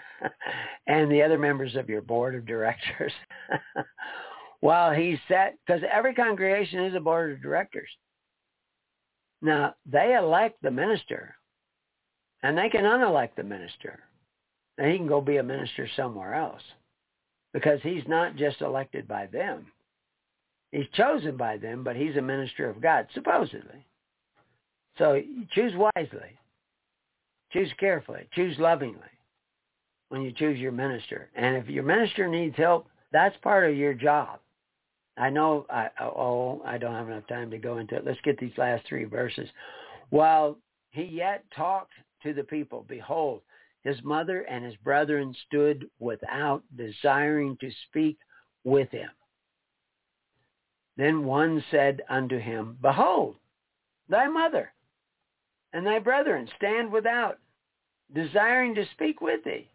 and 0.86 1.10
the 1.10 1.22
other 1.22 1.38
members 1.38 1.76
of 1.76 1.88
your 1.88 2.02
board 2.02 2.34
of 2.34 2.46
directors. 2.46 3.12
While 4.60 4.92
he 4.92 5.18
sat, 5.28 5.54
because 5.66 5.82
every 5.92 6.14
congregation 6.14 6.84
is 6.84 6.94
a 6.94 7.00
board 7.00 7.32
of 7.32 7.42
directors. 7.42 7.88
Now, 9.42 9.74
they 9.84 10.14
elect 10.14 10.62
the 10.62 10.70
minister, 10.70 11.34
and 12.42 12.56
they 12.56 12.68
can 12.68 12.84
unelect 12.84 13.36
the 13.36 13.42
minister. 13.42 14.00
And 14.78 14.90
he 14.90 14.98
can 14.98 15.06
go 15.06 15.20
be 15.20 15.38
a 15.38 15.42
minister 15.42 15.88
somewhere 15.96 16.34
else 16.34 16.62
because 17.54 17.80
he's 17.82 18.06
not 18.06 18.36
just 18.36 18.60
elected 18.60 19.08
by 19.08 19.26
them. 19.26 19.66
He's 20.72 20.88
chosen 20.94 21.36
by 21.36 21.56
them, 21.56 21.84
but 21.84 21.96
he's 21.96 22.16
a 22.16 22.22
minister 22.22 22.68
of 22.68 22.82
God, 22.82 23.06
supposedly. 23.14 23.86
So 24.98 25.22
choose 25.52 25.72
wisely. 25.74 26.38
Choose 27.52 27.70
carefully. 27.78 28.28
Choose 28.34 28.58
lovingly 28.58 29.00
when 30.08 30.22
you 30.22 30.32
choose 30.32 30.58
your 30.58 30.72
minister. 30.72 31.30
And 31.34 31.56
if 31.56 31.68
your 31.68 31.84
minister 31.84 32.28
needs 32.28 32.56
help, 32.56 32.88
that's 33.12 33.36
part 33.38 33.70
of 33.70 33.76
your 33.76 33.94
job. 33.94 34.40
I 35.16 35.30
know, 35.30 35.66
I, 35.70 35.88
oh, 36.00 36.62
I 36.64 36.78
don't 36.78 36.94
have 36.94 37.08
enough 37.08 37.26
time 37.26 37.50
to 37.50 37.58
go 37.58 37.78
into 37.78 37.96
it. 37.96 38.04
Let's 38.04 38.20
get 38.22 38.38
these 38.38 38.56
last 38.58 38.86
three 38.86 39.04
verses. 39.04 39.48
While 40.10 40.58
he 40.90 41.04
yet 41.04 41.44
talked 41.54 41.92
to 42.22 42.34
the 42.34 42.44
people, 42.44 42.84
behold, 42.88 43.40
his 43.82 43.96
mother 44.02 44.42
and 44.42 44.64
his 44.64 44.76
brethren 44.76 45.34
stood 45.46 45.88
without, 45.98 46.62
desiring 46.76 47.56
to 47.60 47.70
speak 47.88 48.18
with 48.64 48.90
him. 48.90 49.08
Then 50.96 51.24
one 51.24 51.62
said 51.70 52.02
unto 52.08 52.38
him, 52.38 52.78
Behold, 52.82 53.36
thy 54.08 54.28
mother 54.28 54.72
and 55.72 55.86
thy 55.86 55.98
brethren 55.98 56.48
stand 56.56 56.90
without, 56.90 57.38
desiring 58.14 58.74
to 58.74 58.84
speak 58.92 59.20
with 59.20 59.44
thee. 59.44 59.68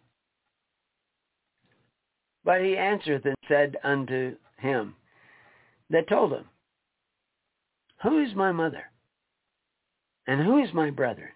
But 2.43 2.61
he 2.61 2.75
answered 2.75 3.25
and 3.25 3.35
said 3.47 3.77
unto 3.83 4.35
him, 4.57 4.95
that 5.91 6.07
told 6.07 6.33
him, 6.33 6.45
who 8.01 8.23
is 8.23 8.33
my 8.35 8.51
mother? 8.51 8.83
And 10.27 10.41
who 10.41 10.63
is 10.63 10.73
my 10.73 10.89
brethren? 10.89 11.29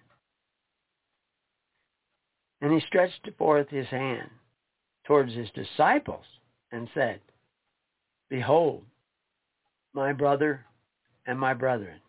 And 2.62 2.74
he 2.74 2.86
stretched 2.88 3.30
forth 3.38 3.70
his 3.70 3.88
hand 3.88 4.30
towards 5.06 5.34
his 5.34 5.50
disciples 5.52 6.26
and 6.72 6.90
said, 6.94 7.20
Behold, 8.30 8.84
my 9.94 10.14
brother 10.14 10.66
and 11.28 11.40
my 11.40 11.54
brethren. 11.54 12.00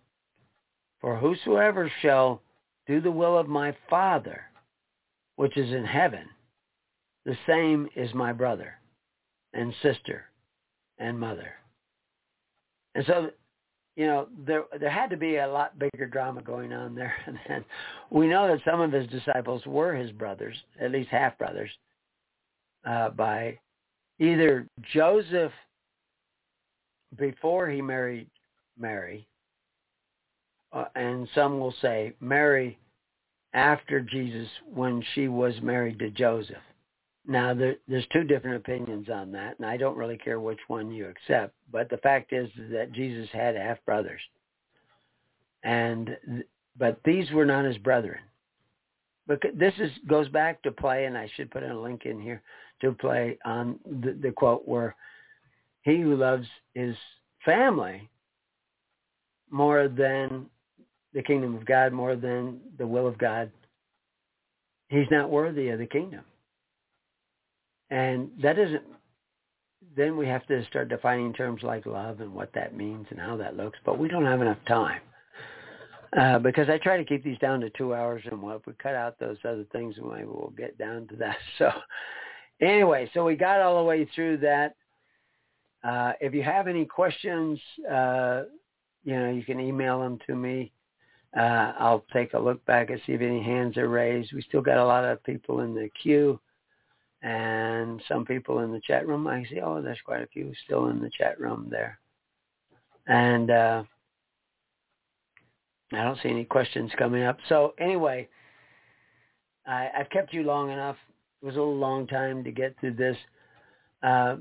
For 1.01 1.17
whosoever 1.17 1.91
shall 2.01 2.41
do 2.87 3.01
the 3.01 3.11
will 3.11 3.37
of 3.37 3.49
my 3.49 3.77
Father, 3.91 4.45
which 5.37 5.57
is 5.57 5.73
in 5.73 5.85
heaven, 5.85 6.29
the 7.25 7.37
same 7.47 7.89
is 7.95 8.15
my 8.15 8.33
brother 8.33 8.75
and 9.53 9.75
sister 9.83 10.25
and 10.99 11.19
mother. 11.19 11.53
And 12.97 13.05
so, 13.07 13.31
you 13.95 14.07
know, 14.07 14.27
there 14.47 14.65
there 14.81 14.91
had 14.91 15.11
to 15.11 15.19
be 15.19 15.37
a 15.37 15.47
lot 15.47 15.79
bigger 15.79 16.07
drama 16.07 16.43
going 16.43 16.73
on 16.73 16.95
there. 16.95 17.15
And 17.49 17.63
we 18.11 18.27
know 18.27 18.49
that 18.49 18.65
some 18.65 18.81
of 18.81 18.91
his 18.91 19.07
disciples 19.09 19.65
were 19.67 19.95
his 19.95 20.11
brothers, 20.13 20.57
at 20.81 20.93
least 20.93 21.11
half 21.11 21.37
brothers, 21.37 21.71
uh, 22.87 23.11
by 23.11 23.59
either 24.19 24.67
Joseph 24.95 25.53
before 27.19 27.69
he 27.69 27.83
married 27.83 28.29
Mary, 28.79 29.27
uh, 30.73 30.87
and 30.95 31.29
some 31.35 31.61
will 31.61 31.75
say 31.83 32.15
Mary 32.21 32.79
after 33.53 34.01
Jesus 34.01 34.49
when 34.73 35.05
she 35.15 35.29
was 35.29 35.55
married 35.63 35.99
to 35.99 36.11
Joseph. 36.11 36.57
Now, 37.29 37.55
there, 37.55 37.77
there's 37.89 38.07
two 38.13 38.23
different 38.23 38.57
opinions 38.57 39.09
on 39.09 39.33
that, 39.33 39.59
and 39.59 39.67
I 39.67 39.77
don't 39.77 39.97
really 39.97 40.17
care 40.17 40.39
which 40.39 40.61
one 40.69 40.93
you 40.93 41.09
accept. 41.09 41.55
But 41.73 41.91
the 41.91 41.97
fact 41.99 42.33
is 42.33 42.49
that 42.71 42.93
Jesus 42.93 43.29
had 43.33 43.57
half 43.57 43.85
brothers, 43.85 44.21
and 45.65 46.11
but 46.79 47.01
these 47.05 47.31
were 47.33 47.45
not 47.45 47.65
his 47.65 47.79
brethren. 47.79 48.21
But 49.27 49.43
this 49.55 49.75
is 49.79 49.91
goes 50.07 50.29
back 50.29 50.63
to 50.63 50.71
play, 50.71 51.07
and 51.07 51.19
I 51.19 51.29
should 51.35 51.51
put 51.51 51.65
a 51.65 51.79
link 51.79 52.03
in 52.05 52.21
here 52.21 52.43
to 52.83 52.93
play 52.93 53.39
on 53.45 53.81
the, 53.85 54.17
the 54.23 54.31
quote 54.31 54.63
where 54.67 54.95
he 55.83 56.01
who 56.01 56.15
loves 56.15 56.47
his 56.75 56.95
family 57.45 58.09
more 59.51 59.89
than 59.89 60.47
the 61.13 61.23
kingdom 61.23 61.57
of 61.57 61.65
God, 61.65 61.93
more 61.93 62.15
than 62.15 62.61
the 62.79 62.87
will 62.87 63.07
of 63.07 63.19
God, 63.19 63.51
he's 64.89 65.07
not 65.11 65.31
worthy 65.31 65.71
of 65.71 65.79
the 65.79 65.87
kingdom. 65.87 66.25
And 67.91 68.31
that 68.43 68.59
isn't, 68.59 68.83
then 69.97 70.17
we 70.17 70.27
have 70.27 70.47
to 70.47 70.65
start 70.67 70.89
defining 70.89 71.33
terms 71.33 71.63
like 71.63 71.87
love 71.87 72.21
and 72.21 72.33
what 72.35 72.53
that 72.55 72.77
means 72.77 73.07
and 73.11 73.21
how 73.21 73.37
that 73.37 73.57
looks, 73.57 73.79
but 73.85 73.99
we 73.99 74.09
don't 74.09 74.25
have 74.25 74.41
enough 74.41 74.59
time. 74.67 75.01
Uh, 76.17 76.39
because 76.39 76.69
I 76.69 76.79
try 76.79 76.97
to 76.97 77.05
keep 77.05 77.25
these 77.25 77.39
down 77.39 77.61
to 77.61 77.71
two 77.71 77.95
hours 77.95 78.23
and 78.31 78.41
what 78.41 78.67
we 78.67 78.73
cut 78.75 78.95
out 78.95 79.19
those 79.19 79.37
other 79.45 79.67
things, 79.73 79.97
maybe 79.97 80.25
we'll 80.25 80.53
get 80.57 80.79
down 80.79 81.07
to 81.09 81.17
that. 81.17 81.37
So 81.59 81.71
anyway, 82.61 83.11
so 83.13 83.25
we 83.25 83.37
got 83.37 83.61
all 83.61 83.79
the 83.79 83.85
way 83.85 84.09
through 84.15 84.39
that. 84.39 84.77
Uh, 85.85 86.13
if 86.21 86.33
you 86.33 86.43
have 86.43 86.69
any 86.69 86.85
questions, 86.85 87.61
uh, 87.91 88.45
you 89.05 89.15
know, 89.15 89.31
you 89.31 89.45
can 89.45 89.61
email 89.61 90.01
them 90.01 90.19
to 90.27 90.35
me. 90.35 90.73
Uh, 91.37 91.73
I'll 91.79 92.05
take 92.13 92.33
a 92.33 92.39
look 92.39 92.65
back 92.65 92.91
and 92.91 93.01
see 93.07 93.13
if 93.13 93.21
any 93.21 93.43
hands 93.43 93.77
are 93.77 93.89
raised. 93.89 94.33
We 94.33 94.43
still 94.43 94.63
got 94.63 94.79
a 94.79 94.85
lot 94.85 95.05
of 95.05 95.23
people 95.23 95.61
in 95.61 95.75
the 95.75 95.91
queue 96.03 96.41
and 97.23 98.03
some 98.09 98.25
people 98.25 98.61
in 98.61 98.73
the 98.73 98.81
chat 98.81 99.07
room. 99.07 99.27
I 99.27 99.45
see, 99.45 99.61
oh, 99.61 99.83
there's 99.83 100.01
quite 100.05 100.23
a 100.23 100.29
few 100.29 100.53
still 100.65 100.89
in 100.89 101.01
the 101.01 101.11
chat 101.11 101.41
room 101.41 101.69
there. 101.71 101.99
And 103.07 103.51
uh, 103.51 103.83
I 105.93 106.03
don't 106.03 106.19
see 106.23 106.29
any 106.29 106.45
questions 106.45 106.91
coming 106.99 107.23
up. 107.23 107.39
So 107.49 107.75
anyway, 107.79 108.29
I, 109.67 109.89
I've 109.97 110.11
kept 110.11 110.33
you 110.33 110.43
long 110.43 110.71
enough. 110.71 110.97
It 111.43 111.47
was 111.47 111.57
a 111.57 111.61
long 111.61 112.07
time 112.07 112.45
to 112.45 112.51
get 112.51 112.79
through 112.81 112.95
this. 112.95 113.17
Uh, 114.03 114.37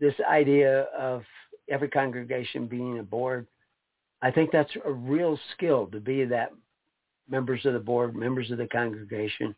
this 0.00 0.14
idea 0.28 0.82
of 0.98 1.22
every 1.68 1.88
congregation 1.88 2.66
being 2.66 2.98
a 2.98 3.02
board, 3.02 3.46
I 4.22 4.30
think 4.30 4.50
that's 4.50 4.70
a 4.84 4.90
real 4.90 5.38
skill 5.54 5.86
to 5.88 6.00
be 6.00 6.24
that 6.24 6.52
members 7.28 7.64
of 7.64 7.72
the 7.72 7.80
board, 7.80 8.16
members 8.16 8.50
of 8.50 8.58
the 8.58 8.66
congregation. 8.66 9.54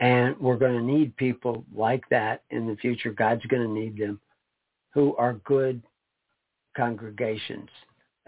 And 0.00 0.38
we're 0.38 0.56
going 0.56 0.76
to 0.76 0.82
need 0.82 1.16
people 1.16 1.64
like 1.74 2.02
that 2.10 2.42
in 2.50 2.66
the 2.66 2.76
future. 2.76 3.12
God's 3.12 3.44
going 3.46 3.62
to 3.62 3.72
need 3.72 3.98
them 3.98 4.18
who 4.92 5.14
are 5.16 5.34
good 5.44 5.82
congregations, 6.76 7.68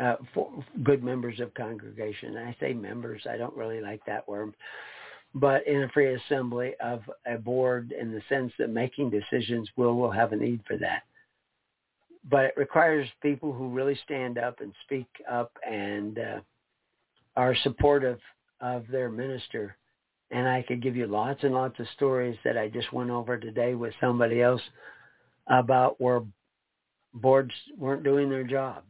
uh, 0.02 0.16
for, 0.34 0.50
good 0.84 1.02
members 1.02 1.40
of 1.40 1.54
congregation. 1.54 2.36
And 2.36 2.48
I 2.48 2.56
say 2.60 2.72
members, 2.72 3.22
I 3.28 3.36
don't 3.36 3.56
really 3.56 3.80
like 3.80 4.04
that 4.06 4.28
word, 4.28 4.52
but 5.34 5.66
in 5.66 5.82
a 5.82 5.88
free 5.88 6.14
assembly 6.14 6.74
of 6.80 7.00
a 7.26 7.38
board 7.38 7.92
in 7.98 8.12
the 8.12 8.20
sense 8.28 8.52
that 8.58 8.68
making 8.68 9.10
decisions 9.10 9.68
will 9.76 9.96
will 9.96 10.10
have 10.10 10.32
a 10.32 10.36
need 10.36 10.60
for 10.68 10.76
that 10.76 11.02
but 12.28 12.44
it 12.44 12.54
requires 12.56 13.08
people 13.20 13.52
who 13.52 13.68
really 13.68 13.98
stand 14.04 14.38
up 14.38 14.60
and 14.60 14.72
speak 14.84 15.08
up 15.30 15.52
and 15.68 16.18
uh, 16.18 16.40
are 17.36 17.56
supportive 17.62 18.18
of 18.60 18.84
their 18.88 19.08
minister. 19.08 19.76
And 20.32 20.48
I 20.48 20.62
could 20.62 20.82
give 20.82 20.96
you 20.96 21.06
lots 21.06 21.44
and 21.44 21.54
lots 21.54 21.78
of 21.78 21.86
stories 21.94 22.38
that 22.44 22.56
I 22.56 22.68
just 22.68 22.92
went 22.92 23.10
over 23.10 23.38
today 23.38 23.74
with 23.74 23.92
somebody 24.00 24.40
else 24.40 24.62
about 25.46 26.00
where 26.00 26.22
boards 27.12 27.52
weren't 27.76 28.04
doing 28.04 28.30
their 28.30 28.44
job. 28.44 28.82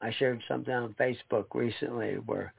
I 0.00 0.12
shared 0.12 0.42
something 0.46 0.72
on 0.72 0.94
Facebook 1.00 1.46
recently 1.54 2.16
where 2.16 2.52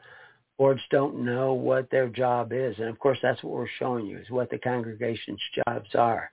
boards 0.57 0.81
don't 0.89 1.23
know 1.23 1.53
what 1.53 1.89
their 1.91 2.09
job 2.09 2.51
is. 2.51 2.75
And 2.79 2.89
of 2.89 2.99
course, 2.99 3.19
that's 3.21 3.41
what 3.43 3.53
we're 3.53 3.67
showing 3.77 4.07
you 4.07 4.17
is 4.17 4.29
what 4.29 4.49
the 4.49 4.57
congregation's 4.57 5.41
jobs 5.65 5.93
are 5.93 6.31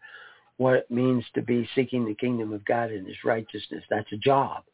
what 0.56 0.74
it 0.74 0.90
means 0.90 1.24
to 1.34 1.42
be 1.42 1.68
seeking 1.74 2.04
the 2.04 2.14
kingdom 2.14 2.52
of 2.52 2.64
God 2.64 2.90
and 2.90 3.06
his 3.06 3.16
righteousness. 3.24 3.84
That's 3.90 4.10
a 4.12 4.16
job. 4.16 4.64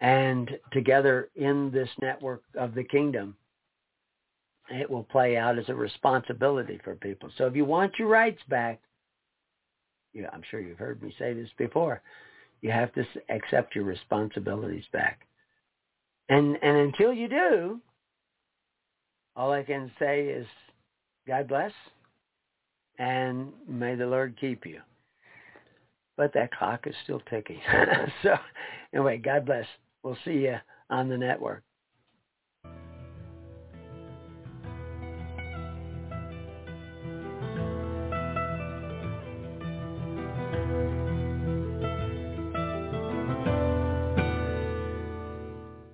And 0.00 0.50
together 0.72 1.30
in 1.36 1.70
this 1.70 1.88
network 2.00 2.42
of 2.58 2.74
the 2.74 2.84
kingdom, 2.84 3.36
it 4.70 4.90
will 4.90 5.04
play 5.04 5.36
out 5.36 5.58
as 5.58 5.68
a 5.68 5.74
responsibility 5.74 6.80
for 6.82 6.94
people. 6.96 7.30
So 7.36 7.46
if 7.46 7.54
you 7.54 7.64
want 7.64 7.92
your 7.98 8.08
rights 8.08 8.40
back, 8.48 8.80
yeah, 10.12 10.28
I'm 10.32 10.42
sure 10.50 10.60
you've 10.60 10.78
heard 10.78 11.02
me 11.02 11.14
say 11.18 11.34
this 11.34 11.48
before, 11.58 12.00
you 12.60 12.70
have 12.70 12.92
to 12.94 13.04
accept 13.28 13.74
your 13.74 13.84
responsibilities 13.84 14.84
back. 14.92 15.26
And 16.28 16.56
and 16.62 16.76
until 16.78 17.12
you 17.12 17.28
do, 17.28 17.80
all 19.36 19.52
I 19.52 19.62
can 19.62 19.90
say 19.98 20.26
is 20.26 20.46
God 21.26 21.48
bless 21.48 21.72
and 22.98 23.52
may 23.68 23.94
the 23.94 24.06
Lord 24.06 24.36
keep 24.40 24.64
you. 24.64 24.80
But 26.16 26.32
that 26.34 26.52
clock 26.52 26.86
is 26.86 26.94
still 27.02 27.20
ticking. 27.28 27.60
so 28.22 28.36
anyway, 28.92 29.18
God 29.18 29.46
bless. 29.46 29.66
We'll 30.02 30.16
see 30.24 30.44
you 30.44 30.56
on 30.90 31.08
the 31.08 31.18
network. 31.18 31.64